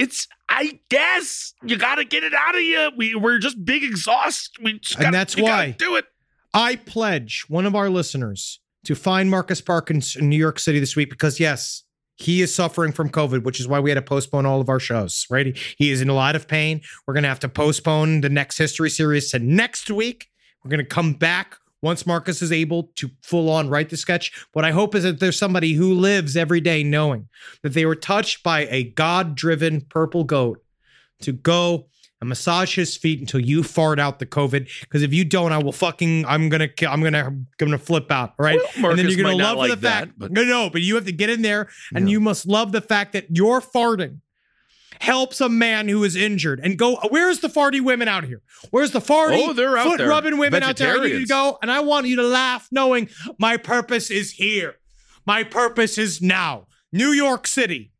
it's. 0.01 0.27
I 0.49 0.81
guess 0.89 1.55
you 1.63 1.77
got 1.77 1.95
to 1.97 2.05
get 2.05 2.25
it 2.25 2.35
out 2.35 2.57
of 2.57 2.63
you. 2.63 2.91
We 2.97 3.15
we're 3.15 3.39
just 3.39 3.65
big 3.65 3.85
exhaust. 3.85 4.59
We 4.61 4.81
just 4.81 4.97
And 4.97 5.05
gotta- 5.05 5.17
that's 5.17 5.35
gotta 5.37 5.45
why. 5.47 5.71
do 5.79 5.95
it. 5.97 6.07
I 6.53 6.75
pledge 6.77 7.45
one 7.49 7.67
of 7.67 7.77
our 7.77 7.89
listeners 7.89 8.59
to 8.85 8.97
find 8.97 9.31
Marcus 9.31 9.61
Parks 9.61 10.17
in 10.17 10.29
New 10.29 10.37
York 10.37 10.59
City 10.59 10.81
this 10.81 10.97
week 10.97 11.09
because, 11.11 11.39
yes, 11.39 11.85
he 12.17 12.43
is 12.43 12.53
suffering 12.53 12.91
from 12.91 13.09
COVID, 13.11 13.45
which 13.45 13.61
is 13.61 13.69
why 13.69 13.79
we 13.79 13.91
had 13.91 13.95
to 13.95 14.03
postpone 14.03 14.45
all 14.47 14.61
of 14.61 14.69
our 14.69 14.81
shows, 14.81 15.25
right? 15.31 15.47
He, 15.47 15.55
he 15.79 15.91
is 15.93 16.01
in 16.01 16.09
a 16.09 16.15
lot 16.15 16.35
of 16.35 16.49
pain. 16.49 16.81
We're 17.07 17.15
going 17.15 17.23
to 17.23 17.29
have 17.29 17.41
to 17.41 17.49
postpone 17.49 18.23
the 18.23 18.29
next 18.29 18.59
history 18.59 18.91
series 18.91 19.31
to 19.31 19.39
next 19.39 19.91
week. 19.91 20.27
We're 20.65 20.71
going 20.71 20.81
to 20.81 20.85
come 20.85 21.13
back 21.15 21.57
once 21.83 22.07
Marcus 22.07 22.43
is 22.43 22.53
able 22.53 22.91
to 22.97 23.11
full 23.23 23.49
on 23.51 23.69
write 23.69 23.89
the 23.91 23.97
sketch. 23.97 24.33
What 24.53 24.65
I 24.65 24.71
hope 24.71 24.95
is 24.95 25.03
that 25.05 25.21
there's 25.21 25.39
somebody 25.39 25.73
who 25.73 25.95
lives 25.95 26.37
every 26.37 26.61
day 26.61 26.83
knowing 26.83 27.29
that 27.63 27.73
they 27.75 27.87
were 27.87 27.95
touched 27.95 28.43
by 28.43 28.67
a 28.67 28.85
God 28.85 29.35
driven 29.35 29.81
purple 29.83 30.25
goat 30.25 30.63
to 31.21 31.33
go 31.33 31.87
and 32.21 32.29
massage 32.29 32.75
his 32.75 32.99
feet 32.99 33.19
until 33.21 33.41
you 33.41 33.63
fart 33.63 33.99
out 33.99 34.19
the 34.19 34.27
COVID. 34.27 34.69
Because 34.83 35.03
if 35.03 35.15
you 35.15 35.25
don't, 35.25 35.53
I 35.53 35.59
will 35.59 35.73
fucking 35.73 36.27
I'm 36.27 36.51
gonna 36.51 36.69
I'm 36.87 37.03
gonna 37.03 37.25
I'm 37.25 37.47
gonna 37.59 37.79
flip 37.79 38.11
out. 38.13 38.35
All 38.39 38.45
right, 38.45 38.59
Well, 38.59 38.91
and 38.91 38.99
then 38.99 39.07
Marcus 39.07 39.17
you're 39.17 39.25
gonna 39.25 39.43
love 39.43 39.57
like 39.57 39.71
the 39.71 39.77
fact. 39.79 40.07
that, 40.09 40.19
but- 40.19 40.33
no, 40.33 40.45
no, 40.45 40.69
but 40.69 40.83
you 40.83 40.97
have 40.97 41.07
to 41.07 41.13
get 41.13 41.31
in 41.31 41.41
there, 41.41 41.71
and 41.95 42.07
Yeah. 42.09 42.13
you 42.13 42.21
must 42.21 42.47
love 42.47 42.73
the 42.73 42.83
fact 42.83 43.15
that 43.15 43.27
your 43.35 43.63
farting 43.63 44.19
helps 45.01 45.41
a 45.41 45.49
man 45.49 45.89
who 45.89 46.05
is 46.05 46.15
injured. 46.15 46.61
And 46.63 46.79
go 46.79 46.97
where's 47.09 47.41
the 47.41 47.49
farty 47.49 47.81
women 47.81 48.07
out 48.07 48.25
here? 48.25 48.43
Where's 48.71 48.91
the 48.93 49.01
farty 49.01 49.37
Oh, 49.39 49.53
they're 49.53 49.77
out 49.77 49.87
foot 49.87 49.99
there. 49.99 50.09
rubbing 50.09 50.37
women 50.39 50.63
out 50.63 50.77
there? 50.77 50.99
I 50.99 51.05
need 51.05 51.13
you 51.13 51.21
to 51.21 51.27
go 51.27 51.59
and 51.63 51.71
i 51.71 51.81
want 51.81 52.07
you 52.07 52.17
to 52.17 52.23
laugh 52.23 52.69
knowing 52.71 53.09
my 53.39 53.57
purpose 53.57 54.11
is 54.11 54.33
here. 54.33 54.77
My 55.27 55.43
purpose 55.43 55.99
is 55.99 56.21
now. 56.21 56.67
New 56.93 57.11
york 57.13 57.47
city. 57.47 57.93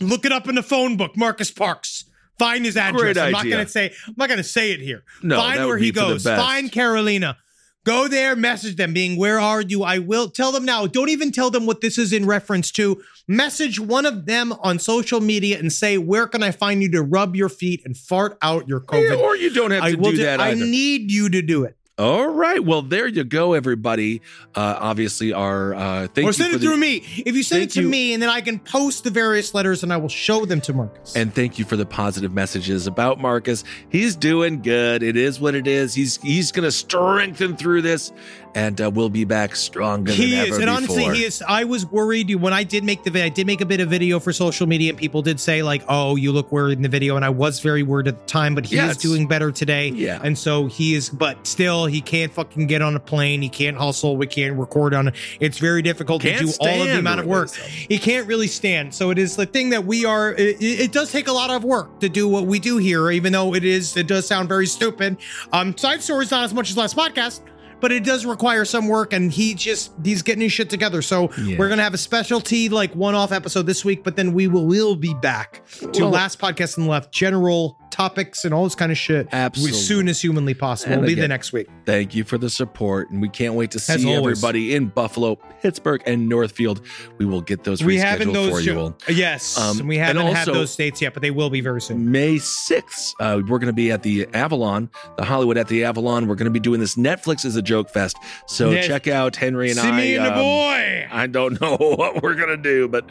Look 0.00 0.24
it 0.24 0.32
up 0.32 0.48
in 0.48 0.54
the 0.54 0.62
phone 0.62 0.96
book 0.96 1.16
marcus 1.16 1.50
parks. 1.50 2.04
Find 2.38 2.64
his 2.64 2.76
address. 2.76 3.02
Great 3.02 3.18
i'm 3.18 3.32
not 3.32 3.48
gonna 3.48 3.68
say 3.68 3.92
i'm 4.06 4.14
not 4.16 4.28
gonna 4.28 4.42
say 4.44 4.72
it 4.72 4.80
here. 4.80 5.02
No, 5.22 5.36
find 5.36 5.66
where 5.66 5.78
he 5.78 5.90
be 5.90 5.98
for 6.00 6.06
the 6.06 6.12
goes. 6.14 6.24
find 6.24 6.70
carolina. 6.70 7.36
Go 7.84 8.08
there, 8.08 8.36
message 8.36 8.76
them, 8.76 8.92
being, 8.92 9.16
Where 9.16 9.40
are 9.40 9.62
you? 9.62 9.82
I 9.84 9.98
will 9.98 10.28
tell 10.28 10.52
them 10.52 10.66
now. 10.66 10.86
Don't 10.86 11.08
even 11.08 11.32
tell 11.32 11.50
them 11.50 11.64
what 11.64 11.80
this 11.80 11.96
is 11.96 12.12
in 12.12 12.26
reference 12.26 12.70
to. 12.72 13.02
Message 13.30 13.78
one 13.78 14.06
of 14.06 14.26
them 14.26 14.52
on 14.60 14.80
social 14.80 15.20
media 15.20 15.56
and 15.60 15.72
say, 15.72 15.98
Where 15.98 16.26
can 16.26 16.42
I 16.42 16.50
find 16.50 16.82
you 16.82 16.90
to 16.90 17.00
rub 17.02 17.36
your 17.36 17.48
feet 17.48 17.80
and 17.84 17.96
fart 17.96 18.36
out 18.42 18.66
your 18.66 18.80
COVID? 18.80 19.20
Or 19.20 19.36
you 19.36 19.50
don't 19.54 19.70
have 19.70 19.84
I 19.84 19.92
to 19.92 19.96
will 19.98 20.10
do 20.10 20.16
ju- 20.16 20.22
that 20.24 20.40
I 20.40 20.54
need 20.54 21.12
you 21.12 21.28
to 21.28 21.40
do 21.40 21.62
it. 21.62 21.76
All 21.96 22.28
right. 22.28 22.64
Well, 22.64 22.80
there 22.80 23.06
you 23.06 23.24
go, 23.24 23.52
everybody. 23.52 24.22
Uh, 24.54 24.78
obviously, 24.80 25.34
our 25.34 25.74
uh, 25.74 26.08
thank 26.08 26.24
or 26.24 26.30
you 26.30 26.32
send 26.32 26.50
for 26.50 26.56
it 26.56 26.60
the- 26.60 26.66
through 26.66 26.78
me. 26.78 27.04
If 27.26 27.36
you 27.36 27.42
send 27.42 27.64
it 27.64 27.70
to 27.72 27.82
you. 27.82 27.88
me, 27.88 28.14
and 28.14 28.22
then 28.22 28.30
I 28.30 28.40
can 28.40 28.58
post 28.58 29.04
the 29.04 29.10
various 29.10 29.52
letters, 29.54 29.82
and 29.82 29.92
I 29.92 29.98
will 29.98 30.08
show 30.08 30.46
them 30.46 30.62
to 30.62 30.72
Marcus. 30.72 31.14
And 31.14 31.34
thank 31.34 31.58
you 31.58 31.66
for 31.66 31.76
the 31.76 31.84
positive 31.84 32.32
messages 32.32 32.86
about 32.86 33.20
Marcus. 33.20 33.64
He's 33.90 34.16
doing 34.16 34.62
good. 34.62 35.02
It 35.02 35.18
is 35.18 35.40
what 35.40 35.54
it 35.54 35.66
is. 35.66 35.92
He's 35.94 36.16
he's 36.22 36.52
going 36.52 36.64
to 36.64 36.72
strengthen 36.72 37.54
through 37.54 37.82
this, 37.82 38.12
and 38.54 38.80
uh, 38.80 38.90
we'll 38.90 39.08
be 39.08 39.24
back 39.24 39.56
stronger 39.56 40.12
he 40.12 40.38
is, 40.38 40.58
and 40.58 40.68
honestly, 40.68 41.04
he 41.04 41.24
is. 41.24 41.42
I 41.46 41.64
was 41.64 41.86
worried 41.86 42.34
when 42.34 42.52
I 42.52 42.64
did 42.64 42.84
make 42.84 43.04
the 43.04 43.10
video. 43.10 43.26
I 43.26 43.28
did 43.28 43.46
make 43.46 43.60
a 43.60 43.66
bit 43.66 43.80
of 43.80 43.88
video 43.88 44.18
for 44.20 44.32
social 44.32 44.66
media, 44.66 44.90
and 44.90 44.98
people 44.98 45.22
did 45.22 45.38
say 45.40 45.62
like, 45.62 45.82
"Oh, 45.88 46.16
you 46.16 46.32
look 46.32 46.50
worried 46.52 46.78
in 46.78 46.82
the 46.82 46.88
video," 46.88 47.16
and 47.16 47.24
I 47.24 47.28
was 47.30 47.60
very 47.60 47.82
worried 47.82 48.08
at 48.08 48.18
the 48.18 48.26
time. 48.26 48.54
But 48.54 48.66
he 48.66 48.76
Yeah, 48.76 48.90
is 48.90 48.96
doing 48.96 49.26
better 49.26 49.50
today, 49.52 49.88
Yeah. 49.88 50.20
And 50.22 50.36
so 50.36 50.66
he 50.66 50.94
is, 50.94 51.08
but 51.08 51.46
still, 51.46 51.86
he 51.86 52.00
can't 52.00 52.32
fucking 52.32 52.66
get 52.66 52.82
on 52.82 52.96
a 52.96 53.00
plane. 53.00 53.42
He 53.42 53.48
can't 53.48 53.76
hustle. 53.76 54.16
We 54.16 54.26
can't 54.26 54.56
record 54.58 54.94
on. 54.94 55.08
it. 55.08 55.14
It's 55.40 55.58
very 55.58 55.82
difficult 55.82 56.22
Can't 56.22 56.38
to 56.38 56.46
do 56.46 56.52
all 56.60 56.82
of 56.82 56.88
the 56.88 56.98
amount 56.98 57.20
of 57.20 57.26
work. 57.26 57.50
He 57.54 57.98
can't 57.98 58.26
really 58.26 58.46
stand. 58.48 58.94
So 58.94 59.10
it 59.10 59.18
is 59.18 59.36
the 59.36 59.46
thing 59.46 59.70
that 59.70 59.84
we 59.84 60.04
are. 60.04 60.32
It, 60.34 60.60
it 60.60 60.92
does 60.92 61.12
take 61.12 61.28
a 61.28 61.32
lot 61.32 61.50
of 61.50 61.64
work 61.64 62.00
to 62.00 62.08
do 62.08 62.28
what 62.28 62.46
we 62.46 62.58
do 62.58 62.76
here, 62.78 63.10
even 63.10 63.32
though 63.32 63.54
it 63.54 63.64
is. 63.64 63.96
It 63.96 64.06
does 64.06 64.26
sound 64.26 64.48
very 64.48 64.66
stupid. 64.66 65.18
Um, 65.52 65.76
side 65.76 66.02
stories 66.02 66.30
not 66.30 66.44
as 66.44 66.54
much 66.54 66.70
as 66.70 66.76
last 66.76 66.96
podcast. 66.96 67.40
But 67.80 67.92
it 67.92 68.04
does 68.04 68.26
require 68.26 68.64
some 68.64 68.88
work, 68.88 69.12
and 69.12 69.32
he 69.32 69.54
just 69.54 69.92
he's 70.04 70.22
getting 70.22 70.42
his 70.42 70.52
shit 70.52 70.68
together. 70.70 71.00
So 71.02 71.30
Yeah. 71.42 71.56
we're 71.58 71.68
gonna 71.68 71.82
have 71.82 71.94
a 71.94 71.98
specialty 71.98 72.68
like 72.68 72.94
one-off 72.94 73.32
episode 73.32 73.66
this 73.66 73.84
week, 73.84 74.04
but 74.04 74.16
then 74.16 74.32
we 74.34 74.46
will 74.48 74.66
will 74.66 74.94
be 74.96 75.14
back 75.14 75.62
to 75.92 76.02
Well- 76.02 76.10
last 76.10 76.38
podcast 76.38 76.76
and 76.76 76.86
left 76.86 77.12
general 77.12 77.78
topics 77.90 78.44
and 78.44 78.54
all 78.54 78.64
this 78.64 78.74
kind 78.74 78.90
of 78.92 78.98
shit 78.98 79.28
Absolutely. 79.32 79.76
as 79.78 79.86
soon 79.86 80.08
as 80.08 80.20
humanly 80.20 80.54
possible. 80.54 80.92
And 80.94 81.02
It'll 81.04 81.14
be 81.14 81.20
the 81.20 81.28
next 81.28 81.52
week. 81.52 81.68
Thank 81.86 82.14
you 82.14 82.24
for 82.24 82.38
the 82.38 82.48
support, 82.50 83.10
and 83.10 83.20
we 83.20 83.28
can't 83.28 83.54
wait 83.54 83.70
to 83.72 83.76
As 83.78 83.86
see 83.86 84.14
always. 84.14 84.38
everybody 84.38 84.74
in 84.74 84.86
Buffalo, 84.88 85.36
Pittsburgh, 85.60 86.02
and 86.06 86.28
Northfield. 86.28 86.80
We 87.18 87.26
will 87.26 87.40
get 87.40 87.64
those 87.64 87.82
We 87.82 87.96
rescheduled 87.96 88.00
haven't 88.00 88.32
those 88.32 88.50
for 88.52 88.60
you 88.60 88.78
all. 88.78 88.96
yes, 89.08 89.58
Um, 89.58 89.86
we 89.86 89.98
haven't 89.98 90.26
had 90.26 90.48
also- 90.48 90.54
those 90.54 90.74
dates 90.76 91.02
yet, 91.02 91.12
but 91.14 91.22
they 91.22 91.30
will 91.30 91.50
be 91.50 91.60
very 91.60 91.80
soon. 91.80 92.10
May 92.10 92.36
6th, 92.38 93.14
uh, 93.20 93.40
we're 93.46 93.58
going 93.58 93.66
to 93.66 93.72
be 93.72 93.90
at 93.90 94.02
the 94.02 94.26
Avalon, 94.34 94.88
the 95.16 95.24
Hollywood 95.24 95.58
at 95.58 95.68
the 95.68 95.84
Avalon. 95.84 96.26
We're 96.28 96.36
going 96.36 96.44
to 96.46 96.50
be 96.50 96.60
doing 96.60 96.80
this 96.80 96.94
Netflix 96.96 97.44
is 97.44 97.56
a 97.56 97.62
joke 97.62 97.90
fest. 97.90 98.16
So 98.46 98.70
Yes. 98.70 98.86
check 98.86 99.08
out 99.08 99.36
Henry 99.36 99.70
and 99.70 99.78
See 99.78 99.88
I. 99.88 99.96
me 99.96 100.14
and 100.16 100.26
the 100.26 100.32
um, 100.32 100.38
boy. 100.38 101.08
I 101.10 101.26
don't 101.26 101.60
know 101.60 101.76
what 101.76 102.22
we're 102.22 102.34
going 102.34 102.48
to 102.50 102.56
do, 102.56 102.86
but 102.88 103.08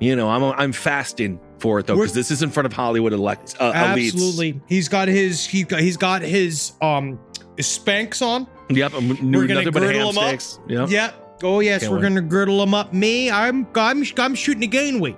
you 0.00 0.14
know, 0.14 0.28
I'm 0.28 0.42
I'm 0.44 0.72
fasting 0.72 1.40
for 1.58 1.78
it 1.78 1.86
though 1.86 1.94
because 1.94 2.12
this 2.12 2.30
is 2.30 2.42
in 2.42 2.50
front 2.50 2.66
of 2.66 2.72
Hollywood 2.72 3.12
elect 3.12 3.56
uh, 3.58 3.72
elites. 3.72 4.12
Absolutely, 4.12 4.60
he's 4.66 4.88
got 4.88 5.08
his 5.08 5.46
he 5.46 5.62
got, 5.64 5.80
he's 5.80 5.96
got 5.96 6.22
his 6.22 6.72
um 6.80 7.18
Spanx 7.56 8.20
on. 8.24 8.46
Yep, 8.68 8.92
I'm 8.94 9.32
We're 9.32 9.46
gonna 9.46 9.70
griddle 9.70 10.10
him 10.10 10.18
up. 10.18 10.40
Yep. 10.68 10.90
Yep. 10.90 11.40
Oh 11.42 11.60
yes, 11.60 11.80
Can't 11.82 11.92
we're 11.92 11.98
wait. 11.98 12.02
gonna 12.08 12.20
griddle 12.22 12.62
him 12.62 12.74
up. 12.74 12.92
Me, 12.92 13.30
I'm 13.30 13.66
I'm 13.74 14.04
I'm 14.18 14.34
shooting 14.34 14.62
a 14.64 14.66
gain 14.66 15.00
weight 15.00 15.16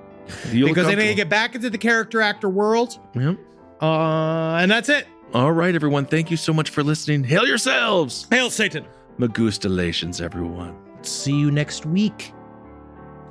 because 0.53 0.87
I 0.87 0.95
need 0.95 1.09
to 1.09 1.15
get 1.15 1.29
back 1.29 1.55
into 1.55 1.71
the 1.71 1.79
character 1.79 2.21
actor 2.21 2.49
world. 2.49 2.99
Yep. 3.15 3.39
Uh, 3.81 4.57
and 4.61 4.71
that's 4.71 4.89
it. 4.89 5.07
All 5.35 5.53
right, 5.53 5.75
everyone. 5.75 6.07
Thank 6.07 6.31
you 6.31 6.37
so 6.37 6.53
much 6.53 6.71
for 6.71 6.83
listening. 6.83 7.23
Hail 7.25 7.47
yourselves. 7.47 8.27
Hail 8.31 8.51
Satan. 8.51 8.87
Magustalations, 9.19 10.21
everyone. 10.21 10.77
See 11.03 11.35
you 11.35 11.51
next 11.51 11.87
week. 11.87 12.33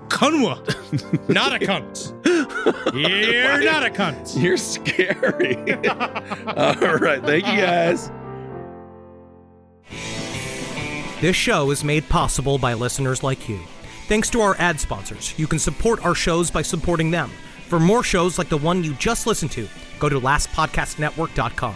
Kunwa, 0.09 1.29
not 1.29 1.53
a 1.53 1.59
cunt. 1.65 2.13
You're 2.93 3.63
not 3.63 3.85
a 3.85 3.89
cunt. 3.89 4.41
You're 4.41 4.57
scary. 4.57 5.57
All 6.87 6.97
right. 6.97 7.23
Thank 7.23 7.47
you 7.47 7.57
guys. 7.57 8.11
This 11.19 11.35
show 11.35 11.71
is 11.71 11.83
made 11.83 12.07
possible 12.09 12.57
by 12.57 12.73
listeners 12.73 13.23
like 13.23 13.49
you. 13.49 13.59
Thanks 14.07 14.29
to 14.29 14.41
our 14.41 14.55
ad 14.59 14.79
sponsors, 14.79 15.37
you 15.37 15.47
can 15.47 15.59
support 15.59 16.05
our 16.05 16.15
shows 16.15 16.49
by 16.51 16.61
supporting 16.61 17.11
them. 17.11 17.31
For 17.67 17.79
more 17.79 18.03
shows 18.03 18.37
like 18.37 18.49
the 18.49 18.57
one 18.57 18.83
you 18.83 18.93
just 18.93 19.27
listened 19.27 19.51
to, 19.51 19.67
go 19.99 20.07
to 20.09 20.19
lastpodcastnetwork.com. 20.19 21.75